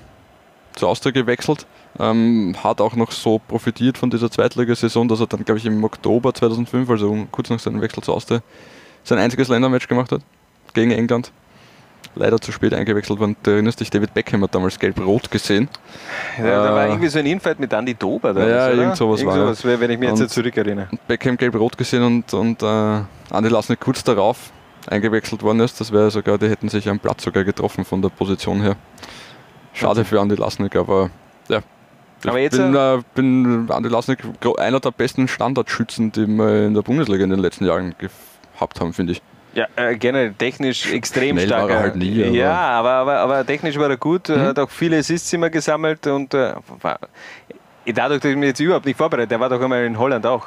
zur 0.75 0.91
Austria 0.91 1.13
gewechselt. 1.13 1.67
Ähm, 1.99 2.55
hat 2.63 2.83
auch 2.83 2.95
noch 2.95 3.11
so 3.11 3.39
profitiert 3.39 3.97
von 3.97 4.11
dieser 4.11 4.31
Zweitligasaison, 4.31 5.09
dass 5.09 5.21
er 5.21 5.29
dann, 5.29 5.47
glaube 5.47 5.59
ich, 5.59 5.65
im 5.65 5.83
Oktober 5.83 6.35
2005, 6.35 6.91
also 6.91 7.27
kurz 7.33 7.49
nach 7.49 7.59
seinem 7.59 7.81
Wechsel 7.81 8.03
zur 8.03 8.15
Austria, 8.17 8.43
sein 9.03 9.19
einziges 9.19 9.49
Ländermatch 9.49 9.89
gemacht 9.89 10.13
hat 10.13 10.21
gegen 10.75 10.91
England. 10.91 11.33
Leider 12.19 12.41
zu 12.41 12.51
spät 12.51 12.73
eingewechselt 12.73 13.21
worden. 13.21 13.37
Du 13.43 13.51
erinnerst 13.51 13.79
dich, 13.79 13.91
David 13.91 14.15
Beckham 14.15 14.43
hat 14.43 14.55
damals 14.55 14.79
gelb-rot 14.79 15.31
gesehen. 15.31 15.69
Da, 16.39 16.45
da 16.45 16.75
war 16.75 16.87
Äh, 16.87 16.89
irgendwie 16.89 17.09
so 17.09 17.19
ein 17.19 17.27
Infight 17.27 17.61
mit 17.61 17.73
Andy 17.75 17.95
Dober. 17.95 18.33
Da 18.33 18.41
ja, 18.41 18.67
oder? 18.69 18.75
irgend 18.75 18.97
sowas 18.97 19.25
war. 19.25 19.55
sowas, 19.55 19.81
wenn 19.81 19.91
ich 19.91 19.99
mich 19.99 20.09
jetzt 20.09 20.21
Und 20.21 20.31
zurückerinnere. 20.31 20.89
Beckham 21.07 21.37
gelb-rot 21.37 21.77
gesehen 21.77 22.03
und, 22.03 22.33
und 22.33 22.63
äh, 22.63 22.67
Andi 22.67 23.49
Lassner 23.51 23.77
kurz 23.77 24.03
darauf 24.03 24.51
eingewechselt 24.89 25.43
worden 25.43 25.61
ist. 25.61 25.79
Das 25.81 25.93
wäre 25.93 26.11
sogar, 26.11 26.39
die 26.39 26.49
hätten 26.49 26.69
sich 26.71 26.89
am 26.89 26.99
Platz 26.99 27.23
sogar 27.23 27.45
getroffen 27.45 27.85
von 27.85 28.01
der 28.01 28.09
Position 28.09 28.63
her. 28.63 28.77
Schade 29.75 30.05
für 30.07 30.19
Andi 30.21 30.37
Lasnik, 30.37 30.75
aber 30.75 31.11
ja. 31.49 31.61
Ich 32.23 32.29
Aber 32.31 32.39
jetzt, 32.39 32.57
bin, 32.57 32.75
äh, 32.75 32.99
bin 33.15 33.67
Andi 33.71 33.91
Lasnik 33.91 34.21
einer 34.57 34.81
der 34.81 34.91
besten 34.91 35.29
Standardschützen, 35.29 36.13
die 36.13 36.27
wir 36.27 36.67
in 36.67 36.73
der 36.73 36.81
Bundesliga 36.81 37.25
in 37.25 37.31
den 37.31 37.41
letzten 37.41 37.67
Jahren 37.67 37.95
gehabt 37.99 38.81
haben, 38.81 38.95
finde 38.95 39.13
ich. 39.13 39.23
Ja, 39.57 39.67
äh, 39.75 39.97
generell 39.97 40.35
technisch 40.35 40.93
extrem 40.93 41.39
Schnell 41.39 41.49
war 41.51 41.59
stark. 41.61 41.71
er 41.71 41.81
halt 41.81 41.97
nie, 41.97 42.23
aber- 42.23 42.31
ja, 42.35 42.53
aber, 42.79 42.91
aber, 42.91 43.15
aber 43.21 43.47
technisch 43.47 43.79
war 43.79 43.89
er 43.89 43.97
gut, 43.97 44.29
Mhm. 44.29 44.35
er 44.37 44.45
hat 44.49 44.59
auch 44.59 44.69
viele 44.71 44.99
Assists 44.99 45.33
immer 45.33 45.49
gesammelt 45.49 46.07
und 46.07 46.35
äh, 46.35 46.53
war, 46.83 46.99
dadurch, 47.87 48.21
dass 48.21 48.31
ich 48.33 48.37
mich 48.37 48.49
jetzt 48.49 48.61
überhaupt 48.61 48.85
nicht 48.85 48.99
vorbereitet, 48.99 49.31
der 49.31 49.41
war 49.41 49.49
doch 49.49 49.61
einmal 49.63 49.83
in 49.87 49.99
Holland 49.99 50.27
auch. 50.27 50.47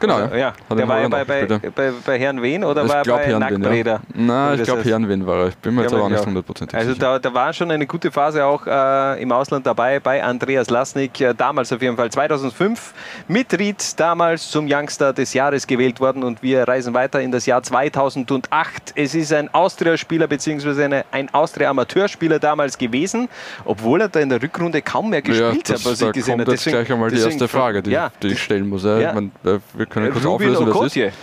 Genau, 0.00 0.14
Also, 0.16 0.34
ja. 0.34 0.52
Hat 0.68 0.78
Der 0.78 0.88
war 0.88 1.00
ja 1.00 1.08
bei, 1.08 1.24
bei, 1.24 1.46
bei, 1.46 1.92
bei 2.04 2.18
Herrn 2.18 2.40
Wen 2.42 2.64
oder 2.64 2.88
war 2.88 2.96
er 2.96 3.04
bei 3.04 3.24
Herrenwen, 3.26 3.60
Nacktbreder? 3.60 3.92
Ja. 3.92 4.00
Nein, 4.14 4.52
ich 4.54 4.58
das 4.60 4.66
glaube 4.66 4.80
heißt. 4.80 4.88
Herrenwen 4.90 5.26
war 5.26 5.36
er. 5.42 5.48
Ich 5.48 5.56
bin 5.58 5.74
mir 5.74 5.82
jetzt 5.82 5.92
aber 5.94 6.04
auch 6.04 6.08
nicht 6.08 6.20
ich 6.20 6.26
hundertprozentig 6.26 6.76
Also 6.78 6.92
sicher. 6.94 7.00
da, 7.00 7.18
da 7.18 7.34
war 7.34 7.52
schon 7.52 7.70
eine 7.70 7.86
gute 7.86 8.10
Phase 8.10 8.44
auch 8.44 8.66
äh, 8.66 9.22
im 9.22 9.30
Ausland 9.32 9.66
dabei 9.66 10.00
bei 10.00 10.22
Andreas 10.22 10.70
Lasnik, 10.70 11.20
äh, 11.20 11.34
damals 11.36 11.72
auf 11.72 11.82
jeden 11.82 11.96
Fall 11.96 12.10
2005 12.10 12.94
mit 13.28 13.56
Ried 13.58 13.98
damals 14.00 14.50
zum 14.50 14.66
Youngster 14.70 15.12
des 15.12 15.34
Jahres 15.34 15.66
gewählt 15.66 16.00
worden 16.00 16.22
und 16.24 16.42
wir 16.42 16.66
reisen 16.66 16.94
weiter 16.94 17.20
in 17.20 17.30
das 17.30 17.46
Jahr 17.46 17.62
2008. 17.62 18.92
Es 18.96 19.14
ist 19.14 19.32
ein 19.32 19.52
Austria-Spieler 19.52 20.26
bzw. 20.26 20.84
eine- 20.84 21.04
ein 21.10 21.32
Austria-Amateurspieler 21.32 22.38
damals 22.38 22.78
gewesen, 22.78 23.28
obwohl 23.64 24.00
er 24.02 24.08
da 24.08 24.20
in 24.20 24.28
der 24.28 24.42
Rückrunde 24.42 24.82
kaum 24.82 25.10
mehr 25.10 25.22
gespielt 25.22 25.68
ja, 25.68 25.74
hat, 25.74 25.84
was 25.84 25.98
da 25.98 26.06
ich 26.08 26.12
gesehen 26.12 26.34
kommt 26.38 26.48
habe. 26.48 26.52
jetzt 26.52 26.64
gleich 26.64 26.90
einmal 26.92 27.10
die 27.10 27.20
erste 27.20 27.48
Frage, 27.48 27.82
die, 27.82 27.90
ja, 27.90 28.10
die 28.22 28.28
ich 28.28 28.42
stellen 28.42 28.68
muss. 28.68 28.84
Ja. 28.84 28.98
Ja. 28.98 29.08
Ich 29.10 29.14
mein, 29.14 29.32
äh, 29.44 29.58
wir 29.74 29.86
können 29.90 30.10
kurz 30.12 30.24
Rubin 30.24 30.48
auflösen, 30.54 30.68
Okotje. 30.70 31.06
ist. 31.08 31.16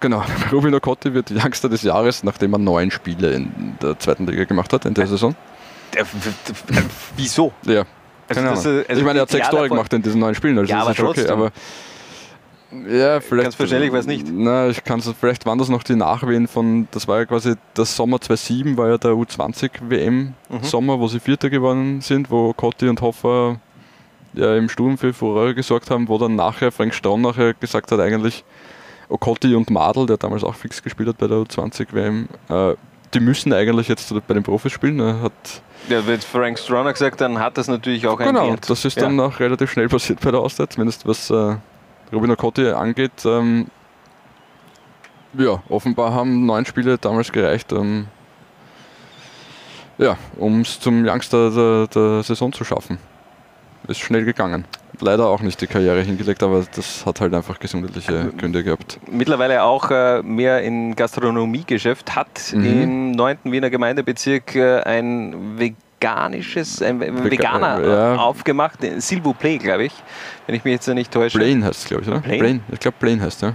Genau, 0.00 0.22
Rubin 0.52 0.74
Okotti 0.74 1.14
wird 1.14 1.30
Youngster 1.30 1.68
des 1.68 1.82
Jahres, 1.82 2.24
nachdem 2.24 2.52
er 2.54 2.58
neun 2.58 2.90
Spiele 2.90 3.32
in 3.32 3.76
der 3.80 3.98
zweiten 3.98 4.26
Liga 4.26 4.44
gemacht 4.44 4.72
hat 4.72 4.84
in 4.84 4.94
der 4.94 5.06
Saison. 5.06 5.34
Der- 5.94 6.04
Wieso? 7.16 7.52
Ja, 7.62 7.84
Also 8.28 8.42
das, 8.42 8.66
äh, 8.66 8.84
also 8.88 9.00
ich 9.00 9.04
meine, 9.06 9.20
er 9.20 9.22
hat 9.22 9.30
sechs 9.30 9.48
Tore 9.48 9.68
gemacht 9.68 9.92
in 9.92 10.02
diesen 10.02 10.20
neun 10.20 10.34
Spielen, 10.34 10.58
also 10.58 10.68
Ja, 10.70 10.78
das 10.78 10.84
aber 10.84 10.90
ist 10.90 10.96
schon 10.96 11.08
okay. 11.08 11.28
Aber 11.28 11.52
ja, 12.88 13.20
vielleicht. 13.20 13.44
Ganz 13.44 13.60
wahrscheinlich 13.60 13.92
weiß 13.92 14.06
nicht. 14.06 14.26
Na, 14.32 14.66
ich 14.68 14.82
kann 14.82 14.98
es 14.98 15.08
vielleicht 15.20 15.46
waren 15.46 15.58
das 15.58 15.68
noch 15.68 15.84
die 15.84 15.94
Nachwehen 15.94 16.48
von, 16.48 16.88
das 16.90 17.06
war 17.06 17.18
ja 17.20 17.24
quasi 17.24 17.54
das 17.74 17.94
Sommer 17.94 18.20
2007, 18.20 18.76
war 18.76 18.88
ja 18.88 18.98
der 18.98 19.12
U20 19.12 19.70
WM 19.88 20.34
Mhm. 20.48 20.62
Sommer, 20.64 20.98
wo 20.98 21.06
sie 21.06 21.20
Vierter 21.20 21.50
geworden 21.50 22.00
sind, 22.00 22.30
wo 22.32 22.52
Kotti 22.52 22.88
und 22.88 23.00
Hoffer 23.00 23.60
ja 24.34 24.56
im 24.56 24.68
Sturm 24.68 24.98
für 24.98 25.12
Furore 25.12 25.54
gesorgt 25.54 25.90
haben, 25.90 26.08
wo 26.08 26.18
dann 26.18 26.36
nachher 26.36 26.72
Frank 26.72 26.94
Stronnacher 26.94 27.54
gesagt 27.54 27.90
hat, 27.92 28.00
eigentlich 28.00 28.44
Okotti 29.08 29.54
und 29.54 29.70
Madl, 29.70 30.06
der 30.06 30.16
damals 30.16 30.44
auch 30.44 30.54
fix 30.54 30.82
gespielt 30.82 31.08
hat 31.08 31.18
bei 31.18 31.26
der 31.26 31.38
U20 31.38 31.88
WM, 31.92 32.28
äh, 32.48 32.74
die 33.12 33.20
müssen 33.20 33.52
eigentlich 33.52 33.88
jetzt 33.88 34.12
bei 34.26 34.34
den 34.34 34.42
Profis 34.42 34.72
spielen. 34.72 34.98
Er 34.98 35.20
hat 35.20 35.32
Ja, 35.88 36.04
wird 36.06 36.24
Frank 36.24 36.58
Stroner 36.58 36.92
gesagt, 36.92 37.20
dann 37.20 37.38
hat 37.38 37.56
das 37.58 37.68
natürlich 37.68 38.06
auch 38.06 38.18
einen 38.18 38.34
Genau, 38.34 38.48
Wert. 38.50 38.68
das 38.70 38.84
ist 38.84 38.96
Ja. 38.96 39.02
dann 39.02 39.20
auch 39.20 39.38
relativ 39.38 39.70
schnell 39.70 39.88
passiert 39.88 40.20
bei 40.20 40.30
der 40.30 40.40
Auszeit, 40.40 40.72
zumindest 40.72 41.06
was 41.06 41.30
äh, 41.30 41.56
Rubin 42.12 42.30
Okotti 42.30 42.66
angeht. 42.68 43.12
Ähm, 43.24 43.66
ja, 45.36 45.62
offenbar 45.68 46.12
haben 46.14 46.46
neun 46.46 46.64
Spiele 46.64 46.96
damals 46.98 47.30
gereicht, 47.30 47.72
ähm, 47.72 48.06
ja, 49.98 50.16
um 50.36 50.60
es 50.62 50.80
zum 50.80 51.06
Youngster 51.06 51.50
der, 51.50 51.86
der 51.88 52.22
Saison 52.22 52.52
zu 52.52 52.64
schaffen. 52.64 52.98
Ist 53.88 54.00
schnell 54.00 54.24
gegangen. 54.24 54.64
Leider 55.00 55.26
auch 55.26 55.40
nicht 55.40 55.60
die 55.60 55.66
Karriere 55.66 56.00
hingelegt, 56.02 56.42
aber 56.42 56.64
das 56.74 57.04
hat 57.04 57.20
halt 57.20 57.34
einfach 57.34 57.58
gesundheitliche 57.58 58.32
Gründe 58.38 58.62
gehabt. 58.62 58.98
Mittlerweile 59.10 59.62
auch 59.64 59.90
äh, 59.90 60.22
mehr 60.22 60.62
im 60.62 60.94
Gastronomiegeschäft, 60.96 62.14
hat 62.14 62.28
Mhm. 62.54 62.64
im 62.82 63.10
9. 63.12 63.38
Wiener 63.44 63.70
Gemeindebezirk 63.70 64.54
äh, 64.54 64.80
ein 64.82 65.58
veganisches, 65.58 66.80
ein 66.80 67.00
Vega- 67.00 67.30
Veganer 67.30 67.86
ja. 67.86 68.16
aufgemacht, 68.16 68.80
S'il 68.82 69.22
vous 69.24 69.34
plaît, 69.34 69.58
glaube 69.58 69.84
ich, 69.84 69.92
wenn 70.46 70.54
ich 70.54 70.64
mich 70.64 70.72
jetzt 70.74 70.88
nicht 70.88 71.12
täusche. 71.12 71.38
Blaine 71.38 71.64
heißt 71.64 71.80
es, 71.82 71.86
glaube 71.88 72.02
ich, 72.04 72.08
oder? 72.08 72.20
Blaine? 72.20 72.38
Blaine. 72.38 72.60
Ich 72.72 72.78
glaube, 72.80 72.96
Blaine 73.00 73.20
heißt 73.22 73.42
ja. 73.42 73.54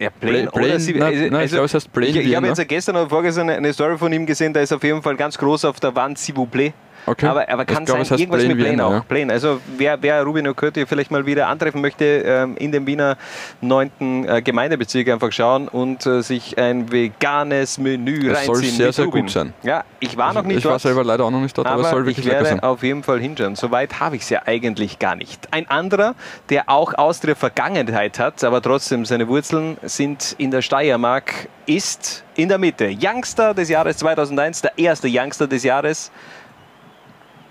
Ja, 0.00 0.10
Plain 0.10 0.48
Plain, 0.48 0.48
oder 0.48 0.80
Sie, 0.80 0.92
nein, 0.94 1.02
also, 1.14 1.24
nein, 1.30 1.44
ich 1.44 1.50
glaube, 1.52 1.66
es 1.66 1.74
heißt 1.74 1.92
Plain 1.92 2.08
Ich, 2.10 2.16
ich 2.16 2.34
habe 2.36 2.48
jetzt 2.48 2.68
gestern 2.68 2.96
oder 2.96 3.08
vorgestern 3.08 3.48
eine 3.48 3.72
Story 3.72 3.96
von 3.96 4.12
ihm 4.12 4.26
gesehen, 4.26 4.52
da 4.52 4.60
ist 4.60 4.72
auf 4.72 4.82
jeden 4.82 5.00
Fall 5.00 5.14
ganz 5.16 5.38
groß 5.38 5.64
auf 5.66 5.78
der 5.78 5.94
Wand 5.94 6.18
S'il 6.18 6.34
vous 6.34 6.48
plaît. 6.48 6.72
Okay. 7.06 7.26
Aber, 7.26 7.48
aber 7.48 7.62
Ich 7.62 7.68
kann 7.68 7.84
glaube, 7.84 8.04
sein, 8.04 8.18
irgendwas 8.18 8.42
Plain 8.44 8.56
mit 8.56 8.66
Vienna, 8.66 8.86
auch. 8.86 8.92
ja. 8.92 9.00
Plain. 9.06 9.30
Also 9.30 9.60
wer, 9.76 10.00
wer 10.02 10.22
Rubin 10.22 10.46
O'Curdy 10.48 10.86
vielleicht 10.86 11.10
mal 11.10 11.26
wieder 11.26 11.48
antreffen 11.48 11.80
möchte, 11.80 12.04
ähm, 12.04 12.56
in 12.56 12.72
dem 12.72 12.86
Wiener 12.86 13.16
9. 13.60 14.26
Äh, 14.26 14.42
Gemeindebezirk 14.42 15.08
einfach 15.08 15.30
schauen 15.32 15.68
und 15.68 16.06
äh, 16.06 16.22
sich 16.22 16.56
ein 16.58 16.90
veganes 16.90 17.78
Menü 17.78 18.22
soll 18.22 18.32
reinziehen. 18.34 18.74
sehr, 18.74 18.86
mit 18.86 18.94
sehr 18.94 19.04
Rubin. 19.04 19.22
gut 19.22 19.30
sein. 19.30 19.52
Ja, 19.62 19.84
ich 20.00 20.16
war 20.16 20.32
noch 20.32 20.42
nicht 20.44 20.58
ich 20.58 20.62
dort. 20.62 20.72
war 20.72 20.78
selber 20.78 21.04
leider 21.04 21.24
auch 21.24 21.30
noch 21.30 21.40
nicht 21.40 21.56
dort, 21.56 21.66
aber, 21.66 21.82
es 21.82 21.90
soll 21.90 22.00
wirklich 22.06 22.18
ich 22.18 22.24
lecker 22.24 22.36
werde 22.44 22.48
sein. 22.50 22.60
auf 22.60 22.82
jeden 22.82 23.02
Fall 23.02 23.20
hinschauen. 23.20 23.54
Soweit 23.56 24.00
habe 24.00 24.16
ich 24.16 24.22
es 24.22 24.30
ja 24.30 24.42
eigentlich 24.46 24.98
gar 24.98 25.14
nicht. 25.16 25.48
Ein 25.52 25.68
anderer, 25.68 26.14
der 26.50 26.68
auch 26.68 26.94
Austria 26.94 27.34
Vergangenheit 27.34 28.18
hat, 28.18 28.42
aber 28.44 28.62
trotzdem 28.62 29.04
seine 29.04 29.28
Wurzeln 29.28 29.76
sind 29.82 30.34
in 30.38 30.50
der 30.50 30.62
Steiermark, 30.62 31.48
ist 31.66 32.24
in 32.36 32.48
der 32.48 32.58
Mitte. 32.58 32.90
Youngster 33.00 33.54
des 33.54 33.68
Jahres 33.68 33.96
2001, 33.98 34.62
der 34.62 34.72
erste 34.78 35.08
Youngster 35.10 35.46
des 35.46 35.62
Jahres, 35.64 36.10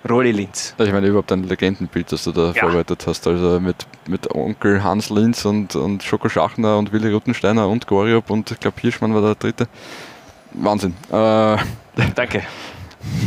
Rolli 0.10 0.32
Linz. 0.32 0.76
Ich 0.78 0.92
meine, 0.92 1.08
überhaupt 1.08 1.32
ein 1.32 1.44
Legendenbild, 1.44 2.12
das 2.12 2.26
du 2.26 2.32
da 2.32 2.54
vorbereitet 2.54 3.06
hast. 3.08 3.26
Also 3.26 3.60
mit, 3.60 3.76
mit 4.08 4.30
Onkel 4.34 4.84
Hans 4.84 5.10
Linz 5.10 5.46
und, 5.46 5.76
und 5.76 6.04
Schoko 6.04 6.28
Schachner 6.28 6.78
und 6.78 6.92
Willi 6.92 7.12
Ruttensteiner 7.12 7.68
und 7.70 7.88
Goriop 7.88 8.30
und 8.30 8.52
ich 8.52 8.60
glaube 8.60 8.80
Hirschmann 8.82 9.14
war 9.14 9.22
der 9.22 9.36
dritte. 9.36 9.68
Wahnsinn. 10.52 10.94
Äh, 11.10 11.58
Danke. 12.16 12.44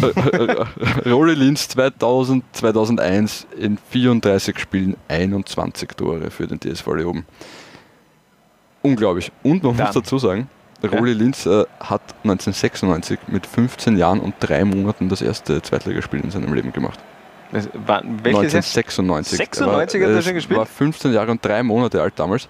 Rolli 1.07 1.35
Linz 1.35 1.69
2000, 1.69 2.45
2001 2.53 3.47
in 3.59 3.79
34 3.91 4.59
Spielen 4.59 4.97
21 5.09 5.89
Tore 5.97 6.31
für 6.31 6.47
den 6.47 6.61
TSV 6.61 6.87
Leoben. 6.95 7.27
Unglaublich. 8.83 9.33
Und 9.43 9.63
man 9.63 9.77
Dann. 9.77 9.87
muss 9.87 9.95
dazu 9.95 10.19
sagen, 10.19 10.49
Rolli 10.83 11.13
Linz 11.15 11.47
äh, 11.47 11.65
hat 11.81 12.03
1996 12.25 13.19
mit 13.29 13.47
15 13.47 13.97
Jahren 13.97 14.21
und 14.21 14.35
drei 14.41 14.65
Monaten 14.65 15.09
das 15.09 15.23
erste 15.23 15.63
Zweitligaspiel 15.63 16.21
in 16.21 16.31
seinem 16.31 16.53
Leben 16.53 16.73
gemacht. 16.73 16.99
Das 17.53 17.69
war, 17.87 18.03
welches 18.05 18.53
Jahr? 18.53 18.63
1996. 18.63 19.39
96 19.39 20.03
hat 20.03 20.11
er 20.11 20.23
schon 20.23 20.35
gespielt? 20.35 20.59
war 20.59 20.67
15 20.67 21.13
Jahre 21.13 21.31
und 21.31 21.45
drei 21.45 21.63
Monate 21.63 22.03
alt 22.03 22.15
damals. 22.17 22.49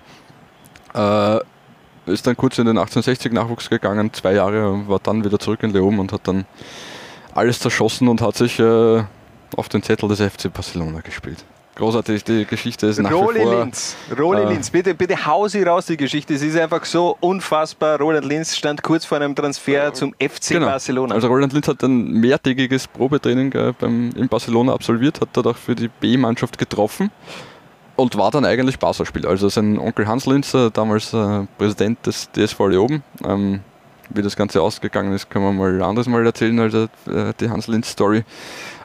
Äh, 0.94 1.40
ist 2.06 2.26
dann 2.26 2.36
kurz 2.36 2.58
in 2.58 2.66
den 2.66 2.78
1860 2.78 3.32
Nachwuchs 3.32 3.68
gegangen, 3.68 4.12
zwei 4.12 4.34
Jahre, 4.34 4.70
und 4.70 4.88
war 4.88 5.00
dann 5.00 5.24
wieder 5.24 5.38
zurück 5.38 5.62
in 5.62 5.72
Leoben 5.72 5.98
und 5.98 6.12
hat 6.12 6.22
dann 6.24 6.46
alles 7.34 7.58
zerschossen 7.58 8.08
und 8.08 8.22
hat 8.22 8.36
sich 8.36 8.58
äh, 8.58 9.02
auf 9.56 9.68
den 9.68 9.82
Zettel 9.82 10.08
des 10.08 10.20
FC 10.20 10.52
Barcelona 10.52 11.00
gespielt. 11.00 11.44
Großartig, 11.76 12.24
die 12.24 12.46
Geschichte 12.46 12.86
ist 12.86 12.98
nach 13.00 13.12
Rolli 13.12 13.40
wie 13.40 13.44
vor... 13.44 13.60
Linz, 13.60 13.96
Rolli 14.18 14.40
äh, 14.40 14.48
Linz, 14.48 14.70
bitte, 14.70 14.94
bitte 14.94 15.26
hau 15.26 15.46
sie 15.46 15.62
raus, 15.62 15.84
die 15.84 15.98
Geschichte. 15.98 16.32
Es 16.32 16.40
ist 16.40 16.56
einfach 16.58 16.82
so 16.86 17.18
unfassbar. 17.20 17.98
Roland 17.98 18.24
Linz 18.24 18.56
stand 18.56 18.82
kurz 18.82 19.04
vor 19.04 19.18
einem 19.18 19.34
Transfer 19.34 19.92
zum 19.92 20.14
FC 20.14 20.52
Genau. 20.54 20.68
Barcelona. 20.68 21.14
Also 21.14 21.28
Roland 21.28 21.52
Linz 21.52 21.68
hat 21.68 21.82
ein 21.82 22.12
mehrtägiges 22.12 22.88
Probetraining 22.88 23.52
äh, 23.52 23.74
beim, 23.78 24.10
in 24.16 24.26
Barcelona 24.26 24.72
absolviert, 24.72 25.20
hat 25.20 25.28
dort 25.34 25.48
auch 25.48 25.56
für 25.56 25.74
die 25.74 25.88
B-Mannschaft 25.88 26.56
getroffen 26.56 27.10
und 27.96 28.16
war 28.16 28.30
dann 28.30 28.46
eigentlich 28.46 28.78
Barca-Spieler. 28.78 29.28
Also 29.28 29.50
sein 29.50 29.78
Onkel 29.78 30.06
Hans 30.06 30.24
Linz, 30.24 30.54
äh, 30.54 30.70
damals 30.70 31.12
äh, 31.12 31.46
Präsident 31.58 32.06
des 32.06 32.30
DSV 32.32 32.58
Leoben, 32.68 33.02
ähm, 33.22 33.60
wie 34.08 34.22
das 34.22 34.34
Ganze 34.34 34.62
ausgegangen 34.62 35.12
ist, 35.12 35.28
kann 35.28 35.42
man 35.42 35.54
mal 35.54 35.74
ein 35.74 35.82
anderes 35.82 36.08
Mal 36.08 36.24
erzählen, 36.24 36.58
also 36.58 36.84
äh, 37.06 37.34
die 37.38 37.50
Hans 37.50 37.66
Linz-Story. 37.66 38.24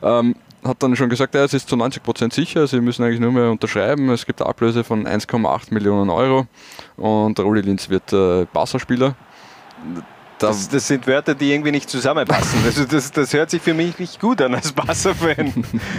Ähm, 0.04 0.36
hat 0.64 0.84
dann 0.84 0.96
schon 0.96 1.10
gesagt, 1.10 1.34
ja, 1.36 1.44
es 1.44 1.54
ist 1.54 1.68
zu 1.70 1.76
90% 1.76 2.34
sicher, 2.34 2.68
sie 2.68 2.82
müssen 2.82 3.04
eigentlich 3.04 3.20
nur 3.20 3.32
mehr 3.32 3.50
unterschreiben. 3.50 4.10
Es 4.10 4.26
gibt 4.26 4.42
Ablöse 4.42 4.84
von 4.84 5.08
1,8 5.08 5.74
Millionen 5.74 6.10
Euro 6.10 6.46
und 6.98 7.40
Rolli 7.40 7.62
Linz 7.62 7.90
wird 7.90 8.14
äh, 8.14 8.46
Barca-Spieler. 8.54 9.16
Da- 10.40 10.48
Das, 10.48 10.70
das 10.70 10.88
sind 10.88 11.08
Wörter, 11.08 11.36
die 11.36 11.52
irgendwie 11.52 11.72
nicht 11.72 11.90
zusammenpassen. 11.90 12.60
Also 12.66 12.86
das, 12.86 13.12
das 13.12 13.34
hört 13.34 13.50
sich 13.50 13.62
für 13.62 13.74
mich 13.74 13.98
nicht 14.00 14.20
gut 14.20 14.42
an 14.42 14.54
als 14.56 14.72
Barca-Fan. 14.72 15.54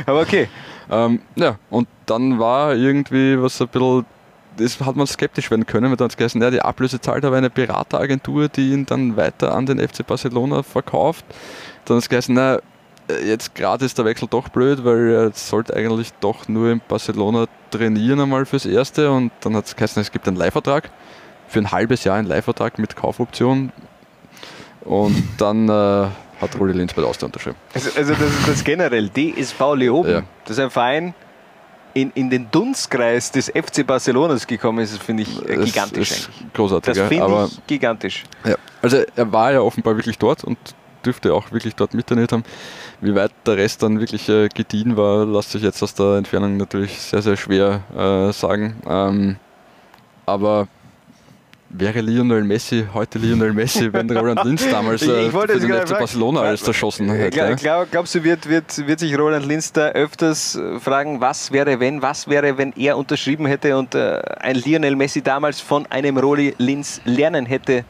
Aber 0.07 0.21
okay. 0.21 0.49
Ähm, 0.91 1.21
ja, 1.37 1.57
und 1.71 1.89
dann 2.07 2.39
war 2.39 2.75
irgendwie 2.75 3.41
was 3.41 3.61
ein 3.61 3.69
bisschen, 3.69 4.05
das 4.57 4.81
hat 4.81 4.97
man 4.97 5.07
skeptisch 5.07 5.51
werden 5.51 5.65
können, 5.67 5.91
weil 5.91 5.97
dann 5.97 6.07
hat 6.07 6.13
es 6.13 6.17
geheißen, 6.17 6.41
ja, 6.43 6.51
die 6.51 6.61
Ablöse 6.61 7.01
zahlt 7.01 7.25
aber 7.25 7.37
eine 7.37 7.51
Berateragentur, 7.51 8.49
die 8.49 8.73
ihn 8.73 8.85
dann 8.87 9.17
weiter 9.17 9.55
an 9.55 9.67
den 9.67 9.79
FC 9.79 10.07
Barcelona 10.07 10.63
verkauft. 10.63 11.25
Dann 11.85 11.97
hat 11.97 12.03
es 12.05 12.09
geheißen, 12.09 12.35
na, 12.35 12.59
jetzt 13.25 13.55
gerade 13.55 13.85
ist 13.85 13.99
der 13.99 14.05
Wechsel 14.05 14.29
doch 14.29 14.49
blöd, 14.49 14.85
weil 14.85 15.11
er 15.11 15.33
sollte 15.33 15.75
eigentlich 15.75 16.13
doch 16.21 16.49
nur 16.49 16.71
in 16.71 16.81
Barcelona 16.87 17.47
trainieren 17.71 18.21
einmal 18.21 18.47
fürs 18.47 18.67
Erste 18.67 19.11
und 19.11 19.31
dann 19.41 19.57
hat 19.57 19.67
es 19.67 19.77
geheißen, 19.77 20.01
es 20.03 20.11
gibt 20.13 20.27
einen 20.29 20.37
Leihvertrag, 20.37 20.91
für 21.49 21.59
ein 21.59 21.71
halbes 21.71 22.05
Jahr 22.05 22.17
einen 22.17 22.29
Leihvertrag 22.29 22.79
mit 22.79 22.97
Kaufoption 22.97 23.73
und 24.85 25.23
dann 25.39 25.69
äh, 25.69 25.73
hat 26.41 26.59
Rudi 26.59 26.73
Linz 26.73 26.93
bei 26.93 27.03
der 27.03 27.11
Austria 27.11 27.27
unterschrieben. 27.27 27.57
Also, 27.75 27.91
also 27.97 28.15
das, 28.15 28.31
das 28.47 28.65
generell, 28.65 29.09
DSV 29.11 29.61
Leoben, 29.75 30.11
Ja. 30.11 30.23
das 30.45 30.59
ist 30.59 30.63
ein 30.63 30.71
Verein, 30.71 31.15
in, 31.95 32.11
in 32.15 32.31
den 32.31 32.51
Dunstkreis 32.51 33.31
des 33.33 33.49
FC 33.51 33.87
Barcelonas 33.87 34.47
gekommen 34.47 34.79
ist, 34.79 34.97
finde 35.03 35.25
ich 35.25 35.49
äh, 35.49 35.57
gigantisch 35.63 36.11
ist 36.11 36.29
eigentlich. 36.31 36.53
großartig, 36.55 36.95
Das 36.95 37.09
finde 37.09 37.49
ich 37.51 37.67
gigantisch. 37.67 38.25
Ja, 38.45 38.55
also 38.81 39.03
er 39.15 39.31
war 39.33 39.53
ja 39.53 39.61
offenbar 39.61 39.97
wirklich 39.97 40.17
dort 40.19 40.43
und 40.43 40.57
dürfte 41.05 41.35
auch 41.35 41.53
wirklich 41.53 41.75
dort 41.75 41.93
mittrainiert 41.95 42.33
haben. 42.33 42.45
Wie 43.03 43.15
weit 43.15 43.33
der 43.47 43.57
Rest 43.57 43.83
dann 43.83 43.99
wirklich 43.99 44.29
äh, 44.29 44.49
gediehen 44.49 44.97
war, 44.97 45.27
lässt 45.27 45.51
sich 45.51 45.63
jetzt 45.63 45.83
aus 45.83 45.93
der 45.95 46.17
Entfernung 46.17 46.57
natürlich 46.57 46.99
sehr, 47.01 47.21
sehr 47.21 47.37
schwer 47.37 47.81
äh, 47.97 48.33
sagen. 48.33 48.77
Ähm, 48.89 49.37
aber 50.25 50.69
wäre 51.69 52.01
Lionel 52.01 52.45
Messi 52.45 52.87
heute 52.95 53.19
Lionel 53.19 53.53
Messi, 53.55 53.93
wenn 53.93 54.09
Roland 54.11 54.45
Linz 54.45 54.69
damals 54.71 55.03
Ich- 55.03 55.09
äh, 55.09 55.27
ich 55.27 55.33
wollte 55.33 55.59
für 55.59 55.67
jetzt 55.67 55.69
den 55.69 55.87
FC 55.87 55.99
Barcelona 55.99 56.41
alles 56.43 56.63
zerschossen 56.63 57.11
hätte? 57.11 57.31
Glaub, 57.31 57.57
glaub, 57.57 57.91
glaubst 57.91 58.15
du, 58.15 58.23
wird, 58.23 58.49
wird, 58.49 58.87
wird 58.87 59.01
sich 59.01 59.19
Roland 59.19 59.47
Linz 59.47 59.73
da 59.73 59.89
öfters 59.89 60.55
äh, 60.55 60.79
fragen, 60.79 61.21
was 61.21 61.51
wäre, 61.51 61.81
wenn, 61.81 62.03
was 62.03 62.29
wäre, 62.29 62.57
wenn 62.57 62.73
er 62.75 62.97
unterschrieben 62.97 63.47
hätte 63.47 63.77
und 63.77 63.95
äh, 63.97 64.21
ein 64.39 64.55
Lionel 64.57 64.95
Messi 64.95 65.23
damals 65.23 65.61
von 65.61 65.87
einem 65.91 66.19
Roli 66.19 66.55
Linz 66.59 67.01
lernen 67.05 67.47
hätte 67.47 67.85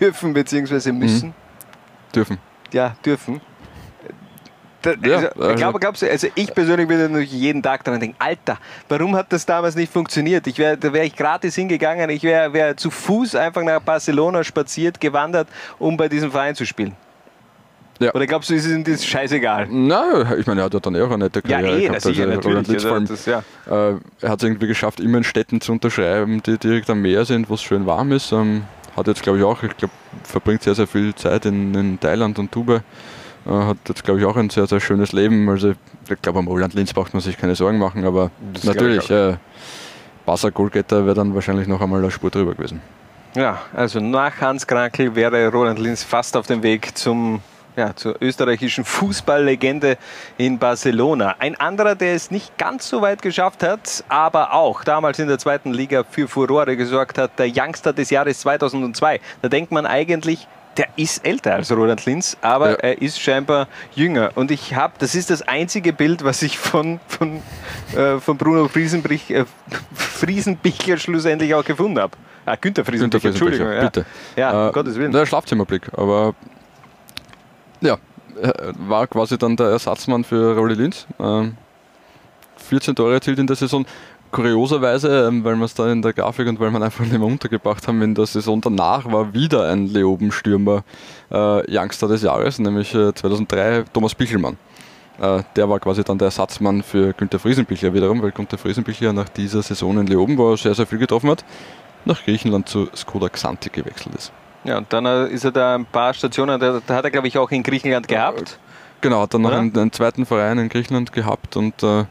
dürfen 0.00 0.32
bzw. 0.32 0.92
müssen? 0.92 1.34
Dürfen. 2.14 2.38
Ja, 2.72 2.94
dürfen. 3.04 3.40
Da, 4.86 5.08
Ja, 5.08 5.16
also, 5.16 5.28
also- 5.28 5.50
ich 5.50 5.56
glaube, 5.56 5.78
glaubst 5.80 6.02
du, 6.02 6.10
also 6.10 6.28
ich 6.34 6.54
persönlich 6.54 6.88
würde 6.88 7.08
natürlich 7.08 7.32
jeden 7.32 7.62
Tag 7.62 7.82
daran 7.84 7.98
denken, 8.00 8.16
Alter, 8.18 8.58
warum 8.88 9.16
hat 9.16 9.32
das 9.32 9.44
damals 9.44 9.74
nicht 9.74 9.92
funktioniert? 9.92 10.46
Ich 10.46 10.58
wär, 10.58 10.76
da 10.76 10.92
wäre 10.92 11.04
ich 11.06 11.16
gratis 11.16 11.54
hingegangen, 11.56 12.08
ich 12.10 12.22
wäre 12.22 12.52
wär 12.52 12.76
zu 12.76 12.90
Fuß 12.90 13.34
einfach 13.34 13.62
nach 13.62 13.80
Barcelona 13.80 14.44
spaziert, 14.44 15.00
gewandert, 15.00 15.48
um 15.78 15.96
bei 15.96 16.08
diesem 16.08 16.30
Verein 16.30 16.54
zu 16.54 16.64
spielen. 16.64 16.94
Ja. 17.98 18.12
Oder 18.14 18.26
glaubst 18.26 18.50
du, 18.50 18.54
ist 18.54 18.66
ihm 18.66 18.84
das 18.84 19.04
scheißegal? 19.06 19.68
Na, 19.70 20.36
ich 20.36 20.46
meine, 20.46 20.60
er 20.60 20.64
hat 20.64 20.74
ja 20.74 20.80
dann 20.80 20.94
eh 20.94 21.00
auch 21.00 21.06
eine 21.10 21.24
nette 21.24 21.42
Ja, 21.46 21.60
Karriere 21.60 21.78
eh, 21.78 21.80
gehabt. 21.86 21.94
also 22.06 22.10
natürlich, 22.10 22.84
allem, 22.84 22.94
also 22.94 23.14
das, 23.14 23.24
ja. 23.26 23.38
äh, 23.70 23.94
er 24.20 24.28
hat 24.28 24.42
es 24.42 24.46
irgendwie 24.46 24.66
geschafft, 24.66 25.00
immer 25.00 25.18
in 25.18 25.24
Städten 25.24 25.62
zu 25.62 25.72
unterschreiben, 25.72 26.42
die 26.42 26.58
direkt 26.58 26.90
am 26.90 27.00
Meer 27.00 27.24
sind, 27.24 27.48
wo 27.48 27.54
es 27.54 27.62
schön 27.62 27.86
warm 27.86 28.12
ist. 28.12 28.32
Ähm, 28.32 28.64
hat 28.94 29.06
jetzt, 29.06 29.22
glaube 29.22 29.38
ich, 29.38 29.44
auch, 29.44 29.62
ich 29.62 29.74
glaube, 29.78 29.94
verbringt 30.24 30.62
sehr, 30.62 30.74
sehr 30.74 30.86
viel 30.86 31.14
Zeit 31.14 31.46
in, 31.46 31.74
in 31.74 31.98
Thailand 31.98 32.38
und 32.38 32.54
Dubai. 32.54 32.80
Äh, 33.46 33.50
hat 33.50 33.76
jetzt, 33.88 34.04
glaube 34.04 34.20
ich, 34.20 34.26
auch 34.26 34.36
ein 34.36 34.50
sehr, 34.50 34.66
sehr 34.66 34.80
schönes 34.80 35.12
Leben. 35.12 35.48
Also, 35.48 35.72
ich 36.08 36.22
glaube, 36.22 36.38
am 36.38 36.48
Roland 36.48 36.74
Linz 36.74 36.92
braucht 36.92 37.12
man 37.12 37.20
sich 37.20 37.38
keine 37.38 37.54
Sorgen 37.54 37.78
machen, 37.78 38.04
aber 38.04 38.30
Das 38.52 38.64
natürlich, 38.64 39.04
ich 39.04 39.10
äh, 39.10 39.36
Barca 40.24 40.50
Goalgetter 40.50 41.04
wäre 41.04 41.14
dann 41.14 41.34
wahrscheinlich 41.34 41.68
noch 41.68 41.80
einmal 41.80 42.00
eine 42.00 42.10
Spur 42.10 42.30
drüber 42.30 42.54
gewesen. 42.54 42.80
Ja, 43.36 43.60
also 43.74 44.00
nach 44.00 44.40
Hans 44.40 44.66
Krankel 44.66 45.14
wäre 45.14 45.48
Roland 45.52 45.78
Linz 45.78 46.02
fast 46.02 46.36
auf 46.36 46.46
dem 46.46 46.62
Weg 46.62 46.96
zum, 46.96 47.40
ja, 47.76 47.94
zur 47.94 48.16
österreichischen 48.20 48.84
Fußballlegende 48.84 49.98
in 50.38 50.58
Barcelona. 50.58 51.36
Ein 51.38 51.54
anderer, 51.54 51.94
der 51.94 52.14
es 52.14 52.30
nicht 52.30 52.56
ganz 52.58 52.88
so 52.88 53.02
weit 53.02 53.22
geschafft 53.22 53.62
hat, 53.62 54.02
aber 54.08 54.54
auch 54.54 54.82
damals 54.82 55.18
in 55.18 55.28
der 55.28 55.38
zweiten 55.38 55.72
Liga 55.72 56.02
für 56.02 56.26
Furore 56.26 56.76
gesorgt 56.76 57.18
hat, 57.18 57.38
der 57.38 57.48
Youngster 57.54 57.92
des 57.92 58.10
Jahres 58.10 58.40
2002. 58.40 59.20
Da 59.42 59.48
denkt 59.48 59.70
man 59.70 59.86
eigentlich, 59.86 60.48
der 60.76 60.88
ist 60.96 61.24
älter 61.24 61.54
als 61.54 61.70
Roland 61.72 62.04
Linz, 62.04 62.36
aber 62.40 62.82
er 62.82 63.00
ist 63.00 63.20
scheinbar 63.20 63.68
jünger. 63.94 64.30
Und 64.34 64.50
ich 64.50 64.74
habe, 64.74 64.94
das 64.98 65.14
ist 65.14 65.30
das 65.30 65.42
einzige 65.42 65.92
Bild, 65.92 66.24
was 66.24 66.42
ich 66.42 66.58
von, 66.58 67.00
von, 67.08 67.42
äh, 67.96 68.18
von 68.18 68.36
Bruno 68.36 68.68
Friesenbrich, 68.68 69.30
äh, 69.30 69.44
Friesenbichler 69.94 70.98
schlussendlich 70.98 71.54
auch 71.54 71.64
gefunden 71.64 71.98
habe. 71.98 72.16
Ah, 72.44 72.56
Günther 72.56 72.84
Friesenbichler, 72.84 73.30
Entschuldigung. 73.30 73.72
Ja. 73.72 73.80
bitte. 73.80 74.06
Ja, 74.36 74.50
um 74.50 74.68
Äh, 74.68 74.72
Gottes 74.72 74.96
Willen. 74.96 75.12
Der 75.12 75.26
Schlafzimmerblick, 75.26 75.90
aber 75.96 76.34
ja, 77.80 77.94
äh, 78.40 78.52
war 78.78 79.06
quasi 79.06 79.38
dann 79.38 79.56
der 79.56 79.66
Ersatzmann 79.68 80.24
für 80.24 80.56
Rolli 80.56 80.74
Linz. 80.74 81.06
Ähm, 81.18 81.56
14 82.68 82.94
Tore 82.94 83.14
erzielt 83.14 83.38
in 83.38 83.46
der 83.46 83.56
Saison. 83.56 83.86
Kurioserweise, 84.30 85.28
ähm, 85.28 85.44
weil 85.44 85.56
wir 85.56 85.64
es 85.64 85.74
da 85.74 85.90
in 85.90 86.02
der 86.02 86.12
Grafik 86.12 86.48
und 86.48 86.60
weil 86.60 86.70
wir 86.70 86.80
einfach 86.80 87.04
nicht 87.04 87.18
mehr 87.18 87.26
untergebracht 87.26 87.86
haben, 87.88 88.02
in 88.02 88.14
der 88.14 88.26
Saison 88.26 88.60
danach 88.60 89.10
war 89.10 89.32
wieder 89.32 89.70
ein 89.70 89.86
Leoben-Stürmer 89.86 90.84
äh, 91.30 91.62
Youngster 91.76 92.08
des 92.08 92.22
Jahres, 92.22 92.58
nämlich 92.58 92.94
äh, 92.94 93.14
2003 93.14 93.84
Thomas 93.92 94.14
Bichelmann. 94.14 94.56
Äh, 95.20 95.42
der 95.54 95.68
war 95.68 95.80
quasi 95.80 96.04
dann 96.04 96.18
der 96.18 96.26
Ersatzmann 96.26 96.82
für 96.82 97.12
Günter 97.12 97.38
Friesenbichler 97.38 97.94
wiederum, 97.94 98.22
weil 98.22 98.32
Günter 98.32 98.58
Friesenbichler 98.58 99.12
nach 99.12 99.28
dieser 99.28 99.62
Saison 99.62 99.98
in 99.98 100.06
Leoben, 100.06 100.36
wo 100.36 100.52
er 100.52 100.56
sehr, 100.56 100.74
sehr 100.74 100.86
viel 100.86 100.98
getroffen 100.98 101.30
hat, 101.30 101.44
nach 102.04 102.22
Griechenland 102.24 102.68
zu 102.68 102.88
Skoda 102.94 103.28
Xanthi 103.28 103.70
gewechselt 103.70 104.14
ist. 104.14 104.32
Ja, 104.64 104.78
und 104.78 104.92
dann 104.92 105.06
äh, 105.06 105.28
ist 105.28 105.44
er 105.44 105.52
da 105.52 105.74
ein 105.76 105.86
paar 105.86 106.12
Stationen, 106.12 106.60
da, 106.60 106.80
hat 106.88 107.04
er 107.04 107.10
glaube 107.10 107.28
ich 107.28 107.38
auch 107.38 107.50
in 107.50 107.62
Griechenland 107.62 108.08
gehabt. 108.08 108.58
Genau, 109.00 109.22
hat 109.22 109.34
dann 109.34 109.42
noch 109.42 109.52
einen, 109.52 109.76
einen 109.76 109.92
zweiten 109.92 110.26
Verein 110.26 110.58
in 110.58 110.68
Griechenland 110.68 111.12
gehabt 111.12 111.56
und 111.56 111.82
äh, 111.82 112.04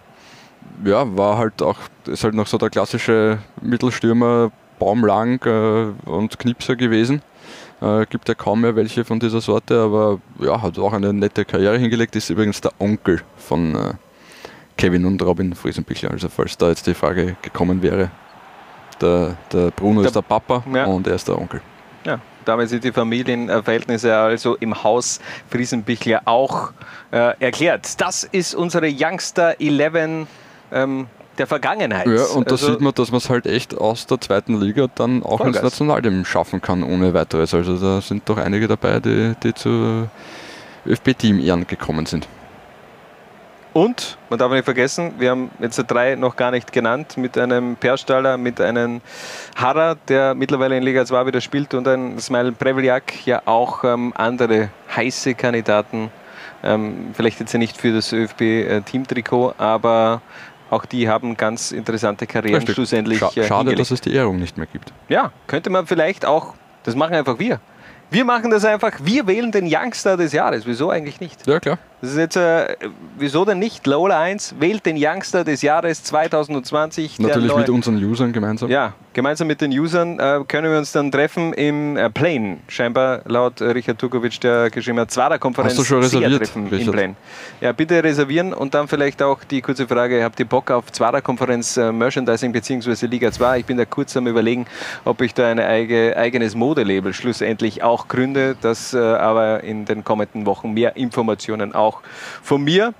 ja, 0.84 1.18
war 1.18 1.38
halt 1.38 1.62
auch, 1.62 1.78
ist 2.08 2.24
halt 2.24 2.34
noch 2.34 2.48
so 2.48 2.58
der 2.58 2.70
klassische 2.70 3.40
Mittelstürmer, 3.62 4.52
baumlang 4.80 5.40
äh, 5.46 6.10
und 6.10 6.38
Knipser 6.40 6.76
gewesen. 6.76 7.22
Äh, 7.82 8.06
gibt 8.08 8.28
ja 8.28 8.36
kaum 8.36 8.62
mehr 8.62 8.76
welche 8.76 9.04
von 9.06 9.20
dieser 9.20 9.42
Sorte, 9.42 9.80
aber 9.82 10.20
ja, 10.40 10.62
hat 10.62 10.78
auch 10.80 10.94
eine 10.94 11.14
nette 11.14 11.46
Karriere 11.46 11.78
hingelegt. 11.78 12.16
Ist 12.16 12.30
übrigens 12.30 12.62
der 12.62 12.72
Onkel 12.80 13.22
von 13.38 13.76
äh, 13.76 13.94
Kevin 14.78 15.06
und 15.06 15.22
Robin 15.22 15.54
Friesenbichler. 15.56 16.12
Also 16.12 16.30
falls 16.30 16.58
da 16.58 16.70
jetzt 16.70 16.88
die 16.88 16.94
Frage 16.94 17.36
gekommen 17.42 17.82
wäre. 17.82 18.12
Der, 19.02 19.36
der 19.52 19.72
Bruno 19.72 20.02
Der- 20.02 20.08
ist 20.08 20.16
der 20.16 20.22
Papa 20.22 20.64
Ja. 20.74 20.86
und 20.86 21.06
er 21.08 21.16
ist 21.16 21.28
der 21.28 21.38
Onkel. 21.38 21.62
Ja, 22.06 22.20
damit 22.46 22.70
sind 22.70 22.84
die 22.84 22.92
Familienverhältnisse 22.92 24.16
also 24.16 24.56
im 24.56 24.84
Haus 24.84 25.20
Friesenbichler 25.50 26.22
auch 26.26 26.72
äh, 27.12 27.34
erklärt. 27.40 28.00
Das 28.00 28.24
ist 28.24 28.54
unsere 28.56 28.88
Youngster 28.88 29.60
11 29.60 30.28
ähm, 30.72 31.08
der 31.38 31.48
Vergangenheit. 31.48 32.08
Ja, 32.08 32.26
und 32.36 32.48
da 32.48 32.54
Also- 32.54 32.72
sieht 32.72 32.82
man, 32.82 32.94
dass 32.94 33.12
man 33.12 33.18
es 33.18 33.30
halt 33.30 33.46
echt 33.46 33.78
aus 33.78 34.06
der 34.08 34.20
zweiten 34.22 34.60
Liga 34.60 34.88
dann 34.96 35.24
auch 35.24 35.42
ins. 35.42 35.62
Nationalteam 35.62 36.24
schaffen 36.26 36.62
kann, 36.62 36.84
ohne 36.84 37.14
weiteres. 37.14 37.54
Also 37.54 37.78
da 37.78 38.02
sind 38.02 38.28
doch 38.30 38.38
einige 38.38 38.68
dabei, 38.68 39.00
die, 39.00 39.36
die 39.44 39.54
zu 39.54 40.08
ÖFB-Team 40.86 41.40
Ehren 41.40 41.68
gekommen 41.68 42.06
sind. 42.06 42.28
Und, 43.74 44.18
man 44.30 44.40
darf 44.40 44.54
nicht 44.54 44.64
vergessen, 44.64 45.16
wir 45.18 45.32
haben 45.32 45.52
jetzt 45.60 45.84
drei 45.88 46.16
noch 46.16 46.38
gar 46.38 46.50
nicht 46.50 46.72
genannt, 46.72 47.18
mit 47.18 47.38
einem 47.38 47.76
Perstaller, 47.76 48.38
mit 48.38 48.62
einem 48.62 49.02
Harrer, 49.58 49.98
der 50.08 50.34
mittlerweile 50.34 50.78
in 50.78 50.84
Liga 50.84 51.06
2 51.06 51.26
wieder 51.26 51.42
spielt 51.42 51.74
und 51.74 51.86
ein 51.86 52.18
Smile 52.20 52.54
Prevliak, 52.54 53.26
ja 53.26 53.42
auch 53.44 53.84
ähm, 53.84 54.14
andere 54.16 54.70
heiße 54.96 55.36
Kandidaten, 55.36 56.10
ähm, 56.64 57.10
vielleicht 57.12 57.42
jetzt 57.42 57.54
nicht 57.56 57.76
für 57.76 57.92
das 57.92 58.14
ÖFB-Teamtrikot, 58.14 59.56
aber 59.58 60.22
auch 60.76 60.86
die 60.86 61.08
haben 61.10 61.38
ganz 61.38 61.72
interessante 61.72 62.28
Karrieren 62.28 62.58
Richtig. 62.58 62.76
schlussendlich 62.76 63.20
Scha 63.20 63.28
äh, 63.30 63.44
schade, 63.44 63.58
hingelegt. 63.58 63.80
dass 63.80 63.92
es 63.92 64.02
die 64.02 64.14
Ehrung 64.14 64.38
nicht 64.38 64.58
mehr 64.58 64.68
gibt. 64.68 64.94
Ja, 65.08 65.32
könnte 65.48 65.70
man 65.70 65.88
vielleicht 65.88 66.26
auch, 66.26 66.54
das 66.84 66.96
machen 66.96 67.16
einfach 67.16 67.40
wir. 67.40 67.60
Wir 68.12 68.26
machen 68.26 68.52
das 68.52 68.64
einfach, 68.66 68.92
wir 69.02 69.26
wählen 69.26 69.52
den 69.52 69.68
Youngster 69.68 70.16
des 70.18 70.32
Jahres. 70.32 70.68
Wieso 70.68 70.90
eigentlich 70.90 71.20
nicht? 71.20 71.48
Ja, 71.48 71.60
klar. 71.60 71.80
Das 72.06 72.14
ist 72.14 72.20
jetzt, 72.20 72.36
äh, 72.36 72.76
wieso 73.18 73.46
denn 73.46 73.58
nicht? 73.58 73.88
Lola 73.88 74.22
1 74.22 74.56
wählt 74.60 74.86
den 74.86 74.96
Youngster 74.96 75.44
des 75.44 75.64
Jahres 75.64 76.04
2020. 76.04 77.18
der 77.18 77.28
Natürlich 77.28 77.56
mit 77.56 77.70
unseren 77.70 77.96
Usern 77.96 78.32
gemeinsam. 78.32 78.70
Ja, 78.70 78.94
gemeinsam 79.14 79.48
mit 79.48 79.60
den 79.60 79.72
Usern 79.72 80.20
äh, 80.20 80.42
können 80.48 80.72
wir 80.72 80.78
uns 80.78 80.92
dann 80.92 81.12
treffen 81.12 81.54
im 81.54 81.98
äh, 81.98 82.12
Plane. 82.12 82.58
Scheinbar 82.68 83.22
laut 83.26 83.60
äh, 83.60 83.66
Richard 83.66 83.98
Tukovic, 83.98 84.40
der 84.42 84.70
geschrieben 84.70 85.00
hat, 85.00 85.10
Zwarer-Konferenz. 85.10 85.72
Hast 85.72 85.80
du 85.80 85.84
schon 85.84 86.04
reserviert, 86.04 86.44
treffen 86.44 86.72
im? 86.72 86.92
Plane. 86.92 87.16
Ja, 87.60 87.72
bitte 87.72 88.04
reservieren 88.04 88.54
und 88.54 88.76
dann 88.76 88.88
vielleicht 88.88 89.24
auch 89.24 89.44
die 89.44 89.62
kurze 89.62 89.88
Frage, 89.88 90.24
habt 90.24 90.40
ihr 90.40 90.46
Bock 90.46 90.70
auf 90.70 90.92
Zwarer-Konferenz 90.92 91.78
äh, 91.78 91.92
Merchandising 91.92 92.52
bzw. 92.52 93.08
Liga 93.08 93.32
2? 93.32 93.60
Ich 93.60 93.66
bin 93.66 93.78
da 93.78 93.86
kurz 93.86 94.16
am 94.16 94.28
überlegen, 94.28 94.68
ob 95.06 95.22
ich 95.22 95.34
da 95.34 95.48
ein 95.48 95.60
eige, 95.60 96.16
eigenes 96.16 96.54
Modelabel 96.54 97.14
schlussendlich 97.14 97.82
auch 97.82 98.08
gründe. 98.08 98.56
Das 98.62 98.94
äh, 98.94 99.00
aber 99.00 99.64
in 99.64 99.86
den 99.86 100.04
kommenden 100.04 100.46
Wochen 100.46 100.74
mehr 100.74 100.96
Informationen 100.98 101.74
auch 101.74 101.95
von 102.42 102.64
mir, 102.64 102.94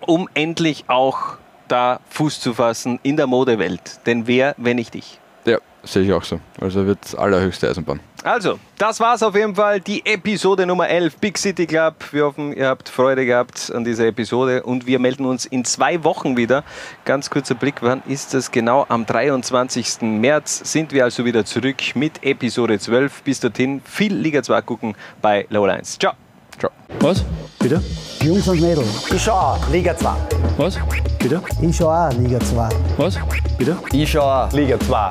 um 0.00 0.28
endlich 0.34 0.84
auch 0.88 1.36
da 1.68 2.00
Fuß 2.10 2.40
zu 2.40 2.54
fassen 2.54 2.98
in 3.02 3.16
der 3.16 3.26
Modewelt. 3.26 4.00
Denn 4.06 4.26
wer, 4.26 4.54
wenn 4.56 4.76
nicht 4.76 4.94
ich? 4.94 5.20
Ja, 5.44 5.58
sehe 5.82 6.02
ich 6.02 6.12
auch 6.12 6.24
so. 6.24 6.40
Also 6.60 6.86
wird 6.86 7.16
allerhöchste 7.16 7.68
Eisenbahn. 7.68 8.00
Also, 8.22 8.58
das 8.76 9.00
war's 9.00 9.22
auf 9.22 9.34
jeden 9.34 9.54
Fall, 9.54 9.80
die 9.80 10.04
Episode 10.04 10.66
Nummer 10.66 10.88
11, 10.88 11.16
Big 11.16 11.38
City 11.38 11.66
Club. 11.66 11.94
Wir 12.12 12.26
hoffen, 12.26 12.52
ihr 12.52 12.68
habt 12.68 12.90
Freude 12.90 13.24
gehabt 13.24 13.72
an 13.74 13.82
dieser 13.82 14.06
Episode 14.08 14.62
und 14.62 14.86
wir 14.86 14.98
melden 14.98 15.24
uns 15.24 15.46
in 15.46 15.64
zwei 15.64 16.04
Wochen 16.04 16.36
wieder. 16.36 16.62
Ganz 17.06 17.30
kurzer 17.30 17.54
Blick, 17.54 17.76
wann 17.80 18.02
ist 18.06 18.34
das 18.34 18.50
genau? 18.50 18.84
Am 18.90 19.06
23. 19.06 20.02
März 20.02 20.70
sind 20.70 20.92
wir 20.92 21.04
also 21.04 21.24
wieder 21.24 21.46
zurück 21.46 21.78
mit 21.94 22.22
Episode 22.22 22.78
12. 22.78 23.22
Bis 23.22 23.40
dorthin 23.40 23.80
viel 23.86 24.14
Liga 24.14 24.42
2 24.42 24.60
gucken 24.62 24.96
bei 25.22 25.46
Low 25.48 25.64
Lines. 25.64 25.98
Ciao. 25.98 26.12
Ciao. 26.60 26.70
Was? 27.00 27.24
Bitte? 27.58 27.82
Jungs 28.22 28.46
und 28.48 28.60
Mädels. 28.60 29.10
Ich 29.12 29.22
schau 29.22 29.32
auch 29.32 29.68
Liga 29.70 29.96
2. 29.96 30.10
Was? 30.58 30.78
Bitte? 31.18 31.40
Ich 31.62 31.76
schau 31.76 31.88
auch 31.90 32.12
Liga 32.12 32.38
2. 32.38 32.68
Was? 32.98 33.18
Bitte? 33.58 33.76
Ich 33.92 34.10
schaue 34.10 34.24
auch 34.46 34.52
Liga 34.52 34.78
2. 34.78 35.08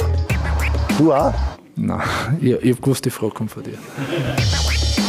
Du 0.98 1.12
auch? 1.14 1.34
Nein, 1.76 2.02
ich, 2.42 2.52
ich 2.52 2.76
hab 2.76 2.82
gewusst, 2.84 3.06
die 3.06 3.10
Frage 3.10 3.34
kommt 3.34 3.52
von 3.52 3.64
dir. 3.64 3.78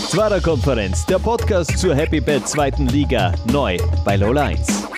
Zwarer 0.08 0.40
Konferenz, 0.40 1.04
der 1.06 1.18
Podcast 1.18 1.78
zur 1.78 1.94
Happy 1.94 2.20
Bad 2.20 2.48
zweiten 2.48 2.86
Liga, 2.86 3.32
neu 3.52 3.76
bei 4.04 4.16
Lola 4.16 4.44
1. 4.44 4.88